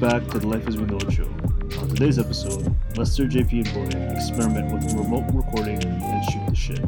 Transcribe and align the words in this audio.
Back 0.00 0.26
to 0.28 0.38
the 0.38 0.46
Life 0.46 0.66
as 0.66 0.78
We 0.78 0.86
Know 0.86 0.96
It 0.96 1.12
show. 1.12 1.24
On 1.78 1.88
today's 1.90 2.18
episode, 2.18 2.74
Lester, 2.96 3.26
JP, 3.26 3.52
and 3.52 3.74
Boy 3.74 4.16
experiment 4.16 4.72
with 4.72 4.90
remote 4.94 5.26
recording 5.34 5.82
and 5.84 6.24
shoot 6.24 6.46
the 6.48 6.54
shit. 6.54 6.80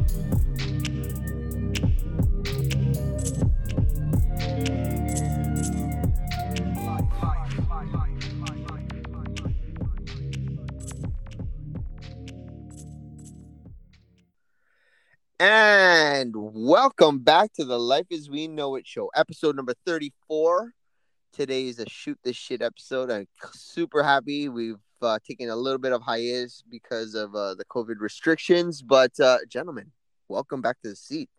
And 15.39 16.33
welcome 16.35 17.19
back 17.19 17.53
to 17.53 17.63
the 17.63 17.77
Life 17.77 18.07
as 18.11 18.27
We 18.27 18.47
Know 18.47 18.73
It 18.73 18.87
show, 18.87 19.11
episode 19.13 19.55
number 19.55 19.75
34. 19.85 20.73
Today 21.33 21.67
is 21.67 21.79
a 21.79 21.89
shoot 21.89 22.19
this 22.23 22.35
shit 22.35 22.61
episode. 22.61 23.09
I'm 23.09 23.27
super 23.53 24.03
happy. 24.03 24.49
We've 24.49 24.77
uh, 25.01 25.17
taken 25.27 25.49
a 25.49 25.55
little 25.55 25.79
bit 25.79 25.91
of 25.91 26.03
hiatus 26.03 26.63
because 26.69 27.15
of 27.15 27.33
uh, 27.33 27.55
the 27.55 27.65
COVID 27.65 27.95
restrictions, 27.99 28.83
but 28.83 29.19
uh, 29.19 29.39
gentlemen, 29.49 29.91
welcome 30.27 30.61
back 30.61 30.79
to 30.83 30.89
the 30.89 30.95
seat. 30.95 31.31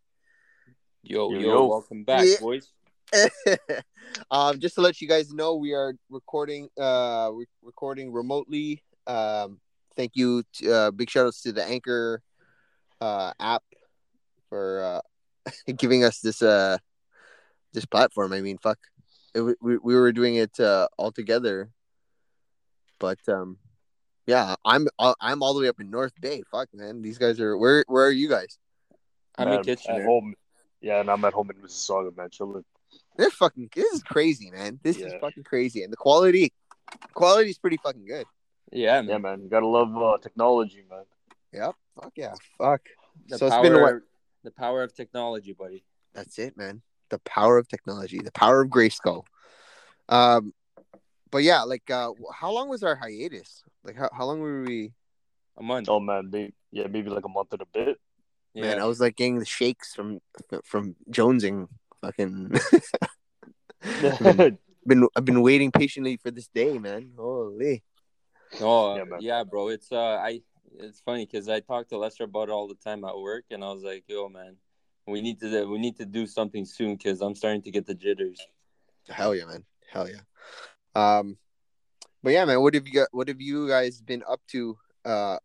Yo, 1.04 1.30
Yo, 1.30 1.38
yo, 1.38 1.48
yo. 1.48 1.66
welcome 1.66 2.02
back, 2.02 2.24
Yeah. 2.26 2.40
boys. 2.40 2.72
um, 4.32 4.58
just 4.58 4.74
to 4.74 4.80
let 4.80 5.00
you 5.00 5.06
guys 5.06 5.32
know, 5.32 5.54
we 5.54 5.72
are 5.74 5.94
recording 6.10 6.68
uh 6.76 7.30
re- 7.32 7.46
recording 7.62 8.10
remotely. 8.12 8.82
Um, 9.06 9.60
thank 9.96 10.12
you. 10.14 10.42
To, 10.54 10.72
uh, 10.72 10.90
big 10.90 11.08
shout 11.08 11.26
outs 11.26 11.42
to 11.42 11.52
the 11.52 11.64
Anchor 11.64 12.20
uh 13.00 13.32
app 13.38 13.62
for 14.48 14.82
uh 14.82 15.50
giving 15.76 16.02
us 16.02 16.18
this 16.18 16.42
uh 16.42 16.78
this 17.72 17.84
platform. 17.84 18.32
I 18.32 18.40
mean, 18.40 18.58
fuck, 18.58 18.78
it, 19.34 19.56
we 19.60 19.76
we 19.78 19.94
were 19.94 20.12
doing 20.12 20.36
it 20.36 20.58
uh, 20.60 20.88
all 20.96 21.12
together, 21.12 21.70
but 22.98 23.18
um, 23.28 23.58
yeah, 24.26 24.54
I'm 24.64 24.86
uh, 24.98 25.14
I'm 25.20 25.42
all 25.42 25.54
the 25.54 25.60
way 25.60 25.68
up 25.68 25.80
in 25.80 25.90
North 25.90 26.18
Bay. 26.20 26.42
Fuck, 26.50 26.68
man, 26.72 27.02
these 27.02 27.18
guys 27.18 27.40
are 27.40 27.56
where 27.56 27.84
where 27.88 28.06
are 28.06 28.10
you 28.12 28.28
guys? 28.28 28.58
I'm 29.36 29.48
in 29.48 29.58
Um, 29.58 29.64
Kitchener. 29.64 30.00
At 30.00 30.04
home. 30.04 30.34
Yeah, 30.80 31.00
and 31.00 31.10
I'm 31.10 31.24
at 31.24 31.32
home 31.32 31.50
in 31.50 31.56
Mississauga, 31.56 32.16
man. 32.16 32.30
Chilling. 32.30 32.64
They're 33.16 33.30
fucking. 33.30 33.70
This 33.74 33.92
is 33.92 34.02
crazy, 34.02 34.50
man. 34.50 34.78
This 34.82 34.98
is 34.98 35.12
fucking 35.20 35.44
crazy, 35.44 35.82
and 35.82 35.92
the 35.92 35.96
quality, 35.96 36.52
quality 37.14 37.50
is 37.50 37.58
pretty 37.58 37.78
fucking 37.78 38.06
good. 38.06 38.26
Yeah, 38.70 39.00
man. 39.00 39.08
Yeah, 39.08 39.18
man. 39.18 39.42
You 39.42 39.48
gotta 39.48 39.66
love 39.66 39.96
uh, 39.96 40.18
technology, 40.18 40.84
man. 40.88 41.04
Yep. 41.52 41.74
Fuck 42.00 42.12
yeah. 42.16 42.34
Fuck. 42.58 42.82
The 43.28 43.38
so 43.38 43.48
power, 43.48 43.60
it's 43.60 43.68
been 43.68 43.78
a 43.78 43.82
while. 43.82 44.00
the 44.42 44.50
power 44.50 44.82
of 44.82 44.94
technology, 44.94 45.52
buddy. 45.52 45.84
That's 46.12 46.38
it, 46.38 46.56
man. 46.56 46.82
The 47.10 47.18
power 47.20 47.58
of 47.58 47.68
technology, 47.68 48.18
the 48.18 48.32
power 48.32 48.62
of 48.62 48.70
Grayskull. 48.70 49.24
Um, 50.08 50.52
but 51.30 51.42
yeah, 51.42 51.62
like, 51.62 51.90
uh, 51.90 52.12
how 52.32 52.52
long 52.52 52.68
was 52.68 52.82
our 52.82 52.96
hiatus? 52.96 53.62
Like, 53.82 53.96
how, 53.96 54.08
how 54.12 54.24
long 54.24 54.40
were 54.40 54.62
we? 54.62 54.92
A 55.58 55.62
month. 55.62 55.88
Oh 55.88 56.00
man, 56.00 56.30
maybe, 56.30 56.54
yeah, 56.72 56.86
maybe 56.86 57.10
like 57.10 57.24
a 57.24 57.28
month 57.28 57.52
and 57.52 57.62
a 57.62 57.66
bit. 57.72 57.98
yeah. 58.54 58.62
Man, 58.62 58.80
I 58.80 58.84
was 58.84 59.00
like 59.00 59.16
getting 59.16 59.38
the 59.38 59.44
shakes 59.44 59.94
from 59.94 60.20
from 60.64 60.96
jonesing. 61.10 61.68
Fucking 62.02 62.58
been 64.86 65.08
I've 65.16 65.24
been 65.24 65.42
waiting 65.42 65.70
patiently 65.70 66.16
for 66.16 66.30
this 66.30 66.48
day, 66.48 66.78
man. 66.78 67.12
Holy. 67.16 67.82
oh, 68.60 68.96
Yeah, 68.96 69.04
yeah, 69.20 69.44
bro. 69.44 69.68
It's 69.68 69.90
uh, 69.92 70.16
I. 70.16 70.40
It's 70.76 71.00
funny 71.00 71.24
because 71.24 71.48
I 71.48 71.60
talk 71.60 71.88
to 71.90 71.98
Lester 71.98 72.24
about 72.24 72.48
it 72.48 72.52
all 72.52 72.66
the 72.66 72.74
time 72.74 73.04
at 73.04 73.16
work, 73.16 73.44
and 73.50 73.62
I 73.62 73.72
was 73.72 73.84
like, 73.84 74.04
"Yo, 74.08 74.28
man, 74.28 74.56
we 75.06 75.20
need 75.20 75.40
to 75.40 75.64
we 75.66 75.78
need 75.78 75.96
to 75.96 76.06
do 76.06 76.26
something 76.26 76.64
soon 76.64 76.96
because 76.96 77.20
I'm 77.20 77.34
starting 77.34 77.62
to 77.62 77.70
get 77.70 77.86
the 77.86 77.94
jitters." 77.94 78.40
Hell 79.08 79.34
yeah, 79.34 79.44
man. 79.44 79.64
Hell 79.90 80.08
yeah. 80.08 80.22
Um, 80.94 81.36
but 82.22 82.32
yeah, 82.32 82.44
man. 82.44 82.60
What 82.60 82.74
have 82.74 82.86
you 82.86 82.94
got? 82.94 83.08
What 83.12 83.28
have 83.28 83.40
you 83.40 83.68
guys 83.68 84.00
been 84.00 84.22
up 84.28 84.40
to? 84.48 84.78
Uh, 85.04 85.36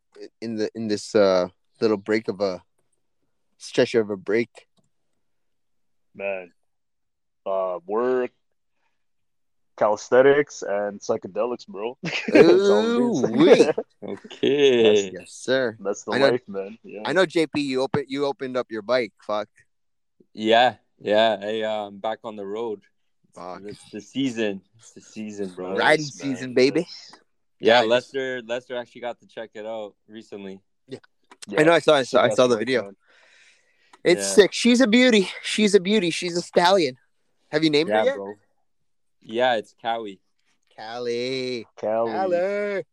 in 0.42 0.56
the 0.56 0.70
in 0.76 0.88
this 0.88 1.16
uh 1.16 1.48
little 1.82 1.98
break 1.98 2.28
of 2.28 2.42
a 2.42 2.64
stretch 3.58 3.96
of 3.96 4.10
a 4.10 4.18
break. 4.18 4.68
Man, 6.16 6.52
uh, 7.46 7.80
work, 7.86 8.32
calisthenics, 9.80 10.62
and 10.62 11.00
psychedelics, 11.00 11.66
bro. 11.68 11.98
That's 12.04 12.28
all 12.38 13.24
it 13.24 13.58
is. 13.58 13.72
Ooh-wee. 13.72 13.72
Okay. 14.04 14.94
Yes, 14.94 15.12
yes, 15.14 15.32
sir. 15.32 15.78
That's 15.80 16.04
the 16.04 16.12
I 16.12 16.18
know- 16.20 16.30
life, 16.32 16.42
man. 16.48 16.78
Yeah. 16.84 17.02
I 17.06 17.14
know, 17.14 17.26
JP. 17.26 17.56
You 17.56 17.82
open 17.82 18.06
you 18.08 18.26
opened 18.26 18.58
up 18.58 18.68
your 18.70 18.82
bike. 18.82 19.14
Fuck. 19.26 19.48
Yeah, 20.34 20.76
yeah. 21.00 21.38
I 21.42 21.62
uh, 21.62 21.88
I'm 21.88 21.98
back 22.00 22.20
on 22.24 22.36
the 22.36 22.46
road. 22.46 22.82
Fuck. 23.34 23.62
It's 23.66 23.90
the 23.92 24.02
season. 24.02 24.62
It's 24.78 24.92
the 24.92 25.02
season, 25.02 25.50
bro. 25.56 25.76
Riding 25.78 26.06
man. 26.06 26.12
season, 26.12 26.54
baby. 26.54 26.88
Yeah, 27.60 27.82
Nice. 27.82 27.90
Lester. 27.90 28.42
Lester 28.46 28.76
actually 28.78 29.02
got 29.02 29.20
to 29.20 29.28
check 29.28 29.52
it 29.54 29.66
out 29.66 29.94
recently. 30.08 30.62
Yeah. 30.88 31.00
I 31.58 31.64
know. 31.64 31.74
I 31.74 31.80
saw. 31.80 31.96
I 31.96 32.04
saw, 32.04 32.24
I 32.24 32.30
saw 32.30 32.48
the 32.48 32.58
video. 32.58 32.84
man. 32.84 32.96
It's 34.04 34.22
Yeah. 34.22 34.34
sick. 34.36 34.54
She's 34.54 34.80
a 34.82 34.88
beauty. 34.88 35.30
She's 35.44 35.76
a 35.76 35.80
beauty. 35.80 36.10
She's 36.10 36.38
a 36.38 36.42
stallion. 36.42 36.96
Have 37.52 37.64
you 37.64 37.70
named 37.70 37.90
her 37.90 38.04
yet? 38.04 38.16
bro. 38.16 38.34
Yeah, 39.22 39.56
it's 39.56 39.76
Cowie. 39.82 40.20
Callie. 40.76 41.68
Cali. 41.78 42.12
Callie. 42.12 42.38
I 42.38 42.84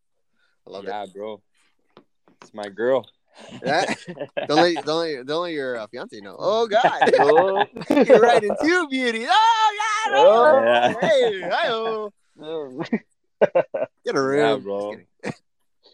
love 0.70 0.84
Yeah, 0.84 1.06
bro. 1.14 1.40
It's 2.42 2.52
my 2.52 2.68
girl. 2.68 3.06
That, 3.60 3.96
don't 4.48 4.60
let 4.60 4.84
don't 4.84 4.98
let, 4.98 5.26
don't 5.26 5.42
let 5.42 5.52
your 5.52 5.76
uh, 5.78 5.86
fiance 5.86 6.18
know. 6.20 6.36
Oh 6.38 6.66
God. 6.66 7.10
Oh. 7.18 7.66
You're 8.04 8.20
riding 8.20 8.56
two 8.60 8.88
beauties. 8.88 9.28
Oh 9.30 9.76
God! 9.78 10.14
Oh. 10.16 10.60
Yeah. 10.62 11.00
Hey, 11.00 11.42
hi-oh. 11.42 12.12
Get 14.04 14.16
a 14.16 14.22
room. 14.22 14.38
Yeah, 14.38 14.56
bro. 14.56 14.96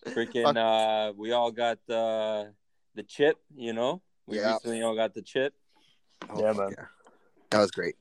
Freaking 0.09 0.57
uh 0.57 1.13
we 1.17 1.33
all 1.33 1.51
got 1.51 1.79
uh 1.89 2.47
the 2.95 3.03
chip, 3.07 3.39
you 3.55 3.73
know? 3.73 4.03
We 4.27 4.39
Yeah. 4.39 4.55
recently 4.55 4.83
all 4.83 4.95
got 4.95 5.15
the 5.15 5.23
chip. 5.23 5.55
Oh, 6.31 6.41
Yeah, 6.41 6.53
fuck 6.53 6.77
man. 6.77 6.87
That 7.51 7.59
was 7.59 7.71
great. 7.71 7.97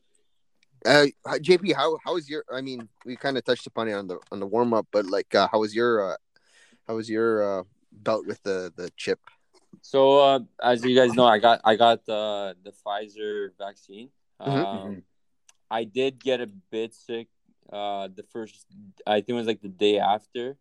Uh, 0.86 1.06
JP, 1.26 1.74
how 1.76 1.98
how 2.04 2.14
was 2.14 2.30
your? 2.30 2.44
I 2.52 2.62
mean, 2.62 2.90
we 3.06 3.16
kind 3.16 3.38
of 3.38 3.44
touched 3.44 3.68
upon 3.68 3.88
it 3.88 3.94
on 3.94 4.08
the 4.08 4.20
on 4.32 4.40
the 4.40 4.48
warm 4.48 4.74
up, 4.74 4.88
but 4.92 5.06
like, 5.06 5.34
uh, 5.36 5.48
how 5.52 5.60
was 5.60 5.76
your 5.76 6.14
uh, 6.14 6.18
how 6.88 6.96
was 6.96 7.10
your 7.10 7.60
uh, 7.60 7.64
belt 7.92 8.26
with 8.26 8.42
the 8.44 8.74
the 8.76 8.90
chip? 8.98 9.20
So 9.82 10.20
uh 10.20 10.40
as 10.62 10.84
you 10.86 10.96
guys 10.96 11.14
know, 11.16 11.26
I 11.26 11.40
got 11.40 11.62
I 11.64 11.76
got 11.76 12.08
uh 12.10 12.54
the 12.64 12.74
Pfizer 12.86 13.50
vaccine. 13.58 14.10
Mhm. 14.42 14.48
Um 14.48 15.04
I 15.70 15.86
did 15.86 16.20
get 16.22 16.42
a 16.42 16.48
bit 16.48 16.94
sick 16.94 17.28
uh 17.72 18.10
the 18.14 18.24
first 18.24 18.66
I 19.08 19.22
think 19.22 19.30
it 19.30 19.34
was 19.34 19.48
like 19.48 19.62
the 19.62 19.70
day 19.70 19.98
after. 19.98 20.58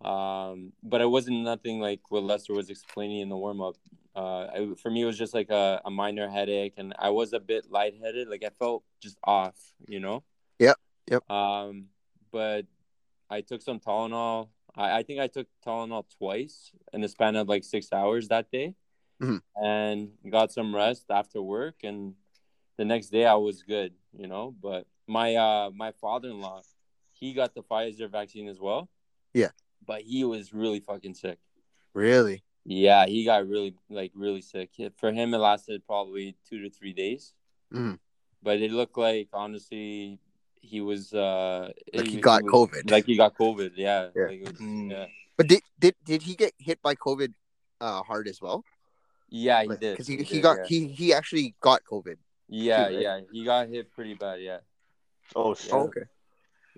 Um 0.00 0.72
but 0.82 1.00
it 1.00 1.10
wasn't 1.10 1.42
nothing 1.42 1.80
like 1.80 2.00
what 2.10 2.22
Lester 2.22 2.54
was 2.54 2.70
explaining 2.70 3.20
in 3.20 3.28
the 3.28 3.36
warm 3.36 3.60
up. 3.60 3.76
Uh 4.16 4.74
for 4.82 4.90
me 4.90 5.02
it 5.02 5.04
was 5.04 5.18
just 5.18 5.34
like 5.34 5.50
a, 5.50 5.80
a 5.84 5.90
minor 5.90 6.28
headache 6.28 6.74
and 6.78 6.94
I 6.98 7.10
was 7.10 7.32
a 7.34 7.40
bit 7.40 7.70
lightheaded, 7.70 8.28
like 8.28 8.42
I 8.44 8.50
felt 8.50 8.82
just 9.00 9.18
off, 9.24 9.56
you 9.86 10.00
know? 10.00 10.24
Yep, 10.58 10.76
yep. 11.10 11.30
Um 11.30 11.86
but 12.32 12.64
I 13.30 13.40
took 13.42 13.60
some 13.62 13.78
Tylenol. 13.78 14.48
I, 14.74 14.98
I 14.98 15.02
think 15.02 15.20
I 15.20 15.26
took 15.26 15.46
Tylenol 15.64 16.04
twice 16.18 16.72
in 16.92 17.00
the 17.02 17.08
span 17.08 17.36
of 17.36 17.48
like 17.48 17.64
six 17.64 17.92
hours 17.92 18.28
that 18.28 18.50
day, 18.50 18.74
Mhm. 19.22 19.40
and 19.56 20.10
got 20.30 20.52
some 20.52 20.74
rest 20.74 21.04
after 21.10 21.40
work. 21.42 21.76
And 21.82 22.14
the 22.78 22.84
next 22.84 23.08
day 23.08 23.24
I 23.26 23.34
was 23.34 23.62
good, 23.62 23.92
you 24.12 24.26
know. 24.28 24.54
But 24.62 24.86
my 25.06 25.34
uh 25.36 25.70
my 25.74 25.92
father 25.92 26.28
in 26.30 26.40
law, 26.40 26.62
he 27.12 27.32
got 27.34 27.54
the 27.54 27.62
Pfizer 27.62 28.08
vaccine 28.10 28.48
as 28.48 28.60
well. 28.60 28.88
Yeah. 29.34 29.50
but 29.86 30.02
he 30.02 30.24
was 30.24 30.52
really 30.54 30.80
fucking 30.80 31.14
sick. 31.14 31.38
Really? 31.94 32.42
Yeah, 32.68 33.06
he 33.06 33.24
got 33.24 33.46
really 33.46 33.74
like 33.88 34.10
really 34.14 34.42
sick. 34.42 34.70
For 34.96 35.12
him, 35.12 35.32
it 35.32 35.38
lasted 35.38 35.86
probably 35.86 36.36
two 36.48 36.60
to 36.62 36.70
three 36.70 36.92
days. 36.92 37.32
Mhm. 37.72 37.98
But 38.42 38.60
it 38.60 38.72
looked 38.72 38.98
like 38.98 39.28
honestly, 39.32 40.18
he 40.60 40.80
was 40.80 41.14
uh 41.14 41.70
Like 41.94 42.08
he 42.08 42.20
got 42.20 42.42
was- 42.42 42.52
COVID. 42.52 42.90
Like 42.90 43.06
he 43.06 43.16
got 43.16 43.38
COVID. 43.38 43.72
Yeah. 43.76 44.10
Yeah. 44.16 44.26
Like, 44.26 44.40
was- 44.42 44.58
Mm. 44.60 44.90
yeah. 44.90 45.06
But 45.36 45.46
did 45.46 45.62
did 45.78 45.94
did 46.04 46.22
he 46.22 46.34
get 46.34 46.52
hit 46.58 46.82
by 46.82 46.94
COVID 46.96 47.32
uh, 47.80 48.02
hard 48.02 48.26
as 48.26 48.42
well? 48.42 48.64
Yeah, 49.28 49.62
he 49.62 49.68
did. 49.68 49.92
Because 49.94 50.06
he, 50.06 50.16
he, 50.18 50.36
did, 50.36 50.42
got 50.42 50.56
yeah. 50.58 50.64
he 50.66 50.88
he 50.88 51.14
actually 51.14 51.54
got 51.60 51.84
COVID. 51.84 52.16
Yeah, 52.48 52.88
too, 52.88 52.94
right? 52.94 53.02
yeah, 53.02 53.20
he 53.30 53.44
got 53.44 53.68
hit 53.68 53.92
pretty 53.92 54.14
bad. 54.14 54.40
Yeah, 54.40 54.58
Oh 55.34 55.54
shit. 55.54 55.70
Yeah. 55.70 55.78
okay. 55.86 56.06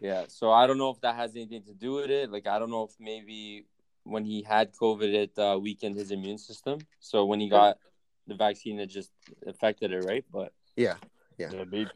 yeah. 0.00 0.24
So 0.28 0.50
I 0.52 0.66
don't 0.66 0.76
know 0.78 0.90
if 0.90 1.00
that 1.00 1.14
has 1.16 1.36
anything 1.36 1.62
to 1.64 1.72
do 1.74 1.92
with 1.92 2.10
it. 2.10 2.30
Like 2.30 2.46
I 2.46 2.58
don't 2.58 2.70
know 2.70 2.84
if 2.84 2.94
maybe 3.00 3.64
when 4.08 4.24
he 4.24 4.42
had 4.42 4.72
COVID, 4.74 5.12
it 5.14 5.38
uh, 5.38 5.58
weakened 5.60 5.96
his 5.96 6.10
immune 6.10 6.38
system. 6.38 6.78
So 7.00 7.24
when 7.24 7.40
he 7.40 7.48
got 7.48 7.78
the 8.26 8.34
vaccine, 8.34 8.78
it 8.80 8.86
just 8.86 9.10
affected 9.46 9.92
it, 9.92 10.04
right? 10.04 10.24
But 10.32 10.52
Yeah. 10.76 10.96
Yeah, 11.38 11.50
maybe. 11.70 11.90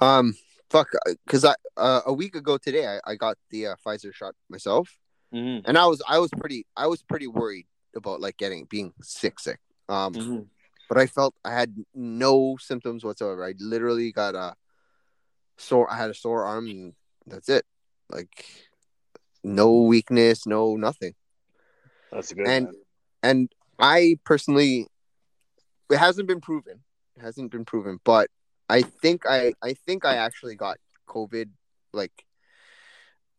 Um. 0.00 0.34
Fuck. 0.70 0.88
Because 1.24 1.44
I 1.44 1.54
uh, 1.76 2.02
a 2.06 2.12
week 2.12 2.34
ago 2.34 2.56
today 2.58 2.86
I, 2.86 3.12
I 3.12 3.14
got 3.14 3.36
the 3.50 3.68
uh, 3.68 3.74
Pfizer 3.84 4.12
shot 4.12 4.34
myself, 4.48 4.88
mhm, 5.32 5.62
and 5.64 5.76
I 5.76 5.86
was 5.86 6.02
I 6.08 6.18
was 6.18 6.30
pretty 6.38 6.66
I 6.76 6.86
was 6.86 7.02
pretty 7.02 7.26
worried 7.26 7.66
about 7.96 8.20
like 8.20 8.36
getting 8.36 8.66
being 8.70 8.92
sick 9.02 9.40
sick. 9.40 9.60
Um. 9.88 10.14
mhm. 10.14 10.46
but 10.88 10.98
I 10.98 11.06
felt 11.06 11.34
I 11.44 11.52
had 11.52 11.74
no 11.94 12.56
symptoms 12.60 13.04
whatsoever. 13.04 13.44
I 13.44 13.54
literally 13.58 14.12
got 14.12 14.34
a 14.34 14.54
sore. 15.56 15.90
I 15.92 15.96
had 15.96 16.10
a 16.10 16.14
sore 16.14 16.44
arm, 16.44 16.68
and 16.68 16.94
that's 17.26 17.48
it. 17.48 17.64
like 18.10 18.67
no 19.48 19.82
weakness, 19.82 20.46
no 20.46 20.76
nothing. 20.76 21.14
That's 22.12 22.30
a 22.32 22.34
good. 22.34 22.48
And- 22.48 22.64
man. 22.66 22.74
And 23.20 23.52
I 23.80 24.18
personally, 24.24 24.86
it 25.90 25.98
hasn't 25.98 26.28
been 26.28 26.40
proven. 26.40 26.80
It 27.16 27.22
hasn't 27.22 27.50
been 27.50 27.64
proven, 27.64 27.98
but 28.04 28.30
I 28.68 28.82
think 28.82 29.22
I 29.26 29.54
I 29.62 29.74
think 29.74 30.04
I 30.04 30.16
actually 30.16 30.54
got 30.54 30.78
COVID 31.08 31.48
like 31.92 32.24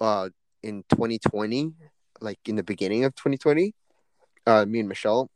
uh 0.01 0.29
in 0.63 0.83
2020, 0.89 1.73
like 2.19 2.39
in 2.45 2.55
the 2.55 2.63
beginning 2.63 3.05
of 3.05 3.15
2020. 3.15 3.73
Uh, 4.45 4.65
me 4.65 4.79
and 4.79 4.89
Michelle, 4.89 5.29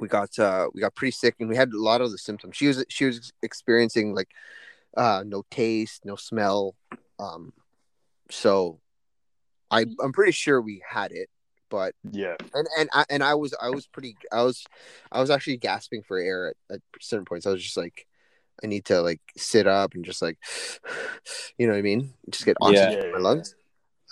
we 0.00 0.08
got 0.08 0.36
uh 0.38 0.68
we 0.74 0.80
got 0.80 0.94
pretty 0.94 1.12
sick 1.12 1.36
and 1.38 1.48
we 1.48 1.56
had 1.56 1.72
a 1.72 1.80
lot 1.80 2.00
of 2.00 2.10
the 2.10 2.18
symptoms. 2.18 2.56
She 2.56 2.66
was 2.66 2.84
she 2.88 3.04
was 3.04 3.32
experiencing 3.42 4.14
like 4.14 4.30
uh 4.96 5.22
no 5.24 5.44
taste, 5.50 6.04
no 6.04 6.16
smell. 6.16 6.74
Um, 7.18 7.52
so 8.30 8.80
I 9.70 9.86
I'm 10.02 10.12
pretty 10.12 10.32
sure 10.32 10.60
we 10.60 10.82
had 10.88 11.12
it, 11.12 11.28
but 11.70 11.94
yeah, 12.10 12.36
and 12.54 12.66
and 12.78 12.88
I 12.92 13.04
and 13.10 13.22
I 13.22 13.34
was 13.34 13.54
I 13.60 13.70
was 13.70 13.86
pretty 13.86 14.16
I 14.32 14.42
was 14.42 14.64
I 15.10 15.20
was 15.20 15.30
actually 15.30 15.56
gasping 15.58 16.02
for 16.02 16.18
air 16.18 16.48
at, 16.70 16.76
at 16.76 16.80
certain 17.00 17.24
points. 17.24 17.46
I 17.46 17.50
was 17.50 17.62
just 17.62 17.76
like, 17.76 18.06
I 18.62 18.66
need 18.66 18.84
to 18.86 19.00
like 19.02 19.20
sit 19.36 19.66
up 19.66 19.94
and 19.94 20.04
just 20.04 20.22
like, 20.22 20.38
you 21.58 21.66
know 21.66 21.72
what 21.72 21.78
I 21.78 21.82
mean? 21.82 22.14
Just 22.30 22.44
get 22.46 22.56
oxygen 22.60 22.92
Yeah. 22.92 23.04
in 23.06 23.12
my 23.12 23.18
lungs. 23.18 23.54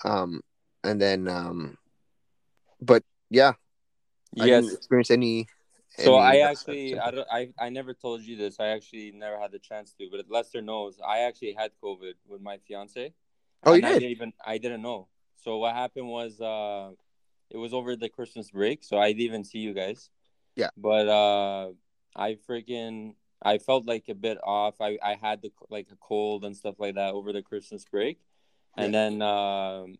Um, 0.04 0.40
and 0.84 1.00
then 1.00 1.28
um, 1.28 1.78
but 2.80 3.02
yeah, 3.30 3.52
I 4.40 4.46
Yes. 4.46 4.64
didn't 4.64 4.78
experience 4.78 5.10
any. 5.10 5.46
So 5.90 6.16
any 6.16 6.20
I 6.20 6.50
actually. 6.50 6.98
I, 6.98 7.10
don't, 7.10 7.28
I, 7.30 7.48
I 7.58 7.68
never 7.68 7.94
told 7.94 8.22
you 8.22 8.36
this. 8.36 8.58
I 8.58 8.68
actually 8.68 9.12
never 9.12 9.38
had 9.38 9.52
the 9.52 9.58
chance 9.58 9.92
to, 9.98 10.08
but 10.10 10.24
Lester 10.28 10.62
knows. 10.62 10.98
I 11.06 11.20
actually 11.20 11.52
had 11.52 11.70
COVID 11.82 12.14
with 12.26 12.40
my 12.40 12.58
fiance. 12.66 13.12
Oh, 13.64 13.72
you 13.72 13.76
and 13.76 13.86
I 13.86 13.90
did? 13.90 14.00
didn't 14.00 14.10
even 14.12 14.32
I 14.44 14.58
didn't 14.58 14.82
know. 14.82 15.08
So 15.42 15.58
what 15.58 15.74
happened 15.74 16.08
was, 16.08 16.40
uh, 16.40 16.90
it 17.52 17.58
was 17.58 17.74
over 17.74 17.96
the 17.96 18.08
Christmas 18.08 18.50
break, 18.50 18.82
so 18.82 18.98
I 18.98 19.08
didn't 19.08 19.20
even 19.22 19.44
see 19.44 19.58
you 19.58 19.74
guys. 19.74 20.08
Yeah. 20.56 20.70
But 20.76 21.08
uh, 21.08 21.72
I 22.16 22.38
freaking 22.48 23.14
I 23.42 23.58
felt 23.58 23.86
like 23.86 24.04
a 24.08 24.14
bit 24.14 24.38
off. 24.42 24.80
I 24.80 24.98
I 25.02 25.14
had 25.14 25.42
the 25.42 25.52
like 25.68 25.88
a 25.92 25.96
cold 25.96 26.44
and 26.44 26.56
stuff 26.56 26.76
like 26.78 26.94
that 26.94 27.12
over 27.12 27.32
the 27.32 27.42
Christmas 27.42 27.84
break, 27.84 28.18
and 28.76 28.94
then 28.94 29.20
um, 29.20 29.98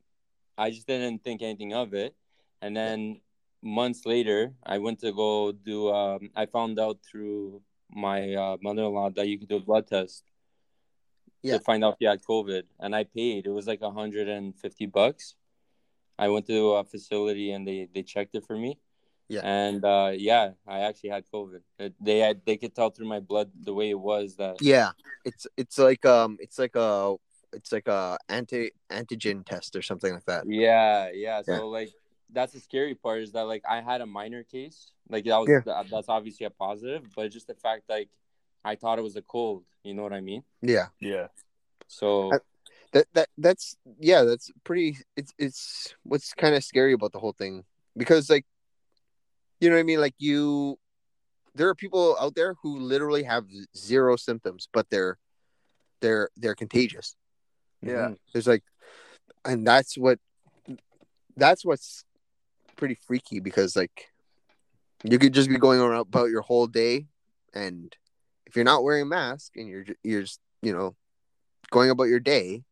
I 0.57 0.71
just 0.71 0.87
didn't 0.87 1.25
think 1.25 1.43
anything 1.43 1.75
of 1.75 1.93
it. 1.93 2.15
And 2.63 2.77
then 2.77 3.21
months 3.63 4.07
later, 4.07 4.55
I 4.65 4.79
went 4.79 5.01
to 5.01 5.13
go 5.13 5.53
do. 5.53 5.91
Um, 5.91 6.31
I 6.35 6.47
found 6.47 6.79
out 6.79 7.01
through 7.05 7.61
my 7.91 8.35
uh, 8.35 8.57
mother-in-law 8.63 9.11
that 9.11 9.29
you 9.29 9.39
could 9.39 9.49
do 9.49 9.57
a 9.57 9.61
blood 9.61 9.87
test 9.87 10.25
Yeah. 11.43 11.59
to 11.59 11.61
find 11.61 11.85
out 11.85 11.95
if 11.95 12.01
you 12.01 12.09
had 12.09 12.23
COVID, 12.23 12.63
and 12.81 12.95
I 12.95 13.05
paid. 13.05 13.47
It 13.47 13.51
was 13.51 13.67
like 13.67 13.83
hundred 13.83 14.29
and 14.29 14.55
fifty 14.57 14.87
bucks. 14.87 15.35
I 16.19 16.29
went 16.29 16.47
to 16.47 16.73
a 16.73 16.85
facility 16.85 17.53
and 17.53 17.67
they 17.67 17.89
they 17.93 18.03
checked 18.03 18.35
it 18.35 18.45
for 18.47 18.57
me. 18.57 18.79
Yeah. 19.29 19.41
And 19.45 19.85
uh, 19.85 20.13
yeah, 20.15 20.51
I 20.67 20.81
actually 20.81 21.11
had 21.11 21.25
COVID. 21.33 21.61
It- 21.79 21.95
They 22.01 22.19
had 22.19 22.43
they 22.45 22.57
could 22.57 22.75
tell 22.75 22.91
through 22.91 23.09
my 23.09 23.21
blood 23.21 23.51
the 23.61 23.75
way 23.75 23.91
it 23.91 23.99
was 23.99 24.37
that. 24.37 24.57
Yeah, 24.61 24.91
it's 25.25 25.47
it's 25.57 25.79
like 25.79 26.05
um 26.05 26.37
it's 26.41 26.59
like 26.59 26.77
a 26.77 27.17
it's 27.53 27.73
like 27.73 27.89
a 27.89 28.19
anti 28.29 28.71
antigen 28.91 29.45
test 29.45 29.75
or 29.77 29.83
something 29.83 30.13
like 30.13 30.25
that. 30.27 30.45
Yeah, 30.47 31.11
yeah. 31.13 31.43
So 31.43 31.53
Yeah. 31.53 31.59
like 31.79 31.91
that's 32.31 32.53
the 32.53 32.61
scary 32.61 32.95
part 32.95 33.23
is 33.23 33.33
that 33.33 33.43
like 33.45 33.63
I 33.69 33.81
had 33.81 34.01
a 34.01 34.07
minor 34.07 34.43
case. 34.45 34.93
Like 35.09 35.25
that 35.25 35.39
was 35.39 35.49
Yeah. 35.49 35.61
that, 35.67 35.91
that's 35.91 36.09
obviously 36.09 36.47
a 36.47 36.51
positive, 36.51 37.03
but 37.17 37.31
just 37.31 37.47
the 37.47 37.55
fact 37.55 37.83
like 37.89 38.09
I 38.65 38.77
thought 38.77 38.99
it 38.99 39.03
was 39.03 39.17
a 39.17 39.23
cold. 39.23 39.65
You 39.83 39.95
know 39.95 40.03
what 40.03 40.13
I 40.13 40.21
mean? 40.21 40.45
Yeah. 40.61 40.87
yeah, 41.01 41.27
So 41.89 42.33
I- 42.33 42.39
that 42.93 43.07
that 43.15 43.29
that's 43.39 43.77
yeah 43.99 44.23
that's 44.23 44.51
pretty 44.65 44.99
it's 45.17 45.33
it's 45.39 45.95
what's 46.03 46.35
kind 46.35 46.55
of 46.55 46.63
scary 46.63 46.93
about 46.93 47.13
the 47.13 47.19
whole 47.19 47.33
thing 47.33 47.65
because 47.97 48.31
like 48.31 48.45
you 49.61 49.69
know 49.69 49.77
what 49.77 49.81
i 49.81 49.85
mean 49.85 50.01
like 50.01 50.15
you 50.19 50.79
there 51.55 51.69
are 51.69 51.75
people 51.75 52.17
out 52.21 52.35
there 52.35 52.55
who 52.63 52.79
literally 52.79 53.23
have 53.23 53.45
zero 53.77 54.17
symptoms 54.17 54.69
but 54.73 54.87
they're 54.91 55.19
they're 56.01 56.29
they're 56.37 56.55
contagious 56.55 57.17
yeah, 57.81 57.93
mm-hmm. 57.93 58.13
there's 58.33 58.47
like 58.47 58.63
and 59.45 59.67
that's 59.67 59.99
what 59.99 60.19
that's 61.37 61.65
what's 61.65 62.05
pretty 62.77 62.95
freaky 62.95 63.41
because 63.41 63.75
like 63.75 64.09
you 65.03 65.19
could 65.19 65.33
just 65.33 65.49
be 65.49 65.59
going 65.59 65.81
around 65.81 66.01
about 66.01 66.31
your 66.31 66.43
whole 66.43 66.69
day 66.69 67.07
and 67.55 67.97
if 68.53 68.57
you're 68.57 68.67
not 68.67 68.85
wearing 68.85 69.03
a 69.03 69.07
mask 69.07 69.57
and 69.57 69.67
you're 69.67 69.87
you're 70.05 70.21
just 70.21 70.41
you 70.61 70.73
know 70.75 70.95
going 71.71 71.89
about 71.89 72.05
your 72.05 72.21
day 72.21 72.63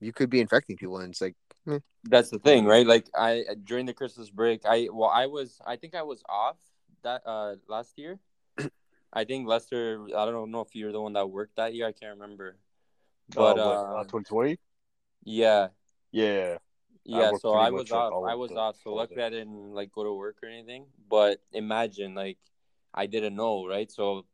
you 0.00 0.10
could 0.10 0.30
be 0.30 0.40
infecting 0.40 0.76
people 0.76 0.96
and 0.98 1.10
it's 1.10 1.20
like 1.20 1.36
that's 2.04 2.30
the 2.30 2.38
thing, 2.38 2.64
right? 2.64 2.86
Like 2.86 3.08
I 3.14 3.44
during 3.64 3.86
the 3.86 3.92
Christmas 3.92 4.30
break, 4.30 4.62
I 4.64 4.88
well 4.90 5.10
I 5.10 5.26
was 5.26 5.60
I 5.66 5.76
think 5.76 5.94
I 5.94 6.02
was 6.02 6.22
off 6.28 6.56
that 7.02 7.22
uh 7.26 7.56
last 7.68 7.98
year. 7.98 8.18
I 9.12 9.24
think 9.24 9.46
Lester. 9.46 10.06
I 10.16 10.24
don't 10.24 10.50
know 10.50 10.60
if 10.60 10.74
you're 10.74 10.92
the 10.92 11.00
one 11.00 11.12
that 11.14 11.28
worked 11.28 11.56
that 11.56 11.74
year. 11.74 11.86
I 11.86 11.92
can't 11.92 12.18
remember. 12.18 12.56
But 13.34 13.58
uh, 13.58 13.62
uh, 13.62 14.00
uh, 14.00 14.04
2020. 14.04 14.58
yeah, 15.24 15.68
Yeah, 16.10 16.56
yeah. 17.04 17.30
worked 17.30 17.42
So 17.42 17.52
I 17.52 17.70
was 17.70 17.90
off. 17.92 18.12
I 18.26 18.34
was 18.34 18.52
off. 18.52 18.76
So 18.82 18.90
holidays. 18.90 19.16
luckily 19.16 19.24
I 19.24 19.30
didn't 19.30 19.74
like 19.74 19.92
go 19.92 20.04
to 20.04 20.12
work 20.14 20.38
or 20.42 20.48
anything. 20.48 20.86
But 21.08 21.42
imagine 21.52 22.14
like 22.14 22.38
I 22.94 23.06
didn't 23.06 23.36
know, 23.36 23.66
right? 23.66 23.90
So 23.90 24.24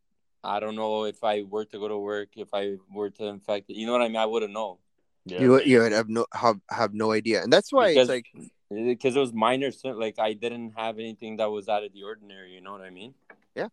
I 0.47 0.61
don't 0.61 0.77
know 0.77 1.05
if 1.05 1.23
I 1.25 1.43
were 1.43 1.65
to 1.67 1.79
go 1.79 1.89
to 1.89 1.99
work, 1.99 2.29
if 2.37 2.49
I 2.53 2.77
were 2.93 3.11
to 3.11 3.25
infect 3.27 3.71
it. 3.71 3.77
You 3.77 3.87
know 3.87 3.93
what 3.93 4.03
I 4.03 4.09
mean? 4.09 4.17
I 4.17 4.27
wouldn't 4.27 4.53
know 4.53 4.79
yeah, 5.27 5.41
you 5.41 5.61
you 5.63 5.81
would 5.81 5.93
have 5.93 6.09
no 6.09 6.25
have, 6.33 6.61
have 6.71 6.95
no 6.95 7.11
idea 7.11 7.43
and 7.43 7.53
that's 7.53 7.73
why 7.73 7.89
because 7.89 8.09
it's 8.09 8.17
like 8.17 8.51
because 8.71 9.17
it 9.17 9.19
was 9.19 9.33
minor. 9.33 9.73
so, 9.73 9.89
Like 9.91 10.19
I 10.19 10.33
didn't 10.35 10.73
have 10.77 10.99
anything 10.99 11.39
that 11.39 11.51
was 11.51 11.69
out 11.69 11.83
of 11.83 11.93
the 11.93 12.05
ordinary. 12.05 12.53
You 12.53 12.61
know 12.61 12.73
what 12.73 12.83
I 12.83 12.91
mean? 12.91 13.15
yeah 13.57 13.69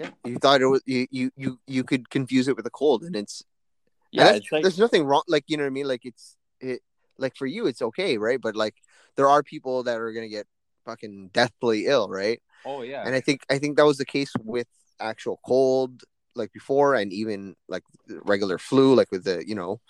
yeah. 0.00 0.10
you 0.24 0.38
thought 0.38 0.62
it 0.62 0.66
was 0.66 0.82
you 0.86 1.06
you 1.10 1.30
you, 1.36 1.58
you 1.66 1.84
could 1.84 2.08
confuse 2.08 2.48
it 2.48 2.56
with 2.56 2.66
a 2.66 2.70
cold 2.70 3.02
and 3.02 3.14
it's 3.14 3.42
Yeah, 4.10 4.24
that's- 4.24 4.42
it's 4.42 4.52
like 4.52 4.62
there's 4.62 4.78
nothing 4.78 5.04
wrong 5.04 5.22
like 5.28 5.44
you 5.48 5.56
know 5.56 5.64
what 5.64 5.68
i 5.68 5.78
mean 5.78 5.88
like 5.88 6.04
it's 6.04 6.36
it 6.60 6.80
like 7.18 7.36
for 7.36 7.46
you 7.46 7.66
it's 7.66 7.82
okay 7.82 8.18
right 8.18 8.40
but 8.40 8.56
like 8.56 8.74
there 9.16 9.28
are 9.28 9.42
people 9.42 9.82
that 9.84 9.98
are 9.98 10.12
gonna 10.12 10.28
get 10.28 10.46
fucking 10.84 11.30
deathly 11.32 11.86
ill 11.86 12.08
right 12.08 12.40
oh 12.64 12.82
yeah, 12.82 13.02
and 13.04 13.14
I 13.14 13.20
think 13.20 13.42
I 13.50 13.58
think 13.58 13.76
that 13.76 13.86
was 13.86 13.98
the 13.98 14.04
case 14.04 14.32
with 14.42 14.68
actual 15.00 15.40
cold 15.44 16.02
like 16.34 16.52
before 16.52 16.94
and 16.94 17.12
even 17.12 17.54
like 17.68 17.82
regular 18.08 18.58
flu 18.58 18.94
like 18.94 19.10
with 19.10 19.24
the 19.24 19.42
you 19.46 19.54
know 19.54 19.80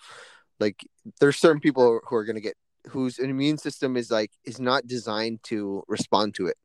like 0.59 0.87
there's 1.19 1.37
certain 1.37 1.59
people 1.59 1.99
who 2.07 2.15
are 2.15 2.25
going 2.25 2.35
to 2.35 2.41
get 2.41 2.55
whose 2.89 3.19
immune 3.19 3.57
system 3.57 3.97
is 3.97 4.09
like 4.09 4.31
is 4.45 4.59
not 4.59 4.87
designed 4.87 5.43
to 5.43 5.83
respond 5.87 6.33
to 6.35 6.47
it. 6.47 6.57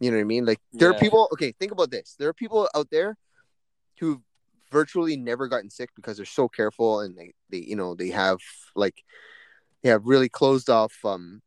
You 0.00 0.10
know 0.10 0.16
what 0.16 0.22
i 0.22 0.24
mean? 0.24 0.46
Like 0.46 0.60
there 0.72 0.90
are 0.90 0.94
people 0.94 1.28
okay 1.32 1.52
think 1.52 1.72
about 1.72 1.90
this. 1.90 2.16
There 2.18 2.28
are 2.28 2.34
people 2.34 2.68
out 2.74 2.88
there 2.90 3.16
who 4.00 4.22
virtually 4.70 5.16
never 5.16 5.48
gotten 5.48 5.70
sick 5.70 5.90
because 5.96 6.16
they're 6.16 6.26
so 6.26 6.48
careful 6.48 7.00
and 7.00 7.16
they, 7.16 7.32
they 7.50 7.58
you 7.58 7.76
know 7.76 7.94
they 7.94 8.10
have 8.10 8.38
like 8.76 9.02
they 9.82 9.88
have 9.88 10.04
really 10.04 10.28
closed 10.28 10.70
off 10.70 10.94
um 11.04 11.42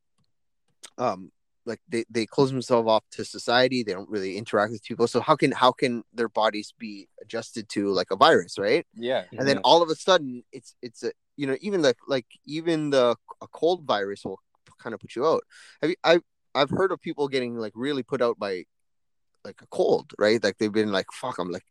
um 0.97 1.31
like 1.65 1.79
they, 1.87 2.03
they 2.09 2.25
close 2.25 2.51
themselves 2.51 2.87
off 2.89 3.03
to 3.11 3.23
society 3.23 3.83
they 3.83 3.93
don't 3.93 4.09
really 4.09 4.37
interact 4.37 4.71
with 4.71 4.83
people. 4.83 5.07
So 5.07 5.19
how 5.21 5.35
can 5.35 5.51
how 5.51 5.71
can 5.71 6.03
their 6.13 6.29
bodies 6.29 6.73
be 6.77 7.07
adjusted 7.21 7.69
to 7.69 7.91
like 7.91 8.11
a 8.11 8.15
virus 8.15 8.57
right? 8.57 8.85
Yeah, 8.95 9.23
and 9.37 9.47
then 9.47 9.59
all 9.59 9.81
of 9.81 9.89
a 9.89 9.95
sudden 9.95 10.43
it's 10.51 10.75
it's 10.81 11.03
a 11.03 11.11
you 11.37 11.47
know 11.47 11.57
even 11.61 11.81
the 11.81 11.95
like 12.07 12.25
even 12.45 12.89
the 12.89 13.15
a 13.41 13.47
cold 13.47 13.83
virus 13.85 14.25
will 14.25 14.39
kind 14.79 14.93
of 14.93 14.99
put 14.99 15.15
you 15.15 15.25
out. 15.25 15.43
Have 15.81 15.89
you 15.91 15.95
i 16.03 16.19
i've 16.53 16.69
heard 16.69 16.91
of 16.91 17.01
people 17.01 17.29
getting 17.29 17.55
like 17.55 17.71
really 17.75 18.03
put 18.03 18.21
out 18.21 18.37
by 18.37 18.65
like 19.43 19.61
a 19.61 19.67
cold 19.67 20.13
right? 20.17 20.43
Like 20.43 20.57
they've 20.57 20.71
been 20.71 20.91
like 20.91 21.07
fuck 21.13 21.39
i'm 21.39 21.49
like 21.49 21.65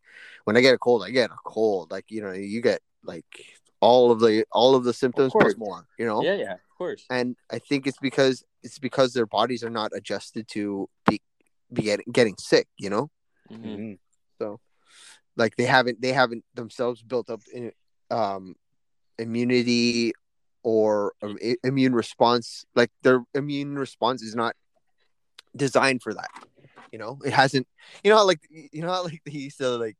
when 0.45 0.57
i 0.57 0.61
get 0.61 0.73
a 0.73 0.77
cold 0.77 1.03
i 1.03 1.09
get 1.09 1.31
a 1.31 1.37
cold. 1.45 1.91
Like 1.91 2.05
you 2.09 2.21
know 2.21 2.31
you 2.31 2.61
get 2.61 2.81
like 3.03 3.25
all 3.81 4.11
of 4.11 4.19
the 4.19 4.45
all 4.51 4.75
of 4.75 4.83
the 4.83 4.93
symptoms 4.93 5.33
course. 5.33 5.55
plus 5.55 5.57
more 5.57 5.85
you 5.97 6.05
know? 6.05 6.23
Yeah, 6.23 6.35
yeah, 6.35 6.53
of 6.53 6.70
course. 6.81 7.05
and 7.09 7.35
I 7.51 7.59
think 7.59 7.87
it's 7.87 8.01
because 8.09 8.43
it's 8.63 8.79
because 8.79 9.13
their 9.13 9.25
bodies 9.25 9.63
are 9.63 9.69
not 9.81 9.91
adjusted 9.93 10.47
to 10.55 10.89
be 11.07 11.21
be 11.71 11.83
getting 11.83 12.05
getting 12.11 12.35
sick, 12.37 12.67
you 12.77 12.89
know. 12.89 13.09
Mhm. 13.51 13.97
Mhm. 14.39 14.59
Like 15.37 15.55
they 15.55 15.65
haven't 15.65 16.01
they 16.01 16.13
haven't 16.13 16.43
themselves 16.53 17.01
built 17.01 17.29
up 17.29 17.41
in, 17.53 17.71
um 18.09 18.55
immunity 19.17 20.13
or 20.63 21.13
um, 21.23 21.37
i- 21.43 21.57
immune 21.63 21.93
response. 21.95 22.65
Like 22.75 22.91
their 23.03 23.23
immune 23.33 23.77
response 23.77 24.21
is 24.21 24.35
not 24.35 24.55
designed 25.55 26.01
for 26.01 26.13
that. 26.13 26.29
You 26.91 26.99
know, 26.99 27.17
it 27.23 27.33
hasn't. 27.33 27.67
You 28.03 28.11
know, 28.11 28.17
how, 28.17 28.25
like 28.27 28.41
you 28.49 28.81
know, 28.81 28.89
how, 28.89 29.03
like 29.03 29.21
they 29.25 29.31
used 29.31 29.57
to 29.59 29.69
like 29.77 29.97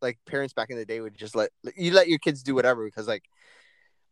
like 0.00 0.18
parents 0.26 0.54
back 0.54 0.70
in 0.70 0.76
the 0.78 0.84
day 0.84 1.00
would 1.00 1.16
just 1.16 1.34
let 1.36 1.50
you 1.76 1.92
let 1.92 2.08
your 2.08 2.18
kids 2.18 2.42
do 2.42 2.54
whatever 2.54 2.84
because 2.84 3.06
like 3.08 3.24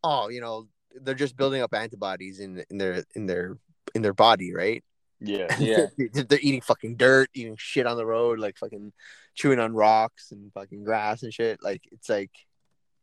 oh 0.05 0.29
you 0.29 0.41
know 0.41 0.67
they're 1.01 1.15
just 1.15 1.37
building 1.37 1.63
up 1.63 1.75
antibodies 1.75 2.41
in 2.41 2.65
in 2.71 2.79
their 2.79 3.05
in 3.15 3.27
their 3.27 3.59
in 3.95 4.03
their 4.03 4.15
body 4.15 4.53
right 4.55 4.85
yeah, 5.25 5.47
Yeah. 5.61 5.87
they're 5.97 6.41
eating 6.43 6.61
fucking 6.63 6.97
dirt 6.97 7.31
eating 7.33 7.57
shit 7.57 7.87
on 7.87 7.97
the 7.97 8.07
road 8.07 8.39
like 8.41 8.59
fucking 8.59 8.93
chewing 9.35 9.61
on 9.61 9.73
rocks 9.73 10.33
and 10.33 10.53
fucking 10.53 10.83
grass 10.85 11.23
and 11.23 11.33
shit 11.33 11.63
like 11.63 11.83
it's 11.93 12.09
like 12.09 12.33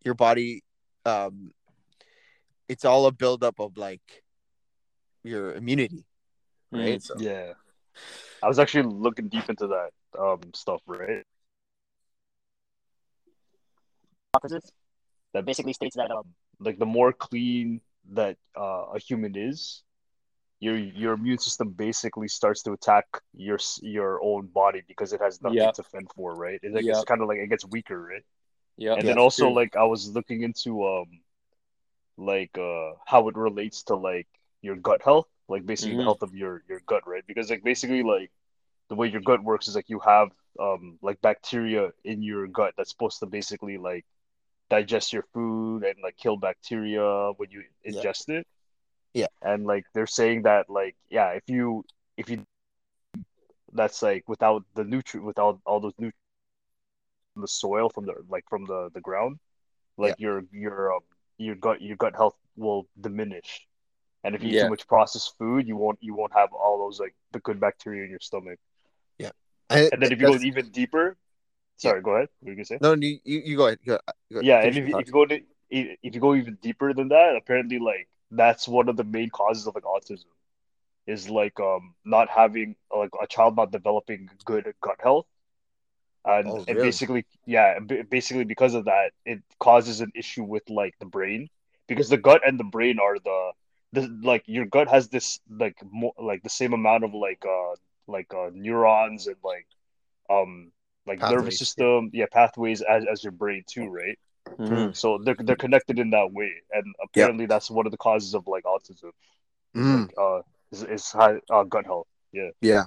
your 0.04 0.16
body 0.16 0.64
um 1.06 1.54
it's 2.68 2.86
all 2.86 3.08
a 3.08 3.12
buildup 3.12 3.60
of 3.60 3.78
like 3.78 4.24
your 5.24 5.54
immunity, 5.54 6.06
right? 6.72 7.00
Mm. 7.00 7.04
So 7.04 7.16
Yeah. 7.20 7.54
I 8.42 8.48
was 8.48 8.60
actually 8.60 8.84
looking 8.84 9.28
deep 9.28 9.50
into 9.50 9.68
that 9.68 9.90
um 10.20 10.40
stuff, 10.54 10.82
right? 10.86 11.24
That 15.34 15.46
basically 15.46 15.74
states 15.74 15.96
that 15.96 16.12
um 16.12 16.24
like 16.60 16.80
the 16.80 16.86
more 16.86 17.14
clean 17.14 17.82
that 18.14 18.38
uh, 18.58 18.86
a 18.96 19.00
human 19.00 19.36
is, 19.38 19.84
your 20.60 20.78
your 20.78 21.14
immune 21.14 21.40
system 21.40 21.72
basically 21.72 22.28
starts 22.28 22.64
to 22.64 22.74
attack 22.74 23.06
your 23.34 23.60
your 23.82 24.24
own 24.24 24.48
body 24.48 24.82
because 24.88 25.14
it 25.14 25.22
has 25.22 25.42
nothing 25.42 25.70
Yeah. 25.70 25.74
to 25.74 25.84
fend 25.84 26.10
for, 26.16 26.36
right? 26.36 26.60
It, 26.64 26.74
like, 26.74 26.86
Yeah. 26.86 26.90
It's 26.90 27.04
kind 27.04 27.22
of 27.22 27.28
like 27.28 27.40
it 27.40 27.48
gets 27.50 27.66
weaker, 27.66 28.02
right? 28.02 28.24
Yeah. 28.78 28.98
and 28.98 29.08
Yeah, 29.08 29.10
then 29.10 29.18
also 29.20 29.50
true. 29.50 29.60
like 29.60 29.76
I 29.76 29.86
was 29.86 30.10
looking 30.10 30.44
into 30.44 30.86
um 30.88 31.22
like 32.18 32.58
uh 32.58 32.92
how 33.06 33.28
it 33.30 33.38
relates 33.38 33.84
to 33.84 33.96
like 33.96 34.28
your 34.62 34.76
gut 34.76 35.02
health, 35.04 35.28
like 35.48 35.66
basically 35.66 35.96
the 35.96 36.04
Mhm. 36.04 36.04
health 36.04 36.22
of 36.22 36.36
your 36.36 36.64
your 36.68 36.82
gut, 36.86 37.08
right? 37.08 37.24
Because 37.28 37.50
like 37.50 37.64
basically 37.64 38.04
like 38.04 38.32
the 38.90 38.96
way 38.96 39.08
your 39.10 39.22
gut 39.22 39.44
works 39.44 39.68
is 39.68 39.76
like 39.76 39.90
you 39.90 40.00
have 40.00 40.30
um 40.60 41.00
like 41.02 41.22
bacteria 41.22 41.92
in 42.04 42.24
your 42.24 42.48
gut 42.48 42.74
that's 42.78 42.92
supposed 42.92 43.20
to 43.20 43.26
basically 43.26 43.78
like 43.78 44.06
digest 44.70 45.14
your 45.14 45.24
food 45.34 45.84
and 45.84 45.96
like 46.04 46.18
kill 46.18 46.38
bacteria 46.38 47.32
when 47.38 47.50
you 47.52 47.64
Yeah. 47.86 48.02
ingest 48.02 48.30
it. 48.30 48.48
Yeah. 49.14 49.28
And 49.42 49.66
like 49.66 49.86
they're 49.94 50.08
saying 50.08 50.44
that 50.44 50.70
like 50.70 50.96
yeah, 51.10 51.30
if 51.32 51.44
you 51.48 51.84
if 52.18 52.30
you 52.30 52.44
that's 53.74 54.02
like 54.02 54.28
without 54.28 54.64
the 54.76 54.84
nutrient 54.84 55.26
without 55.26 55.60
all 55.66 55.80
those 55.80 55.94
nutrients 55.98 56.18
from 57.34 57.42
the 57.42 57.48
soil 57.48 57.90
from 57.90 58.06
the 58.06 58.14
like 58.30 58.44
from 58.50 58.66
the 58.66 58.90
the 58.94 59.02
ground 59.02 59.38
like 59.98 60.16
your 60.18 60.44
your 60.52 60.94
um, 60.94 61.02
your 61.38 61.56
gut 61.56 61.82
your 61.82 61.96
gut 61.98 62.16
health 62.16 62.38
will 62.58 62.88
diminish 63.00 63.66
and 64.24 64.36
if 64.36 64.44
you 64.44 64.50
eat 64.50 64.58
too 64.58 64.68
much 64.68 64.88
processed 64.88 65.38
food 65.38 65.68
you 65.68 65.76
won't 65.78 65.98
you 66.02 66.14
won't 66.14 66.34
have 66.34 66.50
all 66.54 66.80
those 66.80 67.00
like 67.00 67.16
the 67.32 67.40
good 67.40 67.60
bacteria 67.60 68.04
in 68.04 68.10
your 68.10 68.20
stomach 68.20 68.60
I, 69.70 69.92
and 69.92 70.02
then 70.02 70.12
if 70.12 70.20
you 70.20 70.26
go 70.26 70.36
even 70.38 70.70
deeper 70.70 71.18
sorry 71.80 72.02
go 72.02 72.12
ahead. 72.16 72.30
What 72.40 72.48
were 72.48 72.52
you 72.52 72.58
gonna 72.58 72.66
say? 72.66 72.82
No, 72.82 72.94
you 72.96 73.20
you, 73.24 73.40
you 73.46 73.58
go 73.58 73.68
ahead. 73.68 73.80
Go, 73.86 74.00
go, 74.32 74.42
yeah 74.42 74.60
and 74.62 74.78
if, 74.78 74.88
you- 74.88 74.98
if 74.98 75.08
you 75.08 75.14
go 75.14 75.26
to 75.26 75.42
if 75.72 76.16
you 76.16 76.22
go 76.22 76.36
even 76.36 76.58
deeper 76.62 76.94
than 76.94 77.10
that 77.10 77.36
apparently 77.36 77.80
like 77.80 78.08
that's 78.32 78.68
one 78.68 78.90
of 78.90 78.98
the 78.98 79.04
main 79.04 79.30
causes 79.30 79.68
of 79.68 79.76
like 79.76 79.84
autism 79.84 80.32
is 81.08 81.30
like 81.30 81.60
um 81.60 81.96
not 82.06 82.30
having 82.30 82.76
like 82.96 83.12
a 83.22 83.28
child 83.28 83.56
not 83.56 83.72
developing 83.72 84.30
good 84.46 84.74
gut 84.82 84.98
health. 85.02 85.28
And, 86.26 86.48
Oh, 86.48 86.64
and 86.68 86.80
basically 86.80 87.26
yeah 87.46 87.80
basically 88.10 88.44
because 88.44 88.74
of 88.76 88.86
that 88.86 89.12
it 89.26 89.42
causes 89.60 90.02
an 90.02 90.12
issue 90.16 90.44
with 90.44 90.70
like 90.70 90.96
the 91.00 91.06
brain. 91.06 91.50
Because 91.88 92.10
the 92.10 92.18
gut 92.18 92.42
and 92.48 92.60
the 92.60 92.64
brain 92.66 93.00
are 93.00 93.18
the 93.20 93.52
the 93.94 94.20
like 94.24 94.44
your 94.48 94.66
gut 94.66 94.88
has 94.90 95.10
this 95.10 95.40
like 95.50 95.78
more 95.92 96.14
like 96.20 96.44
the 96.44 96.50
same 96.50 96.74
amount 96.74 97.04
of 97.04 97.14
like 97.14 97.44
uh 97.46 97.76
like 98.08 98.34
uh 98.34 98.50
neurons 98.54 99.28
and 99.28 99.38
like 99.44 99.68
um 100.30 100.72
like 101.08 101.20
Pathways, 101.20 101.38
nervous 101.40 101.60
system 101.60 102.10
yeah 102.14 102.26
pathways 102.32 102.82
as, 102.82 103.04
as 103.12 103.24
your 103.24 103.32
brain 103.32 103.64
too 103.68 103.88
right 103.88 104.18
Mhm. 104.60 104.96
so 104.96 105.18
they're 105.24 105.36
they're 105.40 105.56
connected 105.56 106.00
in 106.00 106.10
that 106.12 106.32
way, 106.34 106.52
and 106.72 106.86
apparently 107.04 107.46
that's 107.46 107.72
one 107.72 107.86
of 107.86 107.92
the 107.92 107.98
causes 107.98 108.34
of 108.34 108.46
like 108.48 108.66
autism. 108.66 109.12
Is 109.76 109.86
Mm. 109.86 110.02
like 110.02 110.14
uh 110.18 110.42
is, 110.72 110.84
is 110.84 111.12
high 111.12 111.40
uh, 111.50 111.64
gut 111.64 111.86
health. 111.86 112.08
Yeah. 112.32 112.50
Yeah. 112.62 112.86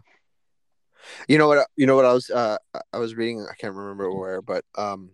You 1.28 1.38
know 1.38 1.49
what? 1.49 1.66
You 1.76 1.87
know 1.87 1.97
what 1.97 2.04
I 2.04 2.12
was 2.12 2.31
uh 2.31 2.59
I 2.92 2.99
was 2.99 3.14
reading. 3.14 3.40
I 3.50 3.54
can't 3.54 3.75
remember 3.75 4.11
where, 4.12 4.42
but 4.42 4.64
um, 4.76 5.12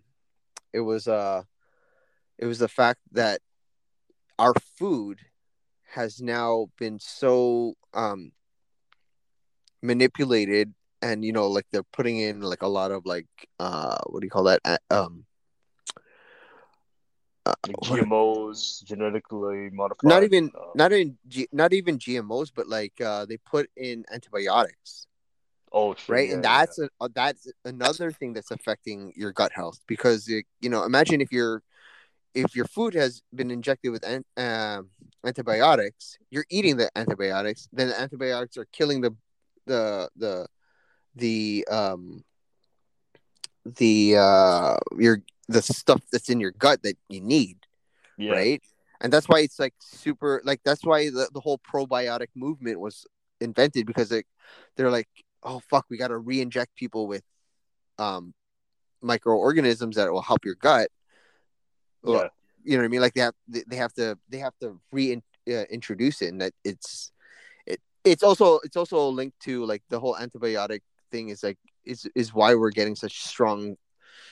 it 0.73 0.81
was 0.81 1.07
uh, 1.07 1.43
it 2.37 2.45
was 2.45 2.59
the 2.59 2.67
fact 2.67 2.99
that 3.11 3.41
our 4.37 4.53
food 4.77 5.19
has 5.93 6.21
now 6.21 6.67
been 6.77 6.99
so 6.99 7.75
um 7.93 8.31
manipulated, 9.81 10.73
and 11.01 11.23
you 11.23 11.31
know, 11.31 11.47
like 11.47 11.65
they're 11.71 11.83
putting 11.83 12.19
in 12.19 12.41
like 12.41 12.61
a 12.61 12.67
lot 12.67 12.91
of 12.91 13.05
like 13.05 13.27
uh, 13.59 13.97
what 14.07 14.21
do 14.21 14.25
you 14.25 14.31
call 14.31 14.43
that? 14.45 14.61
Uh, 14.65 14.77
um, 14.89 15.25
uh, 17.45 17.53
GMOs, 17.83 18.83
genetically 18.83 19.69
modified. 19.71 20.07
not 20.07 20.23
even 20.23 20.51
uh, 20.55 20.65
not 20.75 20.91
in 20.91 21.17
G- 21.27 21.49
not 21.51 21.73
even 21.73 21.97
GMOs, 21.97 22.51
but 22.53 22.67
like 22.67 22.99
uh, 23.01 23.25
they 23.25 23.37
put 23.37 23.69
in 23.75 24.05
antibiotics. 24.11 25.07
oh 25.71 25.95
right 26.07 26.29
yeah, 26.29 26.35
and 26.35 26.43
yeah. 26.43 26.49
that's 26.57 26.79
a, 26.79 26.89
uh, 26.99 27.09
that's 27.13 27.47
another 27.65 28.11
thing 28.11 28.33
that's 28.33 28.51
affecting 28.51 29.13
your 29.15 29.31
gut 29.31 29.51
health 29.53 29.79
because 29.87 30.27
it, 30.27 30.45
you 30.61 30.69
know 30.69 30.83
imagine 30.83 31.21
if 31.21 31.31
your 31.31 31.63
if 32.35 32.55
your 32.55 32.65
food 32.65 32.93
has 32.93 33.23
been 33.33 33.49
injected 33.49 33.91
with 33.91 34.05
an, 34.05 34.23
um, 34.37 34.89
antibiotics 35.25 36.17
you're 36.29 36.45
eating 36.49 36.77
the 36.77 36.89
antibiotics 36.95 37.67
then 37.73 37.87
the 37.89 37.99
antibiotics 37.99 38.55
are 38.57 38.67
killing 38.71 39.01
the 39.01 39.11
the 39.65 40.09
the 40.15 40.47
the 41.19 41.67
um 41.69 42.23
the 43.65 44.15
uh 44.17 44.77
your 44.97 45.21
the 45.47 45.61
stuff 45.61 46.01
that's 46.11 46.29
in 46.29 46.39
your 46.39 46.51
gut 46.51 46.81
that 46.83 46.95
you 47.09 47.21
need 47.21 47.57
yeah. 48.19 48.33
right? 48.33 48.63
And 49.01 49.11
that's 49.11 49.27
why 49.29 49.39
it's 49.39 49.57
like 49.57 49.73
super 49.79 50.41
like 50.43 50.59
that's 50.63 50.83
why 50.83 51.05
the, 51.05 51.29
the 51.33 51.39
whole 51.39 51.57
probiotic 51.59 52.27
movement 52.35 52.79
was 52.79 53.07
invented 53.39 53.87
because 53.87 54.11
like 54.11 54.27
they're 54.75 54.91
like, 54.91 55.07
oh 55.41 55.61
fuck, 55.69 55.85
we 55.89 55.97
gotta 55.97 56.17
re-inject 56.17 56.75
people 56.75 57.07
with 57.07 57.23
um 57.97 58.33
microorganisms 59.01 59.95
that 59.95 60.11
will 60.11 60.21
help 60.21 60.43
your 60.45 60.55
gut. 60.55 60.89
Well, 62.03 62.23
Yeah. 62.23 62.27
You 62.61 62.73
know 62.73 62.79
what 62.79 62.85
I 62.85 62.89
mean? 62.89 63.01
Like 63.01 63.13
they 63.13 63.21
have 63.21 63.33
they 63.47 63.63
they 63.67 63.77
have 63.77 63.93
to 63.93 64.19
they 64.27 64.39
have 64.39 64.53
to 64.59 64.77
reintroduce 64.91 66.21
uh, 66.21 66.25
it, 66.25 66.27
and 66.27 66.41
that 66.41 66.53
it's 66.65 67.13
it 67.65 67.79
it's 68.03 68.21
also 68.21 68.59
it's 68.65 68.75
also 68.75 69.07
linked 69.07 69.39
to 69.43 69.63
like 69.63 69.81
the 69.89 69.99
whole 69.99 70.15
antibiotic 70.15 70.81
thing 71.11 71.29
is 71.29 71.43
like 71.43 71.57
is 71.85 72.07
is 72.15 72.33
why 72.33 72.55
we're 72.55 72.71
getting 72.71 72.95
such 72.95 73.23
strong 73.23 73.75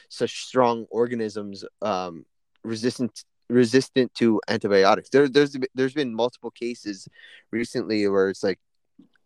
such 0.10 0.46
strong 0.46 0.86
organisms 0.89 1.63
um 1.81 2.25
resistant 2.63 3.24
resistant 3.50 4.13
to 4.15 4.41
antibiotics. 4.48 5.10
There, 5.10 5.27
there's 5.27 5.55
there's 5.74 5.93
been 5.93 6.13
multiple 6.13 6.51
cases 6.51 7.07
recently 7.51 8.07
where 8.07 8.29
it's 8.29 8.43
like 8.43 8.60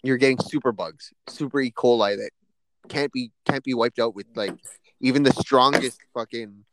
you're 0.04 0.18
getting 0.18 0.40
super 0.40 0.72
bugs, 0.72 1.12
super 1.28 1.62
E. 1.62 1.72
coli 1.72 2.18
that 2.18 2.32
can't 2.90 3.12
be 3.12 3.32
can't 3.46 3.64
be 3.64 3.74
wiped 3.74 4.00
out 4.00 4.16
with 4.16 4.28
like 4.36 4.56
even 5.00 5.24
the 5.24 5.34
strongest 5.34 6.00
fucking 6.14 6.66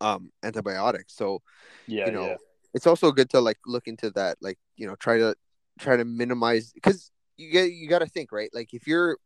um 0.00 0.30
antibiotics. 0.42 1.14
So 1.14 1.42
Yeah, 1.86 2.06
you 2.06 2.12
know, 2.12 2.26
yeah. 2.28 2.36
it's 2.74 2.86
also 2.86 3.12
good 3.12 3.30
to 3.30 3.40
like 3.40 3.58
look 3.66 3.86
into 3.86 4.10
that, 4.12 4.38
like 4.40 4.58
you 4.76 4.86
know, 4.86 4.96
try 4.96 5.18
to 5.18 5.34
try 5.78 5.96
to 5.96 6.04
minimize 6.04 6.72
because 6.72 7.10
you 7.36 7.50
get 7.50 7.72
you 7.72 7.88
got 7.88 8.00
to 8.00 8.06
think 8.06 8.32
right. 8.32 8.50
Like 8.52 8.72
if 8.72 8.86
you're 8.86 9.18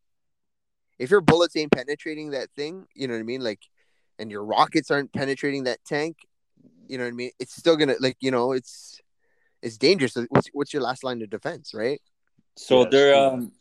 if 1.00 1.10
your 1.10 1.22
bullets 1.22 1.56
ain't 1.56 1.72
penetrating 1.72 2.30
that 2.30 2.50
thing, 2.54 2.86
you 2.94 3.08
know 3.08 3.14
what 3.14 3.20
I 3.20 3.24
mean, 3.24 3.40
like, 3.40 3.62
and 4.18 4.30
your 4.30 4.44
rockets 4.44 4.90
aren't 4.90 5.14
penetrating 5.14 5.64
that 5.64 5.78
tank, 5.86 6.18
you 6.86 6.98
know 6.98 7.04
what 7.04 7.14
I 7.14 7.16
mean. 7.16 7.30
It's 7.38 7.56
still 7.56 7.76
gonna 7.76 7.94
like 8.00 8.18
you 8.20 8.30
know 8.30 8.52
it's 8.52 9.00
it's 9.62 9.78
dangerous. 9.78 10.14
What's 10.28 10.48
what's 10.52 10.74
your 10.74 10.82
last 10.82 11.02
line 11.02 11.22
of 11.22 11.30
defense, 11.30 11.72
right? 11.72 12.00
So 12.56 12.82
Yeah, 12.82 12.88
they're 12.90 13.14
um 13.14 13.52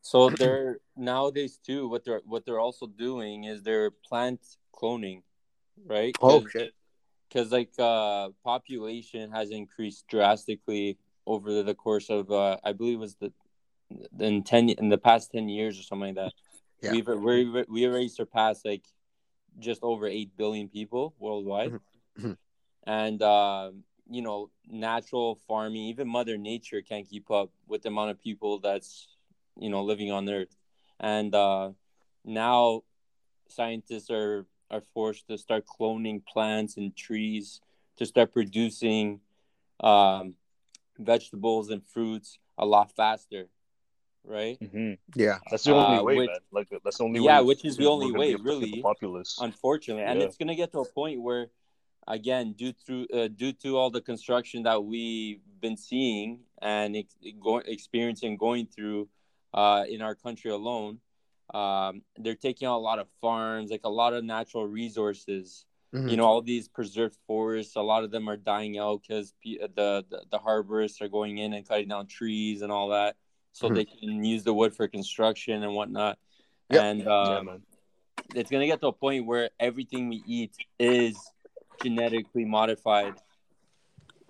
so 0.00 0.28
they're 0.30 0.78
nowadays 0.96 1.60
too 1.64 1.86
what 1.86 2.04
they're 2.04 2.22
what 2.24 2.44
they're 2.44 2.58
also 2.58 2.88
doing 2.88 3.44
is 3.44 3.62
they're 3.62 3.92
plant 3.92 4.40
cloning, 4.74 5.22
right? 5.86 6.16
Oh 6.20 6.44
shit! 6.48 6.72
Cuz 7.32 7.52
like 7.52 7.70
uh 7.78 8.30
population 8.42 9.30
has 9.30 9.50
increased 9.50 10.08
drastically 10.08 10.98
over 11.26 11.62
the 11.62 11.76
course 11.76 12.10
of 12.10 12.32
uh 12.32 12.56
I 12.64 12.72
believe 12.72 12.94
it 12.94 13.06
was 13.06 13.14
the 13.14 13.32
in 14.18 14.42
10 14.42 14.70
in 14.70 14.88
the 14.88 14.98
past 14.98 15.32
10 15.32 15.48
years 15.48 15.78
or 15.78 15.82
something 15.82 16.14
like 16.14 16.16
that. 16.16 16.32
Yeah. 16.80 16.92
We've 16.92 17.08
we 17.08 17.64
we 17.68 17.86
already 17.86 18.08
surpassed 18.08 18.64
like 18.64 18.84
just 19.58 19.82
over 19.82 20.06
8 20.06 20.36
billion 20.36 20.68
people 20.68 21.14
worldwide. 21.18 21.72
Mhm. 21.72 21.80
Mhm. 22.18 22.36
And 22.86 23.22
uh, 23.22 23.70
you 24.10 24.22
know, 24.22 24.50
natural 24.66 25.38
farming, 25.46 25.82
even 25.82 26.08
mother 26.08 26.38
nature 26.38 26.80
can't 26.82 27.08
keep 27.08 27.30
up 27.30 27.50
with 27.66 27.82
the 27.82 27.88
amount 27.88 28.10
of 28.10 28.20
people 28.20 28.58
that's 28.58 29.08
you 29.58 29.70
know 29.70 29.82
living 29.82 30.10
on 30.10 30.28
earth 30.28 30.54
and 31.00 31.34
uh, 31.34 31.70
now 32.24 32.82
scientists 33.48 34.10
are 34.10 34.46
are 34.70 34.82
forced 34.94 35.26
to 35.28 35.38
start 35.38 35.64
cloning 35.66 36.24
plants 36.26 36.76
and 36.76 36.94
trees 36.94 37.60
to 37.96 38.04
start 38.04 38.32
producing 38.32 39.20
um, 39.80 40.34
vegetables 40.98 41.70
and 41.70 41.84
fruits 41.84 42.38
a 42.58 42.66
lot 42.66 42.94
faster 42.94 43.48
right 44.28 44.58
hmm 44.60 44.92
Yeah, 45.16 45.38
That's 45.50 45.64
the 45.64 45.72
only 45.74 45.98
Uh, 45.98 46.02
way, 46.02 46.16
which- 46.18 46.28
man. 46.28 46.38
Like 46.52 46.68
that's 46.84 46.98
the 46.98 47.04
only 47.04 47.20
Yeah, 47.20 47.40
way. 47.40 47.46
which 47.46 47.64
is 47.64 47.76
the 47.76 47.86
only 47.86 48.12
way, 48.12 48.28
be 48.28 48.32
able 48.34 48.38
to 48.38 48.44
feed 48.44 48.48
really. 48.50 48.70
The 48.72 48.82
populace. 48.82 49.38
unfortunately 49.40 50.04
and 50.04 50.20
Yeah. 50.20 50.26
it's 50.26 50.36
going 50.36 50.48
to 50.48 50.54
get 50.62 50.70
to 50.72 50.80
a 50.80 50.84
point 51.00 51.20
where 51.22 51.50
again 52.06 52.52
due 52.52 52.72
to 52.86 53.06
uh, 53.18 53.28
due 53.28 53.52
to 53.64 53.76
all 53.78 53.90
the 53.90 54.00
construction 54.00 54.62
that 54.64 54.82
we've 54.84 55.40
been 55.60 55.76
seeing 55.76 56.40
and 56.62 56.96
ex- 56.96 57.16
go- 57.40 57.58
experiencing 57.76 58.36
going 58.36 58.66
through 58.66 59.08
uh, 59.54 59.84
in 59.88 60.02
our 60.02 60.14
country 60.14 60.50
alone 60.50 61.00
um, 61.54 62.02
they're 62.18 62.34
taking 62.48 62.68
out 62.68 62.76
a 62.76 62.84
lot 62.90 62.98
of 62.98 63.08
farms 63.22 63.70
like 63.70 63.84
a 63.84 63.88
lot 64.02 64.12
of 64.12 64.22
natural 64.24 64.66
resources 64.66 65.64
Mhm. 65.94 66.10
You 66.10 66.16
know, 66.18 66.26
all 66.26 66.42
these 66.42 66.68
preserved 66.68 67.16
forests, 67.26 67.74
a 67.74 67.80
lot 67.80 68.04
of 68.04 68.10
them 68.10 68.28
are 68.28 68.36
dying 68.36 68.76
out 68.78 69.00
because 69.00 69.32
the, 69.42 69.58
the 69.74 70.04
the 70.30 70.38
arborists 70.38 71.00
are 71.00 71.08
going 71.08 71.38
in 71.38 71.54
and 71.54 71.66
cutting 71.66 71.88
down 71.88 72.06
trees 72.06 72.60
and 72.60 72.70
all 72.70 72.88
that, 72.90 73.16
so 73.52 73.68
Mhm. 73.68 73.74
they 73.74 73.84
can 73.84 74.24
use 74.24 74.44
the 74.44 74.54
wood 74.54 74.74
for 74.74 74.88
construction 74.88 75.62
and 75.62 75.74
whatnot. 75.74 76.18
Yep. 76.70 76.82
And 76.82 77.08
um, 77.08 77.46
man. 77.46 77.62
it's 78.34 78.50
gonna 78.50 78.66
get 78.66 78.80
to 78.80 78.88
a 78.88 78.92
point 78.92 79.26
where 79.26 79.50
everything 79.58 80.08
we 80.08 80.22
eat 80.26 80.52
is 80.78 81.32
genetically 81.82 82.44
modified 82.44 83.14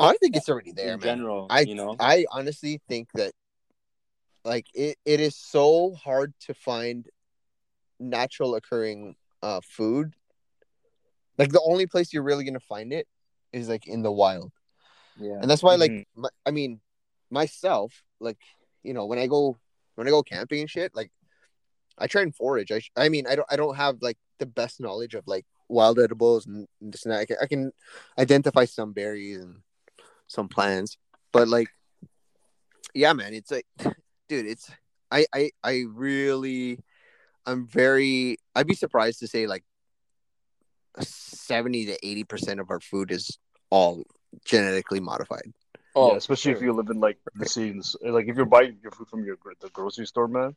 I 0.00 0.16
think 0.18 0.36
it's 0.36 0.48
already 0.48 0.72
there, 0.72 0.94
in 0.94 1.00
man. 1.00 1.18
general. 1.18 1.46
I 1.50 1.60
you 1.60 1.74
know, 1.74 1.96
I 1.98 2.24
honestly 2.30 2.80
think 2.88 3.08
that 3.14 3.32
like 4.44 4.66
it, 4.74 4.96
it 5.04 5.20
is 5.20 5.34
so 5.36 5.94
hard 5.94 6.34
to 6.40 6.54
find 6.54 7.08
natural 7.98 8.54
occurring 8.54 9.16
uh 9.42 9.60
food. 9.60 10.14
Like 11.36 11.50
the 11.52 11.60
only 11.62 11.86
place 11.86 12.12
you're 12.12 12.22
really 12.22 12.44
gonna 12.44 12.60
find 12.60 12.92
it 12.92 13.06
is 13.52 13.68
like 13.68 13.86
in 13.86 14.02
the 14.02 14.12
wild. 14.12 14.52
yeah, 15.20 15.38
and 15.40 15.50
that's 15.50 15.62
why 15.62 15.74
like 15.74 15.90
Mhm. 15.90 16.04
my, 16.14 16.28
i 16.46 16.50
mean 16.50 16.80
myself 17.30 18.04
like 18.20 18.38
you 18.82 18.94
know 18.94 19.06
when 19.06 19.18
i 19.18 19.26
go 19.26 19.56
when 19.94 20.06
i 20.06 20.10
go 20.10 20.22
camping 20.22 20.60
and 20.60 20.70
shit 20.70 20.94
like 20.94 21.10
i 21.98 22.06
try 22.06 22.22
and 22.22 22.34
forage. 22.34 22.70
I, 22.70 22.80
I 22.96 23.08
mean 23.08 23.26
i 23.26 23.34
don't 23.34 23.48
i 23.50 23.56
don't 23.56 23.76
have 23.76 23.98
like 24.00 24.18
the 24.38 24.46
best 24.46 24.80
knowledge 24.80 25.14
of 25.14 25.26
like 25.26 25.44
wild 25.68 25.98
edibles 25.98 26.46
and 26.46 26.66
this 26.80 27.04
and 27.04 27.12
that. 27.12 27.20
I 27.20 27.24
can, 27.26 27.36
I 27.42 27.46
can 27.46 27.72
identify 28.18 28.64
some 28.64 28.92
berries 28.92 29.38
and 29.42 29.56
some 30.26 30.48
plants 30.48 30.96
but 31.32 31.48
like 31.48 31.68
yeah 32.94 33.12
man 33.12 33.34
it's 33.34 33.50
like 33.50 33.66
dude 34.28 34.46
it's 34.46 34.70
i 35.10 35.26
i 35.34 35.50
i 35.64 35.84
really 35.88 36.78
i'm 37.46 37.66
very 37.66 38.36
i'd 38.54 38.66
be 38.66 38.74
surprised 38.74 39.20
to 39.20 39.26
say 39.26 39.46
like 39.46 39.64
70 41.00 41.86
to 41.86 42.06
80 42.06 42.24
percent 42.24 42.60
of 42.60 42.70
our 42.70 42.80
food 42.80 43.10
is 43.10 43.38
all 43.70 44.04
genetically 44.44 45.00
modified 45.00 45.52
oh, 45.94 46.10
yeah, 46.12 46.16
especially 46.16 46.52
if 46.52 46.62
you 46.62 46.72
live 46.72 46.88
in 46.90 47.00
like 47.00 47.18
the 47.34 47.46
scenes, 47.46 47.96
like 48.02 48.26
if 48.28 48.36
you're 48.36 48.44
buying 48.46 48.78
your 48.82 48.92
food 48.92 49.08
from 49.08 49.24
your 49.24 49.36
the 49.60 49.68
grocery 49.70 50.06
store, 50.06 50.28
man. 50.28 50.54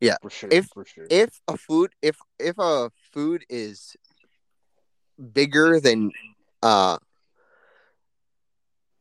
Yeah. 0.00 0.16
for 0.20 0.30
sure, 0.30 0.50
If- 0.50 0.68
for 0.74 0.84
sure. 0.84 1.06
if 1.10 1.40
a 1.48 1.56
food 1.56 1.92
if 2.02 2.16
if 2.38 2.56
a 2.58 2.90
food 3.12 3.44
is 3.48 3.96
bigger 5.32 5.78
than 5.78 6.10
uh 6.62 6.98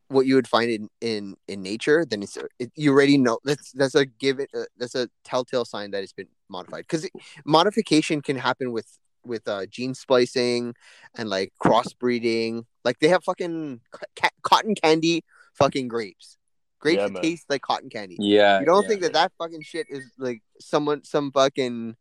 what 0.09 0.25
you 0.25 0.35
would 0.35 0.47
find 0.47 0.69
in 0.69 0.89
in 0.99 1.35
in 1.47 1.61
nature 1.63 2.05
then 2.05 2.21
it's 2.21 2.37
it, 2.59 2.69
you 2.75 2.91
already 2.91 3.17
know 3.17 3.39
that's 3.45 3.71
that's 3.71 3.95
a 3.95 4.05
given 4.05 4.45
uh, 4.53 4.63
that's 4.77 4.93
a 4.93 5.07
telltale 5.23 5.63
sign 5.63 5.91
that 5.91 6.03
it's 6.03 6.11
been 6.13 6.27
modified 6.49 6.83
because 6.87 7.09
modification 7.45 8.21
can 8.21 8.35
happen 8.35 8.71
with 8.73 8.99
with 9.25 9.47
uh 9.47 9.65
gene 9.67 9.93
splicing 9.93 10.75
and 11.15 11.29
like 11.29 11.53
crossbreeding 11.63 12.65
like 12.83 12.99
they 12.99 13.07
have 13.07 13.23
fucking 13.23 13.79
ca- 14.15 14.29
cotton 14.43 14.75
candy 14.75 15.23
fucking 15.53 15.87
grapes 15.87 16.37
grapes 16.79 16.97
Yeah, 17.01 17.07
that 17.09 17.21
taste 17.21 17.45
like 17.49 17.61
cotton 17.61 17.89
candy 17.89 18.17
yeah, 18.19 18.59
you 18.59 18.65
don't 18.65 18.83
yeah. 18.83 18.87
think 18.89 19.01
that 19.01 19.13
that 19.13 19.31
fucking 19.37 19.61
shit 19.61 19.87
is 19.89 20.03
like 20.17 20.41
someone, 20.59 21.03
some 21.03 21.31
fucking 21.31 21.95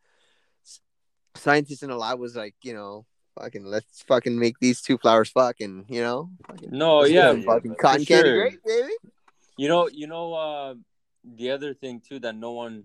scientist 1.35 1.83
in 1.83 1.91
a 1.91 1.97
lab 1.97 2.19
was 2.19 2.37
like, 2.37 2.55
you 2.63 2.75
know, 2.75 3.07
fucking 3.39 3.65
let's 3.65 4.03
fucking 4.03 4.39
make 4.39 4.59
these 4.61 4.81
two 4.83 4.99
flowers 4.99 5.31
fucking, 5.31 5.87
you 5.89 6.01
know, 6.03 6.31
fucking, 6.47 6.71
No, 6.73 7.05
yeah, 7.05 7.33
fucking 7.45 7.75
cotton 7.77 8.01
For 8.05 8.07
candy 8.07 8.29
sure. 8.31 8.41
grape, 8.51 8.61
baby. 8.65 8.93
You 9.57 9.69
know, 9.69 9.89
you 9.89 10.07
know, 10.07 10.35
uh, 10.35 10.75
the 11.25 11.51
other 11.51 11.75
thing 11.75 12.01
too 12.07 12.19
that 12.21 12.35
no 12.35 12.53
one 12.53 12.85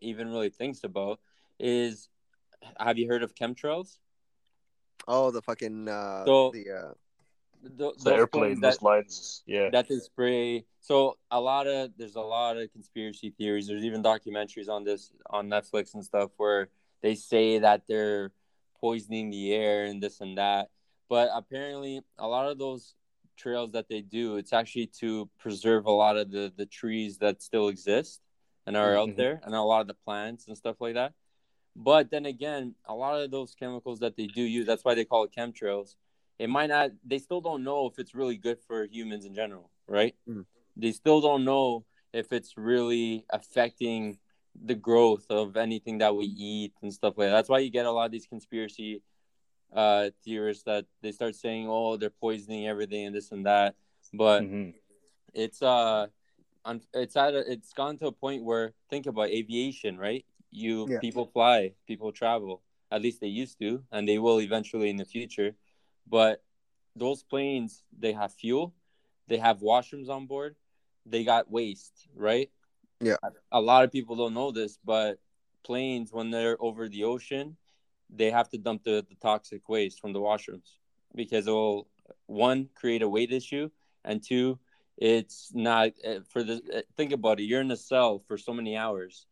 even 0.00 0.28
really 0.28 0.50
thinks 0.50 0.84
about 0.84 1.20
is, 1.58 2.08
have 2.78 2.98
you 2.98 3.08
heard 3.08 3.22
of 3.22 3.34
chemtrails? 3.34 3.98
Oh, 5.08 5.30
the 5.32 5.42
fucking 5.42 5.88
uh, 5.88 6.24
So- 6.24 6.50
the 6.52 6.70
uh, 6.70 6.92
Th- 7.62 7.76
the 7.76 7.92
those 8.04 8.06
airplane, 8.18 8.60
that 8.60 8.72
those 8.72 8.82
lines, 8.82 9.42
yeah. 9.46 9.70
that 9.70 9.88
they 9.88 9.98
spray. 9.98 10.64
So 10.80 11.16
a 11.30 11.40
lot 11.40 11.66
of 11.66 11.92
there's 11.96 12.16
a 12.16 12.20
lot 12.20 12.56
of 12.56 12.72
conspiracy 12.72 13.30
theories. 13.30 13.68
There's 13.68 13.84
even 13.84 14.02
documentaries 14.02 14.68
on 14.68 14.84
this 14.84 15.12
on 15.30 15.48
Netflix 15.48 15.94
and 15.94 16.04
stuff 16.04 16.30
where 16.36 16.68
they 17.02 17.14
say 17.14 17.58
that 17.60 17.82
they're 17.88 18.32
poisoning 18.80 19.30
the 19.30 19.54
air 19.54 19.84
and 19.84 20.02
this 20.02 20.20
and 20.20 20.38
that. 20.38 20.70
But 21.08 21.30
apparently, 21.32 22.00
a 22.18 22.26
lot 22.26 22.50
of 22.50 22.58
those 22.58 22.94
trails 23.36 23.72
that 23.72 23.88
they 23.88 24.00
do, 24.02 24.36
it's 24.36 24.52
actually 24.52 24.88
to 25.00 25.28
preserve 25.38 25.86
a 25.86 25.92
lot 25.92 26.16
of 26.16 26.30
the 26.30 26.52
the 26.56 26.66
trees 26.66 27.18
that 27.18 27.42
still 27.42 27.68
exist 27.68 28.20
and 28.66 28.76
are 28.76 28.96
out 28.96 29.10
Mhm. 29.10 29.16
there, 29.16 29.40
and 29.44 29.54
a 29.54 29.62
lot 29.62 29.80
of 29.82 29.86
the 29.88 29.94
plants 29.94 30.46
and 30.48 30.56
stuff 30.56 30.80
like 30.80 30.94
that. 30.94 31.12
But 31.74 32.10
then 32.10 32.26
again, 32.26 32.74
a 32.86 32.94
lot 32.94 33.20
of 33.20 33.30
those 33.30 33.54
chemicals 33.54 34.00
that 34.00 34.16
they 34.16 34.26
do 34.26 34.42
use, 34.42 34.66
that's 34.66 34.84
why 34.84 34.94
they 34.94 35.04
call 35.04 35.24
it 35.24 35.32
chemtrails. 35.32 35.96
It 36.42 36.50
might 36.50 36.70
not. 36.70 36.90
They 37.04 37.18
still 37.18 37.40
don't 37.40 37.62
know 37.62 37.86
if 37.86 38.00
it's 38.00 38.16
really 38.16 38.36
good 38.36 38.58
for 38.66 38.82
humans 38.90 39.24
in 39.24 39.32
general, 39.32 39.70
right? 39.86 40.16
Mhm. 40.28 40.44
They 40.76 40.90
still 40.90 41.20
don't 41.20 41.44
know 41.44 41.84
if 42.12 42.32
it's 42.32 42.56
really 42.56 43.24
affecting 43.30 44.18
the 44.70 44.74
growth 44.74 45.26
of 45.30 45.56
anything 45.56 45.98
that 45.98 46.16
we 46.16 46.24
eat 46.26 46.72
and 46.82 46.92
stuff 46.92 47.14
like 47.16 47.28
that. 47.28 47.36
That's 47.36 47.48
why 47.48 47.60
you 47.60 47.70
get 47.70 47.86
a 47.86 47.92
lot 47.92 48.06
of 48.06 48.10
these 48.10 48.26
conspiracy 48.26 49.02
uh, 49.72 50.10
theorists 50.24 50.64
that 50.64 50.84
they 51.00 51.12
start 51.12 51.36
saying, 51.36 51.68
"Oh, 51.68 51.96
they're 51.96 52.10
poisoning 52.10 52.66
everything 52.66 53.06
and 53.06 53.14
this 53.14 53.30
and 53.30 53.46
that." 53.46 53.76
But 54.12 54.42
Mhm. 54.42 54.74
it's 55.32 55.62
uh, 55.62 56.08
it's 56.92 57.16
at 57.16 57.34
a, 57.34 57.52
it's 57.52 57.72
gone 57.72 57.96
to 57.98 58.06
a 58.08 58.12
point 58.12 58.42
where 58.42 58.74
think 58.90 59.06
about 59.06 59.28
aviation, 59.30 59.96
right? 59.96 60.26
You 60.50 60.88
Yeah. 60.90 60.98
people 60.98 61.26
fly, 61.26 61.74
people 61.86 62.10
travel. 62.10 62.62
At 62.90 63.00
least 63.00 63.20
they 63.20 63.28
used 63.28 63.60
to, 63.60 63.84
and 63.92 64.08
they 64.08 64.18
will 64.18 64.40
eventually 64.40 64.90
in 64.90 64.96
the 64.96 65.06
future. 65.06 65.54
But 66.08 66.42
those 66.96 67.22
planes, 67.22 67.84
they 67.98 68.12
have 68.12 68.32
fuel, 68.32 68.74
they 69.28 69.38
have 69.38 69.60
washrooms 69.60 70.08
on 70.08 70.26
board, 70.26 70.56
they 71.06 71.24
got 71.24 71.50
waste, 71.50 72.08
right? 72.14 72.50
Yeah. 73.00 73.16
A 73.50 73.60
lot 73.60 73.84
of 73.84 73.92
people 73.92 74.16
don't 74.16 74.34
know 74.34 74.50
this, 74.52 74.78
but 74.84 75.18
planes 75.64 76.12
when 76.12 76.30
they're 76.30 76.56
over 76.60 76.88
the 76.88 77.04
ocean, 77.04 77.56
they 78.14 78.30
have 78.30 78.48
to 78.50 78.58
dump 78.58 78.84
the, 78.84 79.04
the 79.08 79.16
toxic 79.20 79.68
waste 79.68 80.00
from 80.00 80.12
the 80.12 80.20
washrooms 80.20 80.76
because 81.14 81.46
it 81.46 81.50
will 81.50 81.88
one 82.26 82.68
create 82.74 83.02
a 83.02 83.08
weight 83.08 83.32
issue 83.32 83.70
and 84.04 84.22
two 84.22 84.58
it's 84.98 85.50
not 85.54 85.90
uh, 86.06 86.20
for 86.28 86.42
the 86.42 86.60
uh, 86.74 86.80
think 86.96 87.12
about 87.12 87.40
it 87.40 87.44
you're 87.44 87.60
in 87.60 87.70
a 87.70 87.76
cell 87.76 88.18
for 88.18 88.36
so 88.36 88.52
many 88.52 88.76
hours 88.76 89.26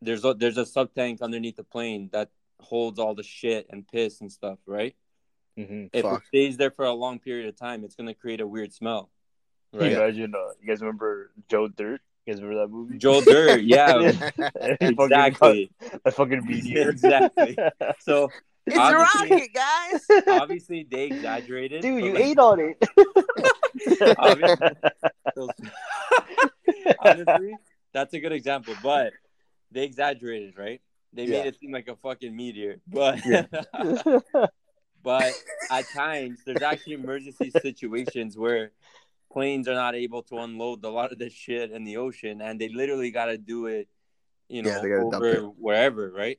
there's 0.00 0.24
a 0.24 0.34
there's 0.34 0.58
a 0.58 0.66
sub 0.66 0.92
tank 0.94 1.20
underneath 1.22 1.56
the 1.56 1.64
plane 1.64 2.10
that 2.12 2.28
holds 2.60 2.98
all 2.98 3.14
the 3.14 3.22
shit 3.22 3.66
and 3.70 3.88
piss 3.88 4.20
and 4.20 4.30
stuff 4.30 4.58
right 4.66 4.94
Mhm. 5.58 5.90
if 5.92 6.02
Fuck. 6.02 6.22
it 6.22 6.26
stays 6.28 6.56
there 6.56 6.70
for 6.70 6.84
a 6.86 6.92
long 6.92 7.18
period 7.18 7.46
of 7.48 7.56
time 7.56 7.84
it's 7.84 7.94
going 7.94 8.06
to 8.08 8.14
create 8.14 8.40
a 8.40 8.46
weird 8.46 8.72
smell 8.72 9.10
Can 9.76 9.90
you 9.90 9.96
imagine? 10.00 10.34
Uh, 10.34 10.52
you 10.60 10.66
guys 10.66 10.80
remember 10.80 11.30
Joe 11.50 11.68
Dirt? 11.68 12.00
You 12.26 12.32
guys 12.34 12.40
remember 12.42 12.62
that 12.62 12.70
movie? 12.72 12.98
joe 12.98 13.20
dirt 13.20 13.62
yeah 13.64 13.98
He 14.12 14.94
fucking 14.94 14.98
exactly 15.00 15.70
got 15.80 16.00
A 16.04 16.10
fucking 16.10 16.44
meteor. 16.46 16.90
Exactly. 16.90 17.56
so 18.00 18.28
it's 18.66 18.76
a 18.76 18.80
Obviously- 18.80 19.30
rocket, 19.30 19.50
guys. 19.52 20.06
obviously 20.28 20.86
they 20.88 21.04
exaggerated 21.06 21.82
Dude, 21.82 22.04
you 22.04 22.12
like, 22.14 22.22
ate 22.22 22.38
on 22.38 22.60
it. 22.60 24.16
Obviously. 24.18 24.68
those- 25.34 25.50
honestly, 27.00 27.54
that's 27.92 28.14
a 28.14 28.20
good 28.20 28.32
example. 28.32 28.74
But 28.82 29.12
they 29.72 29.82
exaggerated, 29.84 30.56
right? 30.56 30.80
They 31.12 31.24
Yeah. 31.24 31.38
made 31.42 31.46
it 31.48 31.58
seem 31.58 31.72
like 31.72 31.88
a 31.88 31.96
fucking 31.96 32.34
meteor. 32.36 32.76
But 32.86 33.18
but 35.02 35.34
at 35.70 35.90
times 35.92 36.40
there's 36.44 36.62
actually 36.62 36.94
emergency 36.94 37.50
situations 37.50 38.36
where 38.36 38.72
planes 39.32 39.66
are 39.66 39.74
not 39.74 39.94
able 39.94 40.22
to 40.22 40.38
unload 40.38 40.84
a 40.84 40.88
lot 40.88 41.12
of 41.12 41.18
this 41.18 41.32
shit 41.32 41.70
in 41.70 41.84
the 41.84 41.96
ocean 41.96 42.40
and 42.42 42.60
they 42.60 42.68
literally 42.68 43.10
gotta 43.10 43.38
do 43.38 43.66
it, 43.66 43.88
you 44.48 44.62
know, 44.62 44.68
Yeah, 44.68 44.80
they 44.82 44.88
gotta 44.88 45.10
dump 45.10 45.14
over 45.14 45.40
wherever, 45.46 46.10
right? 46.10 46.38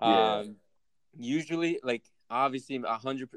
Yeah. 0.00 0.38
Um 0.38 0.56
usually 1.18 1.78
like 1.82 2.02
obviously 2.30 2.76
a 2.76 2.94
hundred 2.94 3.28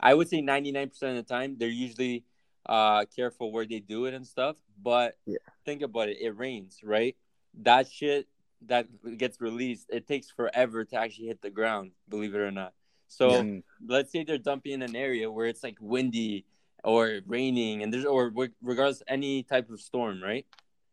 I 0.00 0.14
would 0.14 0.28
say 0.28 0.40
ninety 0.40 0.72
nine 0.72 0.88
percent 0.88 1.18
of 1.18 1.26
the 1.26 1.34
time 1.34 1.56
they're 1.58 1.68
usually 1.68 2.24
uh 2.66 3.04
careful 3.14 3.52
where 3.52 3.66
they 3.66 3.80
do 3.80 4.06
it 4.06 4.14
and 4.14 4.26
stuff. 4.26 4.56
But 4.82 5.16
Yeah. 5.26 5.38
think 5.64 5.82
about 5.82 6.08
it, 6.08 6.18
it 6.20 6.36
rains, 6.36 6.80
right? 6.82 7.16
That 7.62 7.90
shit 7.90 8.28
that 8.66 8.86
gets 9.18 9.40
released, 9.40 9.90
it 9.90 10.06
takes 10.06 10.30
forever 10.30 10.84
to 10.86 10.96
actually 10.96 11.26
hit 11.26 11.42
the 11.42 11.50
ground, 11.50 11.90
believe 12.08 12.34
it 12.34 12.38
or 12.38 12.50
not. 12.50 12.72
So 13.08 13.30
Mhm. 13.42 13.62
let's 13.86 14.10
say 14.12 14.24
they're 14.24 14.38
dumping 14.38 14.72
in 14.72 14.82
an 14.82 14.96
area 14.96 15.30
where 15.30 15.46
it's 15.46 15.62
like 15.62 15.76
windy 15.80 16.44
or 16.82 17.20
raining 17.26 17.82
and 17.82 17.92
there's 17.92 18.04
or 18.04 18.30
re- 18.30 18.54
regardless 18.60 19.02
any 19.08 19.42
type 19.42 19.70
of 19.70 19.80
storm, 19.80 20.22
right? 20.22 20.46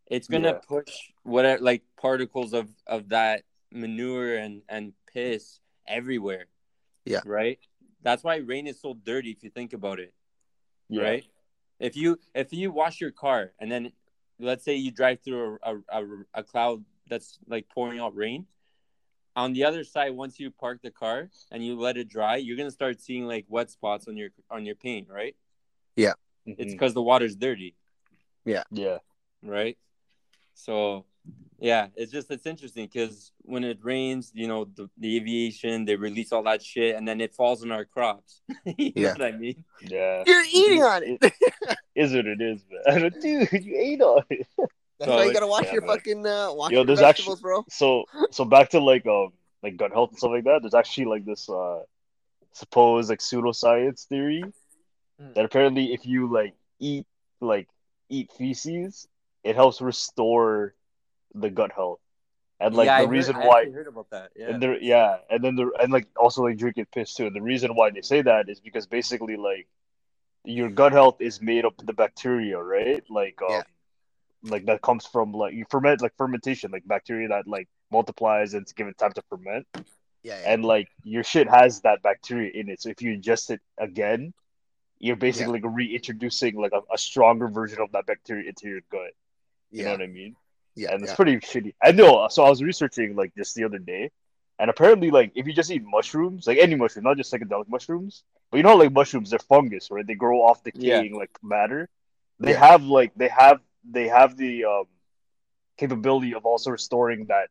It's 0.08 0.28
gonna 0.28 0.54
Yeah. 0.54 0.60
push 0.68 1.12
whatever 1.24 1.62
like 1.64 1.84
particles 1.96 2.54
of 2.54 2.70
of 2.88 3.10
that 3.10 3.44
manure 3.72 4.36
and 4.38 4.62
and 4.70 4.94
piss 5.08 5.60
everywhere. 5.88 6.48
Yeah. 7.06 7.22
Right. 7.26 7.60
That's 8.02 8.24
why 8.24 8.38
rain 8.38 8.68
is 8.68 8.80
so 8.80 8.94
dirty 8.94 9.32
if 9.32 9.44
you 9.44 9.50
think 9.50 9.74
about 9.74 10.00
it. 10.00 10.14
Yeah. 10.90 11.02
Right. 11.04 11.26
If 11.80 11.96
you 11.96 12.20
if 12.36 12.54
you 12.54 12.72
wash 12.72 13.02
your 13.02 13.12
car 13.12 13.54
and 13.60 13.72
then 13.72 13.92
let's 14.40 14.64
say 14.64 14.76
you 14.76 14.92
drive 14.92 15.22
through 15.22 15.58
a 15.64 15.76
a, 15.76 15.82
a, 16.04 16.26
a 16.36 16.44
cloud 16.44 16.84
that's 17.10 17.40
like 17.48 17.68
pouring 17.70 18.00
out 18.00 18.16
rain, 18.16 18.48
on 19.36 19.54
the 19.54 19.64
other 19.64 19.84
side, 19.84 20.12
once 20.12 20.40
you 20.40 20.52
park 20.52 20.80
the 20.84 20.92
car 20.92 21.30
and 21.52 21.66
you 21.66 21.76
let 21.80 21.98
it 21.98 22.10
dry, 22.10 22.36
you're 22.38 22.58
gonna 22.58 22.72
start 22.72 23.00
seeing 23.02 23.26
like 23.26 23.46
wet 23.48 23.70
spots 23.70 24.08
on 24.08 24.18
your 24.18 24.30
on 24.50 24.66
your 24.66 24.76
paint, 24.76 25.08
right? 25.10 25.36
Yeah. 25.96 26.14
It's 26.46 26.60
Mhm. 26.60 26.72
because 26.72 26.94
the 26.94 27.02
water's 27.02 27.36
dirty, 27.36 27.76
yeah, 28.46 28.64
Yeah. 28.72 28.98
right? 29.44 29.78
So, 30.54 31.06
yeah, 31.60 31.88
it's 31.96 32.12
just 32.12 32.30
it's 32.32 32.46
interesting 32.46 32.88
because 32.92 33.32
when 33.44 33.64
it 33.64 33.80
rains, 33.84 34.32
you 34.34 34.48
know, 34.48 34.66
the, 34.66 34.90
the 34.98 35.16
aviation 35.18 35.86
they 35.86 35.96
release 35.96 36.32
all 36.32 36.44
that 36.44 36.62
shit, 36.64 36.96
and 36.96 37.08
then 37.08 37.22
it 37.22 37.34
falls 37.34 37.64
on 37.64 37.72
our 37.72 37.86
crops. 37.86 38.42
you 38.66 38.92
Yeah. 38.96 39.14
know 39.14 39.26
what 39.26 39.34
I 39.34 39.38
mean? 39.38 39.64
yeah. 39.82 40.24
You're 40.26 40.44
eating 40.52 40.84
on 40.84 41.04
it. 41.04 41.34
Is 41.96 42.14
what 42.14 42.26
it 42.26 42.42
is, 42.42 42.64
man. 42.86 43.12
Dude, 43.22 43.66
you 43.66 43.76
ate 43.78 44.02
on 44.02 44.24
it. 44.30 44.48
That's 45.02 45.10
So 45.12 45.18
why 45.18 45.26
you 45.26 45.34
gotta 45.34 45.48
wash 45.48 45.66
yeah, 45.66 45.74
your 45.74 45.82
man. 45.82 45.90
fucking 45.98 46.26
uh, 46.28 46.54
wash 46.54 46.72
Yo, 46.72 46.78
your 46.78 46.86
there's 46.86 47.00
vegetables, 47.00 47.40
actually- 47.40 47.42
bro. 47.42 47.66
So, 47.70 48.06
so 48.30 48.46
back 48.46 48.70
to 48.70 48.80
like 48.80 49.06
um 49.08 49.34
like 49.64 49.76
gut 49.78 49.92
health 49.92 50.12
and 50.12 50.18
stuff 50.20 50.30
like 50.32 50.44
that. 50.44 50.62
There's 50.62 50.76
actually 50.76 51.06
like 51.06 51.26
this 51.26 51.50
uh 51.50 51.80
supposed 52.54 53.10
like 53.10 53.20
pseudoscience 53.20 54.06
theory 54.06 54.44
Mm. 55.22 55.36
that 55.36 55.46
apparently 55.46 55.94
if 55.94 56.06
you 56.06 56.32
like 56.32 56.54
eat 56.80 57.06
like 57.40 57.68
eat 58.10 58.32
feces, 58.38 59.08
it 59.44 59.56
helps 59.56 59.82
restore 59.82 60.74
the 61.36 61.50
gut 61.50 61.72
health. 61.72 62.00
And 62.60 62.76
like 62.76 62.86
yeah, 62.86 63.02
the 63.02 63.08
heard- 63.08 63.12
reason 63.12 63.36
I 63.38 63.48
why 63.48 63.58
actually 63.62 63.74
heard 63.74 63.88
about 63.88 64.10
that. 64.12 64.32
Yeah, 64.36 64.50
And 64.50 64.62
there, 64.62 64.78
yeah, 64.80 65.18
and 65.32 65.44
then 65.44 65.56
the 65.56 65.72
and 65.82 65.92
like 65.92 66.08
also 66.16 66.44
like 66.44 66.58
drinking 66.58 66.86
piss 66.94 67.14
too. 67.16 67.26
And 67.28 67.36
the 67.36 67.42
reason 67.42 67.74
why 67.76 67.90
they 67.90 68.02
say 68.02 68.22
that 68.22 68.50
is 68.50 68.60
because 68.60 68.86
basically 68.88 69.36
like 69.38 69.68
your 70.44 70.70
gut 70.70 70.92
health 70.92 71.18
is 71.22 71.42
made 71.42 71.66
up 71.66 71.80
of 71.80 71.86
the 71.88 71.94
bacteria, 71.94 72.58
right? 72.62 73.04
Like 73.10 73.40
um, 73.42 73.52
Yeah. 73.52 73.64
Like 74.44 74.66
that 74.66 74.82
comes 74.82 75.06
from 75.06 75.34
like 75.34 75.54
you 75.54 75.66
ferment 75.70 76.02
like 76.02 76.16
fermentation, 76.18 76.72
like 76.72 76.84
bacteria 76.88 77.28
that 77.30 77.48
like 77.48 77.68
multiplies 77.92 78.54
and 78.54 78.64
it's 78.64 78.74
given 78.74 78.94
time 78.96 79.14
to 79.14 79.22
ferment. 79.30 79.68
Yeah, 80.24 80.40
yeah. 80.40 80.54
And 80.54 80.66
like 80.66 80.90
your 81.04 81.24
shit 81.24 81.50
has 81.50 81.82
that 81.82 82.02
bacteria 82.04 82.52
in 82.54 82.70
it. 82.70 82.82
So 82.82 82.90
if 82.90 83.02
you 83.02 83.18
ingest 83.18 83.50
it 83.52 83.62
again, 83.78 84.34
you're 85.00 85.16
basically 85.16 85.54
like 85.62 85.64
reintroducing 85.66 86.56
like 86.56 86.74
a, 86.74 86.82
a 86.94 86.98
stronger 86.98 87.48
version 87.48 87.80
of 87.82 87.92
that 87.94 88.06
bacteria 88.06 88.48
into 88.50 88.68
your 88.68 88.82
gut. 88.92 89.12
You 89.72 89.80
yeah, 89.80 89.86
know 89.86 89.92
what 89.92 90.02
I 90.02 90.08
mean? 90.08 90.36
yeah, 90.76 90.94
and 90.94 91.02
it's 91.04 91.12
yeah. 91.12 91.16
pretty 91.16 91.38
shitty. 91.38 91.74
I 91.84 91.92
know. 91.92 92.28
So 92.30 92.44
I 92.44 92.50
was 92.50 92.62
researching 92.64 93.16
like 93.16 93.34
just 93.36 93.56
the 93.56 93.64
other 93.64 93.80
day, 93.80 94.12
and 94.60 94.70
apparently, 94.70 95.12
like 95.12 95.32
if 95.36 95.48
you 95.48 95.54
just 95.54 95.72
eat 95.72 95.84
mushrooms, 95.84 96.48
like 96.48 96.58
any 96.60 96.76
mushroom, 96.76 97.06
not 97.06 97.18
just 97.18 97.34
psychedelic 97.34 97.68
mushrooms, 97.70 98.24
but 98.52 98.58
you 98.58 98.64
know, 98.64 98.76
like 98.76 98.92
mushrooms, 98.92 99.30
they're 99.32 99.40
fungus, 99.40 99.90
right? 99.92 100.06
They 100.06 100.16
grow 100.16 100.42
off 100.42 100.64
decaying 100.64 101.16
like 101.16 101.32
matter. 101.44 101.90
They 102.40 102.52
Yeah. 102.52 102.60
have 102.60 102.84
like 102.84 103.12
they 103.16 103.28
have 103.30 103.60
they 103.90 104.08
have 104.08 104.38
the 104.38 104.66
um 104.66 104.86
capability 105.78 106.34
of 106.34 106.46
also 106.46 106.70
restoring 106.72 107.26
that 107.28 107.50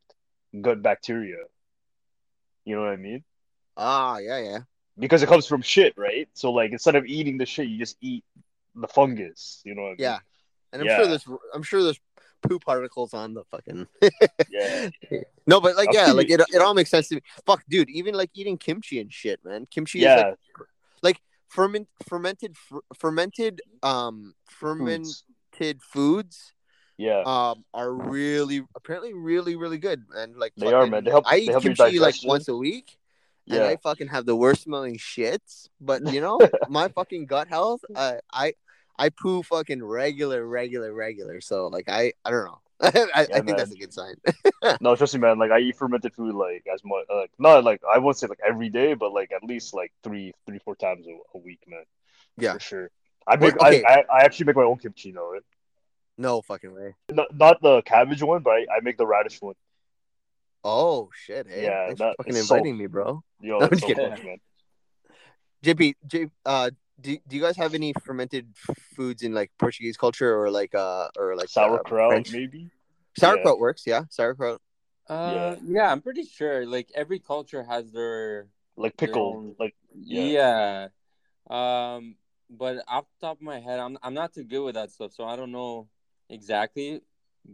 gut 0.61 0.83
bacteria. 0.83 1.37
You 2.65 2.77
know 2.77 2.83
what 2.83 2.93
I 2.93 2.97
mean? 2.97 3.25
Ah, 3.77 4.19
yeah, 4.19 4.39
yeah. 4.39 4.59
Because 4.99 5.23
it 5.23 5.29
comes 5.29 5.47
from 5.47 5.63
shit, 5.63 5.95
right? 5.97 6.29
So 6.35 6.53
like 6.53 6.73
instead 6.73 6.95
of 6.97 7.07
eating 7.07 7.39
the 7.39 7.47
shit, 7.47 7.69
you 7.69 7.79
just 7.79 7.97
eat 8.01 8.25
the 8.75 8.87
fungus. 8.89 9.63
You 9.65 9.75
know 9.75 9.83
what 9.83 9.89
I 9.89 9.91
mean? 9.93 9.97
Yeah. 10.01 10.19
And 10.73 10.83
I'm 10.83 10.87
Yeah. 10.89 10.97
sure 10.97 11.07
there's 11.07 11.27
I'm 11.55 11.63
sure 11.63 11.83
there's 11.83 12.01
poo 12.43 12.59
particles 12.59 13.13
on 13.15 13.35
the 13.35 13.45
fucking 13.45 13.87
Yeah. 14.51 14.91
No, 15.47 15.61
but 15.61 15.75
like 15.75 15.89
I'll 15.89 15.95
yeah, 15.95 16.13
like 16.13 16.31
it, 16.31 16.41
it 16.53 16.61
all 16.61 16.75
makes 16.75 16.91
sense 16.91 17.09
to 17.09 17.17
me. 17.17 17.23
Fuck, 17.45 17.65
dude, 17.69 17.91
even 17.91 18.15
like 18.15 18.31
eating 18.35 18.57
kimchi 18.57 19.01
and 19.01 19.13
shit, 19.13 19.45
man. 19.45 19.67
Kimchi 19.67 19.99
is 20.01 20.05
Yeah. 20.05 20.35
like 21.03 21.21
ferment 21.49 21.89
fermented 22.09 22.57
fer- 22.57 22.83
fermented 22.95 23.61
um 23.83 24.35
fermented 24.47 25.07
Foods. 25.07 25.25
Foods 25.83 26.53
Yeah. 26.97 27.23
um 27.25 27.65
are 27.73 27.93
really 27.93 28.63
apparently 28.77 29.13
really 29.15 29.57
really 29.57 29.79
good 29.79 30.05
and 30.15 30.37
like 30.37 30.53
They 30.57 30.73
are, 30.73 30.87
man. 30.87 31.05
They 31.05 31.11
help- 31.11 31.27
I 31.27 31.37
eat 31.39 31.51
help 31.51 31.63
kimchi 31.63 31.99
like 31.99 32.17
once 32.25 32.49
a 32.49 32.57
week 32.57 32.99
and 33.49 33.63
I 33.65 33.77
fucking 33.77 34.09
have 34.09 34.27
the 34.27 34.37
worst 34.37 34.63
smelling 34.63 34.97
shits. 34.99 35.69
But 35.81 36.13
you 36.13 36.21
know, 36.21 36.39
my 36.69 36.89
fucking 36.89 37.27
gut 37.27 37.49
health, 37.49 37.83
uh, 37.95 38.17
I 38.33 38.55
I 38.99 39.09
poo 39.09 39.43
fucking 39.43 39.83
regular, 39.83 40.47
regular, 40.47 40.93
regular. 40.93 41.41
So 41.41 41.67
like 41.69 41.89
I 41.89 42.13
I 42.25 42.31
don't 42.31 42.45
know. 42.45 42.61
I, 42.83 42.89
I 43.15 43.25
think 43.25 43.47
man. 43.47 43.57
that's 43.57 43.73
a 43.73 43.77
good 43.77 43.93
sign. 43.93 44.15
No, 44.81 44.95
trust 44.95 45.15
me, 45.15 45.21
man. 45.21 45.39
Like 45.39 45.51
I 45.51 45.59
eat 45.61 45.77
fermented 45.77 46.15
food 46.15 46.35
like 46.35 46.65
as 46.73 46.81
much, 46.85 47.05
uh, 47.11 47.17
like 47.17 47.33
not 47.39 47.65
like 47.65 47.81
I 47.85 47.99
won't 47.99 48.17
say 48.17 48.27
like 48.27 48.41
every 48.47 48.69
day, 48.69 48.95
but 48.95 49.13
like 49.13 49.33
at 49.33 49.43
least 49.43 49.75
like 49.75 49.93
three, 50.05 50.33
three, 50.47 50.61
four 50.61 50.77
times 50.77 51.07
a, 51.07 51.17
a 51.35 51.39
week, 51.39 51.61
man. 51.67 51.85
Yeah. 52.39 52.55
for 52.55 52.61
sure. 52.61 52.91
I 53.31 53.37
Wait, 53.37 53.41
make, 53.55 53.63
okay. 53.63 53.85
I, 53.85 53.95
I, 54.01 54.05
I 54.19 54.21
actually 54.25 54.47
make 54.47 54.57
my 54.57 54.63
own 54.65 54.79
kimchi 54.79 55.13
though. 55.13 55.31
Right? 55.33 55.43
no 56.19 56.43
fucking 56.43 56.75
way. 56.75 56.95
Not, 57.11 57.29
not 57.35 57.63
the 57.63 57.81
cabbage 57.83 58.23
one, 58.23 58.43
but 58.43 58.51
I, 58.51 58.67
I 58.77 58.81
make 58.83 58.99
the 58.99 59.07
radish 59.07 59.41
one. 59.41 59.55
Oh 60.65 61.09
shit! 61.15 61.47
Hey, 61.49 61.63
Yeah, 61.65 61.87
thanks 61.87 62.01
that- 62.01 62.17
for 62.17 62.25
fucking 62.25 62.37
it's 62.37 62.49
so- 62.49 62.57
inviting 62.57 62.77
me, 62.77 62.87
bro. 62.87 63.23
Yo, 63.41 63.61
I'm 63.63 63.79
so 63.79 63.87
kidding. 63.87 64.11
much, 64.11 64.23
man. 64.25 64.37
JP, 65.65 65.95
J, 66.07 66.27
uh, 66.45 66.71
do, 67.01 67.17
do 67.29 67.37
you 67.37 67.41
guys 67.43 67.57
have 67.57 67.73
any 67.75 67.95
fermented 68.05 68.49
foods 68.95 69.23
in 69.23 69.33
like 69.33 69.51
Portuguese 69.59 69.97
culture 69.97 70.39
or 70.39 70.51
like 70.51 70.75
uh 70.75 71.09
or 71.19 71.35
like 71.37 71.45
uh, 71.45 71.49
Sauerkraut, 71.49 72.11
French? 72.11 72.33
maybe. 72.33 72.71
Sauerkraut 73.17 73.59
works, 73.59 73.85
yeah. 73.87 74.03
Sauerkraut. 74.11 74.61
Uh, 75.09 75.57
yeah. 75.65 75.91
I'm 75.91 76.01
pretty 76.03 76.25
sure. 76.25 76.67
Like 76.67 76.89
every 76.95 77.19
culture 77.19 77.63
has 77.63 77.91
their 77.93 78.47
Like 78.77 78.97
Their 78.97 79.09
pickle, 79.09 79.35
own- 79.37 79.57
like 79.59 79.75
yeah. 79.95 80.89
Um, 81.49 82.17
but 82.51 82.83
off 82.89 83.05
the 83.21 83.27
top 83.27 83.37
of 83.37 83.43
my 83.43 83.61
head, 83.61 83.79
I'm 83.79 83.97
I'm 84.03 84.15
not 84.15 84.35
too 84.35 84.45
good 84.45 84.65
with 84.65 84.75
that 84.75 84.91
stuff, 84.91 85.13
so 85.13 85.25
I 85.25 85.37
don't 85.37 85.53
know 85.53 85.89
exactly. 86.29 87.01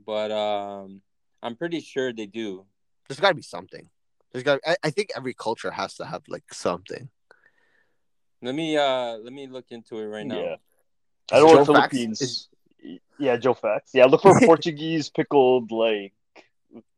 But 0.04 0.32
um, 0.32 1.02
I'm 1.42 1.54
pretty 1.54 1.80
sure 1.80 2.12
they 2.12 2.26
do. 2.26 2.64
There's 3.08 3.20
got 3.20 3.28
to 3.28 3.34
be 3.34 3.42
something. 3.42 3.88
There's 4.32 4.42
got. 4.42 4.60
I, 4.66 4.76
I 4.82 4.90
think 4.90 5.10
every 5.14 5.34
culture 5.34 5.70
has 5.70 5.94
to 5.94 6.06
have 6.06 6.22
like 6.28 6.52
something. 6.52 7.08
Let 8.42 8.54
me 8.54 8.76
uh 8.76 9.18
let 9.18 9.32
me 9.32 9.46
look 9.46 9.66
into 9.70 9.98
it 9.98 10.06
right 10.06 10.26
now. 10.26 10.36
yeah. 10.40 10.56
I 11.32 11.38
don't 11.38 11.48
know 11.48 11.64
Joe 11.64 11.72
what 11.72 11.90
Philippines. 11.90 12.20
is- 12.20 12.48
Yeah, 13.18 13.36
Joe 13.36 13.54
Fax. 13.54 13.90
Yeah, 13.94 14.06
look 14.06 14.22
for 14.22 14.38
Portuguese 14.44 15.08
pickled 15.10 15.70
like 15.72 16.12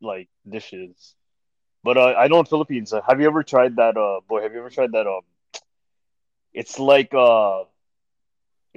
like 0.00 0.28
dishes. 0.48 1.14
But 1.84 1.96
uh, 1.96 2.14
I 2.18 2.28
know 2.28 2.40
in 2.40 2.44
Philippines. 2.46 2.92
Uh, 2.92 3.00
have 3.08 3.20
you 3.20 3.26
ever 3.26 3.42
tried 3.42 3.76
that? 3.76 3.96
Uh, 3.96 4.20
boy, 4.28 4.42
have 4.42 4.52
you 4.52 4.58
ever 4.58 4.70
tried 4.70 4.92
that? 4.92 5.06
Um, 5.06 5.20
it's 6.52 6.78
like 6.78 7.14
uh, 7.14 7.64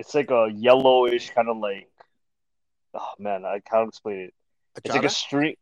it's 0.01 0.15
like 0.15 0.31
a 0.31 0.49
yellowish 0.51 1.29
kind 1.29 1.47
of 1.47 1.57
like. 1.57 1.87
Oh 2.93 3.13
man, 3.19 3.45
I 3.45 3.59
can't 3.59 3.87
explain 3.87 4.19
it. 4.19 4.33
It's 4.83 4.93
like 4.93 5.03
a 5.03 5.07
Achara? 5.07 5.11
string. 5.11 5.55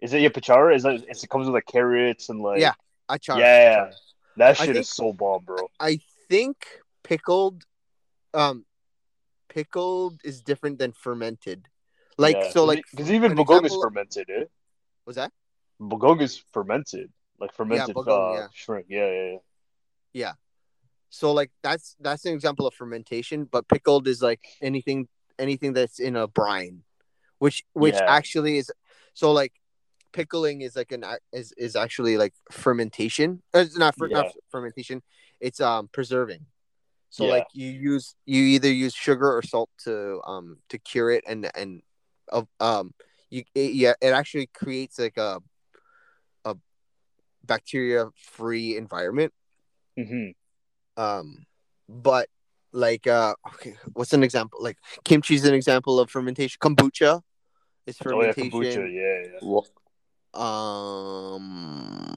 Is 0.00 0.14
it 0.14 0.22
yeah, 0.22 0.28
pachara? 0.28 0.74
Is 0.74 0.84
that? 0.84 1.04
It's, 1.08 1.24
it 1.24 1.28
comes 1.28 1.46
with 1.46 1.54
like 1.54 1.66
carrots 1.66 2.28
and 2.30 2.40
like. 2.40 2.60
Yeah, 2.60 2.74
Achara. 3.10 3.38
Yeah. 3.38 3.84
achara. 3.84 3.94
That 4.36 4.56
shit 4.56 4.66
think- 4.66 4.78
is 4.78 4.88
so 4.88 5.12
bomb, 5.12 5.44
bro. 5.44 5.68
I 5.78 5.98
think 6.28 6.56
pickled, 7.02 7.64
um, 8.32 8.64
pickled 9.48 10.20
is 10.24 10.40
different 10.40 10.78
than 10.78 10.92
fermented. 10.92 11.66
Like 12.16 12.36
Yeah. 12.36 12.50
so, 12.50 12.64
like 12.64 12.84
because 12.92 13.10
even 13.10 13.34
bulgogi 13.34 13.66
is 13.66 13.76
fermented, 13.82 14.30
eh? 14.30 14.44
was 15.04 15.16
that? 15.16 15.32
Bulgogi 15.80 16.22
is 16.22 16.38
fermented, 16.52 17.10
like 17.40 17.52
fermented 17.52 17.96
bulgogi, 17.96 18.30
uh, 18.30 18.40
yeah. 18.40 18.46
shrimp. 18.54 18.86
Yeah, 18.88 19.10
yeah, 19.10 19.38
yeah. 20.12 20.32
So 21.10 21.32
like 21.32 21.50
that's 21.62 21.96
that's 22.00 22.24
an 22.24 22.32
example 22.34 22.66
of 22.66 22.74
fermentation, 22.74 23.44
but 23.44 23.68
pickled 23.68 24.06
is 24.08 24.22
like 24.22 24.40
anything 24.62 25.08
anything 25.38 25.72
that's 25.72 25.98
in 25.98 26.16
a 26.16 26.26
brine, 26.28 26.82
which 27.38 27.64
which 27.74 27.96
Yeah. 27.96 28.04
actually 28.06 28.58
is 28.58 28.70
so 29.14 29.32
like 29.32 29.52
pickling 30.12 30.60
is 30.62 30.76
like 30.76 30.92
an 30.92 31.04
is 31.32 31.52
is 31.56 31.76
actually 31.76 32.16
like 32.16 32.34
fermentation. 32.50 33.42
Uh, 33.54 33.58
It's 33.60 33.76
not, 33.76 33.96
fer- 33.96 34.08
not 34.08 34.26
fermentation. 34.50 35.02
It's 35.40 35.60
um 35.60 35.88
preserving. 35.92 36.46
So 37.10 37.24
Yeah. 37.24 37.30
like 37.32 37.46
you 37.52 37.66
use 37.68 38.14
you 38.24 38.42
either 38.42 38.72
use 38.72 38.94
sugar 38.94 39.30
or 39.36 39.42
salt 39.42 39.70
to 39.84 40.20
um 40.26 40.58
to 40.68 40.78
cure 40.78 41.10
it 41.10 41.24
and 41.26 41.50
and 41.56 41.82
of 42.28 42.46
um 42.60 42.94
you 43.30 43.42
it, 43.54 43.74
yeah 43.74 43.94
it 44.00 44.12
actually 44.14 44.46
creates 44.46 44.98
like 44.98 45.16
a 45.16 45.42
a 46.44 46.54
bacteria 47.44 48.06
free 48.14 48.76
environment 48.76 49.32
hmm 49.96 50.30
um 51.00 51.26
but 51.88 52.26
like 52.72 53.06
uh 53.06 53.34
okay 53.54 53.74
what's 53.94 54.12
an 54.12 54.22
example 54.22 54.58
like 54.62 54.76
kimchi 55.04 55.34
is 55.34 55.44
an 55.44 55.54
example 55.54 55.98
of 55.98 56.10
fermentation 56.10 56.58
kombucha 56.62 57.20
is 57.86 57.96
Oh 58.04 58.20
yeah, 58.22 58.32
fermentation 58.32 58.82
kombucha. 58.82 58.94
Yeah, 59.00 59.18
yeah. 59.32 59.40
Wha- 59.42 59.70
um 60.40 62.16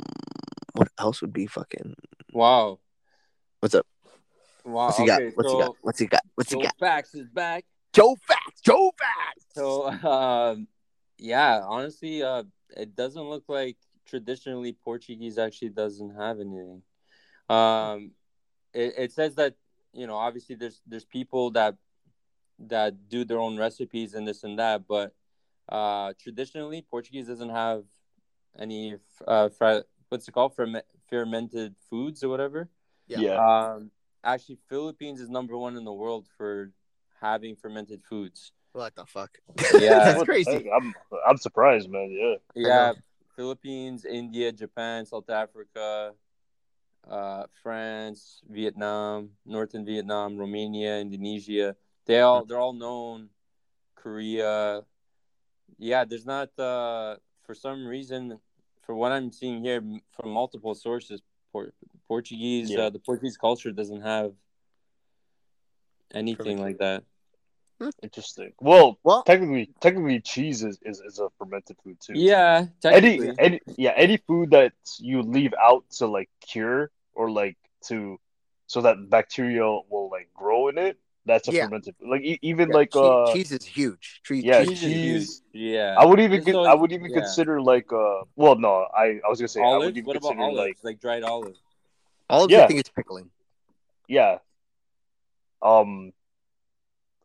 what 0.73 0.89
else 0.99 1.21
would 1.21 1.33
be 1.33 1.47
fucking 1.47 1.95
Wow. 2.31 2.79
what's 3.59 3.75
up 3.75 3.85
Wow. 4.65 4.87
what's 4.87 4.97
he 4.97 5.03
okay, 5.03 5.25
got 5.25 5.35
what's 5.35 5.49
so 5.49 5.57
he 5.57 5.63
got 5.63 5.75
what's 5.81 5.99
he 5.99 6.05
got 6.07 6.21
what's 6.35 6.49
he 6.51 6.55
Joe 6.57 6.61
got 6.63 6.75
Fax 6.79 7.15
is 7.15 7.29
back. 7.29 7.65
joe 7.93 8.15
facts 8.27 8.61
joe 8.61 8.91
facts 8.99 9.45
So 9.53 9.89
um 10.09 10.67
yeah, 11.17 11.61
honestly, 11.63 12.21
uh 12.23 12.43
it 12.75 12.95
doesn't 12.95 13.23
look 13.33 13.45
like 13.47 13.77
traditionally 14.05 14.73
Portuguese 14.83 15.37
actually 15.37 15.69
doesn't 15.69 16.15
have 16.17 16.39
anything. 16.39 16.81
Um 17.49 18.11
it, 18.73 18.93
it 18.97 19.11
says 19.11 19.35
that, 19.35 19.55
you 19.93 20.07
know, 20.07 20.15
obviously 20.15 20.55
there's 20.55 20.81
there's 20.87 21.05
people 21.05 21.51
that 21.51 21.75
that 22.59 23.09
do 23.09 23.25
their 23.25 23.39
own 23.39 23.57
recipes 23.57 24.13
and 24.13 24.27
this 24.27 24.43
and 24.43 24.59
that, 24.59 24.87
but 24.87 25.13
uh 25.69 26.11
traditionally 26.19 26.85
Portuguese 26.89 27.27
doesn't 27.27 27.49
have 27.49 27.85
any 28.59 28.95
uh 29.25 29.49
fra- 29.49 29.83
what's 30.09 30.27
it 30.27 30.31
called 30.31 30.55
Ferme- 30.55 30.83
fermented 31.09 31.75
foods 31.89 32.23
or 32.23 32.29
whatever. 32.29 32.69
Yeah. 33.07 33.19
yeah. 33.19 33.73
Um, 33.73 33.91
actually, 34.23 34.57
Philippines 34.69 35.19
is 35.19 35.29
number 35.29 35.57
one 35.57 35.77
in 35.77 35.83
the 35.83 35.93
world 35.93 36.27
for 36.37 36.71
having 37.21 37.55
fermented 37.55 38.03
foods. 38.03 38.51
What 38.73 38.95
the 38.95 39.05
fuck? 39.05 39.37
Yeah. 39.73 39.99
that's 40.05 40.23
crazy. 40.23 40.69
I'm 40.71 40.93
I'm 41.27 41.37
surprised, 41.37 41.89
man. 41.89 42.09
Yeah. 42.11 42.35
Yeah, 42.55 42.93
Philippines, 43.35 44.05
India, 44.05 44.51
Japan, 44.51 45.05
South 45.05 45.29
Africa, 45.29 46.13
uh, 47.09 47.43
France, 47.61 48.41
Vietnam, 48.49 49.31
Northern 49.45 49.85
Vietnam, 49.85 50.37
Romania, 50.37 50.99
Indonesia. 50.99 51.75
They 52.05 52.19
all 52.21 52.45
they're 52.45 52.59
all 52.59 52.73
known. 52.73 53.29
Korea. 53.95 54.83
Yeah, 55.79 56.03
there's 56.05 56.25
not 56.25 56.49
uh 56.59 57.15
for 57.45 57.55
some 57.55 57.85
reason 57.87 58.39
for 58.81 58.95
what 58.95 59.11
I'm 59.11 59.31
seeing 59.31 59.63
here 59.63 59.81
from 60.11 60.31
multiple 60.31 60.75
sources, 60.75 61.21
Por- 61.51 61.73
Portuguese 62.07 62.71
Yeah. 62.71 62.87
uh, 62.87 62.89
the 62.89 62.99
Portuguese 62.99 63.37
culture 63.37 63.71
doesn't 63.71 64.01
have 64.01 64.33
anything 66.13 66.59
like 66.59 66.77
that. 66.79 67.03
Interesting. 68.01 68.53
Well, 68.61 68.97
Well- 69.03 69.23
technically, 69.23 69.69
technically, 69.81 70.19
cheese 70.21 70.63
is, 70.63 70.79
is, 70.83 71.01
is 71.01 71.19
a 71.19 71.29
fermented 71.37 71.77
food 71.83 71.97
too. 71.99 72.13
Yeah, 72.15 72.67
Any 72.85 73.17
technically. 73.17 73.35
any 73.39 73.59
yeah 73.77 73.93
any 73.97 74.17
food 74.17 74.51
that 74.51 74.73
you 74.99 75.21
leave 75.21 75.53
out 75.61 75.83
to 75.97 76.07
like 76.07 76.29
cure 76.39 76.91
or 77.13 77.29
like 77.29 77.57
to 77.87 78.19
so 78.67 78.81
that 78.81 79.09
bacteria 79.09 79.65
will 79.89 80.09
like 80.09 80.29
grow 80.33 80.69
in 80.69 80.77
it. 80.77 80.97
That's 81.25 81.47
a 81.47 81.51
Yeah. 81.53 81.65
fermented. 81.65 81.95
Like 82.01 82.21
e- 82.21 82.39
even 82.41 82.69
Yeah, 82.69 82.75
like 82.75 82.91
che- 82.91 82.99
uh 82.99 83.33
cheese 83.33 83.51
is 83.51 83.63
huge. 83.65 84.21
Tre- 84.23 84.39
yeah, 84.39 84.63
Cheese 84.63 84.71
is 84.71 84.79
cheese. 84.79 85.41
huge. 85.53 85.71
Yeah. 85.73 85.95
I 85.97 86.05
would 86.05 86.19
even 86.19 86.37
Just 86.39 86.45
con- 86.45 86.65
so- 86.65 86.71
I 86.71 86.73
would 86.75 86.91
even 86.91 87.09
yeah. 87.11 87.19
consider 87.19 87.61
like 87.61 87.91
uh 87.91 88.21
well 88.35 88.55
no 88.55 88.87
I 88.95 89.19
I 89.25 89.27
was 89.29 89.39
gonna 89.39 89.47
say 89.49 89.61
I 89.61 89.77
would 89.77 89.97
even 89.97 90.05
What 90.05 90.17
about 90.17 90.29
consider 90.29 90.43
olives? 90.43 90.57
like 90.57 90.77
Like, 90.83 90.99
dried 91.01 91.23
olives. 91.23 91.59
All 92.29 92.43
of 92.45 92.51
Yeah. 92.51 92.61
the 92.61 92.67
thing 92.67 92.77
is 92.77 92.89
pickling. 92.89 93.29
yeah 94.07 94.39
um 95.61 96.11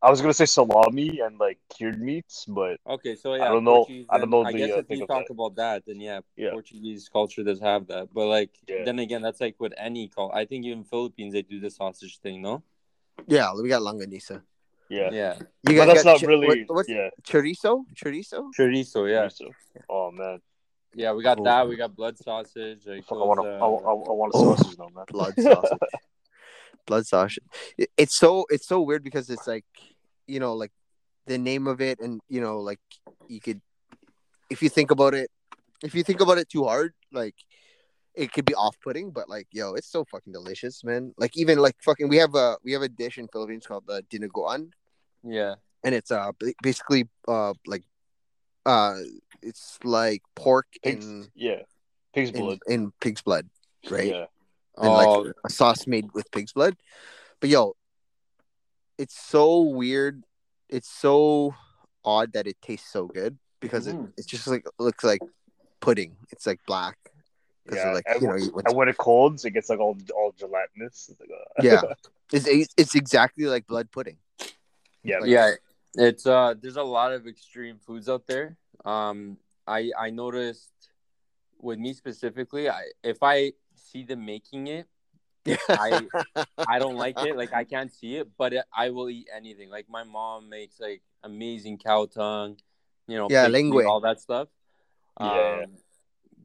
I 0.01 0.11
was 0.11 0.21
gonna 0.21 0.33
say 0.35 0.47
salami 0.47 1.21
and 1.21 1.39
like 1.39 1.59
cured 1.75 2.01
meats 2.01 2.45
but 2.47 2.79
Okay, 2.87 3.17
so 3.17 3.35
yeah, 3.35 3.45
I 3.45 3.49
don't 3.49 3.65
know- 3.65 3.79
Portuguese, 3.85 4.07
I 4.09 4.19
don't 4.19 4.31
then- 4.31 4.31
know 4.31 4.45
I 4.47 4.53
the, 4.53 4.59
guess 4.59 4.71
uh, 4.71 4.79
if 4.79 4.87
thing 4.87 4.99
you 5.01 5.07
talk 5.07 5.27
that. 5.27 5.33
about 5.33 5.57
that, 5.57 5.85
then 5.87 6.01
yeah, 6.01 6.21
Yeah. 6.37 6.51
Portuguese 6.53 7.09
culture 7.09 7.43
does 7.43 7.61
have 7.61 7.87
that. 7.89 8.13
But 8.15 8.27
like, 8.27 8.51
Yeah. 8.69 8.85
then 8.85 8.99
again, 9.01 9.23
that's 9.23 9.41
like 9.41 9.57
with 9.59 9.75
any 9.77 10.09
call. 10.09 10.31
I 10.33 10.45
think 10.45 10.65
even 10.67 10.85
Philippines 10.85 11.33
they 11.33 11.43
do 11.43 11.59
the 11.59 11.71
sausage 11.71 12.19
thing, 12.21 12.43
no? 12.43 12.63
Yeah, 13.27 13.53
we 13.55 13.69
got 13.69 13.83
longanisa. 13.83 14.43
yeah, 14.89 15.11
Yeah, 15.11 15.35
You 15.69 15.77
but 15.79 15.87
that's 15.87 16.05
got 16.05 16.13
not 16.13 16.21
chi- 16.21 16.27
really 16.27 16.47
what- 16.65 16.77
what's 16.77 16.89
yeah 16.89 17.11
chorizo? 17.23 17.83
Chorizo? 17.95 18.51
chorizo. 18.57 19.11
Yeah, 19.11 19.27
so- 19.29 19.51
oh 19.89 20.11
man 20.13 20.41
yeah, 20.95 21.13
we 21.13 21.23
got 21.23 21.39
Ooh. 21.39 21.45
that. 21.45 21.69
We 21.69 21.77
got 21.77 21.95
blood 21.95 22.17
sausage. 22.19 22.87
Like 22.87 23.05
I 23.11 23.15
want 23.15 23.37
those, 23.37 23.45
to 23.45 23.51
I, 23.51 23.67
uh, 23.67 23.91
I, 23.91 23.93
I 23.93 24.15
want 24.21 24.33
a 24.35 24.39
Oh. 24.39 24.55
sausage 24.57 24.79
now 24.79 24.89
man 24.95 25.05
Blood 25.09 25.35
sausage. 25.39 25.79
Blood 26.89 27.07
sausage. 27.07 27.39
It's 27.97 28.17
so 28.17 28.47
it's 28.49 28.67
so 28.67 28.81
weird 28.81 29.05
because 29.05 29.29
it's 29.29 29.47
like 29.47 29.67
you 30.27 30.41
know 30.41 30.55
like 30.55 30.73
the 31.27 31.37
name 31.37 31.67
of 31.67 31.83
it 31.83 32.01
and 32.01 32.21
you 32.29 32.41
know 32.41 32.61
like 32.61 32.81
you 33.29 33.41
could 33.41 33.61
if 34.49 34.63
you 34.63 34.71
think 34.71 34.91
about 34.91 35.13
it 35.13 35.31
if 35.85 35.95
you 35.95 36.03
think 36.03 36.23
about 36.23 36.39
it 36.39 36.49
too 36.49 36.65
hard 36.65 36.95
like 37.13 37.35
it 38.15 38.33
could 38.33 38.47
be 38.47 38.55
off-putting 38.55 39.11
but 39.11 39.29
like 39.29 39.47
yo 39.53 39.75
it's 39.75 39.87
so 39.93 40.05
fucking 40.11 40.33
delicious 40.33 40.83
man. 40.83 41.13
Like 41.19 41.37
even 41.37 41.59
like 41.59 41.77
fucking 41.85 42.09
we 42.09 42.17
have 42.17 42.35
a 42.35 42.57
we 42.65 42.73
have 42.73 42.83
a 42.83 42.89
dish 42.89 43.19
in 43.19 43.29
Philippines 43.29 43.67
called 43.67 43.85
the 43.87 44.03
dinuguan 44.11 44.71
yeah, 45.23 45.57
and 45.85 45.95
it's 45.95 46.11
uh 46.11 46.33
basically 46.63 47.07
uh 47.29 47.53
like 47.67 47.85
uh 48.65 48.97
it's 49.43 49.79
like 49.85 50.23
pork 50.35 50.67
Pig's, 50.83 51.05
in, 51.05 51.29
yeah. 51.35 51.63
Pig's 52.15 52.31
in 52.31 52.41
blood. 52.41 52.59
in 52.67 52.93
pig's 52.99 53.21
blood 53.21 53.47
right? 53.91 54.09
Yeah 54.09 54.27
and 54.81 54.89
oh, 54.89 54.93
like 55.23 55.35
a 55.45 55.51
sauce 55.51 55.87
made 55.87 56.07
with 56.15 56.31
pig's 56.31 56.53
blood. 56.53 56.77
But 57.41 57.51
yo, 57.51 57.75
it's 58.97 59.19
so 59.19 59.61
weird. 59.63 60.25
It's 60.69 60.89
so 60.91 61.55
odd 62.05 62.33
that 62.33 62.47
it 62.47 62.57
tastes 62.63 62.91
so 62.91 63.07
good 63.07 63.39
because 63.61 63.87
Mhm. 63.87 64.09
it, 64.09 64.13
it's 64.19 64.27
just 64.27 64.47
like 64.47 64.67
looks 64.79 65.05
like 65.05 65.21
pudding. 65.81 66.17
It's 66.31 66.47
like 66.47 66.61
black. 66.67 66.97
yeah 67.71 67.93
like 67.93 68.05
and, 68.07 68.23
you 68.23 68.27
know, 68.29 68.33
when- 68.33 68.43
you- 68.45 68.63
and 68.65 68.77
when 68.77 68.89
it 68.89 68.97
colds 68.97 69.45
it 69.45 69.51
gets 69.51 69.69
like 69.69 69.79
all 69.79 69.95
all 70.17 70.33
gelatinous 70.33 71.11
It's 71.11 71.21
like, 71.21 71.29
uh, 71.31 71.63
yeah, 71.63 71.83
it's 72.33 72.73
it's 72.79 72.95
exactly 72.95 73.45
like 73.45 73.67
blood 73.67 73.91
pudding. 73.91 74.17
yeah 75.03 75.19
Like- 75.19 75.29
yeah. 75.31 75.51
It's 75.95 76.27
uh, 76.27 76.55
there's 76.61 76.77
a 76.77 76.83
lot 76.83 77.13
of 77.13 77.27
extreme 77.27 77.79
foods 77.79 78.09
out 78.09 78.27
there. 78.27 78.57
Um, 78.85 79.37
I 79.67 79.91
I 79.99 80.11
noticed 80.11 80.73
with 81.61 81.79
me 81.79 81.93
specifically, 81.93 82.69
I 82.71 82.85
if 83.03 83.19
I 83.23 83.53
see 83.79 84.05
them 84.05 84.25
making 84.27 84.67
it, 84.67 84.87
I 85.69 86.07
I 86.69 86.79
don't 86.79 86.97
like 86.97 87.19
it. 87.23 87.37
Like 87.37 87.53
I 87.53 87.65
can't 87.65 87.93
see 87.93 88.17
it, 88.17 88.29
but 88.37 88.53
it, 88.53 88.65
I 88.77 88.91
will 88.91 89.09
eat 89.09 89.29
anything. 89.35 89.71
Like 89.71 89.87
my 89.89 90.05
mom 90.05 90.49
makes 90.49 90.81
like 90.81 91.03
amazing 91.23 91.79
cow 91.79 92.07
tongue, 92.07 92.57
you 93.07 93.17
know, 93.17 93.29
Yeah, 93.31 93.47
pig 93.47 93.55
feet, 93.55 93.71
lingue. 93.71 93.87
all 93.87 94.01
that 94.01 94.21
stuff. 94.21 94.49
Yeah, 95.21 95.27
yeah. 95.35 95.63
Um, 95.65 95.77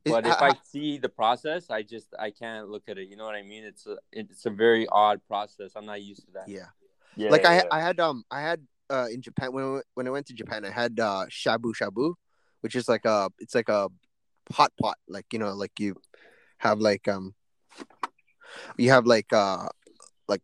but 0.05 0.27
if 0.27 0.41
I 0.41 0.51
see 0.63 0.97
the 0.97 1.09
process, 1.09 1.69
I 1.69 1.81
just 1.81 2.07
I 2.19 2.31
can't 2.31 2.69
look 2.69 2.83
at 2.87 2.97
it. 2.97 3.07
You 3.07 3.15
know 3.15 3.25
what 3.25 3.35
I 3.35 3.43
mean? 3.43 3.63
It's 3.63 3.85
a 3.85 3.97
it's 4.11 4.45
a 4.45 4.49
very 4.49 4.87
odd 4.87 5.21
process. 5.27 5.71
I'm 5.75 5.85
not 5.85 6.01
used 6.01 6.25
to 6.25 6.31
that. 6.33 6.49
yeah. 6.49 6.67
yeah 7.15 7.29
like 7.29 7.45
I 7.45 7.55
yeah. 7.55 7.63
I 7.71 7.79
had 7.79 7.99
um 7.99 8.23
I 8.29 8.41
had 8.41 8.61
uh 8.89 9.07
in 9.11 9.21
Japan 9.21 9.53
when 9.53 9.63
I 9.63 9.79
when 9.93 10.07
I 10.07 10.09
went 10.09 10.25
to 10.27 10.33
Japan 10.33 10.65
I 10.65 10.71
had 10.71 10.99
uh 10.99 11.25
shabu 11.29 11.73
shabu, 11.73 12.15
which 12.61 12.75
is 12.75 12.89
like 12.89 13.05
a 13.05 13.29
it's 13.39 13.55
like 13.55 13.69
a 13.69 13.89
hot 14.51 14.73
pot 14.79 14.97
like 15.07 15.25
you 15.31 15.39
know 15.39 15.53
like 15.53 15.71
you 15.79 15.95
have 16.63 16.79
like 16.79 17.07
um 17.07 17.33
you 18.77 18.89
have 18.89 19.05
like 19.05 19.31
uh 19.33 19.67
like 20.27 20.41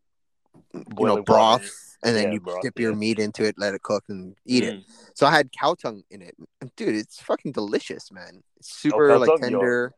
you 0.74 1.06
know 1.06 1.22
broth 1.24 1.62
water. 1.62 1.74
and 2.04 2.16
then 2.16 2.28
Yeah, 2.28 2.34
you 2.34 2.40
broth, 2.42 2.62
dip 2.62 2.80
your 2.80 2.96
meat 2.96 3.20
into 3.20 3.44
it 3.46 3.56
let 3.58 3.74
it 3.74 3.82
cook 3.84 4.04
and 4.10 4.36
eat 4.46 4.64
it 4.64 4.76
Mm. 4.80 4.84
so 5.16 5.26
I 5.26 5.32
had 5.32 5.52
cow 5.52 5.76
tongue 5.76 6.04
in 6.12 6.22
it 6.22 6.36
and 6.62 6.70
dude 6.76 6.96
it's 6.96 7.22
fucking 7.22 7.52
delicious 7.54 8.12
man 8.12 8.42
it's 8.58 8.70
Oh, 8.72 8.90
super 8.90 9.08
cow 9.10 9.18
like 9.20 9.30
tongue? 9.30 9.40
Yo. 9.52 9.60
tender 9.60 9.94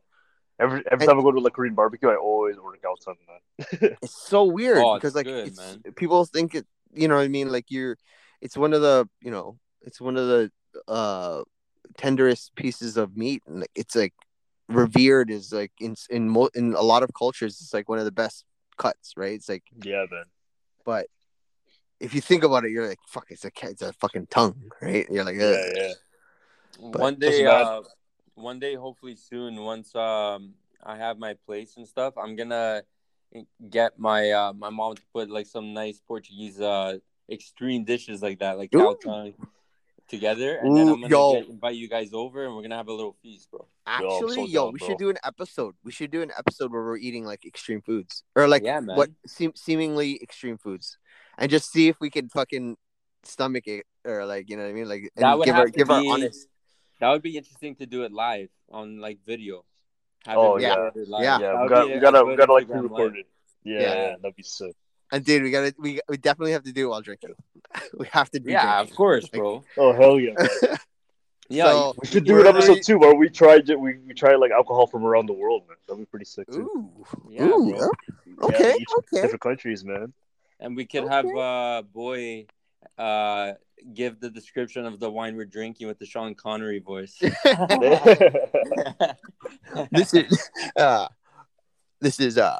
every 0.59 0.79
every 0.91 1.03
and- 1.05 1.09
time 1.09 1.19
I 1.19 1.23
go 1.23 1.31
to 1.31 1.39
like 1.39 1.53
Korean 1.53 1.75
barbecue 1.75 2.09
I 2.09 2.15
always 2.15 2.57
order 2.57 2.77
cow 2.85 2.95
tongue 3.03 3.21
man 3.27 3.95
it's 4.03 4.15
so 4.27 4.43
weird 4.43 4.77
Oh, 4.77 4.95
because 4.95 5.15
like 5.15 5.25
good, 5.25 5.47
it's, 5.47 5.57
man. 5.57 5.81
people 5.95 6.25
think 6.25 6.53
it 6.55 6.65
you 6.93 7.07
know 7.07 7.15
what 7.15 7.23
i 7.23 7.29
mean 7.29 7.47
like 7.49 7.67
you're 7.69 7.95
it's 8.41 8.57
one 8.57 8.73
of 8.73 8.81
the 8.81 9.07
you 9.21 9.31
know 9.31 9.57
it's 9.81 9.99
one 10.01 10.17
of 10.17 10.27
the 10.27 10.51
uh 10.87 11.41
tenderest 11.97 12.53
pieces 12.55 12.97
of 12.97 13.15
meat 13.17 13.41
and 13.47 13.61
like, 13.61 13.71
it's 13.75 13.95
like 13.95 14.13
revered 14.71 15.29
is 15.29 15.51
like 15.53 15.71
in 15.79 15.95
in 16.09 16.29
mo- 16.29 16.49
in 16.55 16.73
a 16.73 16.81
lot 16.81 17.03
of 17.03 17.13
cultures 17.13 17.59
it's 17.61 17.73
like 17.73 17.89
one 17.89 17.99
of 17.99 18.05
the 18.05 18.11
best 18.11 18.45
cuts 18.77 19.13
right? 19.15 19.33
It's 19.33 19.49
like 19.49 19.63
yeah 19.83 20.05
man. 20.11 20.25
but 20.85 21.07
if 21.99 22.13
you 22.15 22.21
think 22.21 22.43
about 22.43 22.65
it 22.65 22.71
you're 22.71 22.87
like 22.87 22.99
fuck 23.07 23.27
it's 23.29 23.45
a 23.45 23.51
it's 23.63 23.81
a 23.81 23.93
fucking 23.93 24.27
tongue 24.27 24.71
right? 24.81 25.07
You're 25.09 25.23
like 25.23 25.37
yeah 25.37 25.51
Ugh. 25.51 25.73
yeah. 25.75 25.93
But- 26.91 27.01
one 27.01 27.19
day, 27.19 27.45
uh, 27.45 27.81
one 28.35 28.59
day, 28.59 28.75
hopefully 28.75 29.15
soon, 29.15 29.57
once 29.61 29.93
um 29.95 30.53
I 30.83 30.97
have 30.97 31.19
my 31.19 31.35
place 31.45 31.77
and 31.77 31.87
stuff, 31.87 32.17
I'm 32.17 32.35
gonna 32.35 32.83
get 33.69 33.99
my 33.99 34.31
uh 34.31 34.53
my 34.53 34.69
mom 34.69 34.95
to 34.95 35.01
put 35.13 35.29
like 35.29 35.45
some 35.45 35.73
nice 35.73 36.01
Portuguese 36.05 36.59
uh 36.59 36.97
extreme 37.29 37.83
dishes 37.83 38.21
like 38.21 38.39
that, 38.39 38.57
like 38.57 38.71
cow 38.71 38.95
tongue 39.03 39.33
together, 40.11 40.57
and 40.61 40.77
then 40.77 40.87
I'm 40.89 41.01
gonna 41.01 41.07
yo. 41.07 41.33
get, 41.33 41.49
invite 41.49 41.75
you 41.75 41.89
guys 41.89 42.13
over, 42.13 42.45
and 42.45 42.55
we're 42.55 42.61
gonna 42.61 42.77
have 42.77 42.87
a 42.89 42.93
little 42.93 43.15
feast, 43.23 43.49
bro. 43.49 43.65
I'm 43.87 44.05
actually 44.05 44.35
so 44.35 44.45
yo 44.45 44.65
down, 44.65 44.73
we 44.73 44.79
bro. 44.79 44.87
should 44.87 44.97
do 44.99 45.09
an 45.09 45.17
episode 45.23 45.73
we 45.83 45.91
should 45.91 46.11
do 46.11 46.21
an 46.21 46.31
episode 46.37 46.71
where 46.71 46.83
we're 46.83 46.97
eating 46.97 47.25
like 47.25 47.45
extreme 47.45 47.81
foods 47.81 48.23
or 48.35 48.47
like 48.47 48.63
yeah, 48.63 48.79
what 48.81 49.09
seem 49.25 49.53
seemingly 49.55 50.19
extreme 50.21 50.57
foods 50.59 50.97
and 51.39 51.49
just 51.49 51.71
see 51.71 51.87
if 51.87 51.99
we 51.99 52.09
can 52.11 52.29
fucking 52.29 52.77
stomach 53.23 53.65
it 53.67 53.85
or 54.05 54.25
like 54.25 54.49
you 54.49 54.57
know 54.57 54.63
what 54.63 54.69
I 54.69 54.73
mean 54.73 54.87
like 54.89 55.09
and 55.15 55.23
That 55.23 55.37
would 55.37 55.45
give 55.45 55.55
have 55.55 55.61
our 55.61 55.65
to 55.67 55.71
give 55.71 55.89
our 55.89 56.01
be- 56.01 56.09
honest 56.11 56.47
That 56.99 57.09
would 57.09 57.21
be 57.23 57.37
interesting 57.37 57.75
to 57.77 57.85
do 57.87 58.03
it 58.03 58.11
live 58.11 58.49
on 58.69 58.99
like 58.99 59.19
video. 59.25 59.65
Have 60.25 60.37
Oh, 60.37 60.55
it 60.57 60.61
yeah. 60.61 60.75
recorded 60.75 61.07
live. 61.07 61.23
Yeah. 61.23 61.39
Yeah 61.39 61.61
we 61.63 61.67
got, 61.69 61.87
we 61.89 61.99
gotta 61.99 62.23
we 62.25 62.35
gotta 62.35 62.53
like 62.53 62.67
pre-record 62.67 63.17
it 63.17 63.27
yeah, 63.63 63.79
Yeah. 63.79 63.93
yeah 63.93 64.15
that'd 64.21 64.35
be 64.35 64.43
sick 64.43 64.75
and 65.11 65.23
dude 65.25 65.43
we 65.43 65.51
gotta 65.51 65.73
we, 65.77 65.99
we 66.09 66.17
definitely 66.17 66.51
have 66.53 66.63
to 66.63 66.71
do 66.71 66.87
it 66.87 66.89
while 66.89 67.01
drinking. 67.01 67.35
We 67.97 68.07
have 68.11 68.29
to 68.31 68.39
do 68.39 68.51
Yeah, 68.51 68.81
of 68.81 68.93
course, 68.95 69.23
Like- 69.23 69.33
bro. 69.33 69.63
oh 69.77 69.93
hell 69.93 70.19
yeah. 70.19 70.35
Yeah, 71.49 71.65
So- 71.65 71.95
we 72.01 72.07
should 72.07 72.23
do 72.25 72.39
an 72.39 72.47
already- 72.47 72.57
episode 72.59 72.81
too 72.83 72.97
where 72.97 73.13
we 73.15 73.27
try 73.29 73.59
ju- 73.59 73.77
we 73.79 73.97
we 74.07 74.13
try 74.13 74.35
like 74.35 74.51
alcohol 74.51 74.87
from 74.87 75.03
around 75.05 75.25
the 75.27 75.33
world 75.33 75.63
man. 75.67 75.77
That'd 75.87 75.99
be 76.01 76.05
pretty 76.05 76.25
sick 76.25 76.47
too. 76.49 76.61
Ooh. 76.61 77.05
Yeah, 77.29 77.43
ooh. 77.47 77.75
Yeah, 77.75 77.87
okay 78.47 78.75
each 78.79 78.87
okay. 78.99 79.21
different 79.21 79.41
countries 79.41 79.83
man. 79.83 80.13
And 80.61 80.75
we 80.77 80.85
could 80.85 81.07
have 81.09 81.25
uh 81.27 81.81
boy 81.93 82.45
uh 82.97 83.53
give 83.93 84.19
the 84.21 84.29
description 84.29 84.85
of 84.85 84.99
the 84.99 85.09
wine 85.11 85.35
we're 85.35 85.45
drinking 85.45 85.87
with 85.87 85.97
the 85.99 86.05
Sean 86.05 86.35
Connery 86.35 86.79
voice. 86.79 87.17
this 89.91 90.13
is 90.13 90.49
uh 90.75 91.07
this 91.99 92.19
is 92.19 92.37
uh 92.37 92.59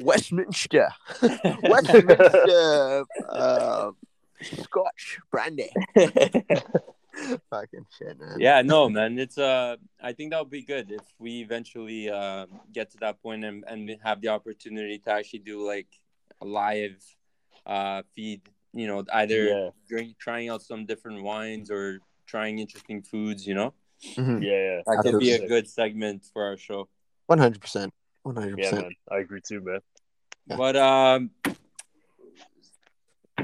Westminster 0.00 0.88
Westminster 1.62 3.04
uh 3.28 3.90
Scotch 4.42 5.18
brandy 5.30 5.70
fucking 7.50 7.86
shit, 7.96 8.18
man. 8.20 8.36
yeah, 8.38 8.60
no, 8.62 8.88
man. 8.90 9.18
It's 9.18 9.38
uh, 9.38 9.76
I 10.02 10.12
think 10.12 10.32
that 10.32 10.40
would 10.40 10.50
be 10.50 10.62
good 10.62 10.90
if 10.92 11.00
we 11.18 11.40
eventually 11.40 12.10
uh 12.10 12.46
get 12.72 12.90
to 12.92 12.98
that 12.98 13.22
point 13.22 13.44
and 13.44 13.64
and 13.66 13.96
have 14.04 14.20
the 14.20 14.28
opportunity 14.28 14.98
to 14.98 15.10
actually 15.12 15.38
do 15.40 15.66
like 15.66 15.88
a 16.42 16.44
live 16.44 17.02
uh 17.64 18.02
feed. 18.14 18.42
You 18.74 18.86
know, 18.86 19.04
either 19.14 19.44
Yeah, 19.46 19.68
drink, 19.88 20.18
trying 20.18 20.50
out 20.50 20.60
some 20.62 20.84
different 20.84 21.22
wines 21.22 21.70
or 21.70 22.00
trying 22.26 22.58
interesting 22.58 23.00
foods. 23.02 23.46
You 23.46 23.54
know, 23.54 23.72
Mhm. 24.16 24.42
yeah, 24.42 24.52
yeah. 24.52 24.80
that 24.86 25.00
could 25.02 25.18
be 25.18 25.32
a 25.32 25.48
good 25.48 25.66
segment 25.70 26.26
for 26.32 26.44
our 26.44 26.58
show. 26.58 26.88
One 27.26 27.38
hundred 27.38 27.62
percent. 27.62 27.94
One 28.26 28.34
hundred 28.34 28.58
Yeah, 28.58 28.70
percent. 28.70 28.82
man. 28.82 28.92
I 29.08 29.18
agree 29.22 29.40
too, 29.40 29.60
man. 29.60 29.78
Yeah. 30.50 30.56
But 30.56 30.74
um, 30.74 31.30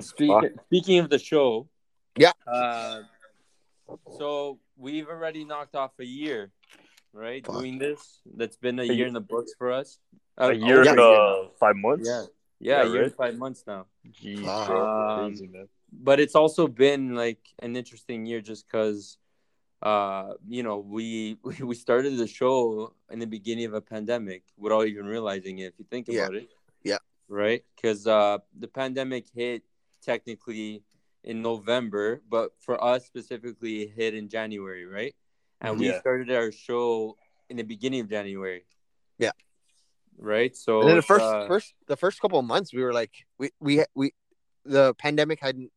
speaking 0.01 0.51
speaking 0.67 0.99
of 0.99 1.09
the 1.09 1.21
show, 1.21 1.69
Yeah. 2.19 2.33
Uh, 2.47 3.03
so 4.19 4.59
we've 4.77 5.07
already 5.09 5.45
knocked 5.45 5.77
off 5.77 5.93
a 6.01 6.05
year, 6.05 6.51
right? 7.13 7.47
Fuck. 7.47 7.59
Doing 7.63 7.79
this, 7.79 8.21
that's 8.35 8.57
been 8.57 8.79
a 8.81 8.83
A 8.83 8.87
year 8.87 8.95
year- 8.95 9.07
in 9.07 9.15
the 9.15 9.21
books 9.23 9.53
for 9.57 9.71
us. 9.71 10.01
A 10.37 10.47
Uh, 10.47 10.51
year 10.51 10.81
over 10.81 10.85
yeah. 10.85 10.91
and 10.91 11.01
uh, 11.01 11.49
five 11.61 11.77
months. 11.77 12.09
yeah, 12.09 12.25
Yeah, 12.59 12.83
yeah, 12.83 12.83
a 12.83 12.93
year 12.93 13.03
and 13.07 13.13
right? 13.13 13.23
five 13.31 13.37
months 13.39 13.63
now. 13.67 13.87
Jeez, 14.19 14.43
Um, 14.49 15.29
Crazy, 15.31 15.47
man. 15.47 15.69
but 15.93 16.19
it's 16.19 16.35
also 16.35 16.67
been 16.67 17.15
like 17.15 17.39
an 17.61 17.77
interesting 17.77 18.27
year 18.27 18.41
just 18.41 18.67
because 18.67 19.17
uh 19.83 20.35
you 20.49 20.63
know 20.63 20.79
we 20.79 21.37
we 21.61 21.75
started 21.75 22.17
the 22.17 22.27
show 22.27 22.93
in 23.11 23.19
the 23.19 23.27
beginning 23.27 23.65
of 23.67 23.75
a 23.75 23.81
pandemic 23.81 24.45
without 24.57 24.87
even 24.87 25.07
realizing 25.07 25.59
it 25.59 25.73
if 25.75 25.79
you 25.79 25.85
think 25.91 26.07
Yeah. 26.09 26.23
about 26.25 26.37
it 26.37 26.49
Yeah. 26.85 26.99
right 27.29 27.65
because 27.75 28.07
uh 28.07 28.39
the 28.59 28.69
pandemic 28.69 29.27
hit 29.35 29.63
technically 30.01 30.83
in 31.25 31.43
november 31.43 32.23
but 32.29 32.53
for 32.61 32.83
us 32.83 33.07
specifically 33.07 33.83
it 33.83 33.91
hit 33.91 34.15
in 34.15 34.29
january 34.29 34.87
right 34.87 35.15
and 35.61 35.79
we 35.79 35.93
started 35.93 36.31
our 36.31 36.51
show 36.53 37.17
in 37.51 37.57
the 37.57 37.63
beginning 37.65 38.01
of 38.01 38.09
january 38.09 38.65
Yeah. 39.19 39.33
right 40.19 40.57
so 40.57 40.81
and 40.81 40.89
then 40.91 40.97
the 40.97 41.03
first, 41.03 41.25
uh, 41.25 41.47
first, 41.47 41.75
the 41.87 41.97
first 41.97 42.21
couple 42.21 42.39
of 42.39 42.45
months, 42.45 42.73
we 42.73 42.83
were 42.83 42.93
like, 42.93 43.13
we, 43.39 43.51
we, 43.61 43.85
we, 43.95 44.13
the 44.65 44.95
pandemic 44.95 45.39
hadn't 45.41 45.71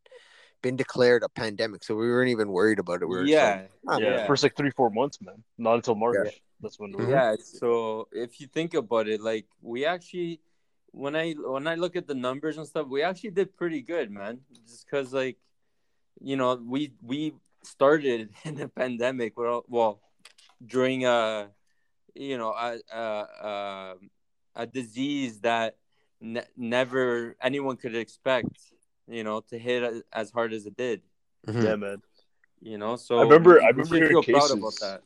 been 0.66 0.76
declared 0.76 1.22
a 1.22 1.30
pandemic, 1.30 1.84
so 1.84 1.94
we 1.94 2.10
weren't 2.10 2.32
even 2.32 2.50
worried 2.50 2.80
about 2.80 3.04
it. 3.04 3.06
We 3.06 3.18
were 3.18 3.26
just 3.26 3.38
yeah 3.38 3.50
like, 3.62 3.72
oh, 3.88 4.00
yeah, 4.02 4.10
yeah. 4.18 4.28
first 4.28 4.42
like 4.42 4.56
three, 4.58 4.72
four 4.72 4.90
months, 4.90 5.22
man. 5.22 5.44
Not 5.60 5.76
until 5.76 5.94
March. 5.94 6.18
Yeah. 6.26 6.32
That's 6.62 6.80
when. 6.80 6.92
Mhm. 6.92 7.06
we 7.06 7.14
Yeah, 7.14 7.36
so 7.38 8.08
if 8.12 8.42
you 8.42 8.48
think 8.48 8.74
about 8.74 9.08
it, 9.08 9.22
like 9.22 9.46
we 9.62 9.86
actually 9.86 10.42
when 10.90 11.16
I 11.16 11.34
when 11.34 11.68
I 11.68 11.76
look 11.76 11.96
at 11.96 12.08
the 12.08 12.16
numbers 12.16 12.58
and 12.58 12.66
stuff, 12.66 12.88
we 12.88 13.04
actually 13.04 13.30
did 13.40 13.56
pretty 13.56 13.82
good, 13.94 14.10
man. 14.10 14.42
Just 14.66 14.90
cuz 14.90 15.14
like 15.14 15.38
you 16.20 16.36
know, 16.36 16.56
we 16.56 16.82
we 17.04 17.36
started 17.62 18.34
in 18.50 18.56
the 18.56 18.68
pandemic 18.68 19.38
well, 19.38 19.64
well 19.68 20.02
during 20.66 21.06
a 21.06 21.52
you 22.16 22.38
know, 22.42 22.52
a 22.68 22.80
a 22.92 23.06
a, 23.52 23.96
a 24.64 24.66
disease 24.66 25.42
that 25.42 25.78
ne- 26.22 26.52
never 26.58 27.36
anyone 27.50 27.78
could 27.78 27.96
expect, 27.96 28.74
you 29.08 29.24
know, 29.24 29.42
to 29.50 29.58
hit 29.58 30.04
as 30.12 30.32
hard 30.32 30.54
as 30.54 30.66
it 30.66 30.76
did, 30.78 31.02
mhm. 31.48 31.64
Yeah, 31.64 31.76
man. 31.76 32.02
you 32.62 32.78
know. 32.78 32.96
So 32.96 33.20
I 33.20 33.24
remember- 33.24 33.62
I 33.62 33.70
remember 33.70 33.86
should 33.86 33.98
hearing 33.98 34.24
proud 34.24 34.42
cases- 34.42 34.52
about 34.52 34.76
that. 34.82 35.02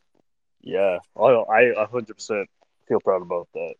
Yeah, 0.61 0.99
oh, 1.15 1.43
I 1.45 1.81
I 1.81 1.85
hundred 1.85 2.15
percent 2.15 2.49
feel 2.87 2.99
proud 2.99 3.21
about 3.21 3.47
that. 3.53 3.75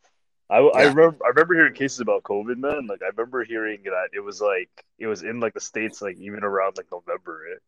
I, 0.50 0.58
I 0.60 0.84
remember 0.88 1.18
I 1.24 1.30
remember 1.30 1.54
hearing 1.54 1.74
cases 1.74 2.00
about 2.00 2.24
COVID, 2.24 2.58
man. 2.58 2.88
Like 2.88 3.02
I 3.04 3.08
remember 3.08 3.44
hearing 3.44 3.82
that 3.84 4.10
it 4.14 4.22
was 4.22 4.40
like 4.42 4.70
it 4.98 5.08
was 5.08 5.22
in 5.24 5.40
like 5.40 5.54
the 5.54 5.60
states, 5.62 6.02
like 6.02 6.18
even 6.18 6.44
around 6.44 6.78
like 6.78 6.88
November. 6.92 7.42
Right? 7.50 7.60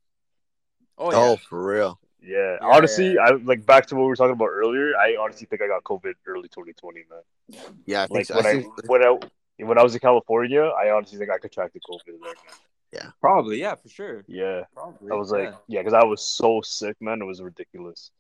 Oh, 0.98 1.12
Oh, 1.14 1.36
for 1.38 1.62
real. 1.64 2.00
Yeah. 2.24 2.58
Yeah, 2.62 2.68
honestly, 2.68 3.14
yeah. 3.16 3.22
I 3.22 3.32
like 3.32 3.66
back 3.66 3.88
to 3.88 3.96
what 3.96 4.02
we 4.04 4.08
were 4.08 4.16
talking 4.16 4.34
about 4.34 4.48
earlier. 4.50 4.96
I 4.96 5.16
honestly 5.20 5.46
think 5.48 5.62
I 5.62 5.68
got 5.68 5.84
COVID 5.84 6.14
early 6.28 6.48
2020, 6.50 7.04
man. 7.10 7.64
Yeah, 7.86 8.04
I 8.04 8.08
think 8.08 8.18
Like 8.18 8.26
so. 8.28 8.36
when 8.36 8.46
I 8.46 8.50
I, 8.50 8.54
think, 8.62 8.90
when 8.90 9.04
I 9.04 9.20
when 9.68 9.78
I 9.78 9.84
was 9.84 9.94
in 9.94 10.00
California, 10.00 10.62
I 10.62 10.92
honestly 10.92 11.18
think 11.18 11.32
I 11.32 11.38
contracted 11.38 11.82
COVID 11.90 12.06
there. 12.06 12.18
Man. 12.20 13.14
Probably, 13.22 13.60
yeah, 13.60 13.76
for 13.76 13.88
sure. 13.88 14.24
Yeah, 14.28 14.64
Probably. 14.74 15.12
I 15.12 15.16
was 15.16 15.32
like, 15.32 15.50
yeah. 15.50 15.56
yeah, 15.68 15.80
because 15.82 15.94
I 15.94 16.04
was 16.04 16.22
so 16.22 16.62
sick, 16.62 16.98
man. 17.00 17.22
It 17.22 17.26
was 17.26 17.42
ridiculous. 17.42 18.12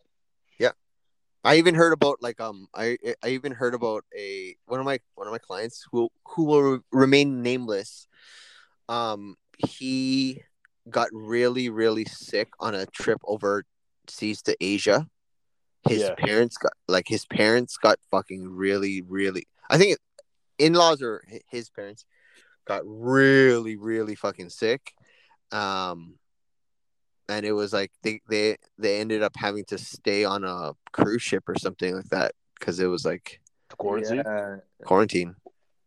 Yeah, 0.58 0.72
I 1.44 1.56
even 1.56 1.76
heard 1.76 1.92
about 1.92 2.22
like 2.22 2.40
um 2.40 2.68
I 2.74 2.98
I 3.24 3.30
even 3.30 3.52
heard 3.52 3.74
about 3.74 4.06
a 4.18 4.56
one 4.66 4.80
of 4.80 4.86
my 4.86 5.00
one 5.16 5.28
of 5.28 5.32
my 5.32 5.40
clients 5.40 5.86
who 5.92 6.10
who 6.26 6.46
will 6.46 6.80
remain 6.92 7.42
nameless. 7.42 8.08
Um, 8.88 9.36
he 9.58 10.42
got 10.90 11.10
really 11.12 11.70
really 11.70 12.06
sick 12.06 12.50
on 12.60 12.74
a 12.74 12.86
trip 12.86 13.20
overseas 13.26 14.42
to 14.44 14.56
Asia. 14.62 15.08
His 15.88 16.04
Yeah. 16.04 16.16
parents 16.16 16.58
got 16.58 16.74
like 16.88 17.08
his 17.08 17.26
parents 17.26 17.76
got 17.76 17.98
fucking 18.10 18.48
really 18.48 19.02
really. 19.02 19.48
I 19.70 19.78
think 19.78 19.98
in 20.66 20.74
laws 20.74 21.02
or 21.02 21.24
his 21.50 21.70
parents 21.70 22.06
got 22.66 22.82
really 22.86 23.76
really 23.76 24.16
fucking 24.16 24.50
sick. 24.50 24.94
Um, 25.52 26.16
and 27.28 27.46
it 27.46 27.54
was 27.54 27.74
like 27.74 27.92
they 28.04 28.22
they 28.30 28.58
they 28.78 29.00
ended 29.00 29.24
up 29.24 29.36
having 29.36 29.66
to 29.66 29.78
stay 29.78 30.24
on 30.26 30.44
a 30.44 30.74
cruise 30.92 31.22
ship 31.22 31.44
or 31.48 31.56
something 31.58 31.96
like 31.96 32.10
that 32.10 32.34
because 32.60 32.80
it 32.80 32.88
was 32.88 33.06
like 33.06 33.42
Quarantine. 33.78 34.24
Yeah. 34.26 34.58
quarantine. 34.86 35.36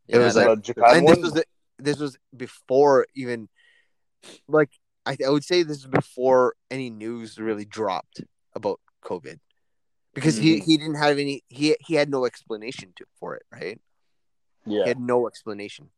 It 0.08 0.16
Yeah, 0.18 0.24
was 0.24 0.36
like- 0.36 0.62
Japan 0.62 0.96
and 0.98 1.08
this 1.08 1.18
was 1.18 1.32
the, 1.34 1.44
this 1.78 1.98
was 1.98 2.16
before 2.36 3.06
even 3.14 3.48
like 4.48 4.70
I, 5.06 5.16
I 5.26 5.28
would 5.30 5.44
say 5.44 5.62
this 5.62 5.78
is 5.78 5.86
before 5.86 6.54
any 6.70 6.88
news 6.88 7.38
really 7.38 7.66
dropped 7.66 8.22
about 8.54 8.80
COVID 9.04 9.38
because 10.14 10.36
he 10.36 10.56
Mhm. 10.60 10.64
he 10.64 10.76
didn't 10.78 10.94
have 10.96 11.18
any 11.18 11.42
he 11.48 11.76
he 11.80 11.94
had 11.94 12.08
no 12.08 12.24
explanation 12.24 12.92
to 12.96 13.04
for 13.20 13.34
it 13.36 13.42
right 13.52 13.78
he 14.66 14.76
yeah, 14.76 14.88
had 14.88 14.98
no 15.00 15.26
explanation 15.26 15.90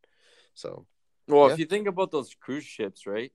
so 0.55 0.87
Well, 1.29 1.49
Yeah. 1.49 1.55
if 1.55 1.59
you 1.59 1.67
think 1.67 1.87
about 1.89 2.11
those 2.11 2.35
cruise 2.35 2.65
ships, 2.65 3.07
right? 3.07 3.33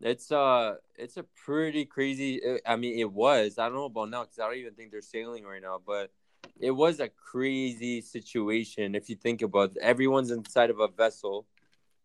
It's 0.00 0.30
uh, 0.32 0.76
it's 0.96 1.16
a 1.16 1.22
pretty 1.46 1.84
crazy. 1.86 2.42
uh, 2.44 2.58
I 2.66 2.76
mean, 2.76 2.98
it 2.98 3.10
was. 3.10 3.56
I 3.58 3.66
don't 3.66 3.74
know 3.76 3.84
about 3.84 4.10
now 4.10 4.22
because 4.24 4.38
I 4.38 4.46
don't 4.48 4.56
even 4.58 4.74
think 4.74 4.90
they're 4.90 5.00
sailing 5.00 5.44
right 5.44 5.62
now. 5.62 5.80
But 5.84 6.10
it 6.60 6.72
was 6.72 6.98
a 7.00 7.08
crazy 7.08 8.00
situation 8.00 8.94
if 8.94 9.08
you 9.08 9.16
think 9.16 9.42
about. 9.42 9.70
It. 9.72 9.78
Everyone's 9.80 10.30
inside 10.30 10.70
of 10.70 10.80
a 10.80 10.88
vessel, 10.88 11.46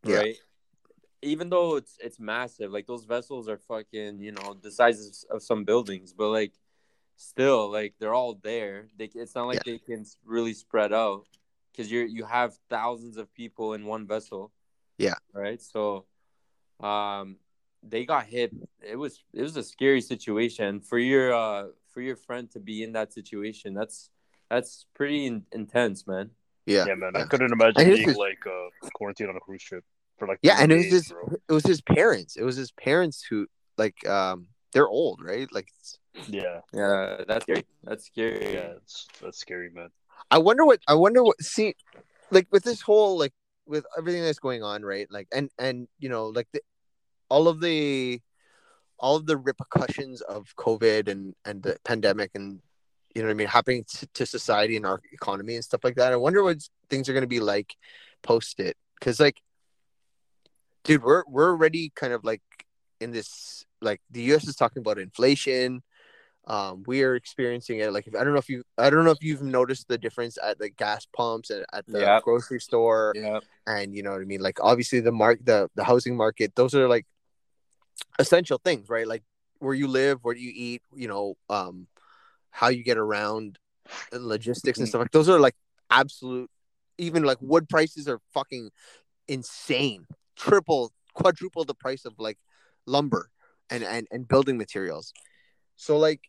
Yeah. 0.04 0.18
right? 0.18 0.38
Even 1.24 1.50
though 1.50 1.76
it's 1.78 1.98
it's 2.00 2.20
massive, 2.20 2.72
like 2.72 2.86
those 2.86 3.06
vessels 3.06 3.50
are 3.50 3.58
fucking, 3.58 4.22
you 4.22 4.32
know, 4.32 4.54
the 4.62 4.72
size 4.72 5.26
of, 5.32 5.38
of 5.38 5.44
some 5.44 5.64
buildings, 5.66 6.14
but 6.14 6.30
like 6.30 6.54
still, 7.16 7.72
like 7.72 7.96
they're 8.00 8.14
all 8.14 8.36
there. 8.36 8.88
They, 8.98 9.10
it's 9.16 9.34
not 9.36 9.48
like 9.48 9.64
they 9.66 9.80
can 9.80 10.06
really 10.24 10.54
spread 10.54 10.94
out 10.94 11.26
because 11.78 11.92
you're 11.92 12.06
you 12.06 12.26
have 12.26 12.58
thousands 12.70 13.18
of 13.18 13.32
people 13.36 13.74
in 13.74 13.86
one 13.86 14.08
vessel. 14.08 14.52
Yeah. 14.98 15.14
Right. 15.32 15.62
So, 15.62 16.06
um, 16.80 17.38
they 17.84 18.06
got 18.06 18.26
hit. 18.26 18.52
It 18.82 18.96
was 18.96 19.24
it 19.34 19.44
was 19.44 19.56
a 19.58 19.64
scary 19.64 20.02
situation 20.02 20.82
for 20.82 20.98
your 20.98 21.34
uh 21.34 21.68
for 21.94 22.02
your 22.02 22.16
friend 22.16 22.50
to 22.52 22.60
be 22.60 22.84
in 22.84 22.94
that 22.94 23.14
situation. 23.14 23.74
That's 23.76 24.10
that's 24.50 24.86
pretty 24.96 25.26
in- 25.28 25.46
intense, 25.52 26.08
man. 26.08 26.32
yeah 26.66 26.86
yeah, 26.88 26.96
man. 26.96 27.16
I 27.16 27.24
couldn't 27.26 27.52
imagine 27.54 27.82
And 27.82 27.90
his 27.90 27.98
being 28.00 28.10
is- 28.10 28.18
like 28.18 28.40
uh, 28.48 28.70
quarantined 28.96 29.30
on 29.30 29.36
a 29.36 29.40
cruise 29.40 29.62
ship 29.62 29.84
for 30.18 30.28
like 30.28 30.40
yeah 30.42 30.56
30 30.58 30.64
and 30.64 30.72
it 30.72 30.76
was 30.76 30.84
days, 30.86 30.94
his 30.94 31.08
bro. 31.10 31.34
it 31.50 31.54
was 31.54 31.64
his 31.66 31.82
parents 31.82 32.36
it 32.38 32.44
was 32.44 32.56
his 32.56 32.72
parents 32.72 33.24
who 33.30 33.46
like 33.78 34.08
um 34.08 34.48
they're 34.74 34.88
old 34.88 35.22
right 35.24 35.48
like 35.54 35.68
it's, 35.80 36.00
Yeah, 36.28 36.62
Yeah, 36.74 37.24
that's 37.28 37.44
scary. 37.44 37.66
That's 37.84 38.06
scary. 38.06 38.54
yeah, 38.54 38.74
it's, 38.82 39.08
that's 39.22 39.38
scary, 39.38 39.70
man. 39.70 39.90
I 40.30 40.38
wonder 40.40 40.66
what 40.66 40.80
I 40.88 40.96
wonder 40.96 41.24
what 41.24 41.42
see 41.42 41.76
like 42.32 42.48
with 42.52 42.64
this 42.64 42.82
whole 42.82 43.18
like 43.18 43.34
with 43.66 43.86
everything 43.98 44.24
that's 44.24 44.40
going 44.40 44.64
on 44.64 44.84
right 44.84 45.08
like 45.12 45.28
and 45.34 45.50
and 45.60 45.88
you 46.00 46.10
know 46.10 46.28
like 46.28 46.48
the, 46.54 46.62
all 47.30 47.48
of 47.48 47.62
the 47.62 48.22
all 49.00 49.16
of 49.16 49.26
the 49.26 49.38
repercussions 49.38 50.22
of 50.22 50.54
covid 50.58 51.08
and 51.08 51.36
and 51.46 51.62
the 51.64 51.78
pandemic 51.84 52.32
and 52.36 52.60
you 53.14 53.22
know 53.22 53.28
what 53.28 53.32
i 53.32 53.36
mean 53.36 53.48
happening 53.48 53.84
to, 53.88 54.08
to 54.08 54.26
society 54.26 54.76
and 54.76 54.86
our 54.86 55.02
economy 55.12 55.56
and 55.56 55.64
stuff 55.64 55.84
like 55.84 55.96
that 55.96 56.14
i 56.14 56.16
wonder 56.16 56.44
what 56.44 56.58
things 56.90 57.08
are 57.08 57.14
going 57.14 57.24
to 57.24 57.28
be 57.28 57.40
like 57.40 57.76
post 58.24 58.60
it 58.60 58.76
because 59.00 59.20
like 59.20 59.42
dude 60.84 61.04
we're 61.04 61.24
we're 61.28 61.50
already 61.50 61.92
kind 61.96 62.14
of 62.14 62.24
like 62.24 62.42
in 63.00 63.12
this 63.12 63.66
like 63.82 64.02
the 64.12 64.22
us 64.22 64.48
is 64.48 64.56
talking 64.56 64.82
about 64.82 64.98
inflation 64.98 65.84
um, 66.48 66.84
we 66.88 67.04
are 67.04 67.16
experiencing 67.16 67.80
it. 67.80 67.92
Like, 67.92 68.08
if, 68.08 68.16
I 68.16 68.24
don't 68.24 68.34
know 68.34 68.40
if 68.40 68.50
you, 68.50 68.64
I 68.78 68.90
don't 68.90 69.06
know 69.06 69.12
if 69.12 69.22
you've 69.22 69.44
noticed 69.44 69.88
the 69.88 69.98
difference 69.98 70.38
at 70.42 70.58
the 70.58 70.70
gas 70.70 71.06
pumps 71.06 71.50
and 71.50 71.66
at 71.74 71.86
the 71.88 72.00
Yeah. 72.00 72.20
grocery 72.24 72.60
store, 72.60 73.14
Yeah. 73.16 73.40
and 73.68 73.94
you 73.94 74.02
know 74.02 74.12
what 74.12 74.22
I 74.22 74.26
mean. 74.26 74.42
Like, 74.42 74.60
obviously, 74.62 75.02
the 75.02 75.12
mark, 75.12 75.40
the 75.44 75.70
the 75.76 75.84
housing 75.84 76.16
market, 76.16 76.56
those 76.56 76.74
are 76.74 76.88
like 76.88 77.06
essential 78.20 78.60
things, 78.64 78.90
right? 78.90 79.08
Like 79.08 79.24
where 79.60 79.74
you 79.74 79.88
live, 79.88 80.20
where 80.24 80.36
you 80.36 80.52
eat, 80.56 80.82
you 80.96 81.08
know, 81.08 81.36
um, 81.50 81.88
how 82.50 82.70
you 82.70 82.84
get 82.84 82.98
around, 82.98 83.60
logistics 84.12 84.80
and 84.80 84.88
Mhm. 84.88 84.90
stuff 84.90 85.00
like 85.02 85.12
those 85.12 85.30
are 85.30 85.40
like 85.40 85.56
absolute. 85.90 86.50
Even 86.98 87.24
like 87.24 87.38
wood 87.42 87.70
prices 87.70 88.08
are 88.08 88.20
fucking 88.34 88.72
insane, 89.28 90.08
triple, 90.36 90.92
quadruple 91.14 91.66
the 91.66 91.76
price 91.76 92.06
of 92.06 92.14
like 92.18 92.40
lumber 92.86 93.30
and 93.70 93.84
and 93.84 94.08
and 94.12 94.28
building 94.28 94.58
materials 94.58 95.14
So 95.76 95.98
like, 95.98 96.22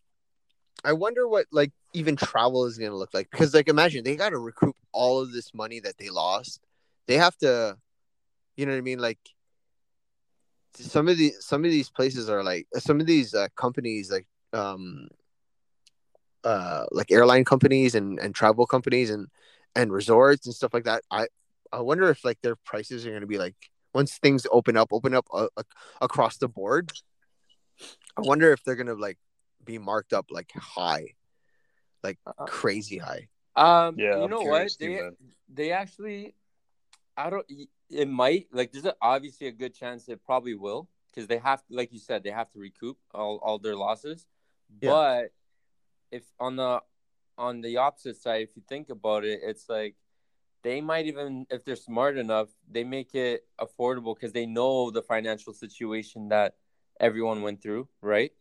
I 0.83 0.93
wonder 0.93 1.27
what 1.27 1.45
like 1.51 1.71
even 1.93 2.15
travel 2.15 2.65
is 2.65 2.77
gonna 2.77 2.95
look 2.95 3.13
like 3.13 3.29
because 3.31 3.53
like 3.53 3.67
imagine 3.67 4.03
they 4.03 4.15
got 4.15 4.29
to 4.29 4.37
recoup 4.37 4.75
all 4.91 5.21
of 5.21 5.31
this 5.31 5.53
money 5.53 5.79
that 5.81 5.97
they 5.97 6.09
lost. 6.09 6.61
They 7.07 7.15
have 7.15 7.35
to, 7.37 7.77
you 8.55 8.65
know 8.65 8.71
what 8.71 8.77
I 8.77 8.81
mean? 8.81 8.99
Like 8.99 9.19
some 10.75 11.07
of 11.07 11.17
the 11.17 11.33
some 11.39 11.65
of 11.65 11.71
these 11.71 11.89
places 11.89 12.29
are 12.29 12.43
like 12.43 12.67
some 12.77 12.99
of 12.99 13.07
these 13.07 13.33
uh, 13.33 13.47
companies 13.55 14.11
like 14.11 14.27
um 14.53 15.07
uh 16.43 16.85
like 16.91 17.11
airline 17.11 17.43
companies 17.43 17.95
and 17.95 18.19
and 18.19 18.33
travel 18.33 18.65
companies 18.65 19.09
and 19.09 19.27
and 19.75 19.91
resorts 19.91 20.45
and 20.45 20.55
stuff 20.55 20.73
like 20.73 20.85
that. 20.85 21.03
I 21.11 21.27
I 21.71 21.81
wonder 21.81 22.09
if 22.09 22.23
like 22.23 22.39
their 22.41 22.55
prices 22.55 23.05
are 23.05 23.13
gonna 23.13 23.27
be 23.27 23.37
like 23.37 23.55
once 23.93 24.17
things 24.17 24.45
open 24.51 24.77
up, 24.77 24.89
open 24.91 25.13
up 25.13 25.25
uh, 25.33 25.47
across 25.99 26.37
the 26.37 26.47
board. 26.47 26.91
I 28.17 28.21
wonder 28.21 28.51
if 28.51 28.63
they're 28.63 28.75
gonna 28.75 28.93
like 28.93 29.17
be 29.63 29.77
marked 29.77 30.13
up 30.13 30.27
like 30.29 30.51
high, 30.53 31.15
like 32.03 32.17
Uh, 32.25 32.45
crazy 32.45 32.97
high. 32.97 33.29
Um, 33.55 33.95
Yeah, 33.97 34.17
you 34.17 34.23
I'm 34.23 34.29
know 34.29 34.41
what? 34.41 34.69
too, 34.69 34.75
They 34.79 35.01
man. 35.01 35.15
they 35.53 35.71
actually, 35.71 36.35
I 37.17 37.29
don't. 37.29 37.45
It 37.89 38.07
might 38.07 38.47
like 38.51 38.71
there's 38.71 38.85
a, 38.85 38.95
obviously 39.01 39.47
a 39.47 39.51
good 39.51 39.73
chance 39.73 40.07
it 40.07 40.23
probably 40.23 40.55
will 40.55 40.87
because 41.07 41.27
they 41.27 41.39
have, 41.39 41.63
like 41.69 41.91
you 41.91 41.99
said, 41.99 42.23
they 42.23 42.29
have 42.29 42.51
to 42.51 42.59
recoup 42.59 42.97
all, 43.13 43.37
all 43.43 43.57
their 43.57 43.75
losses. 43.75 44.27
Yeah. 44.81 44.89
But 44.91 45.31
if 46.11 46.23
on 46.39 46.55
the 46.55 46.81
on 47.37 47.61
the 47.61 47.77
opposite 47.77 48.17
side, 48.17 48.43
if 48.43 48.55
you 48.55 48.61
think 48.67 48.89
about 48.89 49.23
it, 49.25 49.39
it's 49.43 49.67
like 49.69 49.95
they 50.61 50.81
might 50.81 51.05
even, 51.05 51.47
if 51.49 51.63
they're 51.63 51.77
smart 51.77 52.17
enough, 52.17 52.49
they 52.69 52.83
make 52.83 53.15
it 53.15 53.47
affordable 53.59 54.13
because 54.13 54.33
they 54.33 54.45
know 54.45 54.91
the 54.91 55.01
financial 55.01 55.53
situation 55.53 56.29
that 56.29 56.55
everyone 56.99 57.41
went 57.41 57.61
through, 57.61 57.87
right? 58.01 58.33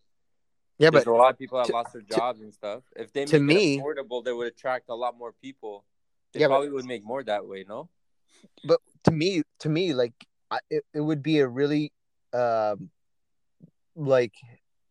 Yeah, 0.78 0.90
There's 0.90 1.04
but 1.04 1.10
a 1.10 1.14
lot 1.14 1.32
of 1.32 1.38
people 1.38 1.58
that 1.58 1.66
to- 1.66 1.72
lost 1.72 1.92
their 1.92 2.02
to- 2.02 2.14
jobs 2.14 2.40
and 2.40 2.54
stuff. 2.54 2.84
If 2.94 3.12
they 3.12 3.24
to 3.24 3.40
make 3.40 3.56
me- 3.56 3.74
it 3.78 3.80
affordable, 3.82 4.24
they 4.24 4.32
would 4.32 4.46
attract 4.46 4.88
a 4.88 4.94
lot 4.94 5.16
more 5.18 5.32
people. 5.32 5.84
They 6.32 6.40
Yeah, 6.40 6.46
but- 6.46 6.54
probably 6.54 6.70
would 6.70 6.84
make 6.84 7.04
more 7.04 7.22
that 7.24 7.46
way, 7.46 7.64
no? 7.68 7.88
but 8.64 8.80
to 9.04 9.10
me, 9.10 9.42
to 9.58 9.68
me, 9.68 9.92
like 9.94 10.12
I, 10.50 10.60
it, 10.70 10.84
it 10.94 11.00
would 11.00 11.22
be 11.22 11.40
a 11.40 11.48
really, 11.48 11.92
um, 12.32 12.90
like, 13.96 14.34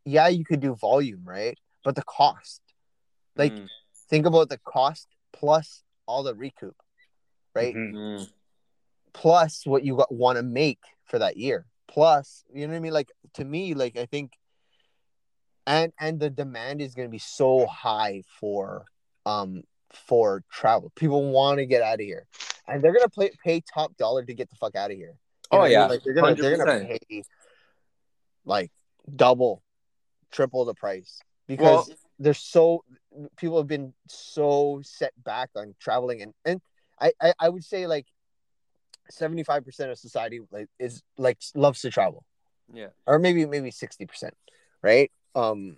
yeah, 0.05 0.27
you 0.27 0.43
could 0.43 0.59
do 0.59 0.75
volume, 0.75 1.23
right? 1.23 1.57
But 1.83 1.95
the 1.95 2.03
cost, 2.03 2.61
like, 3.35 3.53
Mm, 3.53 3.69
think 4.09 4.25
about 4.25 4.49
the 4.49 4.57
cost 4.59 5.07
plus 5.31 5.83
all 6.05 6.23
the 6.23 6.35
recoup, 6.35 6.75
right? 7.55 7.73
Mhm. 7.73 7.93
mm. 7.93 8.31
Plus 9.13 9.65
what 9.65 9.83
you 9.83 10.03
want 10.09 10.38
to 10.38 10.43
make 10.43 10.79
for 11.05 11.17
that 11.19 11.38
year. 11.38 11.65
Plus, 11.88 12.43
you 12.53 12.67
know 12.67 12.73
what 12.73 12.77
I 12.77 12.81
mean? 12.81 12.93
Like 12.93 13.11
to 13.35 13.45
me, 13.45 13.73
like 13.73 13.95
I 13.97 14.05
think, 14.05 14.33
and 15.68 15.93
and 15.99 16.20
the 16.20 16.32
demand 16.32 16.82
is 16.82 16.95
going 16.95 17.07
to 17.07 17.11
be 17.11 17.20
so 17.20 17.68
high 17.68 18.24
for, 18.39 18.86
um, 19.28 19.61
for 20.07 20.43
travel. 20.51 20.91
People 20.95 21.30
want 21.32 21.59
to 21.59 21.65
get 21.68 21.82
out 21.84 21.95
of 21.95 21.99
here, 21.99 22.26
and 22.68 22.82
they're 22.84 22.93
gonna 22.93 23.09
play, 23.09 23.30
pay 23.43 23.61
top 23.61 23.95
dollar 23.97 24.24
to 24.26 24.34
get 24.34 24.49
the 24.49 24.55
fuck 24.55 24.76
out 24.76 24.89
of 24.91 24.97
here. 24.97 25.13
You 25.51 25.57
Oh, 25.57 25.57
what 25.59 25.63
I 25.65 25.68
mean? 25.68 25.72
yeah. 25.74 25.86
like 25.86 26.01
they're 26.03 26.13
gonna 26.13 26.36
they 26.36 26.53
are 26.53 26.57
gonna 26.57 26.86
pay 26.86 27.24
like 28.45 28.72
double, 29.15 29.61
triple 30.32 30.65
the 30.65 30.74
price 30.74 31.20
because 31.47 31.91
they're 32.20 32.34
so 32.34 32.84
people 33.36 33.57
have 33.57 33.68
been 33.68 33.93
so 34.07 34.82
set 34.84 35.11
back 35.24 35.49
on 35.55 35.76
traveling 35.80 36.22
and 36.22 36.34
and 36.45 36.61
I 36.99 37.11
I, 37.22 37.34
I 37.39 37.49
would 37.49 37.63
say 37.63 37.88
like 37.88 38.05
seventy 39.09 39.43
five 39.43 39.63
percent 39.63 39.91
of 39.91 39.97
society 39.97 40.41
like 40.51 40.68
is 40.80 41.01
like 41.18 41.38
loves 41.55 41.82
to 41.82 41.89
travel 41.89 42.26
Yeah. 42.74 42.88
or 43.05 43.20
maybe 43.20 43.45
maybe 43.45 43.72
sixty 43.72 44.05
percent, 44.05 44.34
right? 44.82 45.11
Um, 45.38 45.77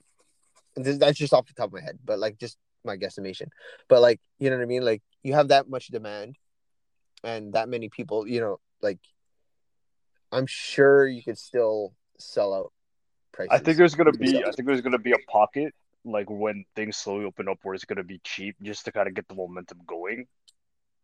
th- 0.76 0.99
that's 0.99 1.18
just 1.18 1.34
off 1.34 1.47
the 1.47 1.53
top 1.53 1.68
of 1.68 1.74
my 1.74 1.82
head, 1.82 1.99
but 2.03 2.20
like 2.20 2.38
just 2.38 2.57
my 2.86 2.97
guesstimation. 2.97 3.47
But 3.88 4.01
like 4.01 4.20
you 4.39 4.49
know 4.49 4.57
what 4.57 4.64
I 4.64 4.68
mean? 4.68 4.84
Like 4.84 5.01
you 5.24 5.34
have 5.34 5.49
that 5.49 5.70
much 5.70 5.88
demand, 5.88 6.38
and 7.24 7.53
that 7.53 7.70
many 7.70 7.89
people, 7.89 8.28
you 8.28 8.39
know, 8.39 8.60
like 8.82 8.99
I'm 10.32 10.45
sure 10.47 11.07
you 11.07 11.22
could 11.24 11.38
still 11.38 11.93
sell 12.18 12.53
out 12.53 12.74
prices. 13.32 13.51
I 13.51 13.60
think 13.60 13.78
there's 13.78 13.95
gonna 13.95 14.12
be. 14.12 14.38
I 14.38 14.51
think 14.51 14.68
there's 14.68 14.82
gonna 14.82 14.97
be 14.97 15.12
a 15.12 15.32
pocket 15.32 15.74
like 16.05 16.30
when 16.30 16.64
things 16.76 16.95
slowly 16.95 17.26
open 17.26 17.49
up 17.49 17.60
where 17.64 17.76
it's 17.76 17.86
gonna 17.86 18.03
be 18.03 18.20
cheap 18.24 18.55
just 18.62 18.86
to 18.86 18.91
kind 18.91 19.07
of 19.07 19.14
get 19.14 19.28
the 19.28 19.36
momentum 19.36 19.80
going. 19.86 20.28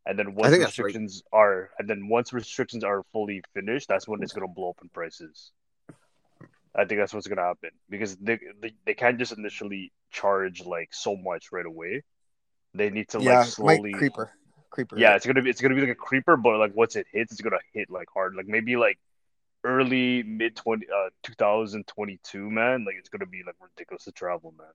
And 0.08 0.20
then 0.20 0.36
once 0.36 0.52
that's 0.52 0.62
right. 0.62 0.68
restrictions 0.68 1.24
are 1.34 1.72
and 1.80 1.90
then 1.90 2.08
once 2.08 2.32
restrictions 2.32 2.84
are 2.84 3.04
fully 3.12 3.42
finished, 3.54 3.88
that's 3.90 4.08
when 4.08 4.22
it's 4.24 4.34
gonna 4.34 4.48
blow 4.48 4.70
up 4.70 4.78
in 4.82 4.90
prices. 4.90 5.52
I 6.78 6.86
think 6.86 7.00
that's 7.00 7.14
what's 7.14 7.28
gonna 7.28 7.42
happen 7.42 7.72
because 7.90 8.16
they 8.18 8.40
they, 8.62 8.74
they 8.86 8.94
can't 8.94 9.18
just 9.18 9.32
initially 9.32 9.92
charge 10.12 10.66
like 10.66 10.90
so 10.94 11.16
much 11.16 11.52
right 11.52 11.66
away. 11.66 12.04
They 12.74 12.90
need 12.90 13.10
to 13.10 13.20
yeah, 13.20 13.40
like 13.40 13.48
slowly 13.48 13.94
creeper, 13.94 14.32
creeper. 14.70 15.00
yeah, 15.00 15.16
it's 15.16 15.26
gonna 15.26 15.42
be 15.42 15.50
it's 15.50 15.62
gonna 15.62 15.76
be 15.76 15.82
like 15.82 15.90
a 15.92 15.96
creeper, 15.96 16.36
but 16.36 16.58
like 16.58 16.76
once 16.76 16.96
it 16.96 17.08
hits, 17.12 17.32
it's 17.32 17.42
gonna 17.42 17.58
hit 17.74 17.90
like 17.90 18.08
hard. 18.14 18.36
Like 18.36 18.48
maybe 18.48 18.76
like 18.76 19.00
early 19.64 20.24
mid 20.24 20.56
twenty 20.56 20.88
uh 20.88 21.10
two 21.24 21.34
thousand 21.34 21.88
twenty 21.88 22.20
two, 22.24 22.52
man. 22.52 22.84
Like 22.86 22.96
it's 23.00 23.10
gonna 23.10 23.26
be 23.26 23.44
like 23.46 23.56
ridiculous 23.62 24.04
to 24.06 24.12
travel, 24.12 24.54
man. 24.58 24.68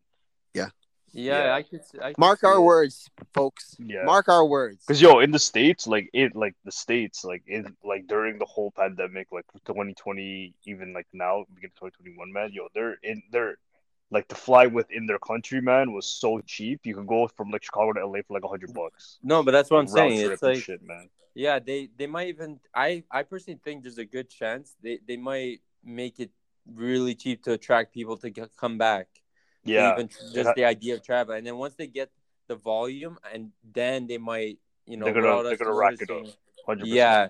Yeah, 0.55 0.69
Yeah. 1.13 1.55
I 1.55 1.63
could. 1.63 1.81
I 2.01 2.09
could 2.09 2.19
Mark 2.19 2.41
see 2.41 2.47
our 2.47 2.57
it. 2.57 2.63
words, 2.63 3.09
folks. 3.35 3.77
Yeah. 3.79 4.05
Mark 4.05 4.29
our 4.29 4.45
words. 4.45 4.85
Cause 4.87 5.01
yo, 5.01 5.21
in 5.21 5.31
the 5.31 5.39
states, 5.39 5.87
like 5.87 6.11
it, 6.13 6.35
like 6.37 6.55
the 6.65 6.73
states, 6.73 7.25
like 7.25 7.43
in 7.47 7.75
like 7.85 8.07
during 8.07 8.39
the 8.39 8.47
whole 8.47 8.71
pandemic, 8.71 9.29
like 9.33 9.45
2020, 9.67 10.55
even 10.67 10.93
like 10.93 11.07
now, 11.13 11.45
beginning 11.55 11.73
of 11.83 11.93
2021, 11.93 12.33
man, 12.33 12.51
yo, 12.53 12.69
they're 12.75 12.99
in, 13.03 13.23
they're 13.33 13.57
like 14.11 14.29
to 14.29 14.35
fly 14.35 14.67
within 14.67 15.07
their 15.07 15.19
country, 15.19 15.61
man, 15.61 15.93
was 15.93 16.07
so 16.07 16.41
cheap. 16.41 16.81
You 16.85 16.95
could 16.95 17.07
go 17.07 17.29
from 17.29 17.51
like 17.51 17.63
Chicago 17.63 17.93
to 17.93 18.07
LA 18.07 18.21
for 18.27 18.35
like 18.35 18.45
a 18.45 18.49
hundred 18.49 18.75
bucks. 18.75 19.19
No, 19.23 19.43
but 19.43 19.53
that's 19.53 19.71
what 19.71 19.79
I'm 19.79 19.87
Round 19.87 20.13
saying. 20.13 20.31
It's 20.31 20.43
like 20.43 20.59
shit, 20.59 20.83
man. 20.83 21.09
Yeah, 21.35 21.59
they 21.61 21.89
they 21.97 22.07
might 22.07 22.29
even. 22.29 22.59
I 22.75 23.05
I 23.11 23.23
personally 23.23 23.61
think 23.65 23.83
there's 23.83 23.99
a 23.99 24.05
good 24.05 24.29
chance 24.29 24.75
they 24.83 24.99
they 25.07 25.17
might 25.17 25.61
make 25.85 26.19
it 26.19 26.31
really 26.75 27.15
cheap 27.15 27.43
to 27.45 27.53
attract 27.53 27.95
people 27.95 28.17
to 28.19 28.31
get, 28.31 28.51
come 28.57 28.79
back. 28.79 29.09
To 29.67 29.73
Yeah, 29.73 29.93
even 29.95 30.09
tr- 30.09 30.19
ha- 30.23 30.33
just 30.35 30.55
the 30.55 30.65
idea 30.65 30.95
of 30.95 31.03
travel, 31.03 31.35
and 31.35 31.47
then 31.47 31.57
once 31.57 31.75
they 31.75 31.87
get 31.87 32.11
the 32.49 32.57
volume, 32.57 33.19
and 33.33 33.53
then 33.73 34.07
they 34.07 34.19
might 34.19 34.59
you 34.87 34.97
know 34.97 35.05
They're 35.05 35.15
gonna- 35.15 35.37
without 35.37 35.43
they're 35.49 35.57
gonna 35.57 35.75
rack 35.75 35.95
it 36.01 36.09
noticing- 36.09 36.33
up. 36.33 36.67
hundred 36.67 36.87
Yeah, 36.89 37.29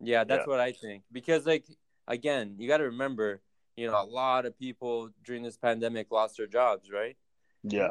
yeah, 0.00 0.24
that's 0.24 0.42
Yeah. 0.46 0.50
what 0.50 0.60
I 0.60 0.72
think. 0.72 1.04
Because 1.12 1.46
like 1.46 1.64
again, 2.08 2.54
you 2.58 2.68
got 2.68 2.78
to 2.78 2.84
remember, 2.84 3.40
you 3.76 3.86
know, 3.88 4.00
a 4.00 4.06
lot 4.06 4.46
of 4.46 4.56
people 4.58 5.10
during 5.24 5.42
this 5.42 5.56
pandemic 5.56 6.10
lost 6.12 6.36
their 6.36 6.46
jobs, 6.46 6.90
right? 6.90 7.16
Yeah, 7.62 7.90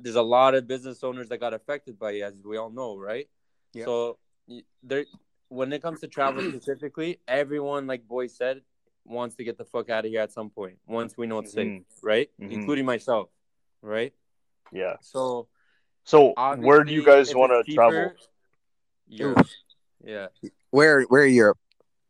there's 0.00 0.16
a 0.16 0.22
lot 0.22 0.54
of 0.54 0.66
business 0.66 1.02
owners 1.02 1.28
that 1.30 1.38
got 1.38 1.54
affected 1.54 1.98
by 1.98 2.12
it, 2.12 2.22
as 2.22 2.34
we 2.44 2.56
all 2.58 2.70
know, 2.70 2.96
right? 2.98 3.28
Yeah. 3.72 3.84
So 3.86 4.18
there, 4.82 5.06
when 5.48 5.72
it 5.72 5.80
comes 5.82 6.00
to 6.00 6.08
travel 6.08 6.42
specifically, 6.50 7.20
everyone, 7.28 7.86
like 7.86 8.06
Boy 8.06 8.26
said, 8.26 8.62
wants 9.06 9.36
to 9.36 9.44
get 9.44 9.56
the 9.58 9.64
fuck 9.64 9.88
out 9.90 10.04
of 10.04 10.10
here 10.10 10.20
at 10.20 10.32
some 10.32 10.50
point 10.50 10.78
once 10.86 11.16
we 11.16 11.26
know 11.26 11.38
it's 11.40 11.52
safe, 11.52 11.82
right? 12.02 12.30
Mhm. 12.40 12.50
Including 12.52 12.84
myself, 12.84 13.30
right? 13.82 14.12
yeah. 14.72 14.96
So 15.00 15.48
So 16.04 16.34
where 16.58 16.84
do 16.84 16.92
you 16.92 17.04
guys 17.04 17.34
want 17.34 17.52
to 17.52 17.74
travel? 17.74 18.10
cheaper, 18.10 18.16
Europe. 19.08 19.46
Yeah. 20.04 20.28
Where 20.70 21.02
where 21.02 21.26
Europe? 21.26 21.58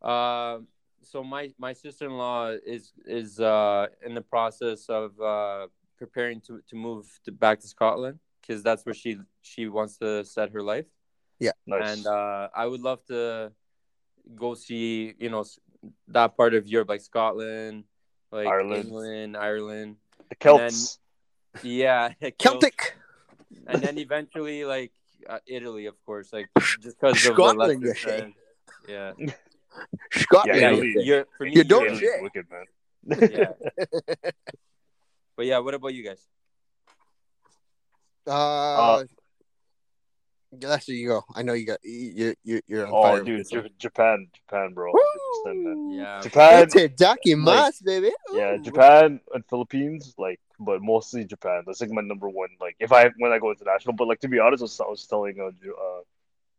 Um. 0.03 0.68
so 1.03 1.22
my 1.22 1.55
my 1.59 1.72
sister 1.72 2.07
in 2.07 2.16
law 2.18 2.51
is 2.51 2.92
is 3.07 3.38
uh 3.40 3.86
in 4.05 4.14
the 4.14 4.20
process 4.22 4.88
of 4.88 5.18
uh 5.20 5.68
preparing 5.99 6.40
to 6.42 6.61
to 6.68 6.74
move 6.76 7.07
to, 7.24 7.32
back 7.32 7.61
to 7.61 7.68
Scotland 7.68 8.18
because 8.40 8.62
that's 8.62 8.84
where 8.84 8.94
she 8.94 9.18
she 9.42 9.68
wants 9.68 9.99
to 9.99 10.24
set 10.24 10.51
her 10.51 10.62
life. 10.62 10.86
Nice. 11.68 11.97
and 11.99 12.07
uh, 12.07 12.49
I 12.55 12.66
would 12.66 12.80
love 12.80 13.05
to 13.07 13.53
go 14.34 14.55
see 14.55 15.14
you 15.18 15.30
know 15.30 15.40
s- 15.40 15.59
that 16.09 16.37
part 16.37 16.55
of 16.55 16.66
Europe, 16.66 16.89
like 16.89 17.01
Scotland, 17.01 17.84
like 18.32 18.47
Ireland. 18.47 18.87
England, 18.87 19.37
Ireland. 19.37 19.97
the 20.28 20.37
Celts. 20.37 20.99
Yeah, 21.62 22.12
Celtic. 22.39 22.95
and 23.66 23.80
then 23.82 23.99
eventually 23.99 24.64
like 24.64 24.93
uh, 25.28 25.39
Italy, 25.47 25.87
of 25.87 25.95
course, 26.05 26.32
like 26.32 26.49
just 26.80 27.01
because 27.01 27.16
of 27.26 27.32
Scotland, 27.34 27.82
the 27.82 27.89
you 27.89 27.95
say? 27.95 28.11
Leicester 28.11 28.32
Oh, 28.89 29.14
fans. 29.16 29.32
Scotland. 30.12 30.61
Yeah, 30.61 30.70
Yeah, 30.70 30.70
yeah. 30.70 30.76
Italy. 30.76 31.05
You're, 31.05 31.24
for 31.37 31.45
me, 31.45 31.53
You 31.57 31.64
don't 31.64 31.84
Italy's 31.87 32.01
shit. 32.01 32.22
wicked, 32.22 32.47
man. 32.51 32.66
Yeah, 33.30 33.53
but 35.37 35.47
yeah, 35.47 35.59
what 35.59 35.74
about 35.74 35.95
you 35.95 36.03
guys? 36.05 36.26
Uh, 38.26 39.05
that's 40.61 40.89
where 40.89 40.97
you 40.97 41.09
go. 41.09 41.23
I 41.35 41.43
know 41.43 41.53
you 41.55 41.67
got 41.67 41.79
you 41.85 42.35
you 42.45 42.61
you're 42.67 42.87
on 42.87 42.93
oh, 42.95 43.03
fire. 43.03 43.23
dude, 43.23 43.39
with 43.39 43.49
this 43.51 43.53
one. 43.53 43.65
J- 43.65 43.75
Japan, 43.79 44.29
Japan, 44.35 44.73
bro. 44.75 44.93
100%, 45.47 45.97
Yeah, 45.97 46.21
Japan, 46.23 46.67
Itadakimasu, 46.69 47.85
baby. 47.85 48.11
yeah, 48.33 48.57
Japan 48.57 49.21
and 49.35 49.45
Philippines, 49.47 50.15
like, 50.19 50.41
but 50.59 50.83
mostly 50.83 51.25
Japan. 51.25 51.63
That's 51.67 51.81
like 51.81 51.91
my 51.91 52.03
number 52.03 52.29
one. 52.29 52.51
Like, 52.61 52.77
if 52.81 52.93
I 52.93 53.11
when 53.19 53.33
I 53.33 53.39
go 53.39 53.51
international, 53.51 53.95
but 53.95 54.09
like 54.09 54.21
to 54.21 54.29
be 54.29 54.39
honest, 54.39 54.63
I 54.63 54.65
was, 54.65 54.81
I 54.81 54.89
was 54.89 55.07
telling 55.07 55.41
uh, 55.41 55.47
uh, 55.71 56.01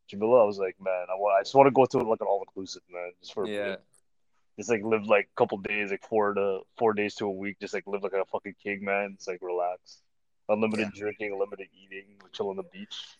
Jamila, 0.07 0.43
I 0.43 0.45
was 0.45 0.57
like, 0.59 0.75
man, 0.79 1.05
I, 1.09 1.15
wa- 1.17 1.31
I 1.37 1.41
just 1.41 1.55
want 1.55 1.67
to 1.67 1.71
go 1.71 1.85
to 1.85 1.97
like 1.99 2.21
an 2.21 2.27
all 2.27 2.41
inclusive, 2.47 2.83
man, 2.91 3.11
just 3.21 3.33
for 3.33 3.43
a 3.45 3.49
yeah. 3.49 3.63
bit. 3.71 3.83
just 4.57 4.69
like 4.69 4.83
live 4.83 5.05
like 5.07 5.29
a 5.31 5.35
couple 5.37 5.57
days, 5.59 5.91
like 5.91 6.03
four 6.07 6.33
to 6.33 6.59
four 6.77 6.93
days 6.93 7.15
to 7.15 7.25
a 7.25 7.31
week, 7.31 7.57
just 7.59 7.73
like 7.73 7.85
live 7.87 8.03
like 8.03 8.13
a 8.13 8.25
fucking 8.25 8.55
king, 8.63 8.83
man. 8.85 9.11
It's 9.15 9.27
like 9.27 9.39
relax, 9.41 10.01
unlimited 10.49 10.91
drinking, 10.93 11.33
unlimited 11.33 11.67
eating, 11.83 12.05
chill 12.33 12.49
on 12.49 12.55
the 12.55 12.63
beach. 12.63 13.17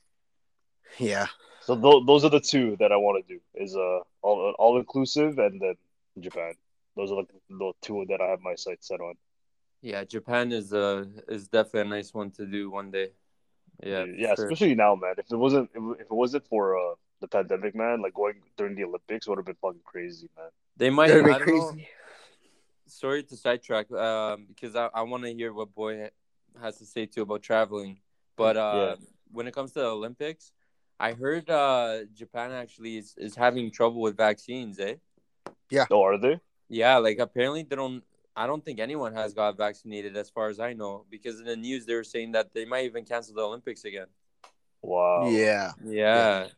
Yeah. 0.97 1.27
So 1.61 1.75
th- 1.75 2.05
those 2.05 2.23
are 2.23 2.29
the 2.29 2.39
two 2.39 2.77
that 2.79 2.91
I 2.91 2.97
want 2.97 3.25
to 3.25 3.33
do. 3.33 3.41
Is 3.55 3.75
uh 3.75 3.99
all 4.21 4.55
all 4.57 4.77
inclusive 4.77 5.37
and 5.37 5.61
then 5.61 5.75
Japan. 6.19 6.53
Those 6.95 7.11
are 7.11 7.23
the, 7.23 7.27
the 7.49 7.71
two 7.81 8.05
that 8.09 8.21
I 8.21 8.27
have 8.27 8.39
my 8.41 8.55
sights 8.55 8.87
set 8.87 9.01
on. 9.01 9.15
Yeah, 9.81 10.03
Japan 10.03 10.51
is 10.51 10.73
uh 10.73 11.05
is 11.27 11.47
definitely 11.47 11.81
a 11.81 11.95
nice 11.95 12.13
one 12.13 12.31
to 12.31 12.45
do 12.45 12.69
one 12.69 12.91
day. 12.91 13.09
Yeah, 13.83 14.05
yeah, 14.05 14.33
sure. 14.35 14.45
especially 14.45 14.75
now, 14.75 14.95
man. 14.95 15.15
If 15.17 15.31
it 15.31 15.35
wasn't 15.35 15.69
if 15.75 15.83
if 15.99 16.07
it 16.07 16.11
wasn't 16.11 16.47
for 16.47 16.77
uh 16.77 16.95
the 17.19 17.27
pandemic, 17.27 17.75
man, 17.75 18.01
like 18.01 18.13
going 18.13 18.35
during 18.57 18.75
the 18.75 18.83
Olympics 18.83 19.27
would 19.27 19.37
have 19.37 19.45
been 19.45 19.55
fucking 19.61 19.81
crazy, 19.83 20.29
man. 20.37 20.49
They 20.77 20.89
might. 20.89 21.07
That'd 21.07 21.25
be 21.25 21.31
know. 21.31 21.39
crazy. 21.39 21.87
Sorry 22.87 23.23
to 23.23 23.35
sidetrack, 23.35 23.91
um, 23.91 24.45
because 24.47 24.75
I, 24.75 24.89
I 24.93 25.01
want 25.01 25.23
to 25.23 25.33
hear 25.33 25.51
what 25.51 25.75
boy 25.75 26.09
has 26.61 26.77
to 26.77 26.85
say 26.85 27.05
too 27.05 27.23
about 27.23 27.43
traveling. 27.43 27.99
But 28.37 28.55
uh, 28.55 28.95
when 29.31 29.47
it 29.47 29.53
comes 29.53 29.73
to 29.73 29.79
the 29.79 29.87
Olympics, 29.87 30.53
I 30.99 31.13
heard 31.13 31.49
uh, 31.49 32.05
Japan 32.13 32.51
actually 32.51 32.97
is, 32.97 33.15
is 33.17 33.35
having 33.35 33.71
trouble 33.71 34.01
with 34.01 34.17
vaccines, 34.17 34.79
eh? 34.79 34.95
Yeah. 35.69 35.85
Oh, 35.91 36.03
are 36.03 36.17
they? 36.17 36.39
Yeah, 36.69 36.97
like 36.97 37.19
apparently 37.19 37.63
they 37.63 37.75
don't. 37.75 38.03
I 38.35 38.45
don't 38.45 38.63
think 38.63 38.79
anyone 38.79 39.13
has 39.15 39.33
got 39.33 39.57
vaccinated, 39.57 40.15
as 40.15 40.29
far 40.29 40.49
as 40.49 40.59
I 40.59 40.73
know, 40.73 41.05
because 41.09 41.39
in 41.39 41.45
the 41.45 41.55
news 41.55 41.85
they 41.85 41.95
were 41.95 42.03
saying 42.03 42.33
that 42.33 42.53
they 42.53 42.65
might 42.65 42.85
even 42.85 43.03
cancel 43.03 43.33
the 43.35 43.41
Olympics 43.41 43.83
again. 43.83 44.07
Wow. 44.81 45.23
Yeah. 45.31 45.71
Yeah, 45.85 46.45
I 46.45 46.49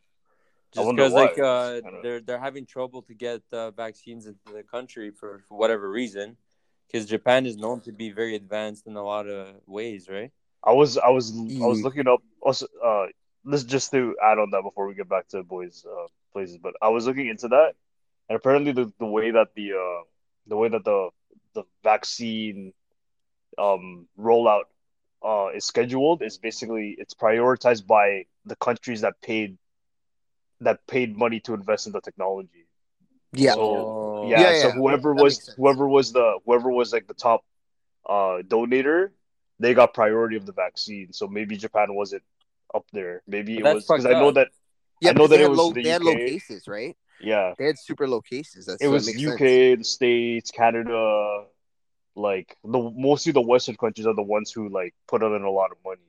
just 0.74 0.90
because 0.96 1.14
like 1.14 1.38
uh, 1.40 1.44
I 1.44 1.82
don't- 1.82 2.04
they're 2.04 2.20
they're 2.20 2.40
having 2.40 2.66
trouble 2.66 3.02
to 3.04 3.14
get 3.14 3.42
uh, 3.52 3.72
vaccines 3.72 4.26
into 4.26 4.54
the 4.54 4.64
country 4.64 5.12
for, 5.12 5.40
for 5.48 5.58
whatever 5.58 5.90
reason, 5.90 6.38
because 6.88 7.06
Japan 7.08 7.46
is 7.46 7.58
known 7.58 7.82
to 7.82 7.92
be 7.92 8.12
very 8.12 8.36
advanced 8.36 8.88
in 8.88 8.96
a 8.96 9.04
lot 9.04 9.28
of 9.28 9.56
ways, 9.66 10.08
right? 10.10 10.32
I 10.64 10.74
was 10.74 10.98
I 10.98 11.10
was 11.10 11.32
I 11.64 11.66
was 11.66 11.82
looking 11.84 12.08
up 12.08 12.22
also 12.42 12.68
uh 12.84 13.08
this 13.46 13.64
just 13.64 13.92
to 13.92 14.16
add 14.24 14.38
on 14.40 14.52
that 14.52 14.64
before 14.64 14.88
we 14.88 14.96
get 14.96 15.10
back 15.10 15.28
to 15.30 15.44
boys 15.44 15.86
uh 15.90 16.08
places, 16.34 16.58
but 16.58 16.74
I 16.82 16.90
was 16.90 17.06
looking 17.08 17.28
into 17.28 17.48
that 17.50 17.74
and 18.30 18.36
apparently 18.36 18.72
the, 18.72 18.92
the 19.00 19.06
way 19.06 19.32
that 19.32 19.48
the 19.56 19.74
uh 19.74 20.04
the 20.48 20.58
way 20.58 20.70
that 20.70 20.84
the 20.84 21.10
the 21.54 21.64
vaccine 21.84 22.74
um 23.58 24.08
rollout 24.20 24.64
uh 25.26 25.48
is 25.56 25.66
scheduled 25.66 26.22
is 26.22 26.38
basically 26.38 26.96
it's 26.98 27.14
prioritized 27.14 27.86
by 27.88 28.26
the 28.46 28.56
countries 28.56 29.02
that 29.02 29.22
paid 29.22 29.58
that 30.62 30.86
paid 30.88 31.18
money 31.18 31.40
to 31.42 31.54
invest 31.54 31.88
in 31.88 31.94
the 31.94 32.02
technology. 32.02 32.68
Yeah. 33.34 33.56
So, 33.56 33.60
Oh. 33.60 34.34
yeah, 34.36 34.52
Yeah, 34.52 34.52
so 34.52 34.72
yeah. 34.72 34.72
whoever 34.72 35.14
That 35.16 35.26
was 35.26 35.54
whoever 35.58 35.88
was 35.88 36.12
the 36.14 36.40
whoever 36.46 36.72
was 36.72 36.92
like 36.94 37.08
the 37.08 37.14
top 37.14 37.44
uh 38.08 38.42
donator, 38.48 39.12
they 39.60 39.74
got 39.74 39.94
priority 39.94 40.36
of 40.38 40.46
the 40.46 40.54
vaccine. 40.54 41.14
So 41.14 41.28
maybe 41.28 41.58
Japan 41.58 41.94
wasn't 41.96 42.24
up 42.74 42.86
there. 42.94 43.22
Maybe 43.28 43.58
it 43.58 43.64
was 43.64 43.86
because 43.86 44.06
I 44.06 44.12
know 44.14 44.32
that 44.32 44.50
Yeah, 45.02 45.12
I 45.12 45.14
know 45.14 45.28
that 45.28 45.38
they 45.38 45.44
it 45.44 45.48
had 45.48 45.50
was 45.50 45.58
low, 45.60 45.72
the 45.74 45.84
they 45.84 45.90
had 45.90 46.04
low 46.04 46.16
cases, 46.16 46.68
right? 46.68 46.96
yeah, 47.22 47.54
They 47.58 47.66
had 47.66 47.78
super 47.80 48.08
low 48.08 48.22
cases. 48.22 48.66
That's 48.66 48.82
it 48.82 48.88
was 48.88 49.06
makes 49.08 49.20
UK, 49.22 49.40
sense. 49.40 49.78
the 49.80 49.84
States, 49.84 50.52
Canada, 50.52 51.46
like 52.16 52.56
the 52.64 52.92
mostly 52.96 53.32
the 53.32 53.42
Western 53.42 53.76
countries 53.76 54.08
are 54.08 54.16
the 54.16 54.22
ones 54.24 54.52
who 54.52 54.70
like 54.70 54.94
put 55.08 55.22
in 55.24 55.42
a 55.44 55.52
lot 55.52 55.72
of 55.72 55.78
money. 55.86 56.02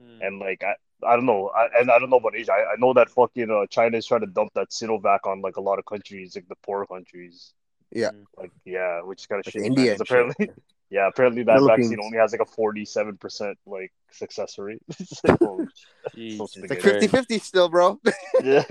Hmm. 0.00 0.22
And 0.22 0.38
like 0.38 0.62
I, 0.62 0.74
I 1.06 1.16
don't 1.16 1.26
know, 1.26 1.48
I, 1.48 1.68
and 1.80 1.90
I 1.90 1.98
don't 1.98 2.10
know 2.10 2.16
about 2.18 2.34
Asia. 2.36 2.52
I, 2.52 2.72
I 2.72 2.76
know 2.78 2.92
that 2.94 3.08
fucking 3.10 3.50
uh, 3.50 3.66
China 3.70 3.96
is 3.98 4.06
trying 4.06 4.20
to 4.22 4.26
dump 4.26 4.52
that 4.54 4.70
Sinovac 4.70 5.20
on 5.24 5.40
like 5.42 5.56
a 5.56 5.60
lot 5.60 5.78
of 5.78 5.86
countries, 5.86 6.34
like 6.34 6.48
the 6.48 6.56
poor 6.64 6.86
countries. 6.86 7.52
Yeah. 7.90 8.10
Like 8.36 8.52
yeah, 8.64 9.02
which 9.02 9.20
is 9.22 9.26
kind 9.26 9.40
of 9.40 9.46
Like 9.46 9.52
shit. 9.54 9.62
India 9.62 9.92
and 9.92 10.00
apparently, 10.00 10.50
yeah, 10.90 11.06
apparently 11.08 11.42
that 11.44 11.56
Philippines. 11.58 11.88
vaccine 11.90 12.04
only 12.04 12.18
has 12.18 12.32
like 12.32 12.40
a 12.40 12.46
forty-seven 12.46 13.16
percent 13.18 13.58
like 13.66 13.92
success 14.10 14.58
rate. 14.58 14.80
It's 15.00 15.22
like, 15.24 15.38
holy 15.42 15.66
Jesus 16.14 16.56
It's 16.56 16.56
It's 16.56 16.70
like 16.70 16.80
50 16.82 17.06
50 17.08 17.38
still, 17.40 17.68
bro. 17.68 18.00
yeah. 18.42 18.64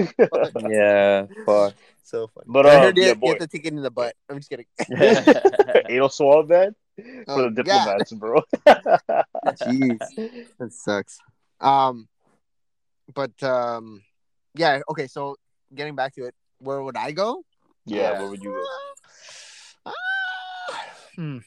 Yeah, 0.67 1.25
fuck. 1.45 1.73
so 2.03 2.27
funny. 2.27 2.45
But, 2.47 2.65
I 2.65 2.75
uh, 2.75 2.81
heard 2.81 2.97
you 2.97 3.03
yeah, 3.03 3.09
had- 3.09 3.17
you 3.17 3.21
boy. 3.21 3.29
had 3.33 3.41
the 3.41 3.47
ticket 3.47 3.73
in 3.73 3.81
the 3.81 3.91
butt. 3.91 4.15
I'm 4.29 4.37
just 4.37 4.49
kidding. 4.49 4.65
Anal 5.89 6.09
swab, 6.09 6.49
man, 6.49 6.75
for 6.97 7.03
Oh, 7.27 7.49
the 7.49 7.63
yeah. 7.65 7.85
diplomats, 7.85 8.11
bro. 8.13 8.41
Jeez. 9.61 9.99
That 10.59 10.73
sucks. 10.73 11.19
Um, 11.61 12.07
but 13.13 13.31
um, 13.43 14.01
yeah. 14.55 14.79
Okay, 14.89 15.07
so 15.07 15.35
getting 15.73 15.95
back 15.95 16.13
to 16.15 16.25
it, 16.25 16.33
where 16.59 16.81
would 16.81 16.97
I 16.97 17.11
go? 17.11 17.43
yeah, 17.85 18.11
Yeah. 18.13 18.19
where 18.19 18.29
would 18.29 18.41
you 18.43 18.51
go? 18.53 18.63
Ah, 19.85 20.85
hmm. 21.15 21.37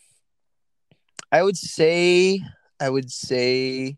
I 1.33 1.43
would 1.43 1.57
say, 1.57 2.43
I 2.81 2.91
would 2.91 3.11
say, 3.11 3.97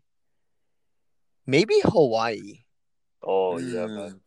maybe 1.47 1.75
Hawaii. 1.83 2.59
Oh 3.21 3.57
yeah, 3.57 3.85
Mm. 3.87 3.95
man. 3.95 4.21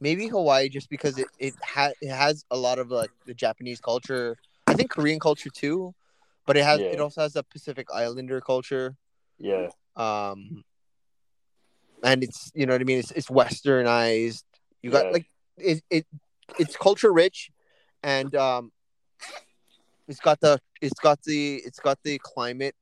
Maybe 0.00 0.28
Hawaii, 0.28 0.68
just 0.68 0.88
because 0.88 1.18
it 1.18 1.28
it 1.38 1.54
has 1.62 1.92
it 2.00 2.08
has 2.10 2.44
a 2.50 2.56
lot 2.56 2.78
of 2.78 2.90
like 2.90 3.10
the 3.26 3.34
Japanese 3.34 3.80
culture. 3.80 4.36
I 4.66 4.74
think 4.74 4.90
Korean 4.90 5.20
culture 5.20 5.50
too, 5.50 5.94
but 6.46 6.56
it 6.56 6.64
has 6.64 6.80
Yeah. 6.80 6.86
it 6.92 7.00
also 7.00 7.20
has 7.22 7.36
a 7.36 7.42
Pacific 7.42 7.86
Islander 7.92 8.40
culture. 8.40 8.96
Yeah, 9.38 9.68
um 9.96 10.64
and 12.02 12.22
it's 12.22 12.50
you 12.54 12.64
know 12.66 12.72
what 12.72 12.80
i 12.80 12.84
mean 12.84 12.98
it's, 12.98 13.10
it's 13.10 13.28
westernized 13.28 14.42
you 14.82 14.90
got 14.90 15.04
Yeah. 15.06 15.10
like 15.12 15.26
it, 15.58 15.82
it 15.90 16.06
it's 16.58 16.76
culture 16.76 17.12
rich 17.12 17.50
and 18.02 18.34
um 18.34 18.72
it's 20.10 20.20
got 20.20 20.38
the 20.40 20.58
it's 20.82 20.98
got 21.00 21.22
the 21.22 21.56
it's 21.64 21.78
got 21.78 21.98
the 22.04 22.18
climate 22.18 22.74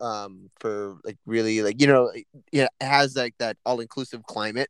um 0.00 0.50
for 0.60 0.96
like 1.04 1.16
really 1.26 1.62
like 1.62 1.80
you 1.80 1.86
know 1.86 2.12
yeah 2.52 2.68
it 2.80 2.84
has 2.86 3.16
like 3.16 3.34
that 3.38 3.56
all-inclusive 3.64 4.22
climate 4.26 4.68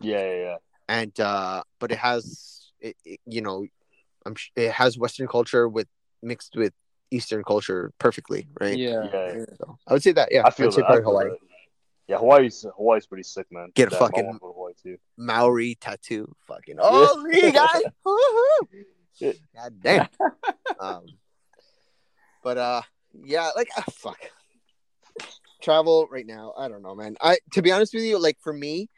yeah, 0.00 0.18
yeah, 0.18 0.34
yeah. 0.46 0.56
and 0.88 1.20
uh 1.20 1.62
but 1.78 1.92
it 1.92 1.98
has 1.98 2.70
it, 2.80 2.96
it 3.04 3.20
you 3.26 3.40
know 3.40 3.66
i'm 4.26 4.34
sh- 4.34 4.50
it 4.56 4.72
has 4.72 4.96
western 4.98 5.28
culture 5.28 5.68
with 5.68 5.88
mixed 6.22 6.54
with 6.56 6.72
eastern 7.10 7.44
culture 7.44 7.92
perfectly 7.98 8.48
right 8.60 8.78
Yeah. 8.78 9.04
Yeah. 9.12 9.44
so 9.58 9.78
i 9.86 9.92
would 9.92 10.02
say 10.02 10.12
that 10.12 10.28
yeah 10.32 10.42
I 10.46 10.50
feel 10.50 10.66
would 10.66 10.74
say 10.74 10.80
that. 10.82 10.90
I 10.90 10.94
feel 10.96 11.04
hawaii 11.04 11.28
that. 11.30 11.38
Yeah, 12.08 12.18
Hawaii's 12.18 12.66
Hawaii's 12.76 13.06
pretty 13.06 13.22
sick, 13.22 13.46
man. 13.52 13.68
Get 13.74 13.86
a 13.86 13.90
Damn, 13.90 13.98
fucking- 14.00 14.26
wanna 14.26 14.38
go 14.40 14.48
to 14.48 14.54
Hawaii 14.54 14.72
too. 14.82 14.96
Maori 15.16 15.76
tattoo. 15.80 16.34
Fucking 16.48 16.76
oh, 16.80 17.24
you 17.30 17.52
guys. 17.52 17.82
God 19.54 19.72
damn. 19.80 20.08
um, 20.80 21.06
but 22.42 22.58
uh, 22.58 22.82
yeah, 23.24 23.50
like 23.56 23.68
ah, 23.76 23.84
fuck. 23.92 24.18
Travel 25.62 26.08
right 26.10 26.26
now. 26.26 26.54
I 26.56 26.68
don't 26.68 26.82
know, 26.82 26.94
man. 26.94 27.16
I 27.20 27.38
to 27.52 27.62
be 27.62 27.70
honest 27.70 27.94
with 27.94 28.02
you, 28.02 28.18
like 28.18 28.38
for 28.40 28.52
me, 28.52 28.88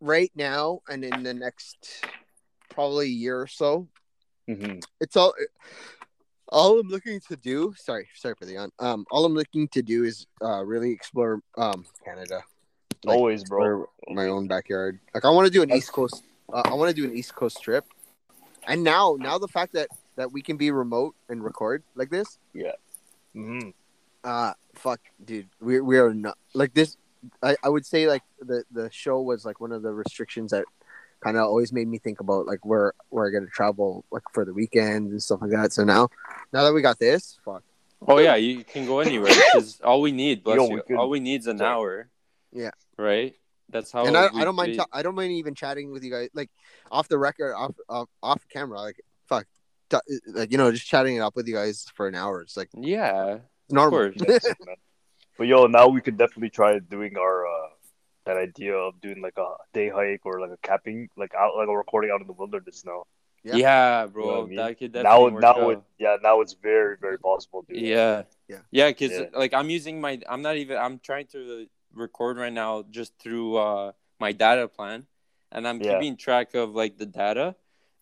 right 0.00 0.30
now 0.34 0.80
and 0.88 1.04
in 1.04 1.22
the 1.22 1.34
next 1.34 2.04
probably 2.68 3.08
year 3.08 3.40
or 3.40 3.46
so, 3.46 3.88
hmm 4.48 4.78
it's 5.00 5.16
all. 5.16 5.34
All 6.50 6.78
I'm 6.78 6.86
looking 6.86 7.18
to 7.28 7.36
do. 7.36 7.74
Sorry, 7.76 8.06
sorry 8.14 8.36
for 8.38 8.44
the 8.44 8.56
on. 8.56 8.70
Um, 8.78 9.04
all 9.10 9.24
I'm 9.24 9.34
looking 9.34 9.66
to 9.68 9.82
do 9.82 10.04
is 10.04 10.26
uh 10.40 10.64
really 10.64 10.92
explore 10.92 11.40
um 11.58 11.84
Canada. 12.04 12.44
Like, 13.04 13.16
Always, 13.16 13.44
bro. 13.44 13.86
my 14.08 14.28
own 14.28 14.46
backyard. 14.46 15.00
Like 15.12 15.24
I 15.24 15.30
want 15.30 15.46
to 15.46 15.52
do 15.52 15.62
an 15.62 15.70
East 15.70 15.92
Coast. 15.92 16.22
Uh, 16.52 16.62
I 16.64 16.74
want 16.74 16.88
to 16.88 16.94
do 16.94 17.04
an 17.04 17.16
East 17.16 17.34
Coast 17.34 17.60
trip. 17.62 17.84
And 18.66 18.82
now, 18.82 19.16
now 19.18 19.38
the 19.38 19.48
fact 19.48 19.72
that 19.74 19.88
that 20.16 20.32
we 20.32 20.42
can 20.42 20.56
be 20.56 20.70
remote 20.70 21.14
and 21.28 21.42
record 21.44 21.82
like 21.94 22.10
this, 22.10 22.38
hmm 23.32 23.70
uh, 24.24 24.52
fuck, 24.74 25.00
dude, 25.24 25.48
we 25.60 25.80
we 25.80 25.98
are 25.98 26.12
not 26.12 26.36
like 26.54 26.74
this. 26.74 26.96
I, 27.42 27.56
I 27.62 27.68
would 27.68 27.86
say 27.86 28.08
like 28.08 28.22
the 28.40 28.64
the 28.72 28.90
show 28.90 29.20
was 29.20 29.44
like 29.44 29.60
one 29.60 29.72
of 29.72 29.82
the 29.82 29.92
restrictions 29.92 30.50
that 30.50 30.64
kind 31.20 31.36
of 31.36 31.44
always 31.44 31.72
made 31.72 31.86
me 31.88 31.98
think 31.98 32.20
about 32.20 32.46
like 32.46 32.64
where 32.64 32.92
where 33.10 33.26
I 33.26 33.30
got 33.30 33.40
to 33.46 33.50
travel 33.50 34.04
like 34.10 34.22
for 34.32 34.44
the 34.44 34.52
weekend 34.52 35.10
and 35.12 35.22
stuff 35.22 35.40
like 35.42 35.50
that. 35.50 35.72
So 35.72 35.84
now, 35.84 36.08
now 36.52 36.64
that 36.64 36.72
we 36.72 36.82
got 36.82 36.98
this, 36.98 37.38
fuck, 37.44 37.62
Oh 38.06 38.18
yeah, 38.18 38.34
you 38.36 38.64
can 38.64 38.84
go 38.86 39.00
anywhere 39.00 39.32
because 39.52 39.80
all 39.80 40.00
we 40.02 40.12
need, 40.12 40.42
bless 40.42 40.56
Yo, 40.56 40.68
you, 40.76 40.82
we 40.88 40.96
all 40.96 41.08
we 41.08 41.20
need 41.20 41.40
is 41.42 41.46
an 41.46 41.58
Sorry. 41.58 41.70
hour. 41.70 42.08
Yeah. 42.52 42.70
Right. 42.98 43.34
That's 43.68 43.90
how. 43.92 44.06
and 44.06 44.16
I, 44.16 44.28
we- 44.32 44.40
I 44.40 44.44
don't 44.44 44.56
mind 44.56 44.72
we- 44.72 44.76
ta- 44.76 44.86
I 44.92 45.02
don't 45.02 45.14
mind 45.14 45.32
even 45.32 45.54
chatting 45.54 45.90
with 45.92 46.02
you 46.04 46.10
guys 46.10 46.30
like 46.34 46.50
off 46.90 47.06
the 47.08 47.18
record 47.18 47.54
off 47.54 47.74
off, 47.88 48.08
off 48.22 48.42
camera 48.48 48.80
like 48.80 48.96
fuck 48.96 48.96
t- 48.96 49.02
like 50.28 50.50
you 50.50 50.58
know 50.58 50.70
just 50.72 50.86
chatting 50.86 51.16
it 51.16 51.20
up 51.20 51.36
with 51.36 51.46
you 51.46 51.54
guys 51.54 51.86
for 51.94 52.08
an 52.08 52.14
hour 52.14 52.42
it's 52.42 52.56
like 52.56 52.70
yeah. 52.74 53.38
normal 53.70 53.98
course. 53.98 54.16
That's 54.26 54.46
sick, 54.46 54.58
man. 54.66 54.76
But 55.38 55.46
yo, 55.46 55.66
now 55.66 55.88
we 55.88 56.00
could 56.00 56.16
definitely 56.16 56.50
try 56.50 56.78
doing 56.78 57.16
our 57.16 57.46
uh 57.46 57.68
that 58.24 58.36
idea 58.36 58.74
of 58.74 59.00
doing 59.00 59.20
like 59.22 59.38
a 59.38 59.54
day 59.72 59.88
hike 59.88 60.22
or 60.24 60.40
like 60.40 60.50
a 60.50 60.56
camping, 60.62 61.08
like 61.16 61.32
out 61.34 61.56
like 61.56 61.68
a 61.68 61.76
recording 61.76 62.10
out 62.12 62.20
in 62.20 62.26
the 62.26 62.32
wilderness 62.32 62.84
now. 62.84 63.04
Yeah. 63.44 63.54
Yeah, 63.56 64.06
bro. 64.06 64.24
You 64.24 64.30
know 64.30 64.42
I 64.42 64.46
mean? 64.46 64.56
That 64.56 64.78
could 64.78 64.94
Now, 64.94 65.02
definitely 65.02 65.32
work 65.34 65.42
now 65.42 65.60
out. 65.62 65.70
it, 65.70 65.82
yeah, 66.00 66.16
now 66.20 66.40
it's 66.40 66.54
very, 66.54 66.96
very 67.00 67.18
possible, 67.18 67.64
dude. 67.68 67.78
Yeah. 67.78 68.22
Yeah. 68.48 68.56
Yeah, 68.72 68.88
because 68.88 69.12
Yeah. 69.12 69.26
like 69.34 69.54
I'm 69.54 69.70
using 69.70 70.00
my 70.00 70.20
I'm 70.28 70.42
not 70.42 70.56
even 70.56 70.76
I'm 70.78 70.98
trying 70.98 71.26
to 71.28 71.66
record 71.94 72.38
right 72.38 72.52
now 72.52 72.84
just 72.90 73.12
through 73.20 73.56
uh 73.56 73.92
my 74.18 74.32
data 74.32 74.66
plan 74.66 75.06
and 75.52 75.68
I'm 75.68 75.80
Yeah. 75.80 75.92
keeping 75.92 76.16
track 76.16 76.54
of 76.54 76.74
like 76.74 76.98
the 76.98 77.06
data 77.06 77.54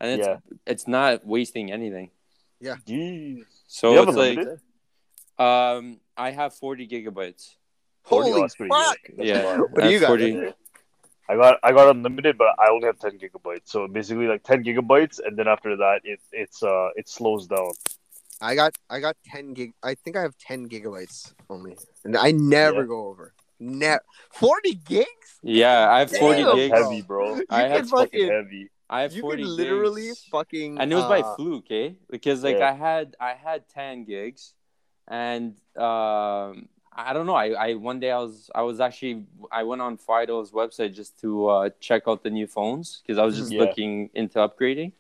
and 0.05 0.21
it's 0.21 0.27
Yeah. 0.29 0.37
it's 0.67 0.87
not 0.89 1.27
wasting 1.27 1.73
anything. 1.73 2.11
Jeez. 2.63 3.45
So 3.67 3.93
it's 4.03 4.17
like 4.17 4.39
unlimited? 4.39 4.61
um, 5.39 6.01
I 6.17 6.31
have 6.31 6.55
40 6.55 6.87
gigabytes. 6.89 7.57
40? 8.05 8.31
Holy 8.31 8.41
that's 8.43 8.55
pretty 8.57 8.71
fuck! 8.71 8.99
That's 9.17 9.29
Yeah. 9.29 9.59
What 9.61 9.83
do 9.83 9.91
you 9.91 9.99
got? 10.01 10.09
40 10.09 10.53
I 11.27 11.37
got 11.37 11.59
I 11.63 11.73
got 11.73 11.89
unlimited, 11.97 12.37
but 12.37 12.49
I 12.59 12.69
only 12.71 12.85
have 12.85 12.99
ten 12.99 13.19
gigabytes. 13.19 13.65
So 13.73 13.89
basically, 13.89 14.27
like 14.27 14.43
ten 14.45 14.63
gigabytes, 14.63 15.21
and 15.25 15.39
then 15.39 15.49
after 15.49 15.75
that, 15.77 16.01
it 16.05 16.21
it's 16.33 16.63
uh 16.63 16.89
it 16.97 17.09
slows 17.09 17.47
down. 17.47 17.73
I 18.43 18.55
got 18.55 18.77
I 18.91 19.01
got 19.01 19.17
ten 19.25 19.55
gig. 19.55 19.73
I 19.83 19.95
think 19.95 20.17
I 20.19 20.23
have 20.23 20.37
ten 20.37 20.69
gigabytes 20.69 21.33
only, 21.49 21.79
and 22.05 22.15
I 22.15 22.31
never 22.33 22.83
Yeah. 22.83 22.87
go 22.89 23.09
over. 23.09 23.33
Never 23.59 24.03
forty 24.33 24.75
gigs. 24.75 25.31
Yeah, 25.43 25.89
I 25.91 26.01
have 26.01 26.11
40 26.13 26.43
Damn, 26.43 26.57
gigs. 26.57 26.71
bro. 26.71 26.83
Heavy, 26.83 27.03
bro. 27.03 27.25
I 27.49 27.65
You 27.65 27.73
have 27.73 27.89
fucking 27.89 27.89
fucking, 27.89 28.29
heavy. 28.29 28.71
I 28.95 29.01
have 29.03 29.13
you 29.15 29.23
40 29.23 29.43
can 29.43 29.57
literally 29.57 30.07
gigs. 30.07 30.27
fucking. 30.31 30.79
and 30.81 30.93
it 30.93 30.95
was 30.95 31.05
by 31.15 31.21
uh, 31.21 31.35
fluke, 31.37 31.71
eh? 31.71 31.91
Because 32.11 32.45
like 32.45 32.59
Yeah. 32.59 32.71
I 32.71 32.75
had 32.87 33.17
I 33.21 33.33
had 33.47 33.69
10 33.69 34.05
gigs, 34.05 34.55
and 35.09 35.57
um, 35.77 36.69
I 37.07 37.11
don't 37.15 37.27
know. 37.27 37.35
I, 37.35 37.47
I 37.67 37.75
one 37.75 37.99
day 38.01 38.11
I 38.11 38.21
was 38.27 38.51
I 38.55 38.63
was 38.63 38.79
actually 38.81 39.27
I 39.51 39.63
went 39.65 39.83
on 39.83 39.99
Fido's 39.99 40.53
website 40.53 40.95
just 40.95 41.21
to 41.23 41.29
uh, 41.49 41.71
check 41.81 42.03
out 42.07 42.23
the 42.23 42.31
new 42.31 42.47
phones 42.47 43.03
because 43.03 43.19
I 43.19 43.25
was 43.25 43.37
just 43.37 43.53
Yeah. 43.53 43.63
looking 43.63 44.11
into 44.15 44.39
upgrading, 44.39 44.93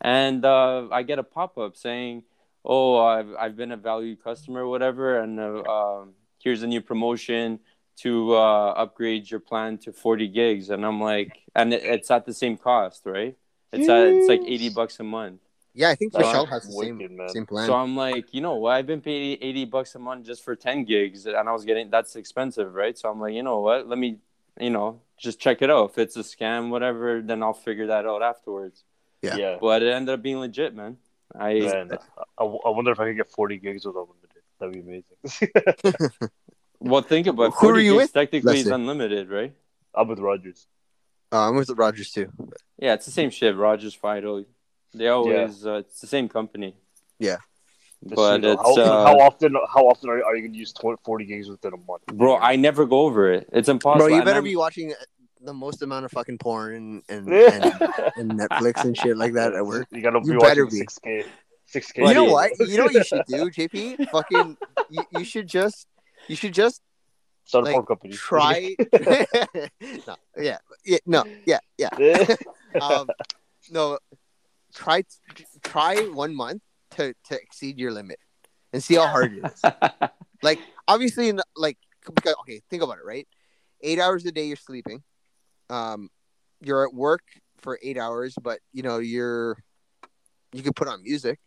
and 0.00 0.44
uh, 0.44 0.88
I 0.90 1.02
get 1.02 1.18
a 1.18 1.22
pop 1.36 1.58
up 1.58 1.76
saying, 1.76 2.24
"Oh, 2.64 2.98
I've 2.98 3.30
I've 3.38 3.56
been 3.56 3.72
a 3.72 3.76
valued 3.76 4.22
customer, 4.22 4.66
whatever, 4.66 5.18
and 5.22 5.38
uh, 5.38 5.62
um, 5.76 6.14
here's 6.42 6.62
a 6.62 6.66
new 6.66 6.80
promotion." 6.80 7.60
To 8.02 8.34
uh, 8.34 8.74
upgrade 8.76 9.30
your 9.30 9.40
plan 9.40 9.78
to 9.78 9.92
40 9.92 10.28
gigs, 10.28 10.70
and 10.70 10.84
I'm 10.84 11.00
like, 11.00 11.38
and 11.54 11.72
it, 11.72 11.84
it's 11.84 12.10
at 12.10 12.26
the 12.26 12.34
same 12.34 12.56
cost, 12.56 13.02
right? 13.04 13.36
It's 13.72 13.88
at, 13.88 14.06
it's 14.08 14.28
like 14.28 14.42
80 14.44 14.70
bucks 14.70 14.98
a 15.00 15.04
month. 15.04 15.40
Yeah, 15.74 15.88
I 15.88 15.94
think 15.94 16.12
That's 16.12 16.26
Michelle 16.26 16.46
has 16.46 16.68
the 16.68 16.76
wicked, 16.76 16.98
same 16.98 17.16
man. 17.16 17.28
same 17.30 17.46
plan. 17.46 17.66
So 17.66 17.74
I'm 17.74 17.96
like, 17.96 18.34
you 18.34 18.40
know 18.40 18.56
what? 18.56 18.72
I've 18.72 18.86
been 18.86 19.00
paying 19.00 19.38
80 19.40 19.64
bucks 19.66 19.94
a 19.94 19.98
month 19.98 20.26
just 20.26 20.44
for 20.44 20.54
10 20.54 20.84
gigs, 20.84 21.26
and 21.26 21.48
I 21.48 21.52
was 21.52 21.64
getting 21.64 21.90
that's 21.90 22.14
expensive, 22.16 22.74
right? 22.74 22.96
So 22.98 23.08
I'm 23.08 23.20
like, 23.20 23.34
you 23.34 23.42
know 23.42 23.60
what? 23.60 23.88
Let 23.88 23.98
me, 23.98 24.18
you 24.60 24.70
know, 24.70 25.00
just 25.18 25.40
check 25.40 25.62
it 25.62 25.70
out. 25.70 25.90
If 25.90 25.98
it's 25.98 26.16
a 26.16 26.20
scam, 26.20 26.68
whatever, 26.68 27.22
then 27.22 27.42
I'll 27.42 27.54
figure 27.54 27.86
that 27.86 28.04
out 28.04 28.22
afterwards. 28.22 28.84
Yeah. 29.22 29.36
Yeah. 29.36 29.56
But 29.60 29.82
it 29.82 29.92
ended 29.92 30.12
up 30.14 30.22
being 30.22 30.38
legit, 30.38 30.74
man. 30.74 30.98
I 31.34 31.60
Man, 31.60 31.90
I, 32.38 32.44
I 32.44 32.68
wonder 32.68 32.90
if 32.90 33.00
I 33.00 33.06
could 33.06 33.16
get 33.16 33.30
40 33.30 33.56
gigs 33.56 33.86
with 33.86 33.96
unlimited. 33.96 34.42
That'd 34.58 34.74
be 34.74 34.80
amazing. 34.80 36.28
well, 36.82 37.02
think 37.02 37.26
about 37.26 37.48
it. 37.48 37.54
Who 37.58 37.68
are 37.70 37.78
you 37.78 37.92
gigs 37.92 38.02
with? 38.02 38.12
Technically, 38.12 38.58
is 38.58 38.66
Leslie. 38.66 38.72
unlimited, 38.74 39.28
right? 39.30 39.52
I'm 39.94 40.08
with 40.08 40.18
Rogers. 40.18 40.66
uh, 41.32 41.48
I'm 41.48 41.56
with 41.56 41.70
Rogers 41.70 42.10
too. 42.10 42.30
Yeah, 42.78 42.94
it's 42.94 43.06
the 43.06 43.12
same 43.12 43.30
shit. 43.30 43.54
Rogers, 43.56 43.94
Fido, 43.94 44.44
they 44.94 45.08
always 45.08 45.66
uh, 45.66 45.74
it's 45.74 46.00
the 46.00 46.06
same 46.06 46.28
company. 46.28 46.74
Yeah. 47.18 47.36
But 48.04 48.38
true, 48.40 48.52
it's, 48.52 48.62
how, 48.62 48.74
uh, 48.82 49.06
how 49.06 49.16
often 49.20 49.54
how 49.74 49.86
often 49.86 50.10
are, 50.10 50.24
are 50.24 50.34
you 50.36 50.48
gonna 50.48 50.58
use 50.58 50.72
20, 50.72 50.98
40 51.04 51.24
gigs 51.24 51.48
within 51.48 51.72
a 51.72 51.76
month? 51.76 52.04
Bro, 52.06 52.38
I 52.38 52.56
never 52.56 52.84
go 52.84 53.02
over 53.02 53.32
it. 53.32 53.48
It's 53.52 53.68
impossible. 53.68 54.06
Bro, 54.06 54.08
you 54.08 54.14
And 54.16 54.24
better 54.24 54.36
I'm- 54.36 54.44
be 54.44 54.56
watching 54.56 54.92
the 55.40 55.54
most 55.54 55.82
amount 55.82 56.04
of 56.04 56.10
fucking 56.12 56.38
porn 56.38 56.74
and 56.74 57.02
and, 57.08 57.28
and, 57.54 57.64
and 58.16 58.30
Netflix 58.40 58.84
and 58.84 58.96
shit 58.96 59.16
like 59.16 59.34
that 59.34 59.54
at 59.54 59.64
work. 59.64 59.86
You 59.92 60.02
gotta 60.02 60.20
be 60.20 60.28
You 60.32 60.38
watching 60.38 60.48
better 60.48 60.66
be. 60.66 60.80
6K. 60.82 61.24
6K. 61.72 62.08
You 62.08 62.14
know 62.14 62.24
what? 62.24 62.50
You 62.58 62.76
know 62.78 62.84
what 62.84 62.92
you 62.94 63.04
should 63.04 63.22
do, 63.28 63.50
JP? 63.50 64.10
Fucking, 64.10 64.56
you, 64.90 65.02
you 65.18 65.24
should 65.24 65.46
just, 65.48 65.86
you 66.28 66.36
should 66.36 66.54
just 66.54 66.82
Start 67.44 67.64
a 67.64 67.66
like, 67.66 67.74
porn 67.74 67.86
company. 67.86 68.12
try. 68.14 68.76
no, 70.06 70.16
yeah, 70.38 70.58
yeah, 70.84 70.98
no, 71.06 71.24
yeah, 71.46 71.58
yeah. 71.78 71.90
Um, 72.80 73.10
no, 73.70 73.98
try 74.74 75.02
try 75.62 75.96
one 76.06 76.34
month 76.34 76.62
to 76.92 77.14
to 77.28 77.34
exceed 77.34 77.78
your 77.78 77.92
limit 77.92 78.18
and 78.72 78.82
see 78.82 78.94
how 78.94 79.06
hard 79.08 79.32
it 79.36 79.52
is. 79.52 79.62
like 80.42 80.58
obviously, 80.88 81.32
like 81.56 81.76
because 82.06 82.34
okay, 82.40 82.62
think 82.70 82.82
about 82.82 82.98
it, 82.98 83.04
right? 83.04 83.28
Eight 83.82 83.98
hours 83.98 84.24
a 84.24 84.32
day 84.32 84.46
you're 84.46 84.56
sleeping. 84.56 85.02
Um, 85.68 86.08
you're 86.62 86.86
at 86.86 86.94
work 86.94 87.22
for 87.58 87.78
eight 87.82 87.98
hours, 87.98 88.34
but 88.40 88.60
you 88.72 88.82
know 88.82 88.98
you're 88.98 89.58
you 90.52 90.62
could 90.62 90.76
put 90.76 90.88
on 90.88 91.02
music. 91.02 91.38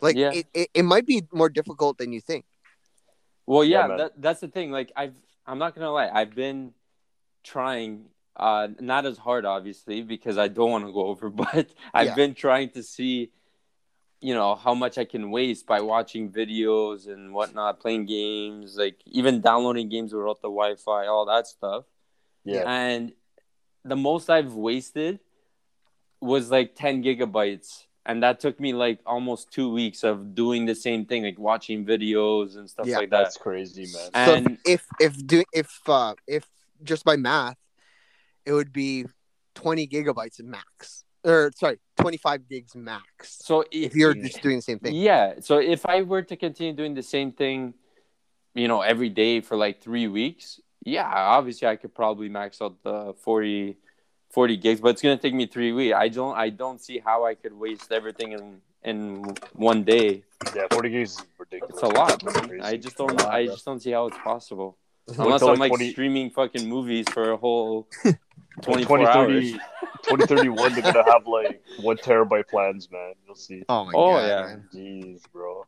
Like 0.00 0.16
Yeah. 0.16 0.32
it, 0.32 0.46
it, 0.54 0.68
it 0.74 0.82
might 0.84 1.06
be 1.06 1.22
more 1.32 1.48
difficult 1.48 1.98
than 1.98 2.12
you 2.12 2.20
think. 2.20 2.44
Well, 3.50 3.64
Yeah, 3.64 3.88
yeah, 3.88 3.96
that, 3.96 4.22
that's 4.22 4.40
the 4.40 4.48
thing. 4.48 4.70
Like, 4.70 4.92
I've 4.96 5.14
I'm 5.46 5.58
not 5.58 5.74
gonna 5.74 5.90
lie, 5.90 6.08
I've 6.08 6.34
been 6.34 6.72
trying, 7.42 8.06
uh, 8.36 8.68
not 8.78 9.06
as 9.06 9.18
hard, 9.18 9.44
obviously, 9.44 10.02
because 10.02 10.38
I 10.38 10.46
don't 10.48 10.70
want 10.70 10.86
to 10.86 10.92
go 10.92 11.06
over, 11.06 11.30
but 11.44 11.74
I've 11.92 12.08
Yeah. 12.08 12.14
been 12.14 12.34
trying 12.34 12.70
to 12.70 12.82
see, 12.82 13.32
you 14.20 14.34
know, 14.34 14.54
how 14.54 14.74
much 14.74 14.98
I 14.98 15.04
can 15.04 15.30
waste 15.32 15.66
by 15.66 15.80
watching 15.80 16.30
videos 16.30 17.08
and 17.08 17.34
whatnot, 17.34 17.80
playing 17.80 18.06
games, 18.06 18.76
like 18.76 18.98
even 19.06 19.40
downloading 19.40 19.88
games 19.88 20.12
without 20.14 20.40
the 20.42 20.48
Wi-Fi, 20.48 21.06
all 21.06 21.26
that 21.26 21.46
stuff. 21.48 21.84
yeah. 22.44 22.62
And 22.66 23.12
the 23.84 23.96
most 23.96 24.30
I've 24.30 24.54
wasted 24.54 25.20
was 26.20 26.50
like 26.50 26.74
10 26.76 27.02
gigabytes. 27.02 27.86
And 28.06 28.22
that 28.22 28.40
took 28.40 28.58
me 28.58 28.72
like 28.72 29.00
almost 29.04 29.52
two 29.52 29.70
weeks 29.70 30.04
of 30.04 30.34
doing 30.34 30.64
the 30.66 30.74
same 30.74 31.04
thing, 31.04 31.22
like 31.22 31.38
watching 31.38 31.84
videos 31.84 32.56
and 32.56 32.68
stuff 32.68 32.86
Yeah, 32.86 32.98
like 32.98 33.10
that. 33.10 33.24
That's 33.24 33.36
crazy, 33.36 33.82
man. 33.82 34.10
So 34.26 34.34
And 34.34 34.58
if 34.64 34.86
if 34.98 35.26
do 35.26 35.44
if 35.52 35.70
uh 35.86 36.14
if 36.26 36.46
just 36.82 37.04
by 37.04 37.16
math, 37.16 37.58
it 38.46 38.52
would 38.52 38.72
be 38.72 39.04
twenty 39.54 39.86
gigabytes 39.86 40.42
max, 40.42 41.04
or 41.24 41.52
sorry, 41.54 41.78
twenty 41.96 42.16
five 42.16 42.48
gigs 42.48 42.74
max. 42.74 43.04
so 43.44 43.64
If 43.70 43.94
you're 43.94 44.14
just 44.14 44.40
doing 44.40 44.56
the 44.56 44.62
same 44.62 44.78
thing, 44.78 44.94
Yeah. 44.94 45.34
So 45.40 45.58
if 45.58 45.84
I 45.84 46.02
were 46.02 46.22
to 46.22 46.36
continue 46.36 46.72
doing 46.72 46.94
the 46.94 47.02
same 47.02 47.32
thing, 47.32 47.74
you 48.54 48.66
know, 48.66 48.80
every 48.80 49.10
day 49.10 49.42
for 49.42 49.56
like 49.56 49.82
three 49.82 50.08
weeks, 50.08 50.58
yeah, 50.84 51.06
obviously 51.06 51.68
I 51.68 51.76
could 51.76 51.94
probably 51.94 52.30
max 52.30 52.62
out 52.62 52.82
the 52.82 53.14
40, 53.22 53.76
40 54.30 54.56
gigs, 54.56 54.80
but 54.80 54.90
it's 54.90 55.02
gonna 55.02 55.16
take 55.18 55.34
me 55.34 55.46
three 55.46 55.72
weeks. 55.72 55.94
I 55.96 56.08
don't 56.08 56.36
I 56.36 56.50
don't 56.50 56.80
see 56.80 56.98
how 56.98 57.24
I 57.26 57.34
could 57.34 57.52
waste 57.52 57.90
everything 57.92 58.32
in 58.32 58.60
in 58.84 59.24
one 59.52 59.82
day. 59.84 60.22
Yeah, 60.54 60.66
40 60.70 60.88
gigs 60.90 61.12
is 61.18 61.22
ridiculous. 61.38 61.74
It's 61.74 61.82
a 61.82 61.88
lot, 61.88 62.22
That's 62.22 62.48
man. 62.48 62.60
I 62.62 62.76
just 62.76 62.96
don't 62.96 63.20
I 63.26 63.46
just 63.46 63.64
don't 63.64 63.80
see 63.80 63.90
how 63.90 64.06
it's 64.06 64.16
possible. 64.18 64.76
Wait 65.08 65.18
Unless 65.18 65.40
till, 65.40 65.50
I'm 65.50 65.58
like, 65.58 65.70
like 65.72 65.78
20 65.80 65.92
streaming 65.92 66.30
fucking 66.30 66.68
movies 66.68 67.06
for 67.10 67.32
a 67.32 67.36
whole 67.36 67.88
When 68.66 68.84
24 68.84 69.08
hours. 69.08 69.52
2031, 70.02 70.72
they're 70.72 70.82
gonna 70.82 71.04
have 71.12 71.26
like 71.26 71.62
one 71.80 71.96
terabyte 71.96 72.48
plans, 72.48 72.90
man. 72.90 73.14
You'll 73.26 73.34
see. 73.34 73.62
oh 73.68 73.84
my 73.86 73.92
Oh, 73.94 74.12
god, 74.14 74.26
yeah. 74.26 74.42
man. 74.46 74.68
Jeez, 74.74 75.22
bro. 75.32 75.64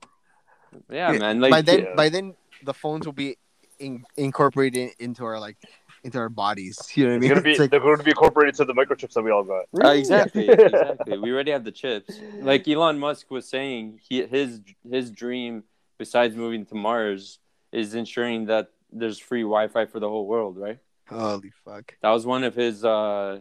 Yeah, 0.91 1.13
Yeah, 1.13 1.19
man. 1.19 1.41
Like 1.41 1.51
by 1.51 1.63
then, 1.63 1.79
yeah. 1.81 1.95
by 1.97 2.09
then, 2.09 2.35
the 2.65 2.75
phones 2.75 3.07
will 3.07 3.13
be 3.13 3.37
in, 3.79 4.05
incorporated 4.17 4.93
into 4.99 5.25
our 5.25 5.39
like 5.39 5.57
into 6.05 6.19
our 6.19 6.29
bodies. 6.29 6.79
You 6.97 7.05
know 7.05 7.11
what 7.11 7.17
I 7.17 7.19
mean? 7.21 7.29
gonna 7.31 7.41
be, 7.43 7.51
It's 7.53 7.61
like, 7.61 7.71
they're 7.71 7.81
going 7.81 7.99
to 7.99 8.05
be 8.05 8.11
incorporated 8.11 8.55
to 8.57 8.65
the 8.65 8.75
microchips 8.75 9.13
that 9.15 9.23
we 9.23 9.31
all 9.31 9.45
got. 9.45 9.65
Uh, 9.83 9.91
exactly, 9.91 10.49
exactly. 10.49 11.19
We 11.19 11.31
already 11.33 11.51
have 11.53 11.65
the 11.65 11.73
chips. 11.73 12.19
Like 12.41 12.67
Elon 12.69 12.99
Musk 12.99 13.31
was 13.31 13.49
saying, 13.49 14.01
he 14.09 14.25
his 14.27 14.61
his 14.89 15.11
dream, 15.11 15.65
besides 15.99 16.35
moving 16.37 16.67
to 16.67 16.75
Mars, 16.75 17.39
is 17.73 17.95
ensuring 17.95 18.47
that 18.47 18.69
there's 18.91 19.19
free 19.19 19.43
Wi-Fi 19.43 19.87
for 19.87 20.01
the 20.01 20.09
whole 20.09 20.27
world. 20.27 20.57
Right? 20.59 20.79
holy 21.09 21.53
fuck. 21.65 21.95
That 22.01 22.11
was 22.11 22.25
one 22.25 22.43
of 22.45 22.55
his, 22.55 22.85
uh, 22.85 23.41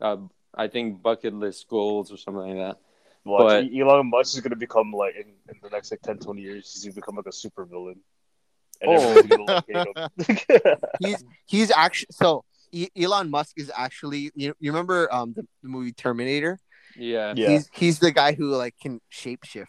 uh, 0.00 0.16
I 0.54 0.66
think, 0.68 1.00
bucket 1.02 1.32
list 1.34 1.68
goals 1.68 2.10
or 2.10 2.16
something 2.16 2.56
like 2.56 2.56
that. 2.56 2.78
Watch, 3.24 3.42
But- 3.70 3.76
Elon 3.76 4.10
Musk 4.10 4.34
is 4.34 4.40
gonna 4.40 4.56
become 4.56 4.92
like 4.92 5.14
in, 5.14 5.28
in 5.48 5.60
the 5.62 5.70
next 5.70 5.90
like 5.90 6.02
10, 6.02 6.18
20 6.18 6.40
years, 6.42 6.72
he's 6.72 6.84
gonna 6.84 6.94
become 6.94 7.16
like 7.16 7.26
a 7.26 7.32
super 7.32 7.64
villain. 7.64 8.00
And 8.86 8.98
Oh. 8.98 9.18
everyone's 9.18 9.26
gonna 9.28 9.44
like 9.44 9.64
hate 10.46 10.66
him. 10.66 10.78
He's 11.00 11.24
he's 11.46 11.70
actually 11.70 12.08
so 12.10 12.44
E- 12.72 12.88
Elon 13.00 13.30
Musk 13.30 13.52
is 13.56 13.70
actually 13.76 14.30
you, 14.34 14.54
you 14.58 14.70
remember 14.72 15.12
um 15.12 15.32
the, 15.34 15.42
the 15.62 15.68
movie 15.68 15.92
Terminator? 15.92 16.58
Yeah. 16.96 17.32
Yeah. 17.36 17.48
He's 17.50 17.68
he's 17.72 17.98
the 17.98 18.10
guy 18.12 18.32
who 18.32 18.50
like 18.54 18.74
can 18.80 19.00
shapeshift. 19.12 19.66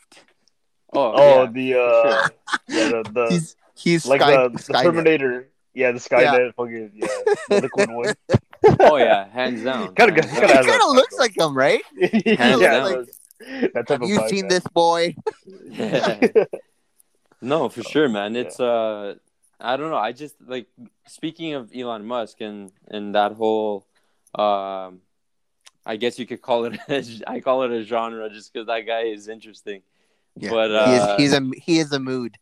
Oh, 0.94 1.12
oh, 1.16 1.44
yeah. 1.44 1.52
the 1.52 1.74
uh, 1.80 2.28
yeah, 2.70 2.90
the, 2.90 3.12
the 3.12 3.28
He's 3.30 3.56
he's 3.76 4.06
like 4.06 4.22
Sky, 4.22 4.32
the, 4.44 4.50
the 4.50 4.58
Skynet. 4.60 4.84
Terminator. 4.84 5.50
Yeah, 5.74 5.92
the 5.92 6.00
Skynet 6.00 6.54
fucking 6.56 6.92
yeah, 6.96 7.08
the 7.50 7.62
liquid 7.62 7.90
one. 7.92 8.14
oh 8.80 8.96
yeah, 8.98 9.28
hands 9.30 9.62
down. 9.64 9.94
Kinda 9.96 10.14
good- 10.14 10.24
kinda 10.30 10.48
He 10.48 10.54
has 10.54 10.66
kind 10.66 10.68
that 10.70 10.82
of 10.88 10.96
looks 10.96 11.18
like 11.18 11.36
him, 11.38 11.56
right? 11.58 11.82
yeah, 11.98 12.36
Hands 12.38 12.62
down. 12.62 13.08
that 13.74 13.74
type 13.88 13.90
Have 13.90 14.02
of 14.04 14.10
you 14.10 14.26
seen 14.30 14.44
man. 14.48 14.50
this 14.50 14.64
boy? 14.74 15.16
No, 17.42 17.70
for 17.70 17.84
sure, 17.84 18.10
man. 18.10 18.36
yeah. 18.36 18.42
It's 18.42 18.60
uh, 18.60 19.16
I 19.60 19.78
don't 19.78 19.90
know. 19.90 19.98
I 19.98 20.12
just 20.12 20.36
like 20.46 20.68
speaking 21.08 21.54
of 21.54 21.72
Elon 21.76 22.06
Musk 22.06 22.42
and 22.42 22.72
and 22.88 23.16
that 23.16 23.34
whole, 23.34 23.86
um, 24.34 25.02
I 25.86 25.96
guess 25.98 26.20
you 26.20 26.26
could 26.26 26.42
call 26.42 26.66
it. 26.66 26.80
A, 26.90 27.04
I 27.28 27.40
call 27.40 27.64
it 27.64 27.72
a 27.72 27.84
genre 27.84 28.30
just 28.30 28.52
because 28.52 28.68
that 28.68 28.82
guy 28.82 29.04
is 29.04 29.28
interesting. 29.28 29.82
Yeah. 30.38 30.50
But 30.50 30.70
he 30.70 30.76
uh, 30.76 31.16
is 31.16 31.22
he's 31.22 31.34
a 31.34 31.52
he 31.62 31.80
is 31.80 31.92
a 31.92 32.00
mood. 32.00 32.38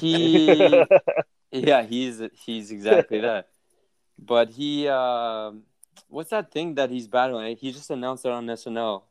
he, 0.00 0.84
yeah, 1.52 1.82
he's 1.82 2.22
he's 2.32 2.70
exactly 2.70 3.20
that. 3.20 3.48
But 4.18 4.50
he, 4.50 4.86
um, 4.86 5.62
what's 6.08 6.30
that 6.30 6.52
thing 6.52 6.74
that 6.74 6.90
he's 6.90 7.08
battling? 7.08 7.56
He 7.56 7.72
just 7.72 7.90
announced 7.90 8.24
it 8.24 8.32
on 8.32 8.46
SNL. 8.46 9.02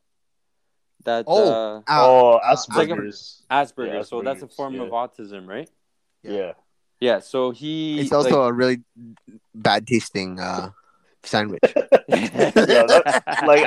That 1.06 1.24
Oh, 1.28 1.47
uh, 1.78 1.82
oh, 1.88 2.34
uh, 2.34 2.56
Asperger's. 2.56 3.43
Asperger's. 3.50 3.93
Yeah, 3.93 4.02
so 4.02 4.22
that's 4.22 4.41
a 4.41 4.47
form 4.47 4.76
yeah. 4.76 4.82
of 4.84 4.89
autism, 4.89 5.47
right? 5.47 5.70
yeah. 6.24 6.54
Yeah. 7.00 7.20
So 7.20 7.52
he. 7.52 8.00
It's 8.02 8.12
also 8.12 8.41
like- 8.41 8.50
a 8.50 8.54
really 8.54 8.82
bad 9.56 9.88
tasting 9.88 10.39
uh, 10.39 10.72
sandwich. 11.24 11.62
Yeah, 12.10 12.86
that- 12.88 13.43
like, 13.47 13.64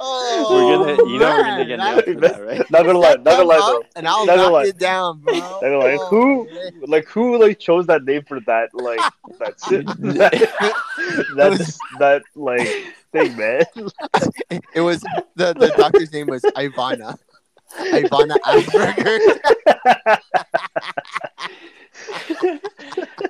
oh, 0.00 0.46
We're 0.50 0.86
gonna, 0.86 1.02
oh, 1.02 1.06
you 1.06 1.18
know, 1.18 1.30
we're 1.36 1.42
gonna 1.42 1.64
get 1.64 1.78
that- 1.78 1.94
nailed 1.94 2.04
for 2.04 2.20
that, 2.28 2.44
right? 2.46 2.70
Not 2.70 2.86
gonna 2.86 2.98
lie, 2.98 3.14
not 3.14 3.24
gonna 3.24 3.42
lie 3.44 3.58
Come 3.58 3.72
though. 3.72 3.80
up 3.80 3.86
And 3.96 4.08
I'll 4.08 4.26
Not 4.26 4.36
knock 4.36 4.52
lie. 4.52 4.64
it 4.64 4.78
down, 4.78 5.18
bro. 5.20 5.34
Not 5.34 5.60
gonna 5.60 5.78
lie. 5.78 5.98
Oh, 6.00 6.06
Who, 6.08 6.48
like, 6.86 7.06
who, 7.06 7.38
like, 7.38 7.58
chose 7.58 7.86
that 7.86 8.04
name 8.04 8.22
for 8.26 8.40
that? 8.40 8.70
Like, 8.74 9.00
that's 9.38 9.70
it. 9.72 9.86
that, 9.86 10.74
that's 11.36 11.78
that, 11.98 12.22
like, 12.34 12.68
thing, 13.12 13.36
man. 13.36 13.64
It 14.74 14.80
was 14.80 15.00
the, 15.36 15.52
the 15.54 15.72
doctor's 15.76 16.12
name 16.12 16.26
was 16.28 16.42
Ivana. 16.42 17.16
Ivana 17.78 18.36
Asperger. 18.44 19.38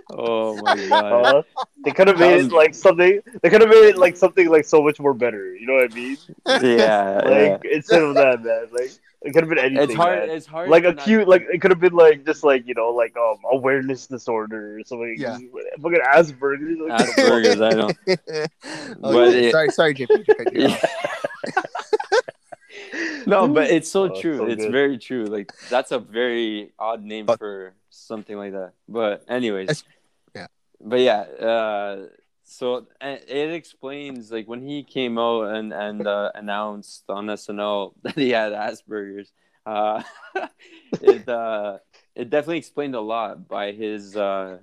oh 0.11 0.57
my 0.63 0.77
god. 0.89 1.35
Uh, 1.35 1.43
they 1.85 1.91
could 1.91 2.09
have 2.09 2.19
made 2.19 2.45
it 2.45 2.53
like 2.53 2.75
something. 2.75 3.21
They 3.43 3.51
could 3.51 3.61
have 3.61 3.71
made 3.71 3.89
it 3.89 3.99
like 3.99 4.17
something 4.17 4.49
like 4.49 4.65
so 4.65 4.83
much 4.83 4.99
more 5.01 5.15
better. 5.15 5.55
You 5.55 5.67
know 5.67 5.75
what 5.75 5.93
I 5.93 5.95
mean? 5.95 6.17
yeah. 6.79 7.21
Like 7.31 7.65
instead 7.65 8.03
of 8.03 8.15
that, 8.15 8.43
man. 8.43 8.67
Like 8.73 8.91
it 9.23 9.33
could 9.33 9.43
have 9.43 9.49
been 9.49 9.59
yeah. 9.59 9.65
anything. 9.65 9.85
It's 9.91 9.95
hard. 9.95 10.19
man. 10.21 10.31
It's 10.37 10.47
hard. 10.47 10.71
like 10.71 10.83
to 10.85 10.91
a 10.91 10.93
not- 10.95 11.05
cute, 11.05 11.29
like 11.29 11.47
it 11.53 11.61
could 11.61 11.71
have 11.71 11.81
been 11.81 11.93
like 11.93 12.25
just 12.25 12.43
like 12.45 12.67
you 12.67 12.75
know, 12.75 12.89
like 12.91 13.17
um 13.17 13.37
awareness 13.51 14.07
disorder 14.07 14.79
or 14.79 14.85
something. 14.85 15.17
Yeah. 15.19 15.39
fucking 15.81 16.01
Asperger's. 16.15 16.79
Like, 16.79 17.07
Asperger's. 17.09 17.61
I 17.61 17.71
know. 17.71 17.91
Oh, 19.03 19.13
But 19.13 19.33
yeah. 19.33 19.41
it- 19.41 19.53
sorry, 19.53 19.71
sorry, 19.71 19.95
JP. 19.95 20.25
to 20.25 20.35
cut 20.35 20.53
you 20.55 20.67
off. 20.67 20.85
No, 23.31 23.49
but 23.49 23.71
it's 23.71 23.89
so 23.91 24.03
Oh, 24.05 24.21
true. 24.21 24.39
so 24.39 24.47
it's 24.47 24.65
good. 24.65 24.73
very 24.73 24.99
true. 24.99 25.25
Like 25.27 25.53
that's 25.69 25.93
a 25.93 25.99
very 25.99 26.73
odd 26.79 27.03
name 27.03 27.27
But- 27.27 27.39
for 27.39 27.75
something 27.91 28.37
like 28.37 28.53
that. 28.53 28.73
But 28.89 29.25
anyways, 29.29 29.85
yeah. 30.35 30.47
But 30.81 31.01
yeah, 31.01 31.21
uh, 31.21 32.07
so 32.45 32.87
it 33.01 33.51
explains 33.53 34.31
like 34.33 34.47
when 34.49 34.63
he 34.63 34.83
came 34.83 35.19
out 35.19 35.55
and 35.55 35.73
and 35.73 36.07
uh, 36.07 36.31
announced 36.35 37.05
on 37.09 37.27
SNL 37.27 37.95
that 38.03 38.17
he 38.19 38.31
had 38.31 38.53
Asperger's. 38.53 39.33
Uh, 39.67 40.03
it 41.03 41.29
uh, 41.29 41.79
it 42.15 42.31
definitely 42.31 42.59
explained 42.59 42.95
a 42.95 43.01
lot 43.01 43.47
by 43.47 43.73
his 43.73 44.17
uh, 44.17 44.59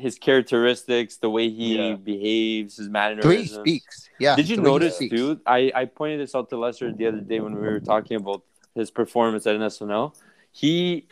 his 0.00 0.18
characteristics, 0.18 1.16
the 1.18 1.30
way 1.30 1.48
he 1.50 1.76
Yeah. 1.76 1.94
behaves, 1.96 2.76
his 2.78 2.86
The 2.86 2.92
mannerisms. 2.92 3.26
way 3.30 3.42
he 3.42 3.46
speaks. 3.78 4.08
Yeah. 4.18 4.36
Did 4.36 4.48
you 4.48 4.56
the 4.56 4.62
way 4.62 4.68
he 4.68 4.72
notice, 4.72 4.96
speaks. 4.96 5.14
dude? 5.14 5.40
I, 5.46 5.70
I 5.74 5.84
pointed 5.84 6.20
this 6.20 6.34
out 6.34 6.48
to 6.50 6.56
Lester 6.56 6.92
the 6.92 7.06
other 7.06 7.20
day 7.20 7.40
when 7.40 7.54
we 7.54 7.60
were 7.60 7.80
talking 7.80 8.16
about 8.16 8.42
his 8.74 8.90
performance 8.90 9.46
at 9.46 9.56
SNL. 9.56 10.14
He, 10.52 11.06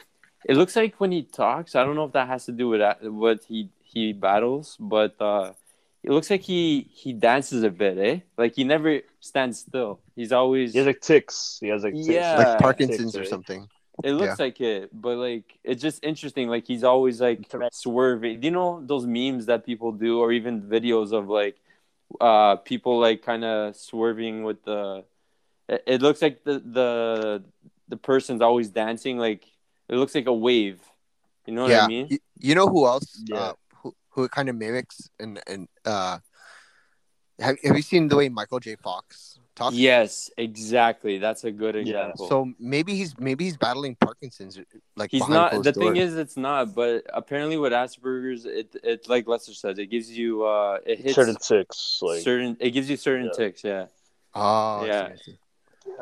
it 0.47 0.57
looks 0.57 0.75
like 0.77 0.99
when 1.01 1.13
he 1.13 1.23
talks, 1.23 1.75
I 1.75 1.85
don't 1.85 1.95
know 1.95 2.05
if 2.05 2.13
that 2.13 2.29
has 2.29 2.47
to 2.47 2.53
do 2.53 2.69
with 2.69 2.81
that, 2.81 3.03
what 3.03 3.45
he 3.45 3.71
he 3.83 4.13
battles, 4.13 4.77
but 4.79 5.17
uh, 5.21 5.53
it 6.05 6.11
looks 6.11 6.29
like 6.31 6.43
he 6.43 6.89
he 6.93 7.13
dances 7.15 7.63
a 7.63 7.71
bit, 7.71 7.97
eh? 7.99 8.21
Like 8.37 8.55
he 8.55 8.63
never 8.65 9.01
stands 9.21 9.61
still. 9.61 10.01
He's 10.15 10.31
always. 10.31 10.73
he 10.73 10.79
has 10.79 10.87
like 10.87 11.01
ticks. 11.01 11.57
He 11.61 11.69
has 11.69 11.85
like 11.85 11.95
ticks. 11.95 12.07
Yeah. 12.07 12.37
Like 12.37 12.59
Parkinson's 12.61 13.13
Ticks, 13.13 13.17
or 13.17 13.21
right? 13.21 13.29
something. 13.29 13.67
It 14.05 14.13
looks 14.13 14.39
like 14.39 14.61
it, 14.61 14.91
but 14.93 15.17
like 15.17 15.59
it's 15.65 15.83
just 15.83 16.05
interesting. 16.05 16.49
Like 16.49 16.67
he's 16.67 16.85
always 16.85 17.21
like 17.21 17.51
swerving. 17.73 18.41
Do 18.41 18.47
you 18.47 18.53
know 18.53 18.81
those 18.85 19.07
memes 19.07 19.47
that 19.47 19.67
people 19.67 19.93
do, 19.93 20.21
or 20.21 20.31
even 20.33 20.63
videos 20.63 21.13
of 21.13 21.29
like 21.29 21.57
uh 22.21 22.57
people 22.57 22.99
like 23.01 23.23
kind 23.23 23.45
of 23.45 23.77
swerving 23.77 24.45
with 24.45 24.63
the? 24.65 25.05
It, 25.69 25.83
it 25.87 26.03
looks 26.03 26.23
like 26.23 26.45
the 26.45 26.61
the 26.61 27.45
the 27.89 27.97
person's 27.97 28.41
always 28.41 28.69
dancing. 28.69 29.19
Like 29.19 29.45
it 29.89 29.97
looks 29.97 30.15
like 30.15 30.27
a 30.27 30.33
wave. 30.33 30.81
You 31.47 31.55
know 31.55 31.63
what. 31.63 31.73
I 31.73 31.87
mean? 31.89 32.07
You, 32.11 32.19
you 32.39 32.55
know 32.55 32.69
who 32.69 32.87
else? 32.87 33.23
Yeah. 33.27 33.37
Uh, 33.37 33.53
who, 33.83 33.97
who 34.11 34.25
it 34.25 34.31
kind 34.31 34.49
of 34.49 34.55
mimics 34.55 35.11
and 35.19 35.41
and 35.47 35.67
uh, 35.85 36.19
have 37.41 37.57
have 37.65 37.77
you 37.77 37.83
seen 37.83 38.09
the 38.09 38.17
way 38.17 38.29
Michael 38.29 38.61
J. 38.61 38.77
Fox 38.77 39.38
talks? 39.59 39.77
Yes, 39.77 40.31
exactly. 40.37 41.19
That's 41.19 41.45
a 41.45 41.51
good 41.51 41.77
example. 41.77 42.29
So 42.29 42.53
maybe 42.59 42.95
he's 42.95 43.19
maybe 43.19 43.45
he's 43.45 43.57
battling 43.57 43.97
Parkinson's. 43.97 44.59
Like 44.97 45.11
He's 45.11 45.29
not. 45.29 45.51
closed 45.51 45.65
The 45.67 45.73
thing 45.73 45.97
is, 45.97 46.17
it's 46.17 46.37
not. 46.37 46.75
But 46.75 47.05
apparently, 47.13 47.57
with 47.59 47.73
Asperger's, 47.73 48.45
it 48.47 48.75
it 48.83 49.09
like 49.09 49.27
Lester 49.29 49.55
said, 49.55 49.79
it 49.79 49.87
gives 49.87 50.11
you 50.11 50.45
uh, 50.45 50.79
it 50.87 50.99
hits 51.01 51.15
certain 51.15 51.37
ticks. 51.37 52.01
Like 52.03 52.23
certain. 52.23 52.57
It 52.61 52.71
gives 52.71 52.89
you 52.89 52.97
certain 52.97 53.27
Yeah. 53.27 53.33
ticks. 53.37 53.65
Yeah. 53.65 53.87
Oh, 54.35 54.41
I 54.41 54.83
see, 54.83 54.87
Yeah. 54.87 55.09
I 55.13 55.17
see. 55.17 55.39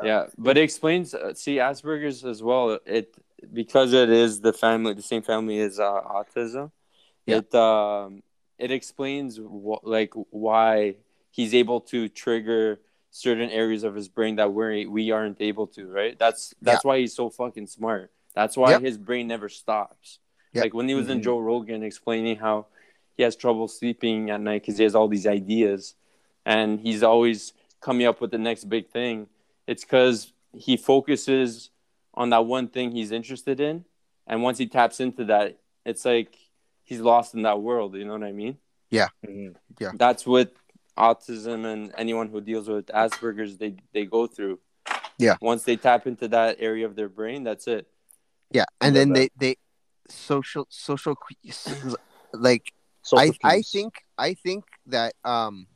yeah 0.03 0.25
but 0.37 0.57
it 0.57 0.63
explains 0.63 1.13
uh, 1.15 1.33
see 1.33 1.55
asperger's 1.57 2.23
as 2.25 2.43
well 2.43 2.77
it 2.85 3.15
because 3.53 3.93
it 3.93 4.09
is 4.09 4.41
the 4.41 4.53
family 4.53 4.93
the 4.93 5.01
same 5.13 5.23
family 5.23 5.57
as 5.59 5.79
uh, 5.79 6.01
autism 6.17 6.69
Yeah. 7.25 7.37
it 7.37 7.55
um 7.55 8.21
it 8.59 8.69
explains 8.71 9.37
wh- 9.37 9.83
like 9.83 10.13
why 10.29 10.95
he's 11.31 11.53
able 11.55 11.79
to 11.93 12.09
trigger 12.09 12.79
certain 13.17 13.49
areas 13.49 13.83
of 13.83 13.95
his 13.95 14.07
brain 14.07 14.35
that 14.35 14.51
we're 14.53 14.87
we 14.89 15.11
aren't 15.11 15.39
able 15.41 15.67
to 15.67 15.87
right 15.87 16.17
that's 16.19 16.53
that's 16.61 16.83
why 16.85 16.99
he's 16.99 17.13
so 17.15 17.29
fucking 17.29 17.67
smart 17.67 18.11
that's 18.35 18.55
why 18.55 18.71
Yep. 18.71 18.81
his 18.81 18.97
brain 18.97 19.27
never 19.27 19.49
stops 19.49 20.19
Yep. 20.53 20.63
like 20.65 20.73
when 20.73 20.87
he 20.87 20.95
was 20.95 21.09
in 21.09 21.19
Mhm. 21.19 21.23
joe 21.23 21.39
rogan 21.39 21.81
explaining 21.83 22.35
how 22.37 22.67
he 23.15 23.23
has 23.23 23.35
trouble 23.35 23.67
sleeping 23.67 24.29
at 24.29 24.39
night 24.41 24.61
because 24.61 24.77
he 24.77 24.83
has 24.83 24.93
all 24.95 25.07
these 25.07 25.25
ideas 25.27 25.95
and 26.45 26.79
he's 26.79 27.01
always 27.03 27.53
coming 27.81 28.05
up 28.07 28.21
with 28.21 28.31
the 28.31 28.37
next 28.37 28.65
big 28.65 28.87
thing 28.89 29.27
it's 29.65 29.83
because 29.83 30.31
he 30.53 30.77
focuses 30.77 31.69
on 32.13 32.29
that 32.29 32.45
one 32.45 32.67
thing 32.67 32.91
he's 32.91 33.11
interested 33.11 33.59
in 33.59 33.83
and 34.27 34.43
once 34.43 34.57
he 34.57 34.67
taps 34.67 34.99
into 34.99 35.25
that 35.25 35.57
it's 35.85 36.05
like 36.05 36.37
he's 36.83 37.01
lost 37.01 37.33
in 37.33 37.41
that 37.43 37.59
world 37.61 37.95
you 37.95 38.05
know 38.05 38.13
what 38.13 38.23
i 38.23 38.31
mean 38.31 38.57
mhm. 38.91 39.55
Yeah. 39.79 39.91
That's 39.95 40.25
what 40.25 40.53
autism 40.97 41.65
and 41.65 41.93
anyone 41.97 42.27
who 42.29 42.41
deals 42.41 42.67
with 42.67 42.87
asperger's 42.87 43.57
they 43.57 43.75
they 43.93 44.05
go 44.05 44.27
through 44.27 44.59
Yeah. 45.17 45.37
once 45.41 45.63
they 45.63 45.75
tap 45.77 46.07
into 46.07 46.27
that 46.29 46.57
area 46.59 46.85
of 46.85 46.95
their 46.95 47.09
brain 47.09 47.43
that's 47.43 47.67
it 47.67 47.87
Yeah, 48.51 48.65
and 48.81 48.95
then 48.95 49.09
that- 49.09 49.31
they 49.39 49.53
they 49.53 49.55
social 50.09 50.65
social 50.69 51.15
que- 51.15 51.51
like 52.33 52.73
Social 53.03 53.33
I 53.43 53.55
I 53.57 53.61
think 53.61 53.93
I 54.17 54.33
think 54.33 54.65
that 54.87 55.13
um 55.23 55.67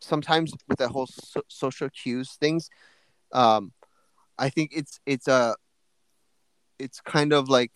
sometimes 0.00 0.52
with 0.68 0.78
the 0.78 0.88
whole 0.88 1.06
so- 1.06 1.42
social 1.48 1.90
cues 1.90 2.36
things 2.40 2.70
um 3.32 3.72
I 4.38 4.48
think 4.48 4.70
it's 4.74 4.98
it's 5.04 5.28
a 5.28 5.56
it's 6.78 7.00
kind 7.02 7.32
of 7.34 7.48
like 7.48 7.72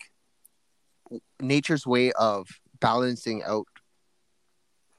nature's 1.41 1.87
way 1.87 2.13
of 2.13 2.49
balancing 2.81 3.43
out 3.43 3.67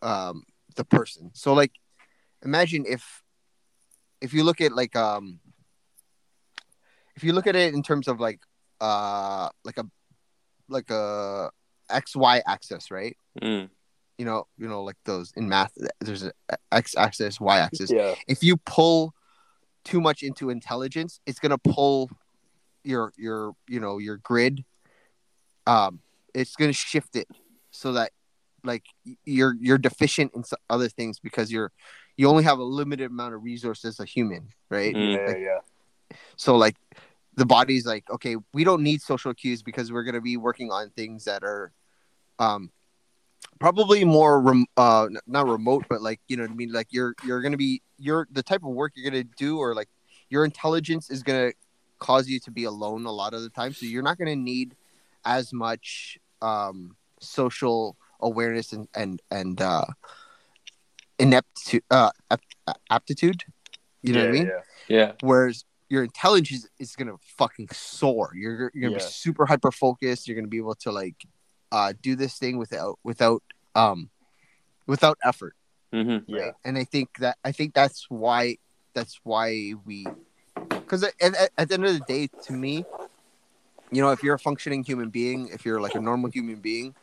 um 0.01 0.43
the 0.75 0.85
person. 0.85 1.31
So 1.33 1.53
like 1.53 1.71
imagine 2.45 2.85
if 2.87 3.23
if 4.21 4.33
you 4.33 4.43
look 4.43 4.61
at 4.61 4.71
like 4.71 4.95
um 4.95 5.39
if 7.15 7.23
you 7.23 7.33
look 7.33 7.47
at 7.47 7.55
it 7.55 7.73
in 7.73 7.83
terms 7.83 8.07
of 8.07 8.19
like 8.19 8.39
uh 8.79 9.49
like 9.63 9.77
a 9.77 9.85
like 10.69 10.89
a 10.89 11.49
xy 11.89 12.41
axis, 12.47 12.91
right? 12.91 13.17
Mm. 13.41 13.69
you 14.17 14.25
know, 14.25 14.47
you 14.57 14.67
know, 14.67 14.83
like 14.83 14.95
those 15.05 15.33
in 15.35 15.49
math, 15.49 15.73
there's 15.99 16.23
a 16.23 16.31
x 16.71 16.95
axis, 16.97 17.39
y 17.39 17.59
axis. 17.59 17.91
Yeah. 17.91 18.15
If 18.27 18.43
you 18.43 18.57
pull 18.57 19.13
too 19.83 19.99
much 19.99 20.23
into 20.23 20.49
intelligence, 20.49 21.19
it's 21.25 21.39
gonna 21.39 21.57
pull 21.57 22.09
your 22.83 23.11
your 23.17 23.53
you 23.67 23.79
know 23.79 23.97
your 23.97 24.17
grid. 24.17 24.63
Um, 25.67 25.99
it's 26.33 26.55
gonna 26.55 26.73
shift 26.73 27.15
it 27.15 27.27
so 27.71 27.93
that 27.93 28.11
like 28.63 28.83
you're 29.25 29.55
you're 29.59 29.77
deficient 29.77 30.31
in 30.35 30.43
other 30.69 30.89
things 30.89 31.19
because 31.19 31.51
you're 31.51 31.71
you 32.17 32.27
only 32.29 32.43
have 32.43 32.59
a 32.59 32.63
limited 32.63 33.11
amount 33.11 33.33
of 33.33 33.43
resources 33.43 33.85
as 33.95 33.99
a 33.99 34.05
human, 34.05 34.49
right? 34.69 34.95
Mm. 34.95 35.13
Yeah. 35.13 35.25
Like- 35.27 35.37
Yeah. 35.41 35.59
So 36.37 36.55
like 36.55 36.75
the 37.35 37.45
body's 37.45 37.85
like, 37.85 38.09
okay, 38.09 38.37
we 38.53 38.63
don't 38.63 38.83
need 38.83 39.01
social 39.01 39.33
cues 39.33 39.61
because 39.63 39.91
we're 39.91 40.03
gonna 40.03 40.21
be 40.21 40.37
working 40.37 40.71
on 40.71 40.89
things 40.91 41.25
that 41.25 41.43
are 41.43 41.71
um 42.39 42.71
probably 43.59 44.03
more 44.05 44.39
rem- 44.41 44.65
uh 44.77 45.07
not 45.27 45.47
remote, 45.47 45.85
but 45.89 46.01
like 46.01 46.19
you 46.27 46.37
know 46.37 46.43
what 46.43 46.51
I 46.51 46.55
mean? 46.55 46.71
Like 46.71 46.87
you're 46.91 47.15
you're 47.25 47.41
gonna 47.41 47.57
be 47.57 47.81
you're 47.97 48.27
the 48.31 48.43
type 48.43 48.63
of 48.63 48.69
work 48.69 48.93
you're 48.95 49.09
gonna 49.09 49.23
do 49.37 49.57
or 49.59 49.73
like 49.75 49.89
your 50.29 50.45
intelligence 50.45 51.09
is 51.09 51.23
gonna 51.23 51.51
cause 51.99 52.27
you 52.27 52.39
to 52.41 52.51
be 52.51 52.65
alone 52.65 53.05
a 53.05 53.11
lot 53.11 53.33
of 53.33 53.41
the 53.41 53.49
time. 53.49 53.73
So 53.73 53.85
you're 53.85 54.03
not 54.03 54.17
gonna 54.17 54.35
need 54.35 54.75
as 55.25 55.51
much 55.53 56.17
um 56.41 56.95
social 57.19 57.97
awareness 58.21 58.71
and 58.73 58.87
and 58.95 59.21
and 59.31 59.61
uh 59.61 59.85
ineptitude 61.19 61.83
uh 61.91 62.11
aptitude. 62.89 63.43
You 64.01 64.13
know 64.13 64.19
yeah, 64.19 64.25
what 64.25 64.29
I 64.29 64.39
mean? 64.39 64.47
Yeah. 64.47 64.61
yeah 64.87 65.11
whereas 65.21 65.65
your 65.89 66.03
intelligence 66.03 66.67
is 66.79 66.95
gonna 66.95 67.15
fucking 67.37 67.69
soar. 67.71 68.31
You're 68.35 68.71
you're 68.73 68.89
gonna 68.89 68.91
Yeah. 69.01 69.07
be 69.07 69.11
super 69.11 69.45
hyper 69.45 69.71
focused. 69.71 70.27
You're 70.27 70.35
gonna 70.35 70.47
be 70.47 70.57
able 70.57 70.75
to 70.75 70.91
like 70.91 71.15
uh 71.71 71.93
do 72.01 72.15
this 72.15 72.37
thing 72.37 72.57
without 72.57 72.99
without 73.03 73.43
um 73.75 74.09
without 74.87 75.17
effort. 75.23 75.55
hmm 75.91 76.17
Yeah. 76.27 76.41
right? 76.41 76.53
And 76.63 76.77
I 76.77 76.83
think 76.83 77.09
that 77.19 77.37
I 77.43 77.51
think 77.51 77.73
that's 77.73 78.05
why 78.09 78.57
that's 78.93 79.19
why 79.23 79.73
we 79.85 80.07
because 80.85 81.03
at, 81.03 81.13
at, 81.21 81.49
at 81.57 81.67
the 81.69 81.73
end 81.73 81.85
of 81.85 81.93
the 81.93 81.99
day, 81.99 82.29
to 82.43 82.53
me, 82.53 82.85
you 83.91 84.01
know, 84.01 84.11
if 84.11 84.23
you're 84.23 84.35
a 84.35 84.39
functioning 84.39 84.83
human 84.83 85.09
being, 85.09 85.49
if 85.49 85.65
you're 85.65 85.81
like 85.81 85.95
a 85.95 85.99
normal 85.99 86.29
human 86.31 86.55
being, 86.55 86.95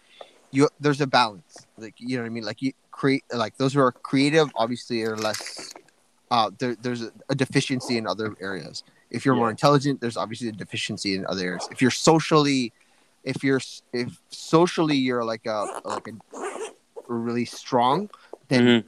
you 0.52 0.68
there's 0.80 1.00
a 1.00 1.06
balance. 1.06 1.66
Like 1.76 1.94
you 1.98 2.16
know 2.16 2.22
what 2.22 2.26
I 2.26 2.30
mean. 2.30 2.44
Like 2.44 2.62
you 2.62 2.72
create 2.90 3.24
like 3.34 3.56
those 3.56 3.72
who 3.74 3.80
are 3.80 3.92
creative, 3.92 4.48
obviously, 4.56 5.02
are 5.02 5.16
less. 5.16 5.72
Uh, 6.30 6.50
there, 6.58 6.74
there's 6.76 7.02
a, 7.02 7.12
a 7.28 7.34
deficiency 7.34 7.98
in 7.98 8.06
other 8.06 8.34
areas. 8.40 8.84
If 9.10 9.26
you're 9.26 9.34
more 9.34 9.50
intelligent, 9.50 10.00
there's 10.00 10.16
obviously 10.16 10.48
a 10.48 10.52
deficiency 10.52 11.14
in 11.14 11.26
other 11.26 11.44
areas. 11.44 11.68
If 11.70 11.82
you're 11.82 11.90
socially, 11.90 12.72
if 13.24 13.44
you're 13.44 13.60
if 13.92 14.18
socially 14.30 14.96
you're 14.96 15.24
like 15.24 15.44
a 15.46 15.66
like 15.84 16.08
a 16.08 16.12
really 17.08 17.44
strong, 17.44 18.08
then 18.48 18.62
Mhm. 18.62 18.84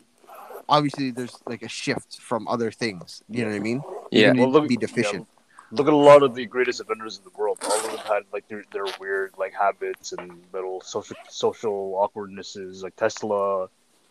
obviously 0.69 1.11
there's 1.11 1.43
like 1.47 1.62
a 1.62 1.69
shift 1.69 2.21
from 2.21 2.49
other 2.49 2.71
things. 2.71 3.23
You 3.29 3.45
know 3.45 3.51
what 3.51 3.57
I 3.57 3.61
mean? 3.61 3.83
Yeah. 4.11 4.33
Well, 4.33 4.67
be 4.67 4.75
yeah, 4.75 4.81
deficient. 4.81 5.29
Look 5.75 5.87
at 5.89 5.93
a 5.93 5.97
lot 5.97 6.22
of 6.22 6.35
the 6.35 6.47
greatest 6.47 6.81
inventors 6.81 7.18
in 7.18 7.25
the 7.25 7.37
world. 7.37 7.59
All 7.64 7.77
of 7.77 7.83
them 7.87 7.99
had 7.99 8.22
like 8.33 8.47
their, 8.49 8.64
their 8.72 8.87
weird 9.01 9.33
like 9.37 9.53
habits 9.53 10.12
and 10.12 10.43
little 10.53 10.81
social 10.81 11.16
social 11.29 11.95
awkwardnesses. 11.97 12.83
Like 12.83 12.97
Tesla, 12.97 13.68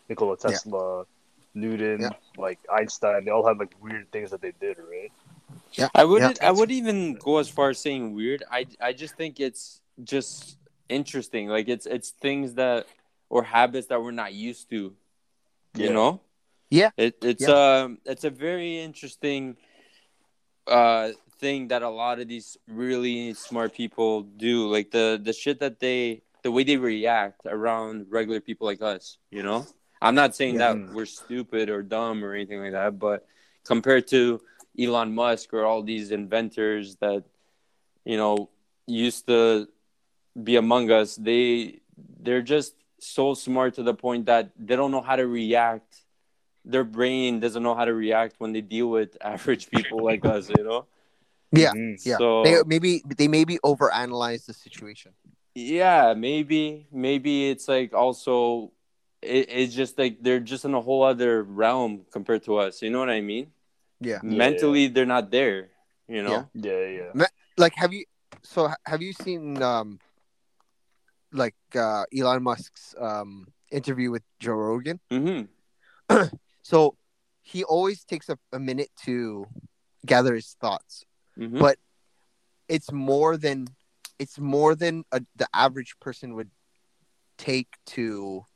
Nikola 0.08 0.36
Yeah. 0.42 0.50
Tesla, 0.50 1.06
Newton, 1.54 2.02
Yeah. 2.02 2.10
like 2.36 2.58
Einstein. 2.70 3.24
They 3.24 3.30
all 3.30 3.46
had 3.46 3.58
like 3.58 3.74
weird 3.80 4.10
things 4.12 4.30
that 4.30 4.40
they 4.42 4.52
did, 4.60 4.78
right? 4.78 5.12
Yeah, 5.72 5.88
I 5.94 6.04
wouldn't. 6.04 6.42
I 6.42 6.50
would 6.50 6.70
even 6.70 7.14
go 7.14 7.38
as 7.38 7.48
far 7.48 7.70
as 7.70 7.78
saying 7.78 8.14
weird. 8.14 8.42
I 8.50 8.66
I 8.80 8.92
just 8.92 9.16
think 9.16 9.40
it's 9.40 9.80
just 10.02 10.58
interesting. 10.88 11.48
Like 11.48 11.68
it's 11.68 11.86
it's 11.86 12.10
things 12.10 12.54
that 12.54 12.86
or 13.30 13.42
habits 13.42 13.86
that 13.88 14.02
we're 14.02 14.10
not 14.10 14.34
used 14.34 14.68
to. 14.70 14.94
You 15.76 15.92
know. 15.92 16.20
Yeah. 16.70 16.90
It 16.96 17.16
it's 17.22 17.48
um 17.48 17.98
it's 18.04 18.24
a 18.24 18.30
very 18.30 18.78
interesting 18.80 19.56
uh 20.66 21.10
thing 21.44 21.68
that 21.68 21.82
a 21.84 21.92
lot 21.92 22.16
of 22.20 22.26
these 22.32 22.56
really 22.66 23.34
smart 23.34 23.70
people 23.76 24.22
do. 24.24 24.54
Like 24.72 24.88
the 24.90 25.20
the 25.22 25.32
shit 25.36 25.60
that 25.60 25.76
they 25.84 26.22
the 26.42 26.50
way 26.50 26.64
they 26.64 26.76
react 26.80 27.44
around 27.44 28.06
regular 28.08 28.40
people 28.40 28.64
like 28.70 28.80
us. 28.80 29.18
You 29.30 29.42
know. 29.44 29.60
I'm 30.00 30.16
not 30.22 30.32
saying 30.38 30.56
Yeah. 30.56 30.72
that 30.74 30.92
we're 30.94 31.08
stupid 31.20 31.68
or 31.74 31.80
dumb 31.82 32.24
or 32.24 32.32
anything 32.34 32.60
like 32.64 32.72
that, 32.72 32.98
but 32.98 33.18
compared 33.64 34.04
to 34.16 34.40
Elon 34.76 35.14
Musk 35.14 35.54
or 35.56 35.62
all 35.68 35.82
these 35.84 36.10
inventors 36.10 36.96
that 37.04 37.22
you 38.04 38.16
know 38.20 38.48
used 38.86 39.22
to 39.32 39.68
be 40.48 40.56
among 40.64 40.90
us 40.90 41.16
they 41.16 41.80
they're 42.24 42.42
just 42.56 42.74
so 42.98 43.32
smart 43.46 43.70
to 43.78 43.82
the 43.90 43.94
point 43.94 44.26
that 44.26 44.50
they 44.58 44.76
don't 44.76 44.90
know 44.90 45.00
how 45.08 45.16
to 45.16 45.26
react 45.40 46.02
their 46.72 46.84
brain 46.84 47.38
doesn't 47.40 47.62
know 47.62 47.76
how 47.78 47.86
to 47.86 47.94
react 47.94 48.34
when 48.42 48.52
they 48.52 48.60
deal 48.76 48.88
with 48.90 49.10
average 49.34 49.70
people 49.70 50.02
like 50.10 50.24
us 50.34 50.50
you 50.50 50.64
know 50.68 50.84
Yeah, 51.54 51.72
Mhm. 51.72 51.96
yeah. 52.04 52.18
so 52.18 52.42
They 52.42 52.62
maybe 52.66 53.02
they 53.16 53.28
maybe 53.28 53.58
overanalyze 53.64 54.46
the 54.46 54.52
situation. 54.54 55.12
yeah 55.54 56.14
maybe 56.18 56.88
maybe 56.90 57.46
it's 57.50 57.68
like 57.70 57.94
also 57.94 58.72
it, 59.22 59.46
it's 59.48 59.70
just 59.74 59.94
like 59.96 60.18
they're 60.20 60.42
just 60.42 60.64
in 60.66 60.74
a 60.74 60.80
whole 60.82 61.06
other 61.06 61.46
realm 61.46 62.02
compared 62.10 62.42
to 62.42 62.58
us 62.58 62.82
you 62.82 62.90
know 62.90 62.98
what 62.98 63.08
i 63.08 63.22
mean 63.22 63.54
Yeah. 64.02 64.18
mentally 64.26 64.90
they're 64.90 65.06
not 65.06 65.30
there 65.30 65.70
you 66.10 66.22
know 66.26 66.50
Yeah, 66.54 66.82
yeah. 66.90 67.12
Like, 67.56 67.78
have 67.78 67.94
you? 67.94 68.02
So 68.42 68.66
have 68.82 68.98
you 68.98 69.14
seen 69.14 69.62
um, 69.62 70.02
like 71.32 71.54
uh, 71.74 72.04
Elon 72.10 72.42
Musk's 72.42 72.94
um 72.98 73.46
interview 73.70 74.10
with 74.10 74.22
Joe 74.42 74.58
Rogan? 74.58 74.98
hmm 75.10 75.46
So 76.62 76.96
he 77.42 77.62
always 77.62 78.04
takes 78.04 78.28
a, 78.28 78.38
a 78.52 78.58
minute 78.58 78.90
to 79.04 79.46
gather 80.06 80.34
his 80.34 80.56
thoughts. 80.60 81.04
Hmm 81.36 81.58
But- 81.58 81.78
It's 82.68 82.90
more 82.90 83.36
than 83.36 83.68
it's 84.18 84.38
more 84.38 84.74
than 84.74 85.04
a, 85.12 85.20
the 85.36 85.46
average 85.52 85.92
person 86.00 86.34
would 86.34 86.50
take 87.36 87.68
to 87.86 88.46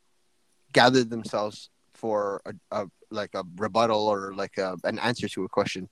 gather 0.73 1.05
themselves 1.05 1.69
for 1.93 2.41
a, 2.47 2.55
a 2.71 2.87
like 3.11 3.35
a 3.35 3.43
rebuttal 3.57 4.07
or 4.09 4.33
like 4.35 4.57
a, 4.57 4.77
an 4.85 4.99
answer 4.99 5.29
to 5.29 5.45
a 5.45 5.49
question. 5.49 5.89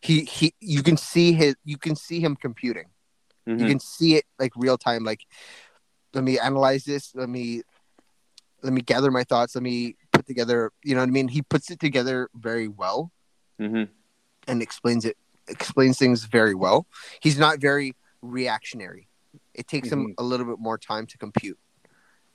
He 0.00 0.24
he 0.24 0.54
you 0.60 0.82
can 0.82 0.96
see 0.96 1.32
his 1.32 1.54
you 1.64 1.76
can 1.76 1.96
see 1.96 2.20
him 2.20 2.34
computing. 2.36 2.88
You 3.46 3.56
hmm 3.56 3.66
can 3.66 3.80
see 3.80 4.14
it 4.16 4.24
like 4.38 4.52
real 4.56 4.78
time. 4.78 5.04
Like, 5.04 5.26
let 6.14 6.24
me 6.24 6.38
analyze 6.38 6.84
this. 6.84 7.14
Let 7.14 7.28
me 7.28 7.62
let 8.62 8.72
me 8.72 8.80
gather 8.80 9.10
my 9.10 9.24
thoughts. 9.24 9.54
Let 9.54 9.62
me 9.64 9.96
put 10.12 10.26
together. 10.26 10.70
You 10.84 10.94
know 10.94 11.02
what 11.02 11.08
I 11.08 11.12
mean? 11.12 11.28
He 11.28 11.42
puts 11.42 11.70
it 11.70 11.78
together 11.80 12.28
very 12.34 12.68
well 12.68 13.10
hmm 13.58 13.84
and 14.48 14.62
explains 14.62 15.04
it 15.04 15.16
explains 15.48 15.98
things 15.98 16.24
very 16.24 16.54
well. 16.54 16.86
He's 17.20 17.38
not 17.38 17.58
very 17.58 17.94
reactionary. 18.22 19.08
It 19.54 19.68
takes 19.68 19.90
him 19.90 20.00
mm-hmm. 20.00 20.12
a 20.18 20.22
little 20.22 20.46
bit 20.46 20.58
more 20.58 20.78
time 20.78 21.06
to 21.06 21.18
compute. 21.18 21.58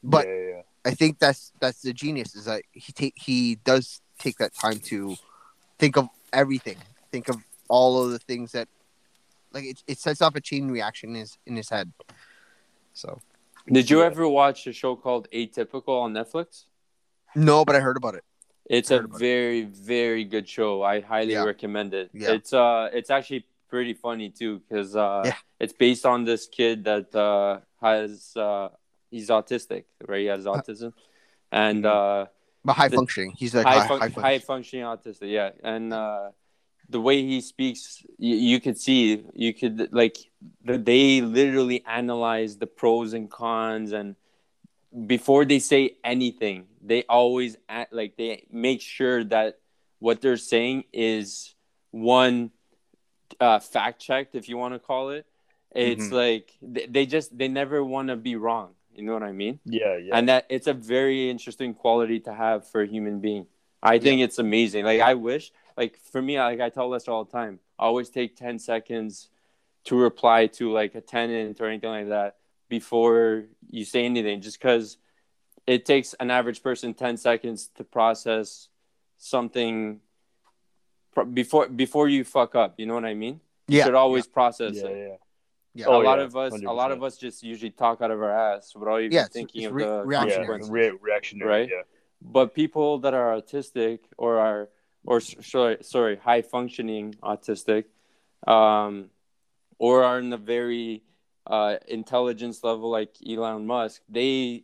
But 0.04 0.28
yeah, 0.28 0.34
yeah, 0.34 0.50
yeah. 0.50 0.62
I 0.86 0.92
think 0.92 1.20
that's 1.20 1.52
that's 1.60 1.82
the 1.82 1.94
genius 1.94 2.36
is 2.36 2.46
that 2.46 2.62
he 2.72 2.94
take 2.94 3.16
he 3.18 3.56
does 3.56 4.02
take 4.20 4.38
that 4.38 4.54
time 4.54 4.80
to 4.86 5.16
think 5.80 5.98
of 5.98 6.10
everything. 6.32 6.78
Think 7.12 7.28
of 7.30 7.38
all 7.68 8.04
of 8.04 8.12
the 8.12 8.20
things 8.20 8.52
that 8.52 8.68
like 9.52 9.66
it, 9.66 9.84
it 9.88 9.98
sets 9.98 10.22
off 10.22 10.36
a 10.36 10.42
chain 10.42 10.70
reaction 10.70 11.10
in 11.12 11.16
his 11.16 11.38
in 11.46 11.56
his 11.56 11.70
head. 11.70 11.92
So 12.94 13.20
Did 13.68 13.90
you 13.90 14.00
Yeah. 14.00 14.06
ever 14.06 14.28
watch 14.28 14.68
a 14.68 14.74
show 14.74 14.96
called 14.96 15.28
Atypical 15.32 16.02
on 16.02 16.14
Netflix? 16.14 16.66
no, 17.36 17.66
but 17.66 17.76
I 17.76 17.80
heard 17.80 17.98
about 17.98 18.16
it. 18.16 18.24
It's 18.70 18.92
a 18.92 18.98
about 19.00 19.16
it. 19.16 19.20
very, 19.20 19.62
very 19.64 20.24
good 20.24 20.48
show. 20.50 20.82
I 20.84 21.02
highly 21.02 21.34
Yeah. 21.34 21.44
recommend 21.44 21.94
it. 21.94 22.10
Yeah. 22.14 22.32
It's 22.34 22.52
uh, 22.54 22.90
it's 22.94 23.10
actually 23.10 23.46
pretty 23.70 23.94
funny 23.94 24.30
too, 24.30 24.60
because 24.60 24.96
uh, 24.96 25.22
Yeah. 25.26 25.36
it's 25.60 25.74
based 25.74 26.06
on 26.06 26.24
this 26.26 26.48
kid 26.48 26.84
that 26.86 27.14
uh 27.16 27.60
has 27.82 28.36
uh, 28.36 28.70
he's 29.12 29.30
autistic, 29.30 29.84
right? 30.08 30.22
He 30.22 30.26
has 30.28 30.46
autism, 30.46 30.94
and 31.52 31.84
Mhm. 31.84 32.24
uh, 32.24 32.26
But 32.64 32.74
high 32.74 32.88
The- 32.90 32.96
functioning. 32.98 33.34
He's 33.38 33.54
like 33.54 33.66
high, 33.68 33.80
high, 33.82 33.88
fun- 33.88 34.00
high, 34.00 34.06
high 34.08 34.40
functioning. 34.40 34.86
functioning 34.86 34.86
autistic, 34.86 35.30
yeah. 35.32 35.52
And 35.64 35.94
uh, 35.94 36.32
the 36.90 37.00
way 37.00 37.22
he 37.22 37.42
speaks, 37.42 38.04
you, 38.18 38.36
you 38.36 38.60
could 38.60 38.78
see, 38.80 39.24
you 39.36 39.54
could 39.54 39.94
like, 39.94 40.18
the, 40.64 40.78
they 40.80 41.22
literally 41.22 41.84
analyze 41.86 42.58
the 42.58 42.66
pros 42.66 43.14
and 43.14 43.30
cons, 43.30 43.92
and 43.92 44.16
before 45.08 45.46
they 45.46 45.60
say 45.60 45.98
anything, 46.04 46.68
they 46.82 47.04
always 47.04 47.58
act 47.68 47.92
like 47.94 48.16
they 48.18 48.46
make 48.52 48.82
sure 48.82 49.24
that 49.26 49.60
what 50.00 50.22
they're 50.22 50.38
saying 50.38 50.86
is 50.94 51.54
one 51.92 52.52
uh, 53.40 53.60
fact 53.60 54.02
checked, 54.02 54.36
if 54.36 54.48
you 54.48 54.58
want 54.58 54.74
to 54.74 54.80
call 54.80 55.10
it. 55.10 55.26
It's 55.72 56.08
Mhm. 56.08 56.12
like 56.14 56.54
they, 56.62 56.86
they 56.86 57.06
just 57.06 57.38
they 57.38 57.48
never 57.50 57.84
want 57.84 58.08
to 58.08 58.16
be 58.16 58.36
wrong. 58.36 58.76
You 58.94 59.04
know 59.04 59.14
what 59.14 59.24
I 59.24 59.34
mean? 59.34 59.60
Yeah, 59.66 59.98
yeah. 59.98 60.16
and 60.18 60.30
that 60.30 60.46
it's 60.50 60.68
a 60.68 60.74
very 60.74 61.30
interesting 61.30 61.74
quality 61.74 62.22
to 62.22 62.34
have 62.34 62.66
for 62.70 62.82
a 62.82 62.88
human 62.88 63.20
being 63.20 63.46
i 63.84 64.00
think 64.00 64.22
it's 64.22 64.40
amazing 64.40 64.86
like 64.86 65.02
i 65.02 65.14
wish 65.14 65.52
like 65.76 65.98
for 66.12 66.22
me 66.22 66.40
like 66.40 66.62
i 66.62 66.70
tell 66.70 66.88
lester 66.88 67.12
all 67.12 67.26
the 67.26 67.32
time 67.32 67.60
I 67.78 67.84
always 67.86 68.10
take 68.10 68.38
10 68.38 68.58
seconds 68.58 69.28
to 69.84 69.98
reply 69.98 70.48
to 70.58 70.72
like 70.72 70.96
a 70.96 71.02
tenant 71.02 71.60
or 71.60 71.66
anything 71.68 71.90
like 71.90 72.08
that 72.08 72.38
before 72.70 73.46
you 73.70 73.86
say 73.86 74.06
anything 74.06 74.42
just 74.42 74.60
because 74.60 74.98
it 75.68 75.86
takes 75.86 76.14
an 76.20 76.30
average 76.32 76.62
person 76.64 76.94
10 76.94 77.18
seconds 77.18 77.70
to 77.76 77.84
process 77.84 78.70
something 79.18 80.00
pro- 81.14 81.26
before 81.26 81.68
before 81.68 82.08
you 82.10 82.24
fuck 82.24 82.56
up 82.56 82.76
you 82.80 82.86
know 82.86 82.94
what 82.96 83.06
i 83.06 83.14
mean 83.14 83.40
you 83.68 83.78
Yeah. 83.78 83.86
should 83.86 83.96
always 83.96 84.28
process 84.28 84.76
yeah, 84.76 84.88
it 84.88 84.98
yeah. 85.08 85.16
Yeah. 85.74 85.86
a 85.88 85.90
Oh, 85.90 86.00
lot 86.00 86.20
yeah, 86.20 86.26
of 86.26 86.36
us 86.36 86.54
a 86.54 86.74
lot 86.74 86.92
of 86.92 87.04
us 87.04 87.18
just 87.18 87.44
usually 87.44 87.72
talk 87.72 88.02
out 88.02 88.12
of 88.12 88.22
our 88.22 88.32
ass 88.32 88.74
without 88.76 89.00
even 89.00 89.12
Yeah, 89.12 89.26
thinking 89.26 89.62
it's 89.64 89.70
of 89.70 89.76
re- 89.76 89.84
the 89.84 89.90
Yeah, 89.90 90.04
reactionary. 90.06 90.48
consequences 90.48 90.70
re- 90.72 90.98
reactionary. 91.02 91.50
Right? 91.52 91.70
Yeah. 91.70 91.82
but 92.22 92.54
people 92.54 93.00
that 93.00 93.14
are 93.14 93.40
autistic 93.40 94.00
or 94.18 94.40
are 94.40 94.70
or 95.06 95.20
sorry 95.20 95.78
sorry 95.82 96.16
high 96.16 96.42
functioning 96.42 97.14
autistic 97.22 97.86
um 98.48 99.10
or 99.78 100.04
are 100.04 100.18
in 100.20 100.30
the 100.30 100.38
very 100.56 101.04
uh 101.48 101.78
intelligence 101.88 102.64
level 102.64 102.90
like 102.90 103.12
Elon 103.28 103.66
Musk 103.68 104.02
they 104.10 104.64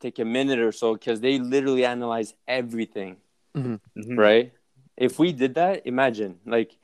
take 0.00 0.18
a 0.18 0.24
minute 0.24 0.58
or 0.58 0.72
so 0.72 0.94
because 0.94 1.20
they 1.20 1.38
literally 1.38 1.84
analyze 1.84 2.34
everything 2.46 3.16
Mhm. 3.56 3.80
right 4.16 4.52
if 4.96 5.18
we 5.18 5.32
did 5.32 5.54
that 5.54 5.86
imagine 5.86 6.38
like 6.46 6.76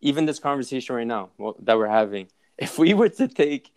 even 0.00 0.26
this 0.26 0.38
conversation 0.38 0.94
right 0.94 1.06
now 1.06 1.30
well, 1.38 1.56
that 1.60 1.76
we're 1.78 1.88
having 1.88 2.28
if 2.58 2.78
we 2.78 2.94
were 2.94 3.08
to 3.08 3.28
take 3.28 3.70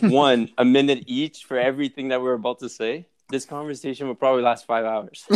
one 0.00 0.50
a 0.58 0.64
minute 0.64 1.04
each 1.06 1.44
for 1.44 1.58
everything 1.58 2.08
that 2.08 2.20
we're 2.22 2.34
about 2.34 2.58
to 2.60 2.68
say 2.68 3.06
this 3.28 3.44
conversation 3.46 4.08
would 4.08 4.18
probably 4.18 4.42
last 4.42 4.66
five 4.66 4.84
hours 4.84 5.24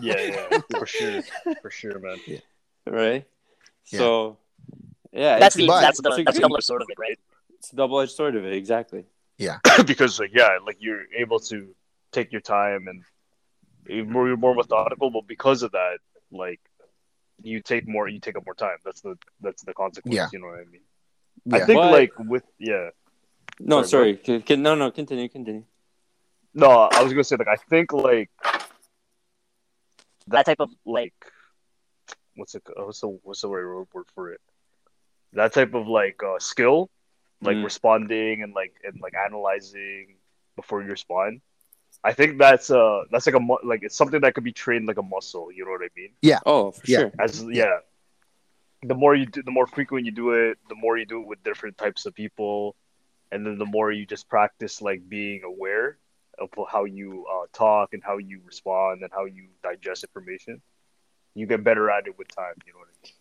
Yeah, 0.00 0.20
yeah, 0.22 0.58
for 0.78 0.86
sure, 0.86 1.20
for 1.62 1.70
sure, 1.70 1.98
man. 1.98 2.18
right? 2.86 3.24
Yeah. 3.90 3.98
So, 3.98 4.38
yeah, 5.12 5.38
That's 5.38 5.54
the, 5.54 5.66
that's 5.66 6.00
the 6.00 6.08
it's 6.10 6.18
a 6.18 6.24
that's 6.24 6.36
good- 6.36 6.42
double 6.42 6.56
edged 6.56 6.64
sword 6.66 6.82
of 6.82 6.88
it, 6.90 6.98
right? 6.98 7.18
It's 7.64 7.72
a 7.72 7.76
double 7.76 8.00
edged 8.00 8.12
sword 8.12 8.36
of 8.36 8.44
it, 8.44 8.52
exactly. 8.52 9.04
Yeah, 9.38 9.58
because 9.86 10.20
like 10.20 10.30
yeah, 10.34 10.58
like 10.64 10.76
you're 10.80 11.04
able 11.16 11.40
to 11.40 11.74
take 12.12 12.30
your 12.30 12.40
time 12.40 12.86
and 12.88 13.02
you're 13.88 14.04
more, 14.04 14.28
you're 14.28 14.36
more 14.36 14.54
methodical, 14.54 15.10
but 15.10 15.26
because 15.26 15.62
of 15.62 15.72
that, 15.72 15.98
like 16.30 16.60
you 17.42 17.60
take 17.60 17.88
more, 17.88 18.06
you 18.08 18.20
take 18.20 18.36
up 18.36 18.44
more 18.46 18.54
time. 18.54 18.76
That's 18.84 19.00
the 19.00 19.16
that's 19.40 19.64
the 19.64 19.74
consequence. 19.74 20.14
Yeah. 20.14 20.28
You 20.32 20.40
know 20.40 20.46
what 20.48 20.60
I 20.60 20.64
mean? 20.70 20.82
Yeah. 21.46 21.56
I 21.56 21.60
think 21.64 21.78
But- 21.78 21.92
like 21.92 22.12
with 22.18 22.44
yeah. 22.58 22.90
No, 23.60 23.82
Sorry, 23.82 24.14
sorry. 24.14 24.16
Can, 24.16 24.42
can, 24.42 24.62
no, 24.62 24.74
no. 24.74 24.90
Continue. 24.90 25.28
Continue. 25.28 25.62
No, 26.54 26.68
I 26.68 27.02
was 27.02 27.12
gonna 27.12 27.22
say 27.24 27.36
like 27.36 27.48
I 27.48 27.56
think 27.56 27.92
like 27.92 28.30
that 30.26 30.46
type 30.46 30.60
of 30.60 30.70
like 30.84 31.14
what's 32.34 32.54
it 32.56 32.62
what's 32.76 33.00
the 33.00 33.08
what's 33.22 33.42
the 33.42 33.48
right 33.48 33.86
word 33.92 34.06
for 34.14 34.32
it? 34.32 34.40
That 35.34 35.52
type 35.52 35.74
of 35.74 35.86
like 35.86 36.20
uh, 36.22 36.38
skill, 36.38 36.90
like 37.44 37.56
Mm. 37.56 37.64
responding 37.64 38.42
and 38.42 38.52
like 38.54 38.74
and 38.84 39.00
like 39.00 39.14
analyzing 39.14 40.16
before 40.56 40.82
you 40.82 40.88
respond. 40.90 41.40
I 42.02 42.12
think 42.12 42.38
that's 42.38 42.70
uh 42.70 43.04
that's 43.10 43.26
like 43.26 43.34
a 43.36 43.40
mu- 43.40 43.62
like 43.64 43.82
it's 43.82 43.96
something 43.96 44.20
that 44.22 44.34
could 44.34 44.44
be 44.44 44.52
trained 44.52 44.86
like 44.86 44.98
a 44.98 45.02
muscle. 45.02 45.50
You 45.52 45.64
know 45.64 45.70
what 45.72 45.82
I 45.82 45.88
mean? 45.96 46.12
Yeah. 46.22 46.40
Oh, 46.44 46.72
for 46.72 46.82
Yeah. 46.86 46.98
sure. 46.98 47.12
As 47.18 47.42
yeah, 47.44 47.78
the 48.82 48.94
more 48.94 49.14
you 49.14 49.26
do, 49.26 49.42
the 49.42 49.50
more 49.50 49.66
frequent 49.66 50.04
you 50.06 50.12
do 50.12 50.30
it, 50.32 50.58
the 50.68 50.74
more 50.74 50.98
you 50.98 51.06
do 51.06 51.20
it 51.22 51.26
with 51.26 51.42
different 51.44 51.78
types 51.78 52.04
of 52.06 52.14
people, 52.14 52.76
and 53.32 53.46
then 53.46 53.58
the 53.58 53.64
more 53.66 53.90
you 53.92 54.04
just 54.06 54.28
practice 54.28 54.82
like 54.82 55.08
being 55.08 55.42
aware 55.44 55.98
of 56.38 56.50
how 56.68 56.84
you 56.84 57.24
uh, 57.32 57.46
talk 57.52 57.94
and 57.94 58.02
how 58.02 58.18
you 58.18 58.40
respond 58.44 59.02
and 59.02 59.10
how 59.12 59.24
you 59.24 59.44
digest 59.62 60.04
information. 60.04 60.60
You 61.34 61.46
get 61.46 61.64
better 61.64 61.90
at 61.90 62.06
it 62.06 62.18
with 62.18 62.28
time. 62.28 62.54
You 62.66 62.72
know 62.72 62.80
what 62.80 62.88
I 62.88 62.96
mean? 63.02 63.12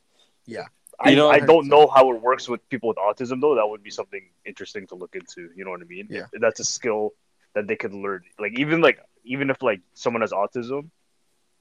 Yeah. 0.45 0.67
I, 0.99 1.09
You 1.11 1.15
know- 1.15 1.29
I 1.29 1.39
don't 1.39 1.67
know 1.67 1.87
how 1.87 2.11
it 2.11 2.21
works 2.21 2.47
with 2.47 2.67
people 2.69 2.89
with 2.89 2.97
autism 2.97 3.41
though. 3.41 3.55
That 3.55 3.67
would 3.67 3.83
be 3.83 3.91
something 3.91 4.23
interesting 4.45 4.87
to 4.87 4.95
look 4.95 5.15
into. 5.15 5.49
You 5.55 5.65
know 5.65 5.71
what 5.71 5.81
I 5.81 5.85
mean? 5.85 6.07
Yeah. 6.09 6.25
That's 6.33 6.59
a 6.59 6.65
skill 6.65 7.13
that 7.55 7.67
they 7.67 7.75
can 7.75 8.01
learn. 8.01 8.23
Like 8.39 8.57
even 8.59 8.81
like 8.81 8.99
even 9.23 9.49
if 9.49 9.61
like 9.61 9.81
someone 9.93 10.21
has 10.21 10.31
autism, 10.31 10.89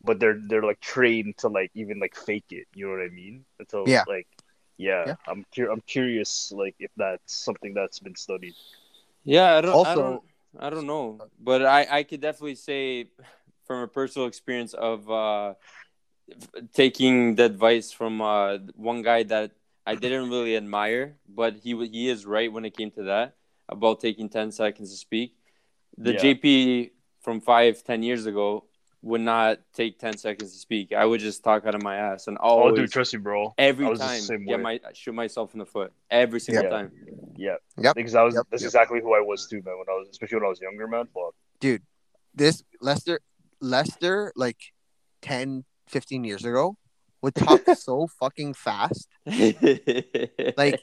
but 0.05 0.19
they're 0.21 0.39
they're 0.49 0.63
like 0.63 0.81
trained 0.81 1.39
to 1.39 1.49
like 1.49 1.71
even 1.75 1.99
like 2.01 2.15
fake 2.17 2.47
it. 2.51 2.67
You 2.75 2.87
know 2.87 2.93
what 2.93 3.03
I 3.03 3.09
mean? 3.09 3.45
Until 3.59 3.89
Yeah. 3.89 4.05
like 4.09 4.27
yeah, 4.79 5.05
Yeah. 5.07 5.15
I'm 5.27 5.45
cur- 5.55 5.71
I'm 5.71 5.81
curious 5.83 6.51
like 6.53 6.75
if 6.79 6.91
that's 6.97 7.35
something 7.35 7.73
that's 7.75 8.01
been 8.01 8.17
studied. 8.17 8.55
Yeah, 9.25 9.55
I 9.57 9.61
don't. 9.61 9.71
I 9.71 9.75
Also- 9.75 10.03
don't. 10.03 10.23
I 10.59 10.69
don't 10.69 10.87
know, 10.87 11.19
but 11.41 11.65
I 11.65 11.87
I 11.91 12.03
could 12.03 12.21
definitely 12.21 12.57
say 12.57 13.09
from 13.65 13.81
a 13.83 13.89
personal 13.89 14.29
experience 14.29 14.75
of 14.75 15.09
uh, 15.11 15.51
f- 15.51 15.82
taking 16.73 17.35
the 17.37 17.45
advice 17.45 17.93
from 17.93 18.21
uh, 18.21 18.59
one 18.75 19.03
guy 19.03 19.23
that 19.25 19.53
I 19.87 19.95
didn't 19.95 20.31
really 20.31 20.57
admire, 20.57 21.17
but 21.29 21.57
he 21.57 21.75
he 21.89 22.09
is 22.09 22.25
right 22.27 22.53
when 22.53 22.65
it 22.65 22.77
came 22.77 22.91
to 22.93 23.05
that 23.05 23.37
about 23.69 24.01
taking 24.01 24.29
ten 24.29 24.53
seconds 24.53 24.91
to 24.91 24.97
speak. 24.97 25.37
The 25.99 26.13
Yeah. 26.13 26.21
JP 26.23 26.91
from 27.21 27.41
five 27.41 27.83
ten 27.85 28.03
years 28.03 28.27
ago 28.27 28.65
would 29.03 29.21
not 29.21 29.59
take 29.75 29.99
ten 29.99 30.17
seconds 30.17 30.53
to 30.53 30.59
speak. 30.59 30.93
I 30.93 31.05
would 31.05 31.21
just 31.21 31.43
talk 31.43 31.67
out 31.67 31.75
of 31.75 31.83
my 31.83 31.97
ass 31.97 32.29
and 32.29 32.39
Oh, 32.41 32.71
always 32.71 32.77
dude, 32.77 32.93
trust 32.93 33.13
me, 33.15 33.19
bro. 33.21 33.53
every 33.59 33.87
I 33.87 33.91
was 33.91 33.99
the 33.99 34.07
time 34.07 34.21
same 34.21 34.47
get 34.47 34.61
my 34.61 34.79
shoot 34.95 35.13
myself 35.15 35.53
in 35.55 35.59
the 35.59 35.67
foot 35.67 35.93
every 36.11 36.39
single 36.41 36.65
Yeah. 36.65 36.71
time. 36.71 36.93
Yeah. 37.37 37.57
Yep. 37.79 37.95
Because 37.97 38.15
I 38.15 38.23
was 38.23 38.35
Yep. 38.37 38.47
that's 38.51 38.63
Yep. 38.63 38.69
exactly 38.69 39.01
who 39.01 39.15
I 39.15 39.21
was 39.21 39.49
too, 39.49 39.61
man. 39.65 39.77
When 39.79 39.89
I 39.89 39.99
was 39.99 40.09
especially 40.11 40.37
when 40.37 40.47
I 40.47 40.49
was 40.49 40.61
younger, 40.61 40.87
man. 40.87 41.09
But 41.13 41.33
dude 41.59 41.83
this 42.35 42.63
Lester 42.81 43.21
Lester 43.61 44.33
like 44.37 44.73
10 45.23 45.65
15 45.93 46.25
years 46.25 46.45
ago 46.45 46.77
would 47.23 47.35
talk 47.35 47.61
so 47.77 48.09
fucking 48.21 48.55
fast. 48.55 49.09
Like 50.57 50.81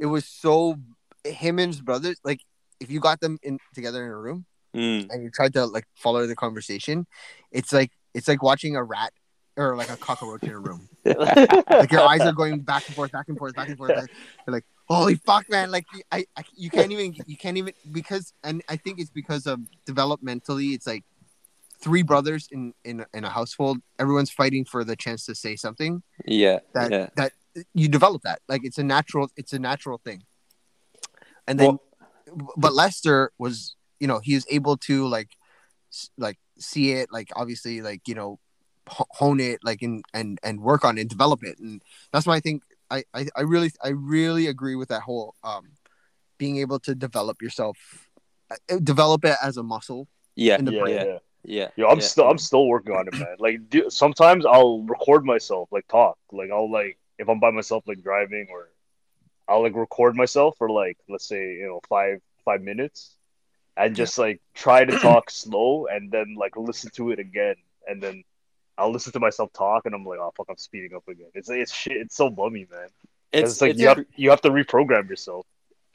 it 0.00 0.06
was 0.06 0.24
so 0.24 0.76
him 1.24 1.58
and 1.58 1.72
his 1.72 1.82
brothers 1.82 2.16
like 2.24 2.40
if 2.80 2.90
you 2.90 2.98
got 3.00 3.20
them 3.20 3.38
in 3.42 3.58
together 3.74 4.04
in 4.04 4.10
a 4.10 4.16
room 4.16 4.46
Mm. 4.72 5.10
and 5.10 5.24
you 5.24 5.30
tried 5.34 5.52
to 5.54 5.66
like 5.66 5.84
follow 5.96 6.28
the 6.28 6.36
conversation 6.36 7.04
it's 7.50 7.72
like 7.72 7.90
it's 8.14 8.28
like 8.28 8.40
watching 8.40 8.76
a 8.76 8.84
rat 8.84 9.12
or 9.56 9.76
like 9.76 9.90
a 9.90 9.96
cockroach 9.96 10.44
in 10.44 10.52
a 10.52 10.58
room. 10.60 10.88
Like 11.04 11.90
your 11.90 12.02
eyes 12.02 12.20
are 12.20 12.32
going 12.32 12.60
back 12.60 12.84
and 12.86 12.94
forth 12.94 13.10
back 13.10 13.26
and 13.28 13.36
forth 13.36 13.54
back 13.56 13.68
and 13.68 13.76
forth 13.76 13.96
like, 13.96 14.10
you're 14.46 14.54
like 14.54 14.64
holy 14.88 15.16
fuck 15.16 15.44
man! 15.50 15.72
Like 15.72 15.86
I, 16.12 16.24
I 16.36 16.44
you 16.54 16.70
can't 16.70 16.92
even 16.92 17.14
you 17.26 17.36
can't 17.36 17.56
even 17.56 17.72
because 17.90 18.32
and 18.44 18.62
i 18.68 18.76
think 18.76 19.00
it's 19.00 19.10
because 19.10 19.46
of 19.46 19.58
developmentally 19.86 20.74
it's 20.74 20.86
like 20.86 21.04
three 21.80 22.02
brothers 22.02 22.48
in 22.50 22.74
in, 22.84 23.04
in 23.14 23.24
a 23.24 23.30
household 23.30 23.78
everyone's 23.98 24.30
fighting 24.30 24.64
for 24.64 24.84
the 24.84 24.96
chance 24.96 25.24
to 25.26 25.34
say 25.34 25.56
something. 25.56 26.02
Yeah, 26.26 26.60
that 26.74 26.90
yeah. 26.90 27.08
that 27.16 27.32
you 27.74 27.88
develop 27.88 28.22
that. 28.22 28.40
Like 28.48 28.62
it's 28.64 28.78
a 28.78 28.84
natural 28.84 29.30
it's 29.36 29.52
a 29.52 29.58
natural 29.58 29.98
thing. 29.98 30.24
And 31.46 31.58
then 31.58 31.78
but 32.56 32.74
lester 32.74 33.32
was 33.38 33.74
you 33.98 34.06
know 34.06 34.20
he 34.22 34.34
was 34.34 34.46
able 34.50 34.76
to 34.76 35.06
like 35.06 35.30
like 36.16 36.38
see 36.58 36.92
it 36.92 37.08
like 37.12 37.30
obviously 37.34 37.80
like 37.80 38.06
you 38.06 38.14
know 38.14 38.38
hone 38.86 39.40
it 39.40 39.60
like 39.62 39.82
and 39.82 40.04
and 40.14 40.38
and 40.42 40.60
work 40.60 40.84
on 40.84 40.98
it 40.98 41.02
and 41.02 41.10
develop 41.10 41.42
it. 41.42 41.58
And 41.58 41.82
that's 42.12 42.26
why 42.26 42.36
i 42.36 42.40
think 42.40 42.62
I, 42.90 43.04
I 43.14 43.26
i 43.36 43.42
really 43.42 43.70
i 43.82 43.88
really 43.88 44.46
agree 44.46 44.74
with 44.74 44.88
that 44.88 45.02
whole 45.02 45.34
um 45.44 45.64
being 46.38 46.58
able 46.58 46.80
to 46.80 46.94
develop 46.94 47.42
yourself 47.42 47.76
uh, 48.50 48.78
develop 48.82 49.24
it 49.24 49.36
as 49.42 49.56
a 49.56 49.62
muscle 49.62 50.08
yeah, 50.34 50.58
in 50.58 50.64
the 50.64 50.72
yeah, 50.72 50.80
brain. 50.80 50.94
yeah, 50.94 51.18
yeah. 51.44 51.62
yeah. 51.62 51.68
Yo, 51.76 51.88
I'm 51.88 51.98
yeah. 51.98 52.04
still 52.04 52.28
I'm 52.28 52.38
still 52.38 52.66
working 52.66 52.94
on 52.94 53.08
it, 53.08 53.14
man. 53.18 53.36
Like 53.38 53.68
do, 53.68 53.90
sometimes 53.90 54.44
I'll 54.46 54.82
record 54.82 55.24
myself, 55.24 55.68
like 55.70 55.86
talk. 55.88 56.18
Like 56.32 56.50
I'll 56.50 56.70
like 56.70 56.98
if 57.18 57.28
I'm 57.28 57.40
by 57.40 57.50
myself, 57.50 57.84
like 57.86 58.02
driving, 58.02 58.46
or 58.50 58.68
I'll 59.48 59.62
like 59.62 59.74
record 59.74 60.16
myself 60.16 60.56
for 60.58 60.70
like 60.70 60.98
let's 61.08 61.26
say 61.26 61.54
you 61.54 61.66
know 61.66 61.80
five 61.88 62.20
five 62.44 62.62
minutes, 62.62 63.16
and 63.76 63.94
just 63.96 64.18
like 64.18 64.40
try 64.54 64.84
to 64.84 64.98
talk 64.98 65.30
slow, 65.30 65.86
and 65.86 66.10
then 66.10 66.36
like 66.38 66.56
listen 66.56 66.90
to 66.96 67.10
it 67.10 67.18
again, 67.18 67.56
and 67.86 68.02
then 68.02 68.24
I'll 68.78 68.92
listen 68.92 69.12
to 69.12 69.20
myself 69.20 69.52
talk, 69.52 69.86
and 69.86 69.94
I'm 69.94 70.04
like, 70.04 70.18
oh 70.18 70.32
fuck, 70.36 70.46
I'm 70.48 70.56
speeding 70.56 70.94
up 70.94 71.06
again. 71.08 71.30
It's 71.34 71.50
it's 71.50 71.72
shit. 71.72 71.96
It's 71.96 72.16
so 72.16 72.30
bummy, 72.30 72.66
man. 72.70 72.88
It's, 73.32 73.52
It's, 73.52 73.60
like 73.60 73.72
it's, 73.72 73.80
you 73.80 73.88
have 73.88 74.04
you 74.16 74.30
have 74.30 74.40
to 74.42 74.50
reprogram 74.50 75.08
yourself. 75.08 75.46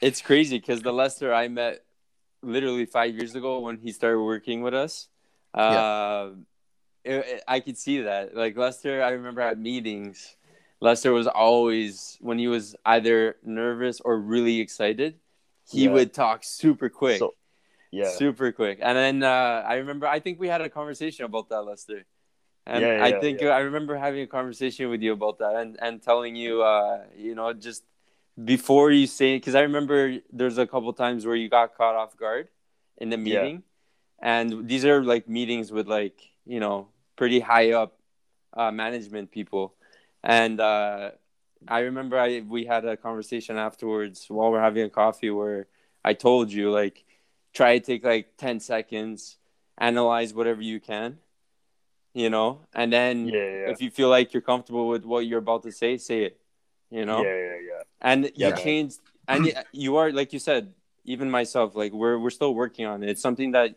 it's 0.01 0.21
crazy 0.21 0.59
because 0.59 0.81
the 0.81 0.93
Lester 0.93 1.33
I 1.33 1.47
met 1.47 1.83
literally 2.41 2.85
five 2.85 3.15
years 3.15 3.35
ago 3.35 3.59
when 3.59 3.77
he 3.77 3.91
started 3.91 4.21
working 4.21 4.61
with 4.61 4.73
us. 4.73 5.07
Uh, 5.59 6.29
it- 7.03 7.25
it- 7.25 7.43
I 7.47 7.59
could 7.59 7.77
see 7.77 8.01
that. 8.01 8.35
Like 8.35 8.57
Lester, 8.57 9.01
I 9.03 9.09
remember 9.11 9.41
at 9.41 9.57
meetings, 9.57 10.35
Lester 10.81 11.13
was 11.13 11.27
always 11.27 12.17
when 12.19 12.37
he 12.37 12.47
was 12.47 12.75
either 12.85 13.37
nervous 13.43 14.01
or 14.01 14.17
really 14.19 14.59
excited, 14.59 15.19
he 15.71 15.85
Yeah. 15.85 15.93
would 15.93 16.13
talk 16.13 16.43
super 16.43 16.89
quick. 16.89 17.19
So 17.19 17.35
yeah, 17.91 18.09
super 18.09 18.51
quick. 18.51 18.79
And 18.81 18.97
then 18.97 19.23
uh, 19.23 19.63
I 19.65 19.75
remember, 19.75 20.07
I 20.07 20.19
think 20.19 20.39
we 20.39 20.47
had 20.47 20.61
a 20.61 20.69
conversation 20.69 21.25
about 21.25 21.49
that, 21.49 21.61
Lester. 21.61 22.05
And 22.67 22.81
Yeah, 22.83 23.03
I 23.05 23.19
think 23.21 23.41
yeah. 23.41 23.49
I 23.49 23.59
remember 23.59 23.95
having 23.95 24.21
a 24.21 24.27
conversation 24.27 24.89
with 24.89 25.01
you 25.01 25.13
about 25.13 25.37
that 25.39 25.55
and, 25.55 25.77
and 25.81 26.01
telling 26.01 26.35
you, 26.35 26.63
uh, 26.63 27.05
you 27.15 27.35
know, 27.35 27.53
just 27.53 27.85
before 28.43 28.91
you 28.91 29.05
say, 29.07 29.37
because 29.37 29.55
I 29.55 29.61
remember 29.61 30.17
there's 30.33 30.57
a 30.57 30.65
couple 30.67 30.91
times 30.93 31.25
where 31.25 31.35
you 31.35 31.47
got 31.47 31.75
caught 31.77 31.95
off 31.95 32.17
guard 32.17 32.49
in 32.97 33.09
the 33.09 33.17
Yeah. 33.17 33.23
meeting. 33.43 33.63
And 34.21 34.67
these 34.67 34.85
are 34.85 35.03
like 35.03 35.27
meetings 35.27 35.71
with 35.71 35.87
like, 35.87 36.19
you 36.45 36.59
know, 36.59 36.87
pretty 37.15 37.39
high 37.39 37.71
up 37.71 37.97
uh, 38.53 38.71
management 38.71 39.31
people. 39.31 39.75
And 40.23 40.59
uh, 40.59 41.11
I 41.67 41.79
remember 41.79 42.19
I 42.19 42.41
we 42.41 42.65
had 42.65 42.85
a 42.85 42.97
conversation 42.97 43.57
afterwards 43.57 44.25
while 44.27 44.51
we're 44.51 44.61
having 44.61 44.83
a 44.83 44.89
coffee 44.89 45.29
where 45.29 45.67
I 46.03 46.13
told 46.13 46.51
you 46.51 46.71
like 46.71 47.05
try 47.53 47.79
to 47.79 47.85
take 47.85 48.03
like 48.03 48.37
10 48.37 48.59
seconds 48.59 49.37
analyze 49.77 50.33
whatever 50.33 50.61
you 50.61 50.79
can 50.79 51.17
you 52.13 52.29
know? 52.29 52.61
And 52.73 52.93
then 52.93 53.27
yeah, 53.27 53.33
yeah, 53.33 53.71
if 53.71 53.81
you 53.81 53.91
feel 53.91 54.09
like 54.09 54.33
you're 54.33 54.41
comfortable 54.41 54.87
with 54.87 55.03
what 55.05 55.25
you're 55.25 55.39
about 55.39 55.63
to 55.63 55.71
say 55.71 55.97
say 55.97 56.23
it 56.23 56.39
you 56.89 57.05
know? 57.05 57.23
Yeah, 57.23 57.33
yeah, 57.33 57.57
yeah. 57.69 57.83
and 58.01 58.31
Yeah, 58.35 58.49
you 58.49 58.63
changed 58.63 58.99
and 59.27 59.53
you 59.71 59.97
are 59.97 60.11
like 60.11 60.33
you 60.33 60.39
said 60.39 60.73
even 61.03 61.29
myself 61.29 61.75
like 61.75 61.91
we're 61.91 62.17
we're 62.17 62.29
still 62.29 62.53
working 62.53 62.85
on 62.85 63.03
it. 63.03 63.09
It's 63.09 63.21
something 63.21 63.51
that 63.51 63.75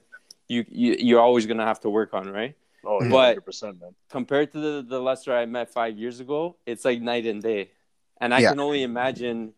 you, 0.48 0.64
you 0.68 0.96
you're 0.98 1.20
always 1.20 1.46
gonna 1.46 1.66
have 1.66 1.80
to 1.80 1.90
work 1.90 2.14
on 2.14 2.28
right 2.30 2.54
Oh, 2.84 3.02
yeah, 3.02 3.10
But- 3.10 3.44
100%, 3.44 3.80
man. 3.80 3.94
compared 4.08 4.52
to 4.52 4.58
the, 4.60 4.82
the 4.88 5.00
Lester 5.00 5.36
I 5.36 5.44
met 5.46 5.68
five 5.72 5.98
years 5.98 6.20
ago, 6.20 6.56
it's 6.64 6.84
like 6.84 7.02
night 7.02 7.26
and 7.26 7.42
day. 7.42 7.72
And 8.20 8.32
I 8.32 8.38
Yeah. 8.38 8.50
can 8.50 8.60
only 8.60 8.82
imagine 8.84 9.52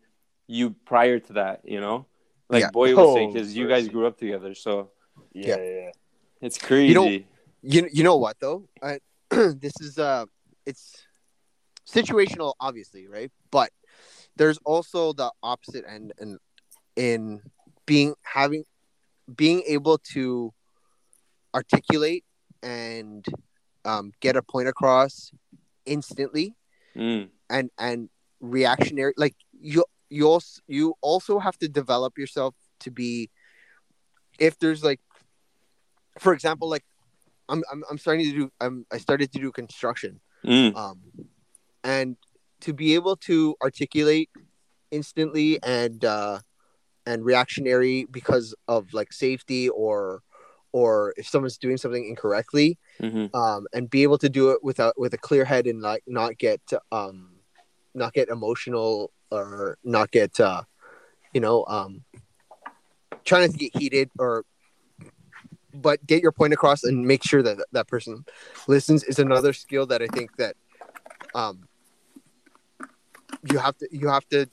you 0.47 0.71
prior 0.85 1.19
to 1.19 1.33
that, 1.33 1.61
you 1.63 1.79
know? 1.79 2.07
Like 2.49 2.61
Yeah. 2.63 2.71
Boy 2.71 2.95
will 2.95 3.13
say, 3.15 3.25
Oh, 3.25 3.31
because 3.31 3.55
you 3.55 3.67
guys 3.67 3.87
grew 3.87 4.07
up 4.07 4.17
together. 4.17 4.53
So 4.55 4.91
Yeah, 5.33 5.57
yeah, 5.57 5.63
yeah. 5.63 5.91
it's 6.41 6.57
crazy. 6.57 6.87
You 6.89 6.95
know, 6.95 7.05
you 7.61 7.89
you 7.93 8.03
know 8.03 8.17
what 8.17 8.39
though 8.39 8.67
I, 8.81 8.99
this 9.29 9.79
is 9.79 9.97
uh 9.99 10.25
it's 10.65 11.05
situational 11.87 12.53
obviously 12.59 13.07
right 13.07 13.31
but 13.51 13.69
there's 14.35 14.57
also 14.65 15.13
the 15.13 15.31
opposite 15.43 15.83
end 15.87 16.11
and 16.19 16.37
in 16.95 17.41
being 17.85 18.15
having 18.23 18.63
being 19.35 19.61
able 19.67 19.97
to 20.13 20.51
articulate 21.53 22.23
and 22.63 23.25
um, 23.85 24.11
get 24.19 24.35
a 24.35 24.41
point 24.41 24.67
across 24.67 25.31
instantly 25.85 26.55
Mm, 26.95 27.29
and 27.49 27.69
and 27.77 28.09
reactionary 28.41 29.13
like 29.15 29.35
you 29.59 29.85
you 30.09 30.27
also 30.27 30.61
you 30.67 30.93
also 31.01 31.39
have 31.39 31.57
to 31.59 31.69
develop 31.69 32.17
yourself 32.17 32.53
to 32.81 32.91
be 32.91 33.29
if 34.39 34.59
there's 34.59 34.83
like 34.83 34.99
for 36.19 36.33
example 36.33 36.69
like 36.69 36.83
I'm 37.47 37.63
I'm, 37.71 37.83
I'm 37.89 37.97
starting 37.97 38.25
to 38.25 38.31
do 38.31 38.51
I'm 38.59 38.85
I 38.91 38.97
started 38.97 39.31
to 39.33 39.39
do 39.39 39.51
construction. 39.51 40.19
Mm. 40.45 40.75
Um, 40.75 40.99
and 41.83 42.17
to 42.61 42.73
be 42.73 42.95
able 42.95 43.15
to 43.15 43.55
articulate 43.61 44.29
instantly 44.89 45.59
and 45.63 46.03
uh, 46.03 46.39
and 47.05 47.23
reactionary 47.23 48.05
because 48.11 48.53
of 48.67 48.93
like 48.93 49.13
safety 49.13 49.69
or 49.69 50.23
or 50.73 51.13
if 51.17 51.27
someone's 51.27 51.57
doing 51.57 51.77
something 51.77 52.07
incorrectly 52.07 52.77
hmm 52.99 53.25
um, 53.33 53.65
and 53.73 53.89
be 53.89 54.03
able 54.03 54.17
to 54.17 54.29
do 54.29 54.51
it 54.51 54.63
without 54.63 54.99
with 54.99 55.13
a 55.13 55.17
clear 55.17 55.45
head 55.45 55.65
and 55.67 55.81
like 55.81 56.03
not 56.07 56.37
get 56.37 56.61
um 56.91 57.29
not 57.93 58.13
get 58.13 58.29
emotional 58.29 59.11
or 59.31 59.77
not 59.83 60.11
get 60.11 60.39
uh 60.39 60.61
you 61.33 61.41
know 61.41 61.65
um 61.67 62.03
trying 63.23 63.41
not 63.43 63.51
to 63.51 63.57
get 63.57 63.75
heated 63.77 64.09
or 64.19 64.45
but 65.73 66.05
get 66.05 66.21
your 66.21 66.31
point 66.31 66.53
across 66.53 66.83
and 66.83 67.05
make 67.05 67.23
sure 67.23 67.41
that 67.41 67.57
that 67.71 67.87
person 67.87 68.25
listens 68.67 69.03
is 69.03 69.19
another 69.19 69.53
skill 69.53 69.85
that 69.85 70.01
I 70.01 70.07
think 70.07 70.35
that 70.37 70.55
um 71.33 71.67
you 73.49 73.57
have 73.57 73.77
to 73.77 73.87
you 73.91 74.07
have 74.09 74.27
to 74.29 74.47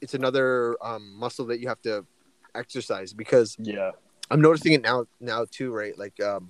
it's 0.00 0.14
another 0.14 0.76
um 0.82 1.14
muscle 1.18 1.46
that 1.46 1.60
you 1.60 1.68
have 1.68 1.80
to 1.82 2.06
exercise 2.54 3.12
because 3.12 3.56
Yeah. 3.58 3.92
I'm 4.30 4.40
noticing 4.40 4.72
it 4.72 4.82
now 4.82 5.06
now 5.20 5.46
too, 5.50 5.72
right? 5.72 5.96
Like, 5.98 6.20
um, 6.22 6.48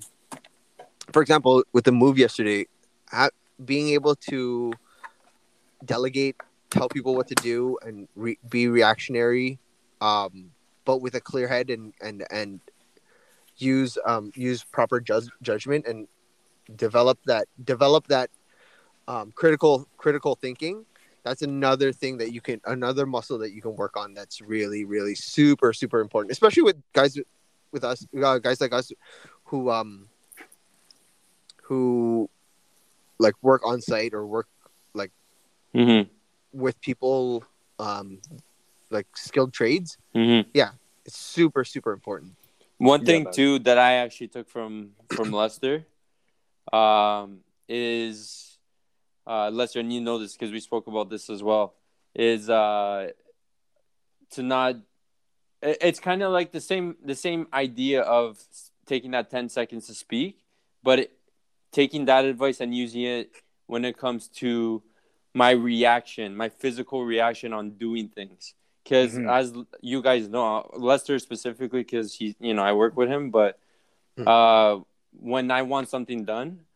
for 1.12 1.22
example, 1.22 1.64
with 1.72 1.84
the 1.84 1.92
move 1.92 2.18
yesterday, 2.18 2.66
ha- 3.10 3.30
being 3.64 3.88
able 3.88 4.14
to 4.30 4.72
delegate, 5.84 6.36
tell 6.70 6.88
people 6.88 7.14
what 7.14 7.28
to 7.28 7.34
do, 7.36 7.78
and 7.82 8.08
re- 8.14 8.38
be 8.48 8.68
reactionary, 8.68 9.58
um, 10.00 10.50
but 10.84 11.00
with 11.00 11.14
a 11.14 11.20
clear 11.20 11.48
head 11.48 11.70
and 11.70 11.92
and 12.00 12.24
and 12.30 12.60
use 13.56 13.98
um, 14.06 14.32
use 14.34 14.64
proper 14.64 15.00
ju- 15.00 15.28
judgment 15.42 15.86
and 15.86 16.08
develop 16.76 17.18
that 17.26 17.48
develop 17.64 18.06
that 18.08 18.30
um, 19.08 19.32
critical 19.34 19.88
critical 19.96 20.34
thinking. 20.34 20.84
That's 21.24 21.42
another 21.42 21.92
thing 21.92 22.18
that 22.18 22.32
you 22.32 22.40
can 22.40 22.60
another 22.64 23.06
muscle 23.06 23.38
that 23.38 23.52
you 23.52 23.62
can 23.62 23.76
work 23.76 23.96
on. 23.96 24.14
That's 24.14 24.40
really 24.40 24.84
really 24.84 25.14
super 25.14 25.72
super 25.72 26.00
important, 26.00 26.32
especially 26.32 26.62
with 26.62 26.76
guys 26.92 27.18
with 27.72 27.84
us 27.84 28.06
uh, 28.22 28.38
guys 28.38 28.60
like 28.60 28.72
us 28.72 28.92
who 29.44 29.70
um 29.70 30.08
who 31.64 32.28
like 33.18 33.34
work 33.42 33.66
on 33.66 33.80
site 33.80 34.14
or 34.14 34.26
work 34.26 34.46
hmm 35.74 36.02
with 36.52 36.78
people 36.82 37.42
um 37.78 38.20
like 38.90 39.06
skilled 39.16 39.52
trades 39.52 39.96
hmm 40.14 40.40
Yeah. 40.52 40.70
it's 41.06 41.16
super 41.16 41.64
super 41.64 41.92
important 41.92 42.36
One 42.76 43.02
thing 43.04 43.24
man. 43.24 43.32
too 43.32 43.58
that 43.60 43.78
I 43.78 43.92
actually 44.04 44.28
took 44.28 44.48
from 44.48 44.92
from 45.08 45.32
Lester, 45.40 45.86
um, 46.72 47.40
is 47.68 48.58
uh, 49.26 49.48
Lester, 49.50 49.80
and 49.80 49.92
you 49.92 50.00
know 50.00 50.18
this 50.18 50.32
because 50.36 50.50
we 50.52 50.60
spoke 50.60 50.86
about 50.88 51.08
this 51.08 51.30
as 51.30 51.42
well. 51.42 51.74
Is 52.14 52.50
uh, 52.50 53.10
to 54.34 54.42
not. 54.42 54.76
It- 55.62 55.78
It's 55.80 56.00
kind 56.00 56.22
of 56.22 56.32
like 56.32 56.50
the 56.52 56.60
same 56.60 56.96
the 57.04 57.14
same 57.14 57.46
idea 57.52 58.02
of 58.02 58.38
taking 58.86 59.12
that 59.12 59.30
ten 59.30 59.48
seconds 59.48 59.86
to 59.86 59.94
speak, 59.94 60.38
but 60.82 60.98
it, 60.98 61.10
taking 61.70 62.04
that 62.06 62.24
advice 62.24 62.60
and 62.60 62.74
using 62.74 63.02
it 63.02 63.30
when 63.66 63.84
it 63.84 63.96
comes 63.96 64.28
to 64.28 64.82
my 65.34 65.50
reaction, 65.52 66.36
my 66.36 66.48
physical 66.48 67.04
reaction 67.04 67.52
on 67.52 67.70
doing 67.70 68.08
things 68.08 68.54
because 68.84 69.14
Mhm. 69.14 69.30
as 69.30 69.54
you 69.80 70.02
guys 70.02 70.28
know 70.28 70.68
lester 70.76 71.18
specifically 71.18 71.82
because 71.82 72.12
he 72.18 72.34
you 72.40 72.52
know 72.52 72.62
i 72.64 72.72
work 72.72 72.96
with 72.96 73.08
him 73.08 73.30
but 73.30 73.58
Mhm. 74.18 74.26
uh 74.26 74.80
when 75.12 75.50
i 75.52 75.62
want 75.62 75.88
something 75.88 76.24
done 76.24 76.66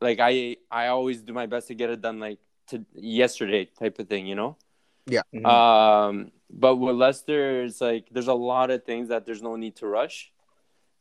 like 0.00 0.20
i 0.20 0.56
i 0.70 0.86
always 0.86 1.20
do 1.20 1.32
my 1.32 1.46
best 1.46 1.66
to 1.68 1.74
get 1.74 1.90
it 1.90 2.00
done 2.00 2.18
like 2.20 2.38
to 2.68 2.84
yesterday 2.94 3.64
type 3.64 3.98
of 3.98 4.06
thing 4.08 4.24
you 4.26 4.36
know 4.36 4.56
Mhm. 5.34 5.44
um 5.46 6.30
but 6.50 6.76
with 6.76 6.96
lester 6.96 7.62
it's 7.64 7.80
like 7.80 8.08
there's 8.10 8.28
a 8.28 8.34
lot 8.34 8.70
of 8.70 8.84
things 8.84 9.08
that 9.08 9.24
there's 9.26 9.42
no 9.42 9.56
need 9.56 9.76
to 9.76 9.86
rush 9.86 10.32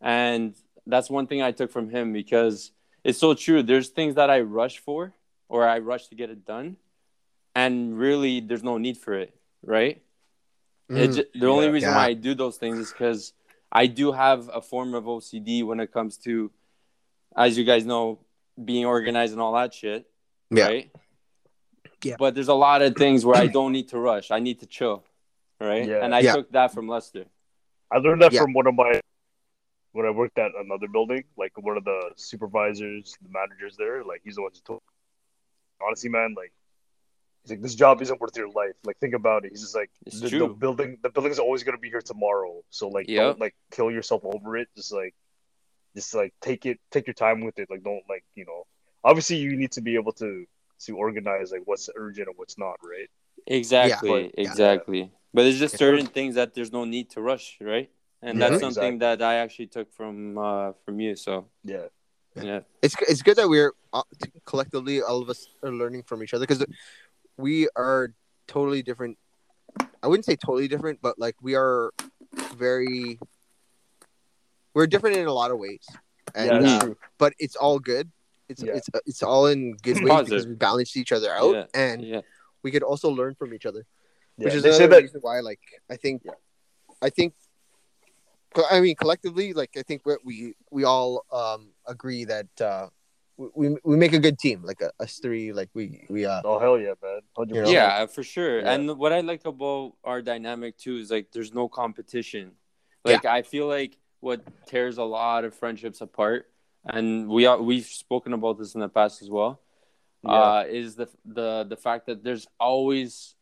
and 0.02 0.56
that's 0.86 1.10
one 1.10 1.28
thing 1.28 1.42
i 1.42 1.52
took 1.52 1.72
from 1.72 1.90
him 1.90 2.14
because 2.14 2.72
it's 3.04 3.20
so 3.20 3.34
true 3.34 3.62
there's 3.64 3.90
things 3.90 4.16
that 4.16 4.30
i 4.30 4.40
rush 4.42 4.78
for 4.80 5.14
or 5.50 5.68
i 5.68 5.78
rush 5.80 6.08
to 6.08 6.16
get 6.16 6.30
it 6.30 6.46
done 6.46 6.78
and 7.56 7.98
really 7.98 8.40
there's 8.40 8.64
no 8.64 8.78
need 8.78 8.98
for 8.98 9.14
it 9.14 9.34
right 9.64 10.02
it 10.90 11.10
Mm. 11.10 11.16
ju- 11.16 11.30
the 11.42 11.48
only 11.48 11.66
Yeah. 11.66 11.72
reason 11.72 11.90
Yeah. 11.90 11.98
why 11.98 12.08
I 12.08 12.14
do 12.14 12.34
those 12.34 12.58
things 12.58 12.78
is 12.80 12.92
because 12.94 13.34
I 13.70 13.88
do 13.88 14.14
have 14.14 14.50
a 14.54 14.62
form 14.62 14.94
of 14.96 15.04
OCD 15.06 15.62
when 15.62 15.82
it 15.82 15.92
comes 15.92 16.18
to, 16.20 16.50
as 17.36 17.58
you 17.58 17.66
guys 17.66 17.84
know, 17.86 18.20
being 18.64 18.86
organized 18.86 19.34
and 19.34 19.42
all 19.42 19.52
that 19.60 19.74
shit. 19.74 20.10
Yeah. 20.50 20.68
Right. 20.68 20.92
Yeah. 22.04 22.16
But 22.20 22.36
there's 22.36 22.48
a 22.48 22.54
lot 22.54 22.82
of 22.82 22.96
things 22.96 23.26
where 23.26 23.36
I 23.38 23.48
don't 23.48 23.72
need 23.72 23.90
to 23.90 23.98
rush. 24.00 24.32
I 24.32 24.40
need 24.40 24.60
to 24.60 24.66
chill. 24.66 25.04
Right. 25.60 25.88
Yeah. 25.88 26.04
And 26.04 26.14
I 26.14 26.20
Yeah. 26.20 26.36
took 26.36 26.52
that 26.52 26.74
from 26.74 26.88
Lester. 26.88 27.26
I 27.90 27.98
learned 27.98 28.22
that 28.22 28.34
Yeah. 28.34 28.42
from 28.42 28.54
one 28.54 28.68
of 28.68 28.76
my 28.76 29.02
when 29.94 30.06
I 30.06 30.12
worked 30.12 30.38
at 30.38 30.52
another 30.60 30.88
building, 30.88 31.24
like 31.38 31.58
one 31.58 31.76
of 31.76 31.84
the 31.84 32.12
supervisors, 32.16 33.18
the 33.22 33.30
managers 33.30 33.78
there, 33.78 34.04
like 34.04 34.22
he's 34.24 34.36
the 34.36 34.44
one 34.44 34.52
who 34.54 34.60
told 34.60 34.82
honestly, 35.82 36.10
man, 36.10 36.36
like 36.38 36.54
he's 37.42 37.50
like, 37.52 37.62
This 37.62 37.74
job 37.74 38.02
isn't 38.04 38.20
worth 38.22 38.38
your 38.38 38.50
life. 38.50 38.76
Like 38.86 38.98
think 39.00 39.16
about 39.16 39.46
it. 39.46 39.52
He's 39.52 39.62
just 39.62 39.76
like 39.76 39.90
It's 40.06 40.20
the, 40.20 40.30
the 40.30 40.48
building 40.48 41.00
the 41.02 41.10
building's 41.10 41.40
always 41.40 41.64
gonna 41.64 41.80
be 41.80 41.90
here 41.90 42.02
tomorrow. 42.02 42.62
So 42.70 42.90
like 42.90 43.08
Yep. 43.10 43.24
don't 43.26 43.40
like 43.40 43.56
kill 43.72 43.90
yourself 43.90 44.22
over 44.24 44.56
it. 44.58 44.68
Just 44.76 44.92
like 44.92 45.16
just 45.96 46.14
like 46.14 46.34
take 46.42 46.68
it 46.68 46.80
take 46.92 47.08
your 47.08 47.16
time 47.16 47.42
with 47.42 47.58
it. 47.58 47.68
Like 47.72 47.82
don't 47.82 48.04
like, 48.08 48.24
you 48.36 48.46
know 48.46 48.68
obviously 49.04 49.38
you 49.38 49.56
need 49.56 49.72
to 49.72 49.82
be 49.82 49.96
able 49.96 50.12
to 50.12 50.46
to 50.86 50.98
organize 50.98 51.52
like 51.52 51.64
what's 51.66 51.90
urgent 51.96 52.28
and 52.28 52.38
what's 52.38 52.58
not, 52.58 52.76
right? 52.84 53.10
Exactly. 53.48 54.10
But- 54.10 54.40
yeah. 54.40 54.50
exactly. 54.50 55.12
But 55.34 55.44
there's 55.44 55.60
just 55.60 55.76
Yeah. 55.76 55.80
certain 55.80 56.08
things 56.08 56.36
that 56.36 56.54
there's 56.54 56.72
no 56.72 56.86
need 56.86 57.10
to 57.12 57.22
rush. 57.22 57.58
Right. 57.62 57.90
And 58.22 58.40
Yeah, 58.40 58.50
that's 58.50 58.62
something 58.62 58.96
exactly. 58.96 59.00
that 59.00 59.22
I 59.22 59.36
actually 59.36 59.68
took 59.68 59.94
from 59.94 60.38
uh 60.38 60.74
from 60.86 61.00
you. 61.00 61.16
So 61.16 61.48
Yeah. 61.64 61.88
yeah. 62.36 62.62
it's 62.82 62.96
it's 63.08 63.22
good 63.22 63.38
that 63.38 63.48
we're 63.50 63.74
uh, 63.94 64.04
collectively 64.46 65.02
all 65.02 65.22
of 65.22 65.30
us 65.30 65.48
are 65.64 65.72
learning 65.72 66.04
from 66.04 66.24
each 66.24 66.34
other 66.34 66.46
because 66.46 66.64
we 67.38 67.68
are 67.76 68.14
totally 68.48 68.82
different 68.82 69.18
i 70.04 70.08
wouldn't 70.08 70.26
say 70.26 70.36
totally 70.36 70.68
different 70.68 71.00
but 71.02 71.18
like 71.20 71.36
we 71.42 71.56
are 71.56 71.92
very 72.56 73.20
we're 74.74 74.88
different 74.88 75.16
in 75.18 75.28
a 75.28 75.34
lot 75.34 75.52
of 75.52 75.58
ways 75.60 75.86
and 76.36 76.46
yeah, 76.48 76.60
that's 76.60 76.84
uh, 76.84 76.86
true. 76.86 76.98
but 77.18 77.34
it's 77.40 77.56
all 77.56 77.80
good 77.80 78.10
it's 78.50 78.64
Yeah. 78.64 78.74
it's 78.78 78.90
it's 79.06 79.24
all 79.24 79.48
in 79.48 79.74
good 79.78 80.04
ways 80.04 80.24
because 80.30 80.48
we 80.48 80.56
balance 80.56 80.96
each 80.98 81.12
other 81.12 81.32
out 81.32 81.54
Yeah. 81.56 81.66
and 81.74 82.02
Yeah. 82.04 82.22
we 82.64 82.72
could 82.72 82.84
also 82.84 83.10
learn 83.10 83.36
from 83.36 83.54
each 83.54 83.66
other 83.66 83.86
Yeah. 84.38 84.46
which 84.46 84.54
is 84.56 84.64
they 84.64 84.70
another 84.70 84.88
that 84.88 85.02
reason 85.04 85.22
why 85.22 85.40
like 85.42 85.60
i 85.90 85.96
think 85.96 86.22
Yeah. 86.26 86.32
i 87.02 87.10
think 87.10 87.34
i 88.72 88.80
mean 88.80 88.96
collectively 88.96 89.54
like 89.54 89.72
i 89.78 89.84
think 89.84 90.06
we 90.06 90.16
we, 90.24 90.54
we 90.72 90.84
all 90.84 91.26
um 91.32 91.74
agree 91.86 92.24
that 92.26 92.48
uh 92.62 92.88
we, 93.38 93.78
we 93.84 93.96
make 93.98 94.14
a 94.14 94.20
good 94.20 94.40
team 94.40 94.64
like 94.64 94.82
uh, 94.82 94.90
us 95.00 95.20
three 95.20 95.54
like 95.54 95.70
we 95.76 96.06
we 96.10 96.26
uh 96.26 96.42
oh 96.44 96.58
hell 96.58 96.80
yeah, 96.80 96.96
man. 97.04 97.22
100%. 97.38 97.54
You 97.54 97.62
know? 97.62 97.70
Yeah, 97.70 98.08
for 98.08 98.24
sure. 98.24 98.62
Yeah. 98.62 98.72
And 98.72 98.98
what 98.98 99.14
I 99.14 99.22
like 99.22 99.46
about 99.46 99.94
our 100.04 100.24
dynamic 100.24 100.76
too 100.76 100.98
is 100.98 101.12
like 101.12 101.32
there's 101.32 101.54
no 101.54 101.70
competition. 101.70 102.54
Like 103.06 103.26
I 103.26 103.44
feel 103.44 103.68
like 103.68 103.96
what 104.22 104.42
tears 104.66 104.98
a 104.98 105.04
lot 105.04 105.46
of 105.46 105.54
friendships 105.54 106.02
apart, 106.02 106.50
and 106.90 107.28
we 107.30 107.46
are 107.46 107.62
we've 107.62 107.86
spoken 107.86 108.34
about 108.34 108.58
this 108.60 108.76
in 108.76 108.82
the 108.82 108.90
past 108.90 109.22
as 109.22 109.30
well. 109.30 109.60
Yeah. 110.24 110.32
Uh, 110.32 110.64
is 110.68 110.96
the 110.96 111.08
the 111.26 111.66
the 111.70 111.78
fact 111.78 112.06
that 112.08 112.24
there's 112.24 112.48
always 112.60 113.36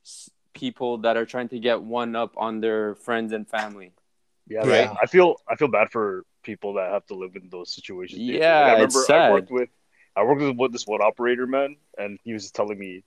people 0.53 0.99
that 0.99 1.17
are 1.17 1.26
trying 1.26 1.49
to 1.49 1.59
get 1.59 1.81
one 1.81 2.15
up 2.15 2.34
on 2.38 2.59
their 2.61 2.95
friends 2.95 3.31
and 3.34 3.47
family. 3.47 3.91
Yeah, 4.47 4.63
Yeah. 4.65 4.85
man. 4.88 4.97
I 5.01 5.05
feel 5.07 5.35
I 5.49 5.55
feel 5.55 5.67
bad 5.69 5.91
for 5.91 6.26
people 6.43 6.73
that 6.76 6.91
have 6.91 7.05
to 7.07 7.15
live 7.15 7.35
in 7.35 7.49
those 7.49 7.73
situations. 7.73 8.19
dude. 8.19 8.35
Yeah, 8.35 8.61
Like, 8.72 8.77
I 8.80 8.84
it's 8.84 8.95
remember 8.95 9.23
I 9.26 9.31
worked 9.31 9.51
with 9.51 9.69
I 10.15 10.23
worked 10.23 10.41
with 10.41 10.55
one- 10.55 10.72
this 10.72 10.85
one 10.88 11.01
operator 11.01 11.47
man, 11.47 11.76
and 11.97 12.19
he 12.23 12.31
was 12.34 12.49
telling 12.51 12.77
me, 12.80 13.03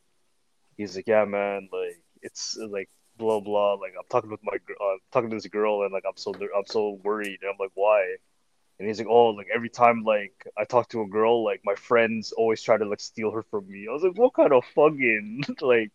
he's 0.77 0.95
like, 0.97 1.07
yeah, 1.07 1.25
man, 1.25 1.69
like 1.73 2.03
it's 2.23 2.57
like 2.57 2.91
blah 3.17 3.41
blah. 3.41 3.75
Like 3.75 3.95
I'm 3.99 4.05
talking 4.11 4.31
with 4.31 4.41
my 4.43 4.57
gr- 4.67 4.81
uh, 4.83 4.97
talking 5.13 5.31
to 5.31 5.37
this 5.37 5.47
girl, 5.47 5.83
and 5.85 5.93
like 5.93 6.05
I'm 6.07 6.17
so 6.17 6.35
I'm 6.35 6.67
so 6.67 6.99
worried, 7.05 7.39
and 7.43 7.51
I'm 7.51 7.57
like, 7.61 7.73
why? 7.75 8.17
And 8.79 8.89
he's 8.89 8.99
like, 8.99 9.09
oh, 9.09 9.29
like 9.29 9.49
every 9.55 9.71
time 9.71 10.05
like 10.05 10.47
I 10.57 10.65
talk 10.65 10.89
to 10.91 11.03
a 11.03 11.07
girl, 11.09 11.45
like 11.45 11.63
my 11.65 11.75
friends 11.75 12.33
always 12.33 12.63
try 12.63 12.77
to 12.77 12.85
like 12.85 13.01
steal 13.01 13.31
her 13.33 13.43
from 13.45 13.69
me. 13.69 13.87
I 13.89 13.93
was 13.93 14.03
like, 14.03 14.17
what 14.17 14.35
kind 14.35 14.53
of 14.53 14.65
fucking 14.75 15.45
like 15.61 15.93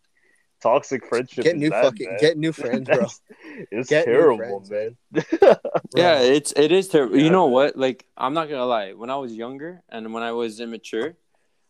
toxic 0.62 1.06
friendship? 1.06 1.46
get 1.46 1.54
is 1.54 1.60
new 1.60 1.70
that, 1.70 1.80
fucking 1.80 2.06
man? 2.06 2.18
get 2.18 2.36
new 2.38 2.52
friends 2.52 2.88
bro 2.88 3.06
It's 3.70 3.88
Get 3.88 4.04
terrible, 4.04 4.36
friends, 4.36 4.70
man. 4.70 4.96
Yeah, 5.94 6.20
it's 6.20 6.52
it 6.56 6.72
is 6.72 6.88
terrible. 6.88 7.16
Yeah, 7.16 7.22
you 7.22 7.30
know 7.30 7.46
man. 7.46 7.52
what? 7.52 7.76
Like 7.76 8.04
I'm 8.16 8.34
not 8.34 8.48
gonna 8.48 8.66
lie. 8.66 8.92
When 8.92 9.10
I 9.10 9.16
was 9.16 9.32
younger 9.34 9.82
and 9.88 10.12
when 10.12 10.22
I 10.22 10.32
was 10.32 10.60
immature, 10.60 11.16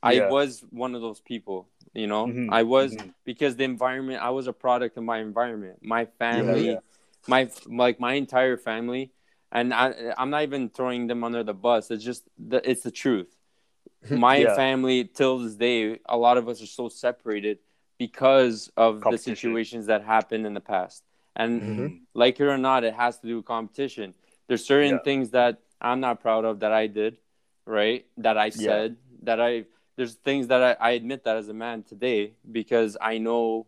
I 0.03 0.15
Yeah. 0.15 0.29
was 0.31 0.65
one 0.71 0.95
of 0.95 1.03
those 1.03 1.21
people. 1.21 1.69
You 1.93 2.07
know, 2.07 2.27
Mhm, 2.27 2.49
I 2.49 2.63
was 2.63 2.97
mhm. 2.97 3.13
because 3.25 3.57
the 3.57 3.65
environment. 3.65 4.23
I 4.23 4.31
was 4.31 4.47
a 4.47 4.53
product 4.53 4.97
of 4.97 5.05
my 5.05 5.19
environment, 5.19 5.79
my 5.83 6.07
family, 6.19 6.67
yeah. 6.73 6.81
my 7.29 7.51
like 7.67 8.01
my 8.01 8.15
entire 8.15 8.57
family, 8.57 9.11
and 9.55 9.73
I 9.73 10.13
I'm 10.19 10.31
not 10.31 10.43
even 10.43 10.69
throwing 10.69 11.07
them 11.07 11.25
under 11.25 11.43
the 11.43 11.55
bus. 11.55 11.91
It's 11.91 12.05
just 12.05 12.25
the 12.39 12.69
it's 12.69 12.83
the 12.83 12.91
truth. 12.91 13.35
my 14.11 14.41
Yeah. 14.41 14.55
family 14.55 15.05
till 15.05 15.39
this 15.39 15.55
day, 15.55 15.99
a 16.07 16.17
lot 16.17 16.37
of 16.37 16.49
us 16.49 16.61
are 16.63 16.67
so 16.67 16.89
separated 16.89 17.59
because 17.99 18.71
of 18.77 19.01
the 19.03 19.17
situations 19.19 19.87
that 19.87 20.05
happened 20.05 20.47
in 20.47 20.55
the 20.55 20.61
past. 20.61 21.05
And 21.37 21.63
Mhm. 21.63 22.01
like 22.15 22.39
it 22.41 22.45
or 22.45 22.59
not, 22.59 22.85
it 22.85 22.95
has 22.95 23.19
to 23.21 23.27
do 23.27 23.37
with 23.37 23.47
competition. 23.47 24.15
There's 24.47 24.65
certain 24.65 24.95
Yeah. 24.97 25.05
things 25.05 25.31
that 25.31 25.61
I'm 25.81 26.01
not 26.01 26.21
proud 26.21 26.45
of 26.45 26.61
that 26.61 26.73
I 26.73 26.87
did, 26.87 27.19
right? 27.67 28.07
That 28.19 28.37
I 28.37 28.51
said, 28.51 28.97
that 29.23 29.41
I 29.41 29.65
there's 29.97 30.15
things 30.15 30.49
that 30.49 30.63
I, 30.63 30.89
I 30.89 30.91
admit 30.93 31.25
that 31.25 31.37
as 31.37 31.49
a 31.49 31.55
man 31.55 31.83
today 31.85 32.35
because 32.51 32.97
I 33.01 33.19
know 33.19 33.67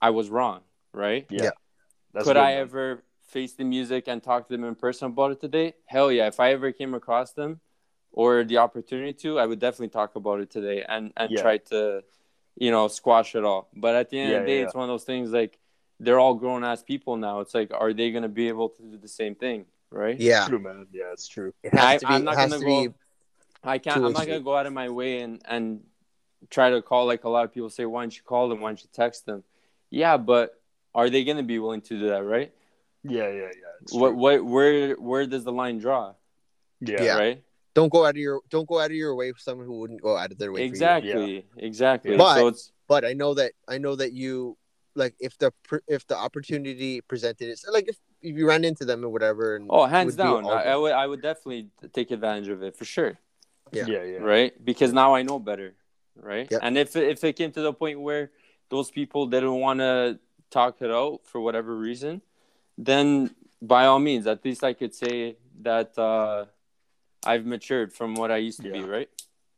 I 0.00 0.10
was 0.10 0.28
wrong, 0.30 0.60
right? 0.92 1.26
Yeah. 1.30 1.44
Yeah. 1.44 1.50
That's 2.12 2.24
Could 2.24 2.36
good, 2.36 2.42
I 2.42 2.52
man. 2.52 2.60
ever 2.62 3.04
face 3.28 3.52
the 3.52 3.64
music 3.64 4.08
and 4.08 4.22
talk 4.22 4.48
to 4.48 4.52
them 4.54 4.64
in 4.64 4.74
person 4.74 5.06
about 5.08 5.30
it 5.32 5.40
today? 5.40 5.74
Hell 5.86 6.10
yeah. 6.10 6.26
If 6.26 6.40
I 6.40 6.52
ever 6.52 6.72
came 6.72 6.94
across 6.94 7.32
them 7.32 7.60
or 8.12 8.42
the 8.44 8.58
opportunity 8.58 9.12
to, 9.24 9.38
I 9.38 9.46
would 9.46 9.58
definitely 9.58 9.88
talk 9.90 10.16
about 10.16 10.40
it 10.40 10.50
today 10.50 10.84
and, 10.88 11.12
and 11.16 11.30
Yeah. 11.30 11.42
try 11.42 11.58
to, 11.72 12.02
you 12.56 12.70
know, 12.70 12.88
squash 12.88 13.34
it 13.34 13.44
all. 13.44 13.68
But 13.74 13.94
at 13.94 14.10
the 14.10 14.18
end 14.18 14.32
of 14.34 14.40
the 14.42 14.46
day, 14.46 14.58
yeah, 14.58 14.64
it's 14.64 14.74
one 14.74 14.84
of 14.84 14.88
those 14.88 15.04
things 15.04 15.30
like 15.30 15.58
they're 16.00 16.18
all 16.18 16.34
grown 16.34 16.64
ass 16.64 16.82
people 16.82 17.16
now. 17.16 17.40
It's 17.40 17.54
like, 17.54 17.70
are 17.74 17.92
they 17.92 18.10
going 18.10 18.22
to 18.22 18.28
be 18.28 18.48
able 18.48 18.70
to 18.70 18.82
do 18.82 18.96
the 18.96 19.08
same 19.08 19.34
thing? 19.34 19.66
Right? 19.90 20.18
Yeah, 20.18 20.46
True, 20.46 20.58
man. 20.58 20.86
Yeah, 20.92 21.12
it's 21.12 21.28
true. 21.28 21.52
it 21.62 21.72
has 21.72 21.82
I, 21.82 21.96
to 21.98 22.06
be. 22.06 22.12
I'm 22.12 22.24
not 22.24 22.36
gonna 22.36 22.60
go. 22.60 22.88
be. 22.88 22.94
I 23.64 23.78
can't. 23.78 24.04
I'm 24.04 24.12
not 24.12 24.26
gonna 24.26 24.40
go 24.40 24.54
out 24.54 24.66
of 24.66 24.74
my 24.74 24.90
way 24.90 25.20
and 25.22 25.40
and 25.46 25.80
try 26.50 26.68
to 26.68 26.82
call 26.82 27.06
like 27.06 27.24
a 27.24 27.28
lot 27.30 27.46
of 27.46 27.54
people 27.54 27.70
say. 27.70 27.86
Why 27.86 28.02
don't 28.02 28.14
you 28.14 28.22
call 28.22 28.50
them? 28.50 28.60
Why 28.60 28.68
don't 28.68 28.82
you 28.82 28.90
text 28.92 29.24
them? 29.24 29.44
Yeah, 29.88 30.18
but 30.18 30.60
are 30.94 31.08
they 31.08 31.24
gonna 31.24 31.42
be 31.42 31.58
willing 31.58 31.80
to 31.88 31.98
do 31.98 32.08
that? 32.08 32.22
Right? 32.22 32.52
Yeah, 33.04 33.28
yeah, 33.28 33.40
yeah. 33.42 33.98
What 33.98 34.14
what 34.16 34.44
where 34.44 34.94
where 34.94 35.26
does 35.26 35.44
the 35.44 35.52
line 35.52 35.78
draw? 35.78 36.14
Yeah. 36.80 37.02
Yeah. 37.02 37.16
Right? 37.16 37.42
Don't 37.74 37.92
go 37.92 38.04
out 38.04 38.10
of 38.10 38.16
your. 38.16 38.40
Don't 38.50 38.68
go 38.68 38.80
out 38.80 38.90
of 38.90 38.96
your 38.96 39.14
way 39.14 39.30
for 39.32 39.38
someone 39.38 39.66
who 39.66 39.78
wouldn't 39.78 40.02
go 40.02 40.16
out 40.16 40.32
of 40.32 40.38
their 40.38 40.50
way. 40.50 40.58
For 40.58 40.64
you. 40.64 40.68
Exactly. 40.68 41.46
Exactly. 41.56 42.16
But- 42.16 42.36
so 42.36 42.48
it's 42.48 42.72
But 42.88 43.04
I 43.04 43.12
know 43.12 43.34
that 43.34 43.52
I 43.68 43.78
know 43.78 43.94
that 43.96 44.12
you 44.12 44.56
like 44.94 45.14
if 45.20 45.38
the 45.38 45.52
if 45.86 46.06
the 46.06 46.16
opportunity 46.16 47.00
presented 47.02 47.48
is 47.50 47.64
like 47.70 47.88
if, 47.88 47.96
if 48.20 48.36
you 48.36 48.48
ran 48.48 48.64
into 48.64 48.84
them 48.84 49.04
or 49.04 49.10
whatever. 49.10 49.56
And 49.56 49.66
oh 49.70 49.84
hands 49.86 50.16
down. 50.16 50.46
I, 50.46 50.72
I 50.72 50.76
would 50.76 50.92
I 50.92 51.06
would 51.06 51.22
definitely 51.22 51.68
take 51.92 52.10
advantage 52.10 52.48
of 52.48 52.62
it 52.62 52.76
for 52.76 52.84
sure. 52.84 53.18
Yeah. 53.70 53.84
Yeah, 53.86 54.02
yeah. 54.02 54.18
right? 54.18 54.52
Because 54.64 54.92
now 54.92 55.14
I 55.14 55.22
know 55.22 55.38
better, 55.38 55.74
right? 56.16 56.48
Yep. 56.50 56.60
And 56.64 56.78
if 56.78 56.96
if 56.96 57.22
it 57.22 57.34
came 57.36 57.52
to 57.52 57.60
the 57.60 57.72
point 57.72 58.00
where 58.00 58.32
those 58.70 58.90
people 58.90 59.26
didn't 59.26 59.54
want 59.54 59.80
to 59.80 60.18
talk 60.50 60.80
it 60.80 60.90
out 60.90 61.20
for 61.24 61.40
whatever 61.40 61.76
reason, 61.76 62.22
then 62.78 63.34
by 63.60 63.86
all 63.86 63.98
means, 63.98 64.26
at 64.26 64.44
least 64.44 64.62
I 64.64 64.72
could 64.72 64.94
say 64.94 65.36
that 65.62 65.98
uh, 65.98 66.46
I've 67.26 67.44
matured 67.44 67.92
from 67.92 68.14
what 68.14 68.30
I 68.30 68.36
used 68.38 68.62
to 68.62 68.70
be, 68.70 68.80
right? 68.80 69.10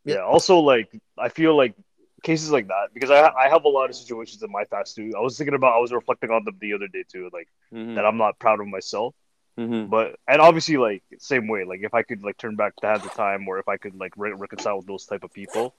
Yeah. 0.05 0.15
Yeah. 0.15 0.21
Also, 0.23 0.59
like 0.59 0.91
I 1.19 1.29
feel 1.29 1.55
like 1.57 1.75
cases 2.23 2.51
like 2.51 2.69
that 2.69 2.89
because 2.95 3.11
I 3.11 3.29
I 3.29 3.49
have 3.49 3.65
a 3.65 3.69
lot 3.69 3.91
of 3.91 3.97
situations 3.97 4.43
in 4.43 4.51
my 4.51 4.65
past 4.65 4.97
too. 4.97 5.13
I 5.17 5.21
was 5.21 5.37
thinking 5.37 5.55
about 5.55 5.75
I 5.77 5.79
was 5.79 5.93
reflecting 5.93 6.31
on 6.31 6.45
them 6.45 6.57
the 6.61 6.73
other 6.73 6.89
day 6.89 7.05
too, 7.07 7.29
like 7.33 7.49
Mm-hmm. 7.73 7.95
that 7.95 8.05
I'm 8.05 8.17
not 8.17 8.39
proud 8.41 8.59
of 8.61 8.67
myself. 8.67 9.15
hmm 9.57 9.85
But 9.87 10.19
and 10.27 10.41
obviously 10.41 10.77
like 10.77 11.05
same 11.19 11.47
way, 11.49 11.65
like 11.65 11.81
if 11.83 11.95
I 11.95 12.03
could 12.03 12.25
like 12.25 12.37
turn 12.39 12.57
back 12.57 12.75
to 12.81 12.87
have 12.89 13.03
the 13.03 13.11
time, 13.11 13.47
or 13.47 13.59
if 13.59 13.69
I 13.69 13.77
could 13.77 13.95
like 13.95 14.15
re- 14.17 14.33
reconcile 14.33 14.79
with 14.79 14.87
those 14.87 15.05
type 15.07 15.23
of 15.23 15.33
people, 15.33 15.75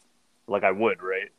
like 0.48 0.64
I 0.64 0.72
would, 0.72 1.02
right? 1.04 1.32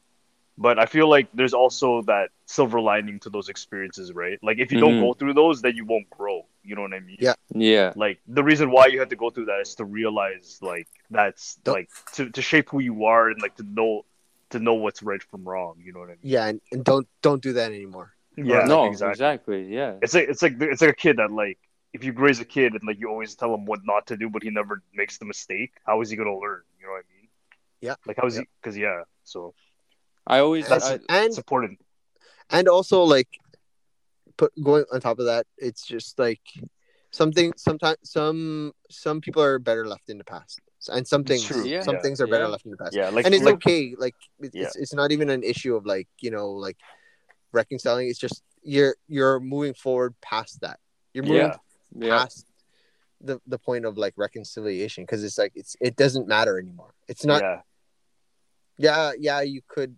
But 0.59 0.79
I 0.79 0.87
feel 0.87 1.09
like 1.09 1.29
there's 1.33 1.55
also 1.55 2.03
that 2.03 2.29
silver 2.47 2.81
lining 2.81 3.19
to 3.21 3.31
those 3.31 3.49
experiences, 3.49 4.13
right? 4.13 4.39
Like 4.43 4.59
if 4.59 4.71
you 4.71 4.79
don't 4.81 4.95
Mhm. 4.99 5.01
go 5.01 5.13
through 5.15 5.35
those, 5.35 5.63
then 5.63 5.75
you 5.77 5.85
won't 5.87 6.09
grow. 6.11 6.47
You 6.63 6.75
know 6.77 6.83
what 6.83 6.93
I 6.93 7.01
mean? 7.01 7.17
Yeah. 7.19 7.35
Yeah. 7.55 7.93
Like 7.97 8.21
the 8.27 8.45
reason 8.45 8.71
why 8.71 8.87
you 8.87 8.99
had 9.01 9.11
to 9.11 9.17
go 9.17 9.31
through 9.31 9.47
that 9.47 9.61
is 9.61 9.75
to 9.77 9.85
realize 9.85 10.59
like 10.63 10.89
that's 11.11 11.57
Don't- 11.65 11.75
like 11.75 11.91
to, 12.15 12.29
to 12.31 12.43
shape 12.43 12.69
who 12.69 12.81
you 12.81 13.07
are 13.07 13.29
and 13.31 13.41
like 13.41 13.57
to 13.57 13.63
know 13.65 14.05
to 14.51 14.59
know 14.59 14.75
what's 14.75 15.03
right 15.03 15.23
from 15.23 15.45
wrong. 15.45 15.77
You 15.83 15.93
know 15.95 16.01
what 16.01 16.11
I 16.11 16.13
mean? 16.13 16.19
Yeah, 16.23 16.47
and, 16.47 16.61
and 16.71 16.85
don't 16.85 17.09
don't 17.23 17.43
do 17.43 17.55
that 17.55 17.73
anymore. 17.73 18.13
Yeah. 18.37 18.65
no, 18.67 18.85
exactly. 18.87 19.11
exactly. 19.13 19.75
Yeah. 19.75 19.95
It's 20.03 20.15
like 20.15 20.29
it's 20.29 20.43
like 20.43 20.61
it's 20.61 20.83
like 20.83 20.91
a 20.91 20.95
kid 20.95 21.17
that 21.17 21.31
like 21.33 21.59
if 21.95 22.05
you 22.05 22.13
raise 22.13 22.41
a 22.41 22.45
kid 22.45 22.75
and 22.75 22.83
like 22.85 22.99
you 23.01 23.09
always 23.09 23.35
tell 23.35 23.55
him 23.55 23.65
what 23.65 23.81
not 23.85 24.07
to 24.09 24.17
do, 24.19 24.29
but 24.29 24.43
he 24.43 24.51
never 24.51 24.83
makes 24.95 25.17
the 25.19 25.25
mistake, 25.25 25.73
how 25.87 26.01
is 26.03 26.11
he 26.11 26.17
gonna 26.17 26.37
learn? 26.39 26.61
You 26.79 26.87
know 26.87 26.93
what 26.93 27.05
I 27.09 27.09
mean? 27.19 27.29
Yeah. 27.81 27.95
Like 28.07 28.19
how 28.19 28.27
is 28.27 28.37
Yeah. 28.37 28.43
he? 28.43 28.49
Because 28.61 28.77
yeah, 28.77 29.03
so 29.25 29.55
I 30.27 30.39
always 30.39 30.69
That's- 30.69 30.91
I, 31.09 31.17
and 31.17 31.27
it's 31.27 31.39
important. 31.39 31.79
and 32.51 32.69
also 32.69 33.03
like 33.03 33.29
put 34.37 34.53
going 34.63 34.85
on 34.93 35.01
top 35.01 35.19
of 35.19 35.27
that 35.27 35.47
it's 35.59 35.85
just 35.87 36.19
like 36.19 36.41
something 37.11 37.53
sometimes 37.57 37.99
some 38.05 38.73
some 38.91 39.21
people 39.21 39.43
are 39.43 39.59
better 39.59 39.87
left 39.87 40.09
in 40.09 40.17
the 40.19 40.25
past 40.25 40.61
and 40.93 41.07
some 41.07 41.23
things 41.23 41.45
true. 41.45 41.65
Yeah. 41.65 41.83
some 41.83 41.99
things 42.01 42.21
are 42.21 42.27
better 42.27 42.45
Yeah. 42.45 42.51
left 42.51 42.65
in 42.65 42.71
the 42.71 42.77
past 42.79 42.95
Yeah, 42.95 43.11
like 43.11 43.27
and 43.27 43.35
it's 43.35 43.45
like, 43.45 43.57
okay 43.57 43.95
like 43.99 44.15
it's, 44.41 44.55
Yeah. 44.55 44.65
it's 44.65 44.77
it's 44.77 44.95
not 44.95 45.13
even 45.13 45.29
an 45.31 45.43
issue 45.43 45.77
of 45.77 45.85
like 45.87 46.09
you 46.21 46.31
know 46.31 46.51
like 46.53 46.79
reconciling 47.53 48.09
it's 48.09 48.19
just 48.19 48.43
you're 48.63 48.97
you're 49.09 49.39
moving 49.41 49.75
forward 49.75 50.15
past 50.23 50.61
that 50.63 50.79
you're 51.13 51.25
moving 51.25 51.53
yeah, 51.53 51.57
yeah. 52.07 52.19
past 52.19 52.47
the 53.21 53.39
the 53.47 53.59
point 53.59 53.85
of 53.85 53.99
like 53.99 54.15
reconciliation 54.17 55.05
because 55.05 55.23
it's 55.23 55.37
like 55.39 55.53
it's 55.55 55.77
it 55.81 55.95
doesn't 55.97 56.27
matter 56.27 56.59
anymore 56.59 56.95
it's 57.07 57.25
not 57.25 57.43
yeah, 57.43 57.61
yeah 58.79 59.13
yeah 59.19 59.41
you 59.43 59.61
could 59.69 59.97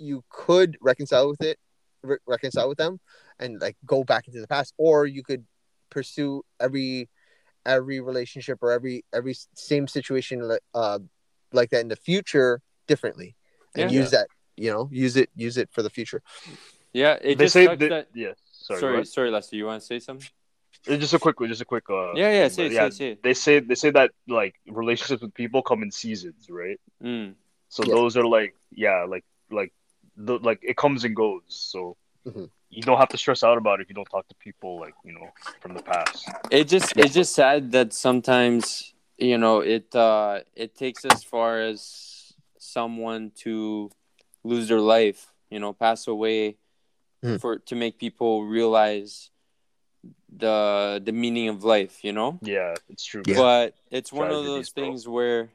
you 0.00 0.24
could 0.30 0.76
reconcile 0.80 1.28
with 1.28 1.42
it 1.42 1.58
re- 2.02 2.16
reconcile 2.26 2.68
with 2.68 2.78
them 2.78 2.98
and 3.38 3.60
like 3.60 3.76
go 3.86 4.02
back 4.04 4.26
into 4.26 4.40
the 4.40 4.48
past 4.48 4.72
or 4.78 5.06
you 5.06 5.22
could 5.22 5.44
pursue 5.90 6.42
every 6.58 7.08
every 7.66 8.00
relationship 8.00 8.58
or 8.62 8.72
every 8.72 9.04
every 9.12 9.34
same 9.54 9.86
situation 9.86 10.40
like 10.40 10.62
uh 10.74 10.98
like 11.52 11.70
that 11.70 11.80
in 11.80 11.88
the 11.88 11.96
future 11.96 12.60
differently 12.86 13.36
and 13.74 13.90
Yeah. 13.92 14.00
use 14.00 14.10
that 14.12 14.28
you 14.56 14.70
know 14.72 14.88
use 14.90 15.16
it 15.16 15.28
use 15.36 15.56
it 15.56 15.68
for 15.70 15.82
the 15.82 15.90
future 15.90 16.22
Yeah. 16.92 17.14
It 17.22 17.38
they 17.38 17.44
just 17.44 17.52
say 17.54 17.66
sucks 17.66 17.78
that, 17.80 17.88
that. 17.90 18.06
yeah. 18.14 18.32
Sorry, 18.52 18.80
Sorry, 18.80 18.94
sorry. 18.94 19.04
sorry, 19.06 19.30
Lester. 19.30 19.56
You 19.56 19.66
want 19.66 19.80
to 19.80 19.86
say 19.86 19.98
something? 20.00 20.28
Just 20.84 21.12
a 21.14 21.18
quick, 21.18 21.36
just 21.48 21.60
a 21.60 21.64
quick. 21.64 21.84
Uh, 21.90 22.14
yeah, 22.14 22.30
yeah. 22.32 22.48
Say, 22.48 22.68
yeah, 22.68 22.88
say, 22.88 23.14
say. 23.14 23.18
They 23.22 23.34
say 23.34 23.60
they 23.60 23.74
say 23.74 23.90
that 23.90 24.10
like 24.28 24.54
relationships 24.66 25.22
with 25.22 25.34
people 25.34 25.60
come 25.62 25.82
in 25.82 25.90
seasons, 25.90 26.48
right? 26.48 26.78
Mm. 27.02 27.34
So 27.68 27.82
Yeah. 27.84 27.94
those 27.94 28.16
are 28.16 28.26
like 28.26 28.54
yeah, 28.70 29.04
like 29.08 29.24
like 29.50 29.72
the 30.16 30.38
like 30.38 30.58
it 30.62 30.76
comes 30.76 31.04
and 31.04 31.14
goes. 31.16 31.42
So 31.48 31.96
Mhm. 32.26 32.50
you 32.70 32.82
don't 32.82 32.98
have 32.98 33.08
to 33.08 33.16
stress 33.18 33.42
out 33.42 33.58
about 33.58 33.80
it 33.80 33.84
if 33.84 33.88
you 33.88 33.94
don't 33.94 34.08
talk 34.10 34.28
to 34.28 34.34
people 34.36 34.78
like 34.78 34.94
you 35.04 35.12
know 35.12 35.28
from 35.60 35.74
the 35.74 35.82
past. 35.82 36.28
it 36.50 36.64
just 36.68 36.92
it's 36.96 37.14
just 37.14 37.34
sad 37.34 37.72
that 37.72 37.92
sometimes 37.92 38.92
you 39.18 39.38
know 39.38 39.60
it 39.60 39.94
uh 39.94 40.40
it 40.54 40.74
takes 40.76 41.04
as 41.04 41.22
far 41.24 41.60
as 41.60 42.34
someone 42.58 43.30
to 43.34 43.90
lose 44.44 44.68
their 44.68 44.80
life 44.80 45.32
you 45.50 45.58
know 45.58 45.72
pass 45.72 46.06
away 46.06 46.56
Hmm. 47.22 47.36
for 47.36 47.58
to 47.58 47.74
make 47.76 47.98
people 47.98 48.44
realize 48.44 49.30
the 50.34 51.00
the 51.04 51.12
meaning 51.12 51.48
of 51.48 51.64
life 51.64 52.02
you 52.04 52.12
know 52.12 52.38
Yeah, 52.42 52.74
it's 52.88 53.04
true. 53.04 53.22
Yeah. 53.26 53.36
but 53.36 53.74
it's 53.90 54.12
one 54.12 54.30
of 54.30 54.40
Tragedies, 54.40 54.48
those 54.54 54.70
bro. 54.70 54.84
things 54.84 55.08
where 55.08 55.50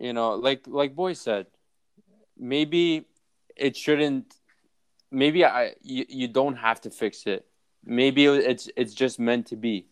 you 0.00 0.12
know 0.12 0.34
like 0.34 0.66
like 0.66 0.94
boy 0.94 1.12
said 1.12 1.46
maybe 2.36 3.04
it 3.58 3.76
shouldn't 3.76 4.34
maybe 5.10 5.44
i 5.44 5.74
you, 5.82 6.04
you 6.08 6.28
don't 6.28 6.56
have 6.56 6.80
to 6.82 6.90
fix 6.90 7.26
it 7.26 7.46
maybe 7.84 8.26
it's 8.26 8.68
it's 8.76 8.94
just 8.94 9.18
meant 9.18 9.46
to 9.46 9.56
be 9.56 9.86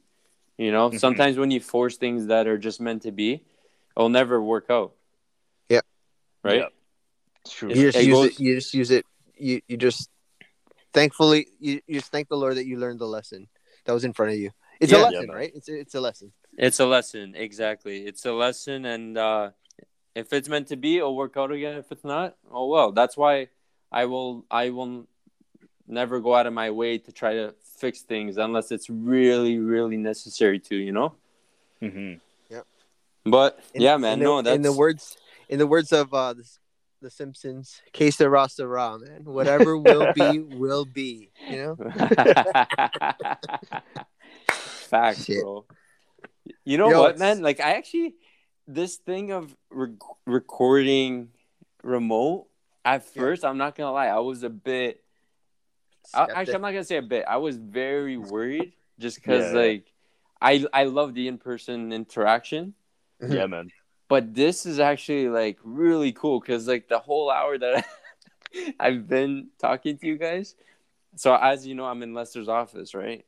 you 0.58 0.70
know 0.72 0.90
Mhm. 0.90 0.98
sometimes 1.00 1.36
when 1.38 1.50
you 1.50 1.60
force 1.60 1.96
things 1.96 2.26
that 2.26 2.46
are 2.46 2.58
just 2.58 2.80
meant 2.80 3.02
to 3.02 3.12
be 3.12 3.42
it'll 3.96 4.08
never 4.20 4.40
work 4.42 4.66
out 4.70 4.92
Yeah. 5.68 5.80
right 6.42 6.56
Yeah. 6.62 6.68
It's 7.44 7.54
true. 7.54 7.68
You 7.70 7.74
just 7.90 7.98
it 7.98 8.04
use 8.06 8.14
goes- 8.16 8.26
it 8.32 8.40
you 8.40 8.54
just 8.60 8.74
use 8.74 8.90
it 8.90 9.04
you 9.38 9.60
you 9.68 9.76
just 9.76 10.10
thankfully 10.92 11.46
you, 11.60 11.80
you 11.86 11.94
just 12.00 12.10
thank 12.10 12.28
the 12.28 12.36
lord 12.36 12.56
that 12.56 12.66
you 12.66 12.78
learned 12.78 12.98
the 12.98 13.06
lesson 13.06 13.48
that 13.84 13.92
was 13.92 14.04
in 14.04 14.12
front 14.12 14.32
of 14.32 14.38
you 14.38 14.50
it's 14.80 14.92
Yeah. 14.92 15.02
a 15.02 15.04
lesson 15.06 15.26
man. 15.28 15.36
right 15.36 15.52
it's 15.54 15.68
a, 15.68 15.74
it's 15.78 15.94
a 15.94 16.00
lesson 16.00 16.32
it's 16.58 16.80
a 16.80 16.86
lesson 16.86 17.34
exactly 17.34 18.04
it's 18.06 18.24
a 18.26 18.32
lesson 18.32 18.84
and 18.84 19.16
uh 19.18 19.50
if 20.14 20.32
it's 20.32 20.48
meant 20.48 20.68
to 20.68 20.76
be 20.76 20.96
it'll 20.98 21.16
work 21.16 21.36
out 21.36 21.52
again 21.52 21.76
if 21.78 21.90
it's 21.92 22.04
not 22.04 22.36
oh 22.50 22.66
well 22.66 22.92
that's 22.92 23.16
why 23.16 23.48
i 23.92 24.04
will 24.04 24.44
i 24.50 24.70
will 24.70 25.06
never 25.86 26.20
go 26.20 26.34
out 26.34 26.46
of 26.46 26.52
my 26.52 26.70
way 26.70 26.98
to 26.98 27.12
try 27.12 27.34
to 27.34 27.54
fix 27.78 28.02
things 28.02 28.36
unless 28.38 28.70
it's 28.72 28.88
really 28.90 29.58
really 29.58 29.96
necessary 29.96 30.58
to 30.58 30.74
you 30.76 30.92
know 30.92 31.14
Mm-hmm. 31.82 32.14
but 33.30 33.60
In- 33.74 33.82
yeah 33.82 33.96
man 33.98 34.14
in 34.14 34.18
the, 34.20 34.24
no 34.24 34.40
that's 34.42 34.54
in 34.56 34.62
the 34.62 34.72
words 34.72 35.16
in 35.48 35.58
the 35.58 35.66
words 35.66 35.92
of 35.92 36.12
uh 36.14 36.32
the, 36.32 36.44
the 37.02 37.10
simpsons 37.10 37.82
case 37.92 38.16
de 38.16 38.28
rasta 38.30 38.66
ra 38.66 38.96
man 38.96 39.24
whatever 39.24 39.76
will 39.76 40.12
be 40.14 40.38
will 40.62 40.84
be 40.86 41.30
you 41.50 41.56
know 41.58 41.76
Facts, 44.88 45.24
Shit. 45.24 45.42
bro. 45.42 45.64
You 46.64 46.78
know 46.78 46.88
Yo, 46.90 47.00
what, 47.00 47.14
it's- 47.16 47.18
man? 47.18 47.42
Like, 47.42 47.60
I 47.60 47.72
actually, 47.74 48.14
this 48.66 48.96
thing 48.96 49.32
of 49.32 49.54
rec- 49.70 49.90
recording 50.26 51.30
remote, 51.82 52.46
at 52.86 53.04
Yeah. 53.14 53.22
first, 53.22 53.44
I'm 53.44 53.58
not 53.58 53.74
gonna 53.74 53.92
lie, 53.92 54.06
I 54.06 54.18
was 54.20 54.42
a 54.42 54.48
bit. 54.50 55.02
I, 56.14 56.22
actually, 56.34 56.54
I'm 56.54 56.62
not 56.62 56.70
gonna 56.70 56.84
say 56.84 56.96
a 56.96 57.02
bit. 57.02 57.24
I 57.28 57.36
was 57.36 57.56
very 57.58 58.16
worried 58.16 58.72
just 58.98 59.16
because, 59.16 59.52
Yeah, 59.52 59.58
yeah. 59.60 59.66
like, 59.66 59.92
I 60.40 60.66
I 60.72 60.84
love 60.84 61.14
the 61.14 61.28
in 61.28 61.38
person 61.38 61.92
interaction, 61.92 62.74
Mhm. 63.20 63.34
Yeah, 63.34 63.46
man. 63.46 63.70
But 64.08 64.34
this 64.34 64.66
is 64.66 64.78
actually 64.78 65.28
like 65.28 65.58
really 65.64 66.12
cool 66.12 66.38
because 66.40 66.68
like 66.68 66.88
the 66.88 66.98
whole 67.00 67.30
hour 67.30 67.58
that 67.58 67.84
I, 68.54 68.74
I've 68.80 69.08
been 69.08 69.48
talking 69.58 69.98
to 69.98 70.06
you 70.06 70.16
guys. 70.16 70.54
So 71.16 71.34
as 71.34 71.66
you 71.66 71.74
know, 71.74 71.86
I'm 71.86 72.02
in 72.02 72.14
Lester's 72.14 72.48
office, 72.48 72.94
right? 72.94 73.24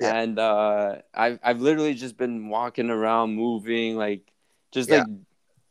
Yeah. 0.00 0.14
And 0.14 0.38
uh, 0.38 1.02
I've 1.12 1.38
I've 1.42 1.60
literally 1.60 1.94
just 1.94 2.16
been 2.16 2.48
walking 2.48 2.90
around, 2.90 3.34
moving, 3.36 3.96
like 3.96 4.32
just 4.72 4.88
Yeah. 4.88 4.98
like 5.00 5.08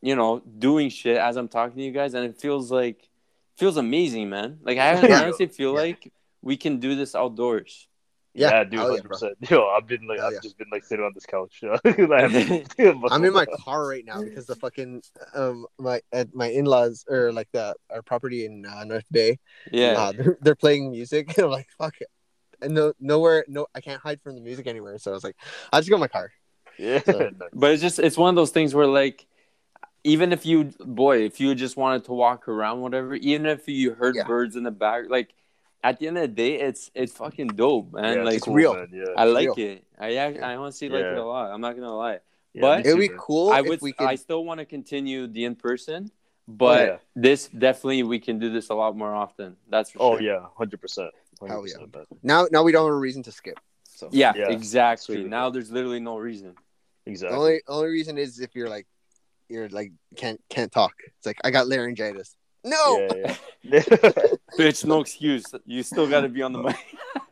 you 0.02 0.16
know, 0.16 0.40
doing 0.60 0.90
shit 0.90 1.18
as 1.18 1.38
I'm 1.38 1.48
talking 1.48 1.78
to 1.78 1.84
you 1.84 1.92
guys, 1.92 2.14
and 2.14 2.26
it 2.26 2.38
feels 2.40 2.70
like 2.72 3.10
feels 3.58 3.78
amazing, 3.78 4.30
man. 4.30 4.60
Like 4.64 4.78
I 4.78 4.96
honestly 5.24 5.48
feel 5.48 5.74
Yeah. 5.74 5.80
like 5.82 6.12
we 6.42 6.58
can 6.58 6.80
do 6.80 6.96
this 6.96 7.16
outdoors. 7.16 7.88
Yeah, 8.36 8.50
Yeah, 8.50 8.64
dude, 8.64 8.74
hell 8.80 8.88
yeah, 8.90 8.96
hundred 8.98 9.10
percent. 9.10 9.38
Yo, 9.48 9.68
I've 9.68 9.86
been 9.86 10.08
like, 10.08 10.18
Hell 10.18 10.28
I've 10.28 10.34
yeah. 10.34 10.40
just 10.42 10.58
been 10.58 10.68
like 10.72 10.84
sitting 10.84 11.06
on 11.06 11.12
this 11.14 11.26
couch. 11.28 11.64
I 11.64 11.80
haven't 11.86 12.80
moved. 12.80 13.06
I'm 13.12 13.24
in 13.26 13.32
my 13.34 13.46
car 13.64 13.88
right 13.88 14.04
now 14.04 14.24
because 14.24 14.48
the 14.48 14.56
fucking 14.56 15.04
um 15.36 15.68
my 15.78 16.02
at 16.12 16.34
my 16.34 16.48
in 16.48 16.66
laws 16.66 17.06
or 17.08 17.32
like 17.32 17.48
the 17.52 17.76
our 17.92 18.02
property 18.02 18.46
in 18.46 18.66
uh, 18.66 18.84
North 18.86 19.06
Bay. 19.12 19.38
Yeah. 19.72 19.94
Uh, 20.00 20.12
they're, 20.14 20.38
they're 20.42 20.56
playing 20.56 20.90
music. 20.92 21.38
I'm 21.38 21.52
like 21.52 21.68
fuck 21.78 21.94
it. 22.02 22.08
And 22.60 22.74
no 22.74 22.94
nowhere 23.00 23.46
no 23.48 23.68
I 23.76 23.82
can't 23.82 24.02
hide 24.02 24.20
from 24.24 24.34
the 24.34 24.42
music 24.42 24.66
anywhere. 24.66 24.98
So 24.98 25.12
I 25.12 25.14
was 25.14 25.24
like, 25.24 25.36
I'll 25.72 25.82
just 25.82 25.90
go 25.92 25.96
in 25.98 26.02
my 26.02 26.08
car. 26.08 26.32
Yeah, 26.80 27.02
So- 27.06 27.30
But 27.54 27.72
it's 27.74 27.84
just 27.84 28.00
it's 28.00 28.18
one 28.18 28.30
of 28.30 28.36
those 28.36 28.50
things 28.50 28.74
where 28.74 28.88
like 28.88 29.28
even 30.04 30.34
if 30.34 30.46
you 30.46 30.66
boy, 30.80 31.20
if 31.24 31.40
you 31.40 31.56
just 31.56 31.78
wanted 31.78 32.04
to 32.06 32.14
walk 32.14 32.48
around, 32.48 32.82
whatever, 32.82 33.16
even 33.16 33.46
if 33.46 33.68
you 33.68 33.94
heard 33.94 34.16
Yeah. 34.16 34.26
birds 34.28 34.56
in 34.56 34.64
the 34.64 34.72
back, 34.72 35.06
like 35.10 35.34
at 35.84 36.00
the 36.00 36.08
end 36.08 36.18
of 36.18 36.22
the 36.24 36.28
day, 36.30 36.60
it's 36.60 36.92
it's 36.94 37.14
fucking 37.14 37.48
dope, 37.48 37.94
man. 37.94 38.18
Yeah, 38.18 38.24
like 38.24 38.36
it's 38.38 38.48
real. 38.48 38.74
man, 38.76 38.90
Yeah, 38.94 39.06
I 39.18 39.26
like 39.26 39.56
real. 39.56 39.68
it. 39.68 39.84
I 39.98 40.16
act- 40.16 40.42
I 40.42 40.56
honestly 40.56 40.90
like 40.90 41.02
it 41.04 41.16
Yeah. 41.16 41.22
a 41.22 41.24
lot. 41.24 41.52
I'm 41.52 41.62
not 41.62 41.76
gonna 41.76 41.96
lie. 41.96 42.20
Yeah, 42.54 42.62
but- 42.62 42.84
me 42.86 42.90
It'd 42.92 43.00
be 43.00 43.10
cool 43.18 43.50
I 43.52 43.60
if 43.60 43.68
would 43.68 43.82
we 43.82 43.94
could. 43.94 44.08
I 44.08 44.16
still 44.16 44.44
want 44.46 44.60
to 44.60 44.66
continue 44.66 45.28
the 45.28 45.46
in 45.46 45.56
person, 45.56 46.12
but 46.48 46.82
Oh, 46.82 46.86
yeah. 46.94 46.98
this 47.16 47.48
definitely 47.48 48.04
we 48.04 48.20
can 48.20 48.40
do 48.40 48.50
this 48.52 48.70
a 48.70 48.76
lot 48.76 48.96
more 48.96 49.14
often. 49.14 49.58
That's 49.70 49.92
for 49.92 50.00
Oh 50.02 50.12
sure. 50.18 50.22
yeah, 50.22 50.46
hundred 50.58 50.80
percent. 50.82 51.12
Hell 51.46 51.66
yeah. 51.68 51.86
now 52.22 52.48
now 52.52 52.64
we 52.64 52.72
don't 52.72 52.86
have 52.86 52.94
a 52.94 52.98
reason 52.98 53.24
to 53.24 53.32
skip. 53.32 53.60
So 53.84 54.08
Yeah, 54.12 54.34
Yeah, 54.36 54.50
exactly. 54.52 55.24
Now 55.24 55.50
there's 55.50 55.72
literally 55.72 56.00
no 56.00 56.18
reason. 56.18 56.56
exactly 57.06 57.06
the 57.06 57.12
Exactly. 57.12 57.38
only 57.38 57.62
only 57.68 57.90
reason 57.90 58.18
is 58.18 58.40
if 58.40 58.56
you're 58.56 58.70
like 58.70 58.88
you're 59.54 59.70
like 59.70 59.92
can't 60.18 60.42
can't 60.50 60.72
talk. 60.72 60.94
It's 61.18 61.26
like 61.26 61.38
I 61.44 61.52
got 61.52 61.68
laryngitis. 61.68 62.36
No, 62.66 63.08
Yeah, 63.14 63.36
yeah. 63.62 63.82
Bitch, 64.58 64.86
no 64.86 65.00
excuse. 65.06 65.46
You 65.66 65.84
still 65.84 66.08
got 66.08 66.22
to 66.22 66.30
be 66.30 66.42
on 66.42 66.54
the 66.54 66.64
mic. 66.64 66.78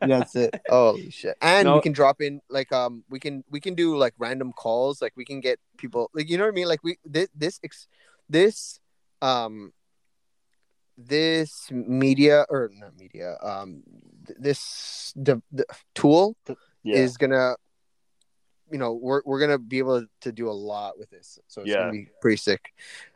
that's 0.00 0.36
it. 0.36 0.54
Holy 0.68 1.10
shit! 1.10 1.36
And 1.40 1.66
No. 1.66 1.76
we 1.76 1.80
can 1.82 1.92
drop 1.92 2.20
in 2.20 2.40
like 2.48 2.70
um 2.72 3.02
we 3.10 3.18
can 3.18 3.42
we 3.50 3.60
can 3.60 3.74
do 3.74 3.96
like 3.96 4.14
random 4.18 4.52
calls. 4.52 5.02
Like 5.02 5.14
we 5.16 5.24
can 5.24 5.40
get 5.40 5.58
people 5.78 6.10
like 6.14 6.28
you 6.30 6.38
know 6.38 6.44
what 6.44 6.52
I 6.52 6.54
mean. 6.54 6.68
Like 6.68 6.84
we 6.84 6.98
this 7.04 7.28
this 7.34 7.58
ex, 7.64 7.88
this 8.28 8.78
um 9.20 9.72
this 10.98 11.70
media 11.70 12.44
or 12.50 12.70
not 12.74 12.94
media 12.96 13.36
um 13.42 13.82
this 14.38 15.12
the, 15.16 15.40
the 15.50 15.64
tool 15.94 16.36
yeah. 16.84 16.96
is 16.96 17.16
gonna 17.16 17.56
you 18.72 18.78
know 18.78 18.92
we're 18.94 19.22
we're 19.24 19.38
gonna 19.38 19.58
be 19.58 19.78
able 19.78 20.04
to 20.22 20.32
do 20.32 20.48
a 20.48 20.56
lot 20.72 20.98
with 20.98 21.10
this. 21.10 21.38
So 21.46 21.60
it's 21.62 21.70
Yeah. 21.70 21.80
gonna 21.80 21.92
be 21.92 22.08
pretty 22.20 22.38
sick. 22.38 22.72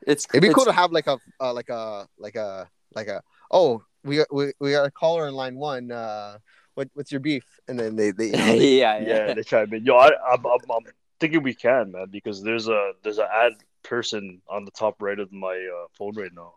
It's 0.06 0.26
It'd 0.32 0.42
be 0.42 0.52
cool 0.54 0.66
to 0.66 0.72
have 0.72 0.92
like 0.92 1.06
a 1.08 1.18
uh, 1.40 1.52
like 1.52 1.70
a 1.70 2.06
like 2.18 2.36
a 2.36 2.68
like 2.94 3.08
a 3.08 3.22
oh 3.50 3.82
we 4.04 4.16
got 4.18 4.32
we, 4.32 4.52
we 4.60 4.70
got 4.72 4.86
a 4.86 4.90
caller 4.90 5.26
in 5.26 5.34
line 5.34 5.56
one. 5.56 5.90
Uh, 5.90 6.38
what 6.74 6.88
what's 6.94 7.10
your 7.10 7.20
beef? 7.20 7.44
And 7.68 7.78
then 7.78 7.96
they 7.96 8.10
they 8.12 8.30
yeah, 8.32 8.98
yeah, 8.98 9.06
yeah. 9.08 9.34
they 9.34 9.42
try 9.42 9.64
to. 9.66 9.78
Yo, 9.80 9.96
I, 9.96 10.08
I'm, 10.30 10.44
I'm, 10.44 10.70
I'm 10.70 10.84
thinking 11.18 11.42
we 11.42 11.54
can, 11.54 11.92
man, 11.92 12.06
because 12.10 12.42
there's 12.42 12.68
a 12.68 12.92
there's 13.02 13.18
an 13.18 13.26
ad 13.32 13.52
person 13.82 14.42
on 14.48 14.64
the 14.64 14.70
top 14.70 15.00
right 15.00 15.18
of 15.18 15.32
my 15.32 15.56
uh, 15.56 15.86
phone 15.96 16.14
right 16.16 16.30
now. 16.34 16.54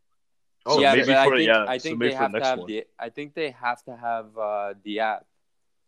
oh 0.66 0.80
yeah, 0.82 0.94
maybe 0.94 1.08
but 1.08 1.18
I 1.18 1.26
for- 1.26 1.36
think 1.38 1.48
yeah, 1.48 1.66
I 1.68 1.78
so 1.78 1.84
think 1.84 2.00
maybe 2.00 2.10
they 2.10 2.16
for 2.18 2.22
have 2.24 2.32
to 2.34 2.44
have 2.44 2.60
one. 2.60 2.68
the 2.68 2.86
I 3.00 3.10
think 3.10 3.34
they 3.34 3.52
have 3.52 3.82
to 3.86 3.96
have 3.96 4.38
uh, 4.38 4.74
the 4.84 5.00
app. 5.00 5.26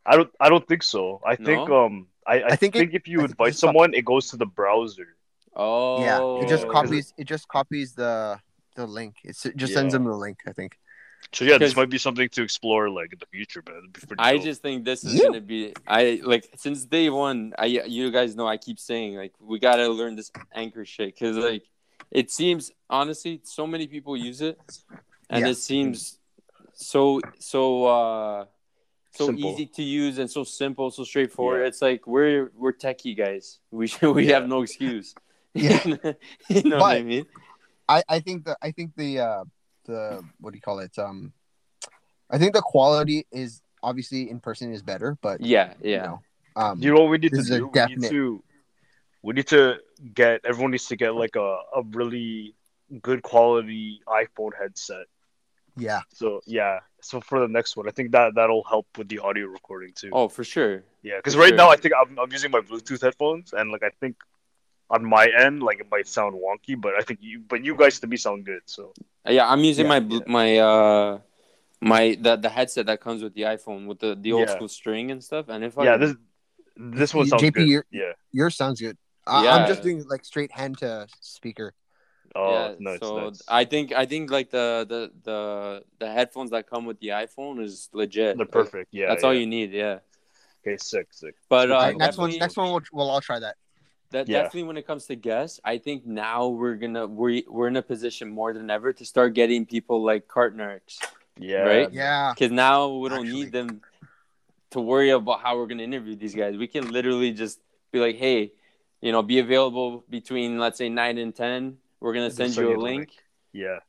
I 0.05 0.15
don't 0.15 0.31
I 0.39 0.49
don't 0.49 0.65
think 0.67 0.81
so. 0.81 1.21
I 1.25 1.35
think 1.35 1.69
um 1.69 2.07
I, 2.27 2.33
I, 2.41 2.45
I 2.47 2.55
think 2.55 2.73
think, 2.73 2.93
it- 2.93 2.95
if 2.97 3.07
you 3.07 3.19
I 3.19 3.21
think 3.21 3.31
invite 3.31 3.47
it's 3.49 3.59
someone, 3.59 3.93
it 3.93 4.05
goes 4.05 4.29
to 4.29 4.37
the 4.37 4.45
browser. 4.45 5.15
Oh, 5.55 6.01
yeah, 6.03 6.43
it 6.45 6.49
just 6.49 6.67
copies 6.69 7.13
it 7.17 7.25
just 7.25 7.47
copies 7.47 7.93
the 7.93 8.39
the 8.75 8.85
link. 8.87 9.15
It's, 9.23 9.45
it 9.45 9.57
just 9.57 9.73
sends 9.73 9.93
them 9.93 10.05
the 10.05 10.15
link. 10.15 10.39
I 10.47 10.53
think. 10.53 10.77
So 11.33 11.45
yeah, 11.45 11.57
this 11.57 11.75
might 11.75 11.89
be 11.89 11.97
something 11.97 12.27
to 12.29 12.41
explore 12.41 12.89
like 12.89 13.13
in 13.13 13.19
the 13.19 13.25
future, 13.27 13.61
man. 13.67 13.77
It'd 13.79 13.93
be 13.93 13.99
pretty 14.01 14.15
I 14.19 14.35
dope. 14.37 14.43
just 14.43 14.61
think 14.61 14.85
this 14.85 15.03
is 15.03 15.13
Yeah. 15.15 15.25
gonna 15.25 15.41
be. 15.41 15.73
I 15.87 16.21
like 16.23 16.49
since 16.55 16.85
day 16.85 17.09
one. 17.09 17.53
I 17.59 17.65
you 17.65 18.11
guys 18.11 18.35
know 18.35 18.47
I 18.47 18.57
keep 18.57 18.79
saying 18.79 19.15
like 19.15 19.33
we 19.39 19.59
gotta 19.59 19.87
learn 19.89 20.15
this 20.15 20.31
anchor 20.53 20.85
shit 20.85 21.13
because 21.13 21.37
like 21.37 21.63
it 22.11 22.31
seems 22.31 22.71
honestly 22.89 23.41
so 23.43 23.67
many 23.67 23.87
people 23.87 24.15
use 24.17 24.41
it, 24.41 24.57
and 25.29 25.41
Yeah. 25.45 25.51
it 25.51 25.55
seems 25.57 26.17
so 26.73 27.19
so 27.39 27.85
uh 27.85 28.45
so 29.13 29.25
Simple. 29.27 29.51
easy 29.53 29.65
to 29.67 29.83
use 29.83 30.17
and 30.19 30.29
so 30.31 30.43
simple, 30.43 30.89
so 30.91 31.03
straightforward. 31.03 31.61
Yeah. 31.61 31.67
It's 31.67 31.81
like 31.81 32.07
we're 32.07 32.51
we're 32.55 32.73
techie 32.73 33.15
guys. 33.17 33.59
We 33.71 33.87
should, 33.87 34.13
we 34.15 34.27
Yeah. 34.27 34.35
have 34.39 34.47
no 34.47 34.61
excuse. 34.63 35.13
Yeah. 35.53 35.83
you 36.47 36.63
know 36.63 36.79
what 36.79 36.95
I 36.95 37.03
mean. 37.03 37.25
I 37.89 38.03
I 38.07 38.19
think 38.21 38.45
the 38.45 38.55
I 38.61 38.71
think 38.71 38.95
the 38.95 39.19
uh 39.19 39.43
the 39.85 40.23
what 40.39 40.51
do 40.53 40.57
you 40.57 40.61
call 40.61 40.79
it 40.79 40.97
um 40.97 41.33
I 42.29 42.37
think 42.37 42.53
the 42.53 42.61
quality 42.61 43.27
is 43.33 43.61
obviously 43.83 44.29
in 44.29 44.39
person 44.39 44.71
is 44.71 44.81
better, 44.81 45.17
but 45.21 45.41
Yeah, 45.41 45.73
you 45.81 45.91
yeah. 45.91 46.05
know, 46.05 46.21
um, 46.55 46.81
you 46.81 46.93
know 46.93 47.01
what 47.01 47.09
we 47.09 47.17
need 47.17 47.31
to 47.31 47.37
This 47.37 47.45
is 47.49 47.51
a 47.51 47.57
do? 47.59 47.67
We 47.67 47.95
need 47.95 48.09
to 48.09 48.43
we 49.23 49.33
need 49.33 49.47
to 49.47 49.77
get 50.13 50.39
everyone 50.45 50.71
needs 50.71 50.87
to 50.87 50.95
get 50.95 51.13
like 51.15 51.35
a, 51.35 51.49
a 51.75 51.81
really 51.91 52.55
good 53.01 53.21
quality 53.23 53.99
iPhone 54.07 54.51
headset. 54.57 55.07
Yeah, 55.81 56.01
So 56.13 56.41
yeah, 56.45 56.79
so 57.01 57.19
for 57.21 57.39
the 57.39 57.47
next 57.47 57.75
one, 57.77 57.87
I 57.87 57.91
think 57.91 58.11
that 58.11 58.35
that'll 58.35 58.63
help 58.63 58.87
with 58.97 59.07
the 59.09 59.19
audio 59.19 59.45
recording 59.47 59.91
too. 59.93 60.09
Oh, 60.13 60.27
for 60.27 60.43
sure. 60.43 60.83
Yeah, 61.03 61.17
because 61.17 61.35
right 61.35 61.49
sure. 61.49 61.57
now 61.57 61.69
I 61.69 61.77
think 61.77 61.93
I'm, 61.99 62.17
I'm 62.19 62.31
using 62.31 62.51
my 62.51 62.61
Bluetooth 62.61 63.01
headphones, 63.01 63.53
and 63.53 63.71
like 63.71 63.83
I 63.83 63.91
think 64.01 64.15
on 64.89 65.05
my 65.05 65.25
end, 65.45 65.63
like 65.63 65.79
it 65.79 65.87
might 65.89 66.07
sound 66.07 66.35
wonky, 66.35 66.79
but 66.79 66.93
I 66.99 67.01
think 67.01 67.19
you, 67.21 67.39
but 67.51 67.63
you 67.65 67.75
guys 67.75 67.99
to 68.01 68.07
me 68.07 68.17
sound 68.17 68.45
good. 68.45 68.61
So 68.65 68.93
Yeah, 69.27 69.47
I'm 69.49 69.63
using 69.63 69.85
Yeah, 69.85 69.89
my 69.95 69.99
bl 70.01 70.17
my 70.27 70.57
uh 70.57 71.19
my 71.81 72.17
the 72.21 72.35
the 72.35 72.49
headset 72.49 72.85
that 72.87 72.99
comes 73.01 73.23
with 73.23 73.33
the 73.33 73.41
iPhone 73.55 73.87
with 73.87 73.99
the 73.99 74.15
the 74.15 74.31
old 74.33 74.47
Yeah. 74.47 74.55
school 74.55 74.67
string 74.67 75.09
and 75.11 75.23
stuff. 75.23 75.45
And 75.49 75.63
if 75.63 75.77
I 75.79 75.83
yeah, 75.85 75.97
this 75.97 76.13
this 76.77 77.13
one 77.13 77.25
You- 77.25 77.29
sounds 77.31 77.43
JP, 77.43 77.53
good. 77.53 77.67
you're- 77.67 77.87
Yeah. 77.91 78.13
yours 78.31 78.55
sounds 78.55 78.79
good. 78.81 78.97
I, 79.25 79.43
Yeah. 79.43 79.55
I'm 79.55 79.67
just 79.67 79.81
doing 79.83 80.03
like 80.07 80.23
straight 80.25 80.51
hand 80.51 80.77
to 80.79 81.07
speaker. 81.21 81.73
Oh, 82.33 82.51
yeah, 82.51 82.75
nice, 82.79 82.99
so 82.99 83.29
nice. 83.29 83.41
I 83.47 83.65
think 83.65 83.91
I 83.91 84.05
think 84.05 84.31
like 84.31 84.51
the 84.51 84.85
the 84.87 85.11
the 85.23 85.83
the 85.99 86.11
headphones 86.11 86.51
that 86.51 86.69
come 86.69 86.85
with 86.85 86.99
the 86.99 87.09
iPhone 87.09 87.61
is 87.61 87.89
legit. 87.93 88.37
They're 88.37 88.45
Like, 88.45 88.51
perfect. 88.51 88.89
Yeah, 88.91 89.07
That's 89.07 89.23
yeah. 89.23 89.27
all 89.27 89.33
you 89.33 89.45
need. 89.47 89.71
Yeah, 89.71 89.99
Okay, 90.65 90.77
sick, 90.77 91.07
sick. 91.11 91.35
but 91.49 91.71
uh, 91.71 91.75
All 91.75 91.81
right, 91.81 91.97
next 91.97 92.17
one, 92.17 92.37
next 92.37 92.55
one, 92.55 92.71
we'll, 92.71 92.81
we'll 92.93 93.09
all 93.09 93.21
try 93.21 93.39
that. 93.39 93.57
That 94.11 94.27
Yeah. 94.29 94.43
definitely 94.43 94.63
when 94.63 94.77
it 94.77 94.85
comes 94.87 95.07
to 95.07 95.15
guests, 95.15 95.59
I 95.63 95.77
think 95.77 96.05
now 96.05 96.47
we're 96.47 96.75
gonna 96.75 97.07
we 97.07 97.45
we're 97.49 97.67
in 97.67 97.75
a 97.75 97.81
position 97.81 98.29
more 98.29 98.53
than 98.53 98.69
ever 98.69 98.93
to 98.93 99.05
start 99.05 99.33
getting 99.33 99.65
people 99.65 100.03
like 100.03 100.27
Cartnarks 100.27 100.99
Yeah, 101.37 101.63
Right? 101.63 101.91
Yeah, 101.91 102.33
because 102.33 102.51
now 102.51 102.95
we 102.95 103.09
don't 103.09 103.25
Actually. 103.27 103.33
need 103.43 103.51
them 103.51 103.81
to 104.71 104.79
worry 104.79 105.09
about 105.09 105.41
how 105.41 105.57
we're 105.57 105.67
gonna 105.67 105.83
interview 105.83 106.15
these 106.15 106.35
guys. 106.35 106.55
We 106.55 106.67
can 106.67 106.91
literally 106.91 107.31
just 107.31 107.59
be 107.91 107.99
like, 107.99 108.15
hey, 108.15 108.53
you 109.01 109.11
know, 109.11 109.21
be 109.21 109.39
available 109.39 110.05
between 110.09 110.59
let's 110.59 110.77
say 110.77 110.87
nine 110.87 111.17
and 111.17 111.35
ten. 111.35 111.77
We're 112.01 112.13
gonna 112.13 112.31
send 112.31 112.53
send 112.53 112.65
you 112.67 112.73
a 112.73 112.75
the 112.75 112.81
link. 112.81 113.09
yeah, 113.53 113.79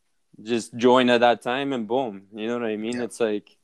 Just 0.43 0.77
join 0.77 1.11
at 1.11 1.21
that 1.21 1.43
time 1.43 1.73
and 1.73 1.89
boom. 1.89 2.29
You 2.35 2.47
know 2.47 2.59
what 2.59 2.69
I 2.69 2.77
mean? 2.77 2.99
Yeah. 2.99 3.05
It's 3.05 3.19
like 3.19 3.57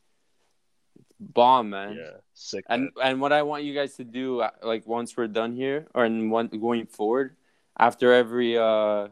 bomb, 1.21 1.71
man. 1.71 1.97
yeah, 2.01 2.17
sick. 2.35 2.65
And 2.69 2.91
man. 2.97 3.13
and 3.13 3.21
what 3.21 3.33
I 3.33 3.43
want 3.43 3.65
you 3.65 3.75
guys 3.75 3.95
to 3.97 4.05
do, 4.05 4.41
uh, 4.41 4.51
like 4.63 4.87
once 4.87 5.17
we're 5.17 5.29
done 5.29 5.55
here, 5.55 5.87
or 5.95 6.07
in 6.07 6.31
one 6.31 6.49
going 6.49 6.87
forward, 6.87 7.37
after 7.79 8.13
every 8.13 8.57
uh 8.57 9.09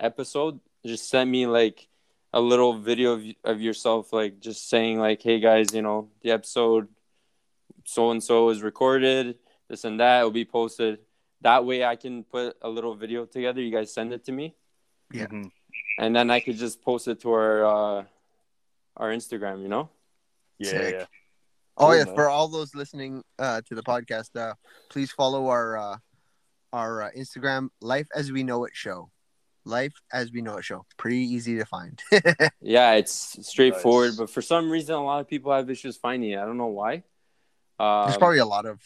episode, 0.00 0.58
just 0.86 1.08
send 1.10 1.30
me 1.30 1.46
like 1.46 1.86
a 2.32 2.40
little 2.40 2.78
video 2.78 3.12
of, 3.12 3.24
of 3.44 3.60
yourself, 3.60 4.12
like 4.12 4.40
just 4.40 4.68
saying 4.68 4.98
like, 4.98 5.22
"Hey 5.22 5.40
guys, 5.40 5.74
you 5.74 5.82
know 5.82 6.08
the 6.22 6.30
episode 6.30 6.88
so 7.84 8.10
and 8.10 8.22
so 8.22 8.48
is 8.50 8.62
recorded, 8.62 9.38
this 9.68 9.84
and 9.84 10.00
that 10.00 10.22
will 10.22 10.30
be 10.30 10.44
posted." 10.44 11.00
That 11.42 11.64
way, 11.64 11.84
I 11.84 11.94
can 11.94 12.24
put 12.24 12.56
a 12.62 12.68
little 12.68 12.96
video 12.96 13.24
together. 13.24 13.60
You 13.60 13.70
guys 13.70 13.92
send 13.94 14.12
it 14.12 14.24
to 14.24 14.32
me, 14.32 14.56
yeah. 15.12 15.26
Mhm. 15.26 15.50
and 15.98 16.14
then 16.16 16.30
I 16.30 16.40
could 16.40 16.56
just 16.56 16.82
post 16.82 17.08
it 17.08 17.20
to 17.22 17.32
our 17.32 17.64
uh 17.64 18.04
our 18.96 19.10
Instagram. 19.10 19.62
You 19.62 19.68
know? 19.68 19.90
yeah, 20.58 20.88
yeah. 20.88 21.04
Oh 21.76 21.86
Cool, 21.86 21.96
yeah, 21.96 22.04
man. 22.04 22.14
for 22.16 22.28
all 22.28 22.48
those 22.48 22.74
listening 22.74 23.22
uh, 23.38 23.60
to 23.68 23.74
the 23.76 23.82
podcast, 23.84 24.34
uh, 24.34 24.54
please 24.90 25.12
follow 25.12 25.46
our 25.48 25.76
uh, 25.78 25.96
our 26.72 27.02
uh, 27.04 27.10
Instagram, 27.16 27.68
Life 27.80 28.08
as 28.14 28.32
We 28.32 28.42
Know 28.42 28.64
It 28.64 28.72
Show. 28.74 29.10
Life 29.64 29.94
as 30.12 30.32
We 30.32 30.42
Know 30.42 30.56
It 30.56 30.64
Show. 30.64 30.84
Pretty 30.96 31.18
easy 31.20 31.56
to 31.58 31.64
find. 31.64 32.02
Yeah, 32.60 32.94
it's 32.94 33.38
straightforward, 33.46 34.10
Nice. 34.10 34.16
but 34.18 34.30
for 34.30 34.42
some 34.42 34.68
reason, 34.70 34.94
a 34.96 35.04
lot 35.04 35.20
of 35.20 35.28
people 35.28 35.52
have 35.52 35.70
issues 35.70 35.96
finding 35.96 36.30
it. 36.32 36.38
I 36.38 36.44
don't 36.44 36.58
know 36.58 36.66
why. 36.66 37.04
Um, 37.78 38.06
There's 38.06 38.18
probably 38.18 38.38
a 38.38 38.46
lot 38.56 38.66
of 38.66 38.82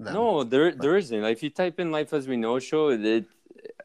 them. 0.00 0.14
No, 0.14 0.42
there 0.42 0.72
there 0.72 0.96
isn't. 0.96 1.20
Like 1.20 1.36
if 1.36 1.42
you 1.42 1.50
type 1.50 1.78
in 1.78 1.90
"life 1.92 2.12
as 2.14 2.26
we 2.26 2.36
know" 2.38 2.58
show, 2.58 2.88
it, 2.88 3.26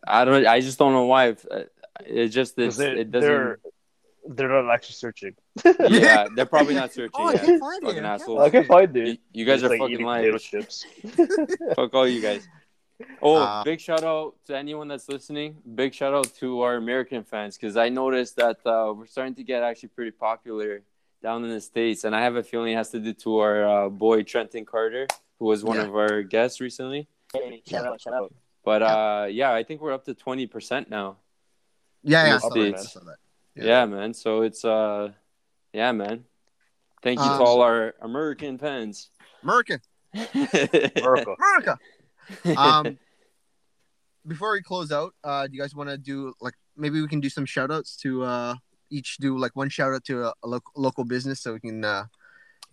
I 0.08 0.26
don't. 0.26 0.46
I 0.48 0.60
just 0.62 0.78
don't 0.80 0.94
know 0.94 1.06
why. 1.06 1.30
If, 1.30 1.46
uh, 1.50 1.64
It 2.06 2.30
just 2.30 2.56
'Cause 2.56 2.66
it's, 2.68 2.78
they, 2.78 3.02
it 3.02 3.12
doesn't. 3.12 3.28
they're 3.30 3.60
they're 4.30 4.50
not 4.62 4.74
actually 4.74 4.94
searching. 4.96 5.34
yeah, 5.90 6.28
they're 6.36 6.46
probably 6.46 6.74
not 6.76 6.92
searching. 6.94 7.12
Oh, 7.16 7.28
I 7.30 7.38
can't 7.38 7.60
find 7.60 7.84
it. 7.84 7.86
Fucking 7.88 7.90
I 8.06 8.10
can't 8.10 8.22
assholes. 8.22 8.42
I 8.42 8.50
can 8.50 8.64
find 8.66 8.96
You, 8.96 9.04
it. 9.04 9.20
you 9.34 9.46
guys 9.46 9.56
It's 9.56 9.64
are 9.64 9.70
like 9.70 9.80
fucking 9.80 9.94
eating 9.96 10.06
lying. 10.06 10.38
chips. 10.40 10.86
Fuck 11.76 11.94
all 11.94 12.08
you 12.08 12.22
guys. 12.22 12.48
Oh, 13.22 13.36
Uh, 13.38 13.64
big 13.64 13.80
shout 13.80 14.04
out 14.04 14.36
to 14.48 14.58
anyone 14.58 14.88
that's 14.88 15.08
listening. 15.08 15.56
Big 15.76 15.94
shout 15.94 16.14
out 16.14 16.34
to 16.40 16.62
our 16.62 16.76
American 16.76 17.24
fans 17.24 17.56
because 17.58 17.78
I 17.78 17.90
noticed 17.90 18.36
that 18.38 18.58
uh, 18.66 18.94
we're 18.96 19.06
starting 19.08 19.36
to 19.36 19.44
get 19.44 19.62
actually 19.64 19.90
pretty 19.90 20.12
popular 20.12 20.82
down 21.22 21.44
in 21.44 21.50
the 21.50 21.62
states, 21.62 22.04
and 22.06 22.16
I 22.16 22.22
have 22.22 22.36
a 22.36 22.44
feeling 22.44 22.74
it 22.74 22.76
has 22.78 22.90
to 22.92 23.00
do 23.00 23.14
to 23.14 23.38
our 23.40 23.58
uh, 23.86 23.90
boy 23.90 24.24
Trenton 24.24 24.66
Carter, 24.66 25.08
who 25.40 25.46
was 25.46 25.64
one 25.64 25.78
Yeah. 25.78 25.86
of 25.86 25.96
our 25.96 26.22
guests 26.24 26.60
recently. 26.60 27.08
Hey, 27.34 27.62
shout 27.68 27.86
out, 27.86 28.02
shout 28.02 28.14
out. 28.14 28.34
But 28.68 28.82
Yeah. 28.82 29.22
uh, 29.22 29.26
yeah, 29.32 29.54
I 29.54 29.64
think 29.64 29.80
we're 29.80 29.94
up 29.94 30.04
to 30.12 30.14
twenty 30.14 30.46
percent 30.46 30.90
now. 30.90 31.16
Yeah, 32.04 32.26
yeah, 32.26 32.32
I 32.32 32.36
in 32.36 32.42
saw 32.42 32.50
the 32.50 32.72
that. 32.72 32.80
I 32.80 33.06
that. 33.06 33.18
Yeah. 33.56 33.64
Yeah. 33.64 33.86
man. 33.86 34.14
So 34.14 34.42
it's 34.42 34.66
uh, 34.66 35.14
yeah, 35.72 35.94
man. 35.94 36.26
Thank 37.02 37.20
you 37.22 37.26
Um, 37.26 37.38
to 37.38 37.44
all 37.46 37.62
our 37.62 37.96
American 38.02 38.58
fans. 38.58 39.10
American, 39.42 39.80
America. 40.14 41.36
America. 41.40 41.80
Um, 42.58 43.00
before 44.28 44.52
we 44.52 44.62
close 44.62 44.92
out, 44.92 45.16
uh, 45.24 45.48
do 45.48 45.54
you 45.56 45.62
guys 45.62 45.74
want 45.74 45.90
to 45.90 45.98
do 45.98 46.34
like 46.42 46.56
maybe 46.76 47.00
we 47.00 47.08
can 47.08 47.22
do 47.22 47.30
some 47.30 47.46
shout 47.46 47.72
outs 47.72 47.96
to 48.04 48.24
uh 48.24 48.54
each 48.90 49.16
do 49.16 49.38
like 49.38 49.56
one 49.56 49.70
shout 49.70 49.94
out 49.94 50.04
to 50.12 50.26
a, 50.26 50.34
a 50.44 50.48
local 50.48 50.74
local 50.76 51.06
business 51.06 51.40
so 51.40 51.54
we 51.54 51.62
can 51.62 51.86
uh 51.86 52.04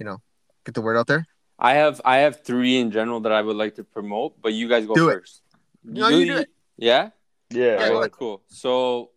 you 0.01 0.05
know 0.05 0.19
get 0.67 0.75
the 0.75 0.83
word 0.83 0.97
out 0.97 1.07
there. 1.07 1.25
I 1.57 1.75
have 1.75 2.01
I 2.05 2.17
have 2.27 2.43
three 2.43 2.79
in 2.83 2.91
general 2.91 3.21
that 3.21 3.31
I 3.31 3.43
would 3.43 3.55
like 3.55 3.77
to 3.77 3.85
promote, 3.85 4.43
but 4.43 4.53
you 4.55 4.69
guys 4.69 4.87
go 4.87 4.95
Do 4.97 5.11
it. 5.11 5.23
First. 5.85 5.99
No, 5.99 6.09
you 6.09 6.27
do 6.27 6.39
it. 6.39 6.49
Yeah. 6.77 7.11
Yeah. 7.51 7.61
Yeah, 7.61 7.85
All 7.85 7.91
right, 7.93 7.99
ahead. 7.99 8.13
cool. 8.13 8.43
So 8.49 9.11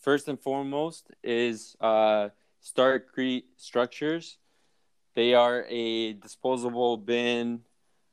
first 0.00 0.28
and 0.28 0.38
foremost 0.38 1.10
is 1.22 1.76
uh, 1.80 2.28
Starcrete 2.62 3.44
Structures. 3.56 4.38
They 5.14 5.34
are 5.34 5.64
a 5.68 6.12
disposable 6.14 6.96
bin 6.96 7.62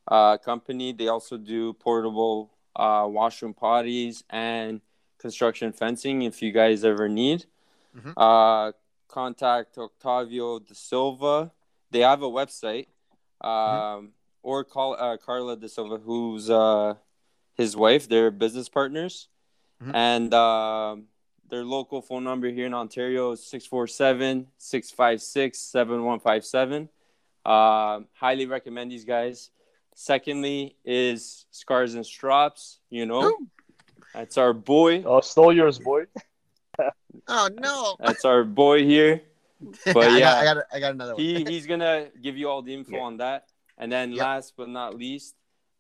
uh, 0.07 0.37
company. 0.37 0.93
They 0.93 1.07
also 1.07 1.37
do 1.37 1.73
portable 1.73 2.51
uh, 2.75 3.05
washroom 3.09 3.53
potties 3.53 4.23
and 4.29 4.81
construction 5.17 5.71
fencing. 5.73 6.21
If 6.23 6.41
you 6.41 6.51
guys 6.51 6.83
ever 6.83 7.07
need, 7.09 7.45
Mhm. 7.95 8.13
uh, 8.17 8.71
contact 9.07 9.77
Octavio 9.77 10.59
De 10.59 10.75
Silva. 10.75 11.51
They 11.91 11.99
have 12.01 12.21
a 12.23 12.29
website, 12.29 12.87
um, 13.41 14.11
or 14.43 14.63
call 14.65 14.95
uh, 14.99 15.17
Carla 15.17 15.55
De 15.55 15.69
Silva, 15.69 15.97
who's 15.97 16.49
uh, 16.49 16.95
his 17.55 17.75
wife. 17.75 18.07
They're 18.07 18.31
business 18.31 18.69
partners, 18.69 19.27
Mhm. 19.81 19.91
and 19.95 20.33
um, 20.33 21.07
their 21.49 21.63
local 21.63 22.01
phone 22.01 22.23
number 22.23 22.49
here 22.49 22.65
in 22.65 22.73
Ontario 22.73 23.31
is 23.31 23.45
647 23.45 24.47
656 24.57 25.59
7157. 25.59 26.89
Um, 27.45 28.07
highly 28.13 28.45
recommend 28.47 28.91
these 28.91 29.05
guys. 29.05 29.51
Secondly, 29.93 30.75
is 30.83 31.45
Scars 31.51 31.93
and 31.95 32.05
Strops. 32.05 32.79
You 32.89 33.05
know, 33.05 33.23
Ooh. 33.29 33.47
that's 34.13 34.37
our 34.37 34.53
boy. 34.53 35.03
Oh, 35.05 35.21
stole 35.21 35.53
yours, 35.53 35.79
boy. 35.79 36.05
Oh 37.29 37.49
no! 37.53 37.95
That's 37.97 38.25
our 38.25 38.43
boy 38.43 38.83
here. 38.83 39.21
But 39.85 40.11
I, 40.11 40.17
yeah. 40.17 40.19
got, 40.19 40.37
I 40.37 40.43
got 40.53 40.57
I 40.73 40.79
got 40.81 40.91
another 40.93 41.15
one. 41.15 41.23
He 41.23 41.43
he's 41.45 41.65
gonna 41.65 42.09
give 42.21 42.37
you 42.37 42.49
all 42.49 42.61
the 42.61 42.73
info 42.73 42.97
Yeah. 42.97 43.03
on 43.07 43.17
that. 43.17 43.47
And 43.77 43.89
then 43.89 44.11
Yep. 44.11 44.19
last 44.19 44.53
but 44.57 44.67
not 44.67 44.95
least, 44.95 45.33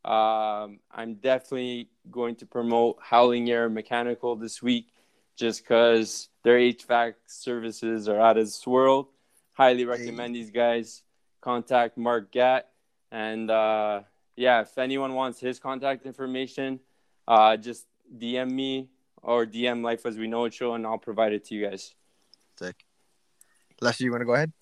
um, 0.05 0.79
I'm 0.91 1.15
definitely 1.15 1.89
going 2.11 2.35
to 2.35 2.45
promote 2.45 2.97
Howling 3.01 3.49
Air 3.49 3.69
Mechanical 3.69 4.35
this 4.35 4.61
week, 4.61 4.93
just 5.35 5.63
because 5.63 6.29
their 6.43 6.59
HVAC 6.59 7.15
services 7.25 8.07
are 8.07 8.19
out 8.21 8.37
of 8.37 8.45
this 8.45 8.67
world. 8.67 9.07
Highly 9.53 9.85
recommend 9.85 10.35
these 10.35 10.51
guys. 10.51 11.01
Contact 11.41 11.97
Mark 11.97 12.31
Gatt, 12.31 12.69
and 13.11 13.49
uh, 13.49 14.01
yeah, 14.35 14.61
if 14.61 14.77
anyone 14.77 15.13
wants 15.13 15.39
his 15.39 15.59
contact 15.59 16.05
information, 16.05 16.79
uh, 17.27 17.57
just 17.57 17.85
DM 18.15 18.51
me 18.51 18.89
or 19.23 19.45
DM 19.45 19.83
Life 19.83 20.05
as 20.05 20.17
We 20.17 20.27
Know 20.27 20.45
It 20.45 20.53
show, 20.53 20.73
and 20.73 20.85
I'll 20.85 20.97
provide 20.97 21.33
it 21.33 21.45
to 21.45 21.55
you 21.55 21.67
guys. 21.67 21.93
Sick. 22.59 22.85
Lester, 23.81 24.03
you 24.03 24.11
want 24.11 24.21
to 24.21 24.25
go 24.25 24.33
ahead? 24.35 24.53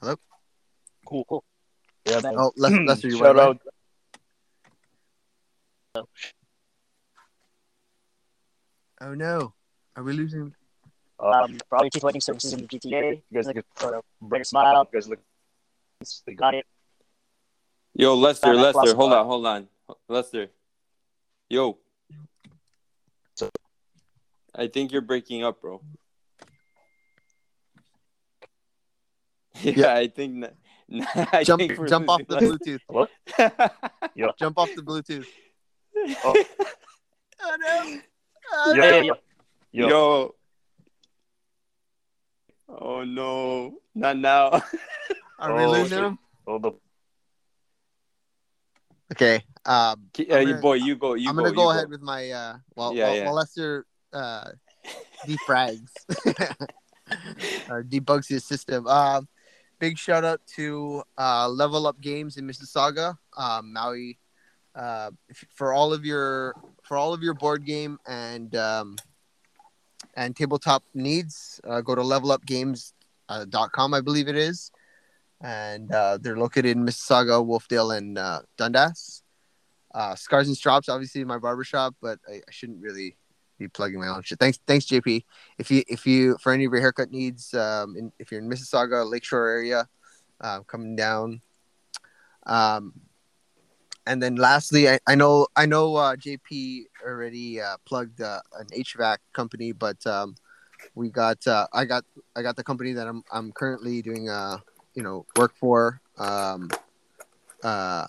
Hello? 0.00 0.16
Cool, 1.06 1.24
cool. 1.24 1.44
Yeah, 2.06 2.20
man. 2.22 2.34
Oh, 2.36 2.52
Lester, 2.56 2.80
Lester 2.84 3.08
you 3.08 3.18
Shout 3.18 3.36
want 3.36 3.60
out. 5.96 6.04
Oh 9.00 9.14
no, 9.14 9.52
are 9.96 10.02
we 10.02 10.12
losing? 10.12 10.54
Uh, 11.18 11.26
Um, 11.44 11.58
for 11.68 11.78
all 11.78 11.84
your 11.84 11.90
teeth 11.90 12.02
whitening 12.02 12.20
services 12.20 12.52
in 12.52 12.60
the 12.62 12.66
GTA, 12.68 13.14
you 13.16 13.22
guys 13.34 13.46
like, 13.46 13.56
get 13.56 13.64
uh, 13.82 13.90
bring 13.90 14.02
bring 14.20 14.42
a 14.42 14.44
smile. 14.44 14.86
You 14.92 14.98
guys 14.98 15.08
look. 15.08 15.20
they 16.26 16.34
got 16.34 16.54
it. 16.54 16.66
Yo, 17.94 18.14
Lester, 18.14 18.54
Lester, 18.54 18.94
hold 18.94 19.12
on, 19.12 19.26
hold 19.26 19.46
on. 19.46 19.68
Lester. 20.08 20.48
Yo. 21.50 21.78
So- 23.34 23.50
I 24.54 24.66
think 24.68 24.92
you're 24.92 25.00
breaking 25.02 25.44
up, 25.44 25.60
bro. 25.60 25.80
Yeah, 29.62 29.72
Yeah. 29.76 29.94
I 29.94 30.08
think 30.08 30.40
that. 30.42 30.54
I 31.32 31.42
Jump, 31.44 31.60
think 31.60 31.88
jump 31.88 32.08
off 32.08 32.20
the 32.28 32.36
losing 32.40 32.78
Bluetooth. 32.88 34.36
Jump 34.38 34.58
off 34.58 34.68
the 34.74 34.82
Bluetooth. 34.82 35.26
Oh. 36.24 36.44
Oh 37.44 37.56
no! 37.58 38.00
Oh, 38.52 38.74
Yo, 38.74 38.80
no. 38.80 38.88
yo, 38.88 39.02
yo. 39.02 39.14
yo. 39.72 39.88
Yo. 39.88 40.34
Oh 42.68 43.04
no, 43.04 43.74
not 43.94 44.16
now. 44.16 44.62
Are 45.38 45.54
we 45.56 45.62
Oh, 45.64 45.70
losing 45.70 45.88
shit. 45.98 46.04
him? 46.04 46.18
Oh, 46.46 46.58
the 46.58 46.72
Okay. 49.12 49.36
Um, 49.64 49.72
Uh, 49.74 49.94
I'm 49.94 50.06
you 50.18 50.26
gonna- 50.26 50.58
boy, 50.60 50.74
you 50.74 50.96
go. 50.96 51.14
You 51.14 51.28
I'm 51.30 51.36
gonna 51.36 51.50
you 51.50 51.54
go 51.54 51.70
ahead 51.70 51.88
with 51.90 52.00
my 52.00 52.30
uh. 52.30 52.56
While, 52.74 52.94
Yeah, 52.94 53.06
while, 53.08 53.16
yeah. 53.16 53.24
while 53.26 53.34
Lester 53.34 53.86
uh, 54.12 54.50
defrags 55.26 55.90
or 57.68 57.82
debugs 57.84 58.28
his 58.28 58.44
system. 58.44 58.86
Um, 58.86 59.28
big 59.82 59.98
shout 59.98 60.22
out 60.22 60.40
to 60.46 61.02
uh, 61.18 61.48
Level 61.48 61.88
Up 61.88 62.00
Games 62.00 62.36
in 62.36 62.46
Mississauga, 62.46 63.18
um, 63.36 63.72
Maui. 63.72 64.16
Uh, 64.76 65.10
if- 65.28 65.44
for 65.52 65.72
all 65.72 65.92
of 65.92 66.04
your 66.04 66.54
for 66.84 66.96
all 66.96 67.12
of 67.12 67.20
your 67.20 67.34
board 67.34 67.64
game 67.66 67.98
and 68.06 68.54
um, 68.54 68.96
and 70.14 70.36
tabletop 70.36 70.84
needs, 70.94 71.60
uh, 71.68 71.80
go 71.80 71.96
to 71.96 72.00
levelupgames.com, 72.00 73.92
I 73.92 74.00
believe 74.00 74.28
it 74.28 74.36
is, 74.36 74.70
and 75.40 75.90
uh, 75.92 76.16
they're 76.20 76.36
located 76.38 76.76
in 76.76 76.86
Mississauga, 76.86 77.44
Wolfdale, 77.44 77.96
and 77.98 78.16
uh, 78.16 78.42
Dundas. 78.56 79.24
Uh, 79.92 80.14
Scars 80.14 80.46
and 80.46 80.56
Strops, 80.56 80.88
obviously 80.88 81.24
my 81.24 81.38
barbershop, 81.38 81.96
but 82.00 82.20
I, 82.28 82.34
I 82.36 82.50
shouldn't 82.50 82.80
really 82.80 83.16
be 83.58 83.68
plugging 83.68 84.00
my 84.00 84.08
own 84.08 84.22
shit. 84.22 84.38
Thanks, 84.38 84.58
thanks, 84.66 84.86
JP. 84.86 85.24
If 85.58 85.70
you 85.70 85.82
if 85.88 86.06
you 86.06 86.36
for 86.40 86.52
any 86.52 86.64
of 86.64 86.72
your 86.72 86.80
haircut 86.80 87.10
needs, 87.10 87.54
um, 87.54 87.96
in, 87.96 88.12
if 88.18 88.30
you're 88.30 88.40
in 88.40 88.48
Mississauga, 88.48 89.08
Lakeshore 89.08 89.48
area, 89.48 89.88
uh, 90.40 90.60
coming 90.60 90.96
down. 90.96 91.40
Um, 92.46 92.94
and 94.06 94.20
then 94.20 94.34
lastly, 94.34 94.88
I, 94.88 94.98
I 95.06 95.14
know 95.14 95.46
I 95.54 95.66
know 95.66 95.94
uh, 95.96 96.16
JP 96.16 96.86
already 97.04 97.60
uh, 97.60 97.76
plugged 97.84 98.20
uh, 98.20 98.40
an 98.58 98.66
HVAC 98.66 99.18
company, 99.32 99.72
but 99.72 100.04
um, 100.06 100.34
we 100.94 101.10
got 101.10 101.46
uh, 101.46 101.66
I 101.72 101.84
got 101.84 102.04
I 102.34 102.42
got 102.42 102.56
the 102.56 102.64
company 102.64 102.92
that 102.92 103.06
I'm 103.06 103.22
I'm 103.32 103.52
currently 103.52 104.02
doing 104.02 104.28
uh 104.28 104.58
you 104.94 105.02
know 105.02 105.26
work 105.36 105.54
for 105.54 106.00
um 106.18 106.70
uh 107.62 108.06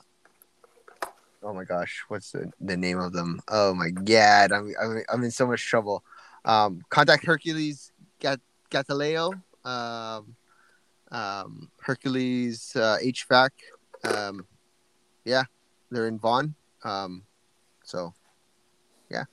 oh 1.44 1.54
my 1.54 1.64
gosh 1.64 2.04
what's 2.08 2.32
the, 2.32 2.50
the 2.62 2.78
name 2.78 3.00
of 3.00 3.14
them 3.14 3.40
oh 3.50 3.74
my 3.74 3.90
god 3.90 4.52
I'm, 4.52 4.74
I'm 4.82 5.04
I'm 5.12 5.24
in 5.24 5.32
so 5.32 5.46
much 5.46 5.66
trouble 5.66 6.04
um 6.46 6.82
contact 6.90 7.26
Hercules 7.26 7.92
Gat 8.20 8.40
Gataleo 8.72 9.34
um 9.66 10.36
um 11.12 11.70
Hercules 11.80 12.76
uh, 12.76 12.98
HVAC 13.04 13.50
um 14.06 14.46
yeah 15.26 15.44
they're 15.92 16.08
in 16.08 16.20
Vaughan 16.20 16.56
um 16.84 17.24
so 17.84 18.14
yeah 19.12 19.24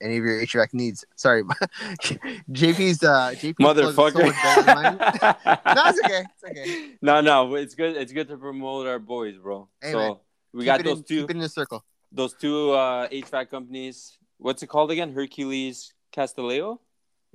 any 0.00 0.16
of 0.16 0.24
your 0.24 0.40
HVAC 0.42 0.74
needs 0.74 1.04
sorry 1.16 1.42
JP's 2.50 3.02
uh 3.02 3.34
JP 3.36 3.56
so 3.58 3.74
Motherfucker. 3.74 4.32
better 4.42 4.62
than 4.62 4.96
no 5.76 5.82
it's 5.86 6.00
okay 6.04 6.24
it's 6.34 6.44
okay 6.44 6.88
no, 7.00 7.20
no, 7.20 7.54
it's 7.54 7.74
good. 7.74 7.96
It's 7.96 8.12
good 8.12 8.28
to 8.28 8.36
promote 8.36 8.86
our 8.86 8.98
boys, 8.98 9.36
bro. 9.36 9.68
Hey, 9.80 9.92
so 9.92 9.98
man. 9.98 10.16
We 10.52 10.60
Keep 10.60 10.66
got 10.66 10.84
those 10.84 10.98
in, 10.98 11.04
two, 11.04 11.20
keep 11.22 11.30
it 11.30 11.36
in 11.36 11.42
a 11.42 11.48
circle 11.48 11.84
those 12.10 12.32
two 12.34 12.72
uh, 12.72 13.08
HVAC 13.08 13.50
companies. 13.50 14.18
What's 14.38 14.62
it 14.62 14.68
called 14.68 14.90
again? 14.90 15.12
Hercules 15.12 15.92
Castileo, 16.12 16.78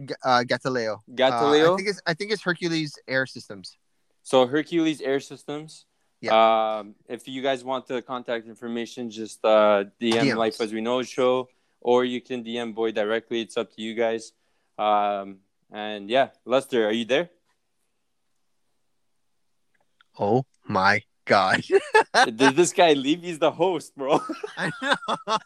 G- 0.03 0.15
uh 0.23 0.44
Gataleo 0.44 0.99
Uh, 1.19 1.73
I 1.73 1.76
think 1.77 1.90
it's 1.90 2.02
I 2.07 2.14
think 2.14 2.31
it's 2.31 2.41
Hercules 2.41 2.98
Air 3.07 3.26
Systems 3.26 3.77
so 4.23 4.48
Hercules 4.48 5.02
Air 5.02 5.19
Systems. 5.19 5.85
Um, 6.80 6.95
if 7.10 7.27
you 7.27 7.41
guys 7.41 7.64
want 7.65 7.85
the 7.85 8.02
contact 8.02 8.48
information, 8.48 9.11
just 9.11 9.44
uh, 9.44 9.84
DM 10.02 10.23
DMs. 10.31 10.38
Life 10.38 10.61
as 10.61 10.72
We 10.72 10.80
Know 10.80 10.99
It 10.99 11.07
show, 11.10 11.49
or 11.81 12.06
you 12.06 12.22
can 12.22 12.44
DM 12.44 12.73
Boy 12.73 12.94
directly. 12.94 13.41
It's 13.41 13.57
up 13.57 13.76
to 13.76 13.81
you 13.81 13.94
guys. 13.94 14.31
Um, 14.80 15.40
and 15.69 16.10
yeah, 16.10 16.30
Lester, 16.45 16.88
are 16.88 16.94
you 16.94 17.03
there? 17.03 17.30
Oh 20.18 20.45
my 20.65 21.03
god. 21.25 21.63
Did 22.25 22.55
this 22.55 22.73
guy 22.73 22.93
leave? 22.93 23.23
He's 23.23 23.39
the 23.39 23.51
host, 23.51 23.95
bro. 23.95 24.21
I 24.57 24.71
know. 24.81 24.95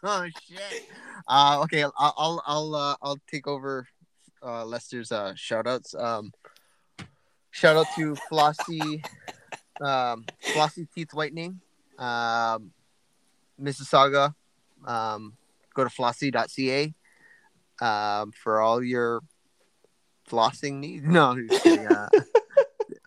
Oh 0.03 0.27
shit. 0.47 0.89
Uh, 1.27 1.61
okay, 1.63 1.83
I'll 1.83 1.93
I'll 1.97 2.43
I'll 2.45 2.75
uh, 2.75 2.95
I'll 3.01 3.19
take 3.27 3.47
over 3.47 3.87
uh, 4.43 4.65
Lester's 4.65 5.11
uh, 5.11 5.33
shout 5.35 5.67
outs. 5.67 5.95
Um, 5.95 6.31
shout 7.51 7.75
out 7.75 7.87
to 7.95 8.15
Flossie, 8.29 9.03
um, 9.81 10.25
Flossie 10.53 10.87
Teeth 10.93 11.13
Whitening, 11.13 11.59
um, 11.97 12.71
Mississauga. 13.61 14.33
Um, 14.85 15.33
go 15.73 15.83
to 15.83 15.89
flossie.ca 15.89 16.93
um, 17.81 18.31
for 18.31 18.61
all 18.61 18.83
your 18.83 19.21
flossing 20.29 20.75
needs. 20.75 21.05
No, 21.05 21.31
I'm 21.31 21.47
just 21.47 21.63
kidding. 21.63 21.87
Uh, 21.87 22.09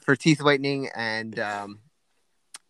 for 0.02 0.16
teeth 0.16 0.42
whitening 0.42 0.88
and 0.96 1.38
um, 1.38 1.78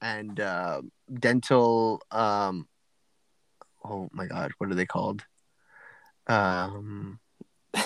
and 0.03 0.41
uh, 0.41 0.81
dental 1.19 2.01
um 2.11 2.67
oh 3.85 4.09
my 4.13 4.27
god 4.27 4.53
what 4.59 4.71
are 4.71 4.75
they 4.75 4.87
called 4.87 5.25
um 6.27 7.19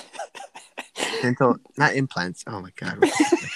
dental 1.22 1.56
not 1.76 1.94
implants 1.94 2.44
oh 2.46 2.60
my 2.60 2.70
god 2.76 2.98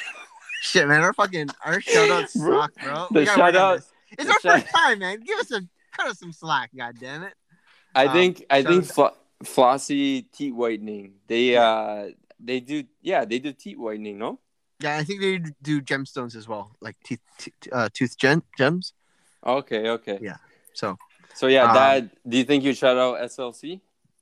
shit 0.62 0.88
man 0.88 1.02
our 1.02 1.12
fucking 1.12 1.48
our 1.64 1.80
shout 1.80 2.10
outs 2.10 2.36
Bro, 2.36 2.60
suck 2.60 2.74
bro 2.82 3.06
the 3.10 3.20
We 3.20 3.24
gotta 3.26 3.40
work 3.40 3.46
on 3.48 3.52
shout-out- 3.54 3.82
it's 4.18 4.30
our 4.30 4.40
shout- 4.40 4.62
first 4.62 4.74
time 4.74 4.98
man 5.00 5.20
give 5.20 5.38
us 5.38 5.50
a 5.52 5.60
cut 5.92 6.06
us 6.08 6.18
some 6.18 6.32
slack 6.32 6.70
god 6.76 6.96
damn 7.00 7.22
it 7.22 7.34
I 7.94 8.06
Um, 8.06 8.12
think 8.12 8.44
I 8.50 8.62
think 8.62 8.84
out- 8.84 8.90
Flo- 8.90 9.16
Flossie 9.44 10.30
teeth 10.30 10.52
whitening. 10.52 11.14
They 11.26 11.52
Yeah. 11.52 11.62
uh 11.62 12.08
they 12.38 12.60
do 12.60 12.84
yeah 13.00 13.24
they 13.24 13.38
do 13.38 13.52
teeth 13.52 13.78
whitening. 13.78 14.18
No. 14.18 14.40
Yeah 14.80 14.96
i 14.96 15.04
think 15.04 15.20
they 15.20 15.38
do 15.62 15.80
gemstones 15.80 16.34
as 16.36 16.46
well 16.48 16.76
like 16.80 16.96
teeth 17.04 17.20
uh, 17.72 17.88
tooth 17.92 18.16
gem- 18.18 18.44
gems 18.56 18.92
Okay. 19.46 19.88
Okay. 19.88 20.18
Yeah. 20.20 20.36
so 20.74 20.98
So 21.34 21.46
yeah, 21.46 21.64
Um, 21.70 21.74
Dad. 21.74 22.10
Do 22.26 22.36
you 22.36 22.44
think 22.44 22.64
you 22.64 22.74
shout 22.74 22.98
out 22.98 23.20
SLC? 23.30 23.80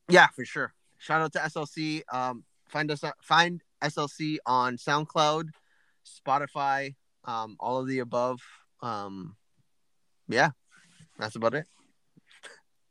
Yeah, 0.09 0.29
for 0.29 0.45
sure. 0.45 0.75
Shout 0.99 1.23
out 1.23 1.33
to 1.33 1.39
SLC. 1.39 2.03
Um, 2.13 2.45
find 2.69 2.91
us 2.91 3.03
find 3.23 3.63
SLC 3.83 4.37
on 4.45 4.77
SoundCloud, 4.77 5.49
Spotify, 6.05 6.95
um, 7.25 7.57
all 7.59 7.81
of 7.81 7.89
the 7.89 8.01
above. 8.01 8.41
Um, 8.83 9.37
yeah, 10.29 10.51
that's 11.19 11.37
about 11.37 11.55
it. 11.55 11.67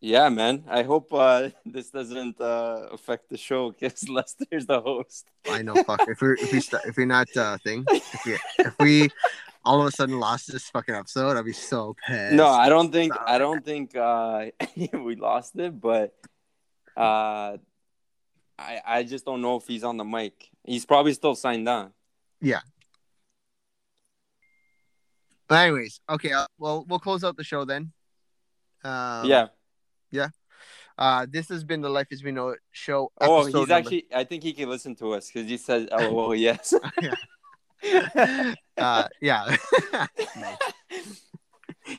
Yeah, 0.05 0.29
man. 0.29 0.63
I 0.69 0.83
hope 0.83 1.11
uh, 1.11 1.49
this 1.65 1.89
doesn't 1.89 2.39
uh, 2.39 2.89
affect 2.91 3.27
the 3.27 3.37
show 3.37 3.71
because 3.71 4.07
Lester's 4.07 4.65
the 4.67 4.79
host. 4.79 5.25
I 5.49 5.63
know. 5.63 5.73
Fuck. 5.83 6.07
if 6.07 6.21
we're 6.21 6.35
if 6.35 6.53
we 6.53 6.61
st- 6.61 6.85
if 6.85 6.95
we're 6.95 7.07
not 7.07 7.35
uh 7.35 7.57
thing, 7.63 7.83
if 7.89 8.23
we 8.23 8.37
if 8.59 8.75
we 8.79 9.09
all 9.63 9.81
of 9.81 9.87
a 9.87 9.91
sudden 9.91 10.19
lost 10.19 10.51
this 10.51 10.69
fucking 10.69 10.93
episode, 10.93 11.37
I'd 11.37 11.43
be 11.43 11.53
so 11.53 11.95
pissed. 12.07 12.35
No, 12.35 12.45
I 12.45 12.69
don't 12.69 12.91
think 12.91 13.15
Sorry. 13.15 13.25
I 13.25 13.37
don't 13.39 13.65
think 13.65 13.95
uh, 13.97 14.45
we 14.93 15.15
lost 15.15 15.55
it, 15.55 15.81
but 15.81 16.13
uh, 16.95 17.57
I 18.59 18.81
I 18.85 19.03
just 19.03 19.25
don't 19.25 19.41
know 19.41 19.55
if 19.55 19.65
he's 19.65 19.83
on 19.83 19.97
the 19.97 20.05
mic. 20.05 20.51
He's 20.63 20.85
probably 20.85 21.13
still 21.13 21.33
signed 21.33 21.67
on. 21.67 21.93
Yeah. 22.41 22.61
But 25.47 25.55
anyways, 25.65 25.99
okay. 26.07 26.31
Uh, 26.31 26.45
well, 26.59 26.85
we'll 26.87 26.99
close 26.99 27.23
out 27.23 27.37
the 27.37 27.43
show 27.43 27.65
then. 27.65 27.91
Um, 28.83 29.25
yeah. 29.25 29.47
Uh, 30.97 31.25
this 31.29 31.49
has 31.49 31.63
been 31.63 31.81
the 31.81 31.89
Life 31.89 32.07
as 32.11 32.23
We 32.23 32.31
Know 32.31 32.49
It 32.49 32.59
show. 32.71 33.11
Oh, 33.19 33.45
he's 33.45 33.53
number- 33.53 33.73
actually. 33.73 34.05
I 34.13 34.23
think 34.23 34.43
he 34.43 34.53
can 34.53 34.69
listen 34.69 34.95
to 34.95 35.13
us 35.13 35.29
because 35.31 35.49
he 35.49 35.57
said, 35.57 35.89
"Oh, 35.91 36.31
yes." 36.47 36.73
uh 38.77 39.07
yeah 39.21 39.55
Nice. 40.35 40.57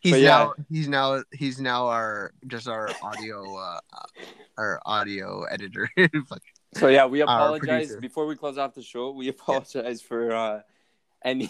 he's 0.02 0.18
yeah. 0.18 0.28
now 0.28 0.54
he's 0.68 0.88
now 0.88 1.22
he's 1.32 1.60
now 1.60 1.86
our 1.86 2.32
just 2.48 2.66
our 2.66 2.90
audio 3.02 3.56
uh 3.56 3.78
our 4.58 4.80
audio 4.84 5.44
editor 5.44 5.88
So 6.74 6.88
yeah, 6.88 7.06
we 7.06 7.20
apologize 7.20 7.96
before 7.96 8.26
we 8.26 8.36
close 8.36 8.58
off 8.58 8.74
the 8.74 8.82
show. 8.82 9.10
We 9.12 9.28
apologize 9.28 10.02
for 10.02 10.32
uh, 10.34 10.60
any. 11.24 11.48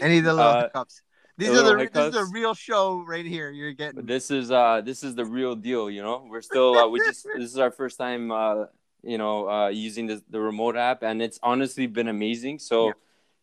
any 0.00 0.18
of 0.18 0.24
the 0.24 0.34
little 0.34 0.40
Uh, 0.40 0.62
hiccups 0.64 1.02
these 1.38 1.48
the 1.48 1.64
are 1.64 1.78
the 1.78 1.90
this 1.92 2.06
is 2.06 2.12
the 2.14 2.24
real 2.32 2.54
show 2.54 3.04
right 3.06 3.24
here 3.26 3.50
you're 3.50 3.72
getting 3.72 4.04
this 4.06 4.30
is 4.30 4.50
uh, 4.50 4.80
this 4.80 5.02
is 5.02 5.14
the 5.14 5.24
real 5.24 5.54
deal. 5.54 5.90
You 5.90 6.02
know, 6.02 6.26
we're 6.30 6.40
still 6.42 6.76
uh, 6.78 6.88
we 6.88 6.98
just 7.00 7.26
this 7.36 7.50
is 7.50 7.58
our 7.58 7.70
first 7.70 7.98
time 7.98 8.30
uh, 8.30 8.66
you 9.02 9.18
know 9.18 9.48
uh, 9.48 9.68
using 9.68 10.06
the 10.06 10.22
the 10.30 10.40
remote 10.40 10.76
app, 10.76 11.02
and 11.02 11.20
it's 11.20 11.38
honestly 11.42 11.86
been 11.86 12.08
amazing. 12.08 12.58
So 12.58 12.86
Yeah. 12.88 12.92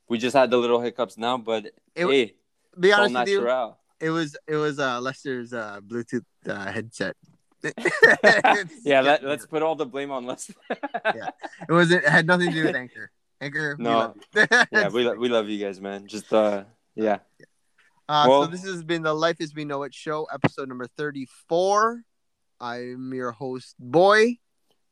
we 0.09 0.17
just 0.17 0.35
had 0.35 0.49
the 0.49 0.57
little 0.57 0.81
hiccups 0.81 1.17
now, 1.17 1.37
but 1.37 1.65
It- 1.95 2.07
hey, 2.07 2.35
be 2.79 2.91
honest 2.91 3.13
with 3.15 3.29
you 3.29 3.73
it 3.99 4.09
was 4.09 4.35
it 4.47 4.55
was 4.57 4.79
uh 4.79 4.99
lester's 4.99 5.53
uh 5.53 5.79
bluetooth 5.79 6.25
uh 6.49 6.71
headset 6.71 7.15
yeah, 8.83 8.99
let, 9.09 9.23
let's 9.23 9.45
put 9.45 9.61
all 9.61 9.75
the 9.75 9.85
blame 9.85 10.11
on 10.11 10.25
Lester. 10.25 10.53
Yeah, 11.15 11.29
it 11.69 11.71
was 11.71 11.91
it 11.91 12.03
had 12.05 12.25
nothing 12.27 12.49
to 12.49 12.53
do 12.53 12.63
with 12.65 12.75
anchor 12.75 13.11
anchor 13.39 13.75
we 13.77 13.83
No. 13.85 13.91
love 13.91 14.17
yeah, 14.71 14.89
we 14.89 15.03
lo- 15.03 15.15
we 15.15 15.29
love 15.29 15.47
you 15.47 15.63
guys, 15.63 15.79
man. 15.79 16.07
Just 16.07 16.33
uh, 16.33 16.63
yeah. 16.95 17.19
Uh, 18.09 18.25
Well- 18.27 18.43
so 18.45 18.51
this 18.51 18.63
has 18.63 18.83
been 18.83 19.01
the 19.03 19.13
Life 19.13 19.39
as 19.39 19.53
We 19.53 19.65
Know 19.65 19.83
It 19.83 19.93
show, 19.93 20.25
episode 20.25 20.67
number 20.67 20.87
34. 20.97 22.03
I'm 22.59 23.13
your 23.13 23.31
host, 23.31 23.75
Boy. 23.79 24.39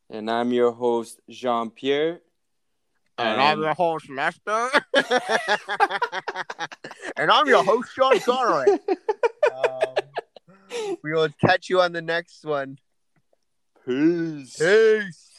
And 0.09 0.29
I'm 0.29 0.51
your 0.51 0.71
host, 0.71 1.19
Jean 1.29 1.69
Pierre. 1.71 2.21
And 3.17 3.41
I'm 3.41 3.61
your 3.61 3.73
host, 3.73 4.09
Lester. 4.09 4.69
and 7.15 7.31
I'm 7.31 7.47
your 7.47 7.63
host, 7.63 7.93
Sean 7.93 8.19
Conroy. 8.19 8.65
um, 9.55 10.97
we 11.03 11.13
will 11.13 11.29
catch 11.39 11.69
you 11.69 11.81
on 11.81 11.91
the 11.93 12.01
next 12.01 12.43
one. 12.43 12.77
Peace. 13.85 14.57
Peace. 14.57 15.30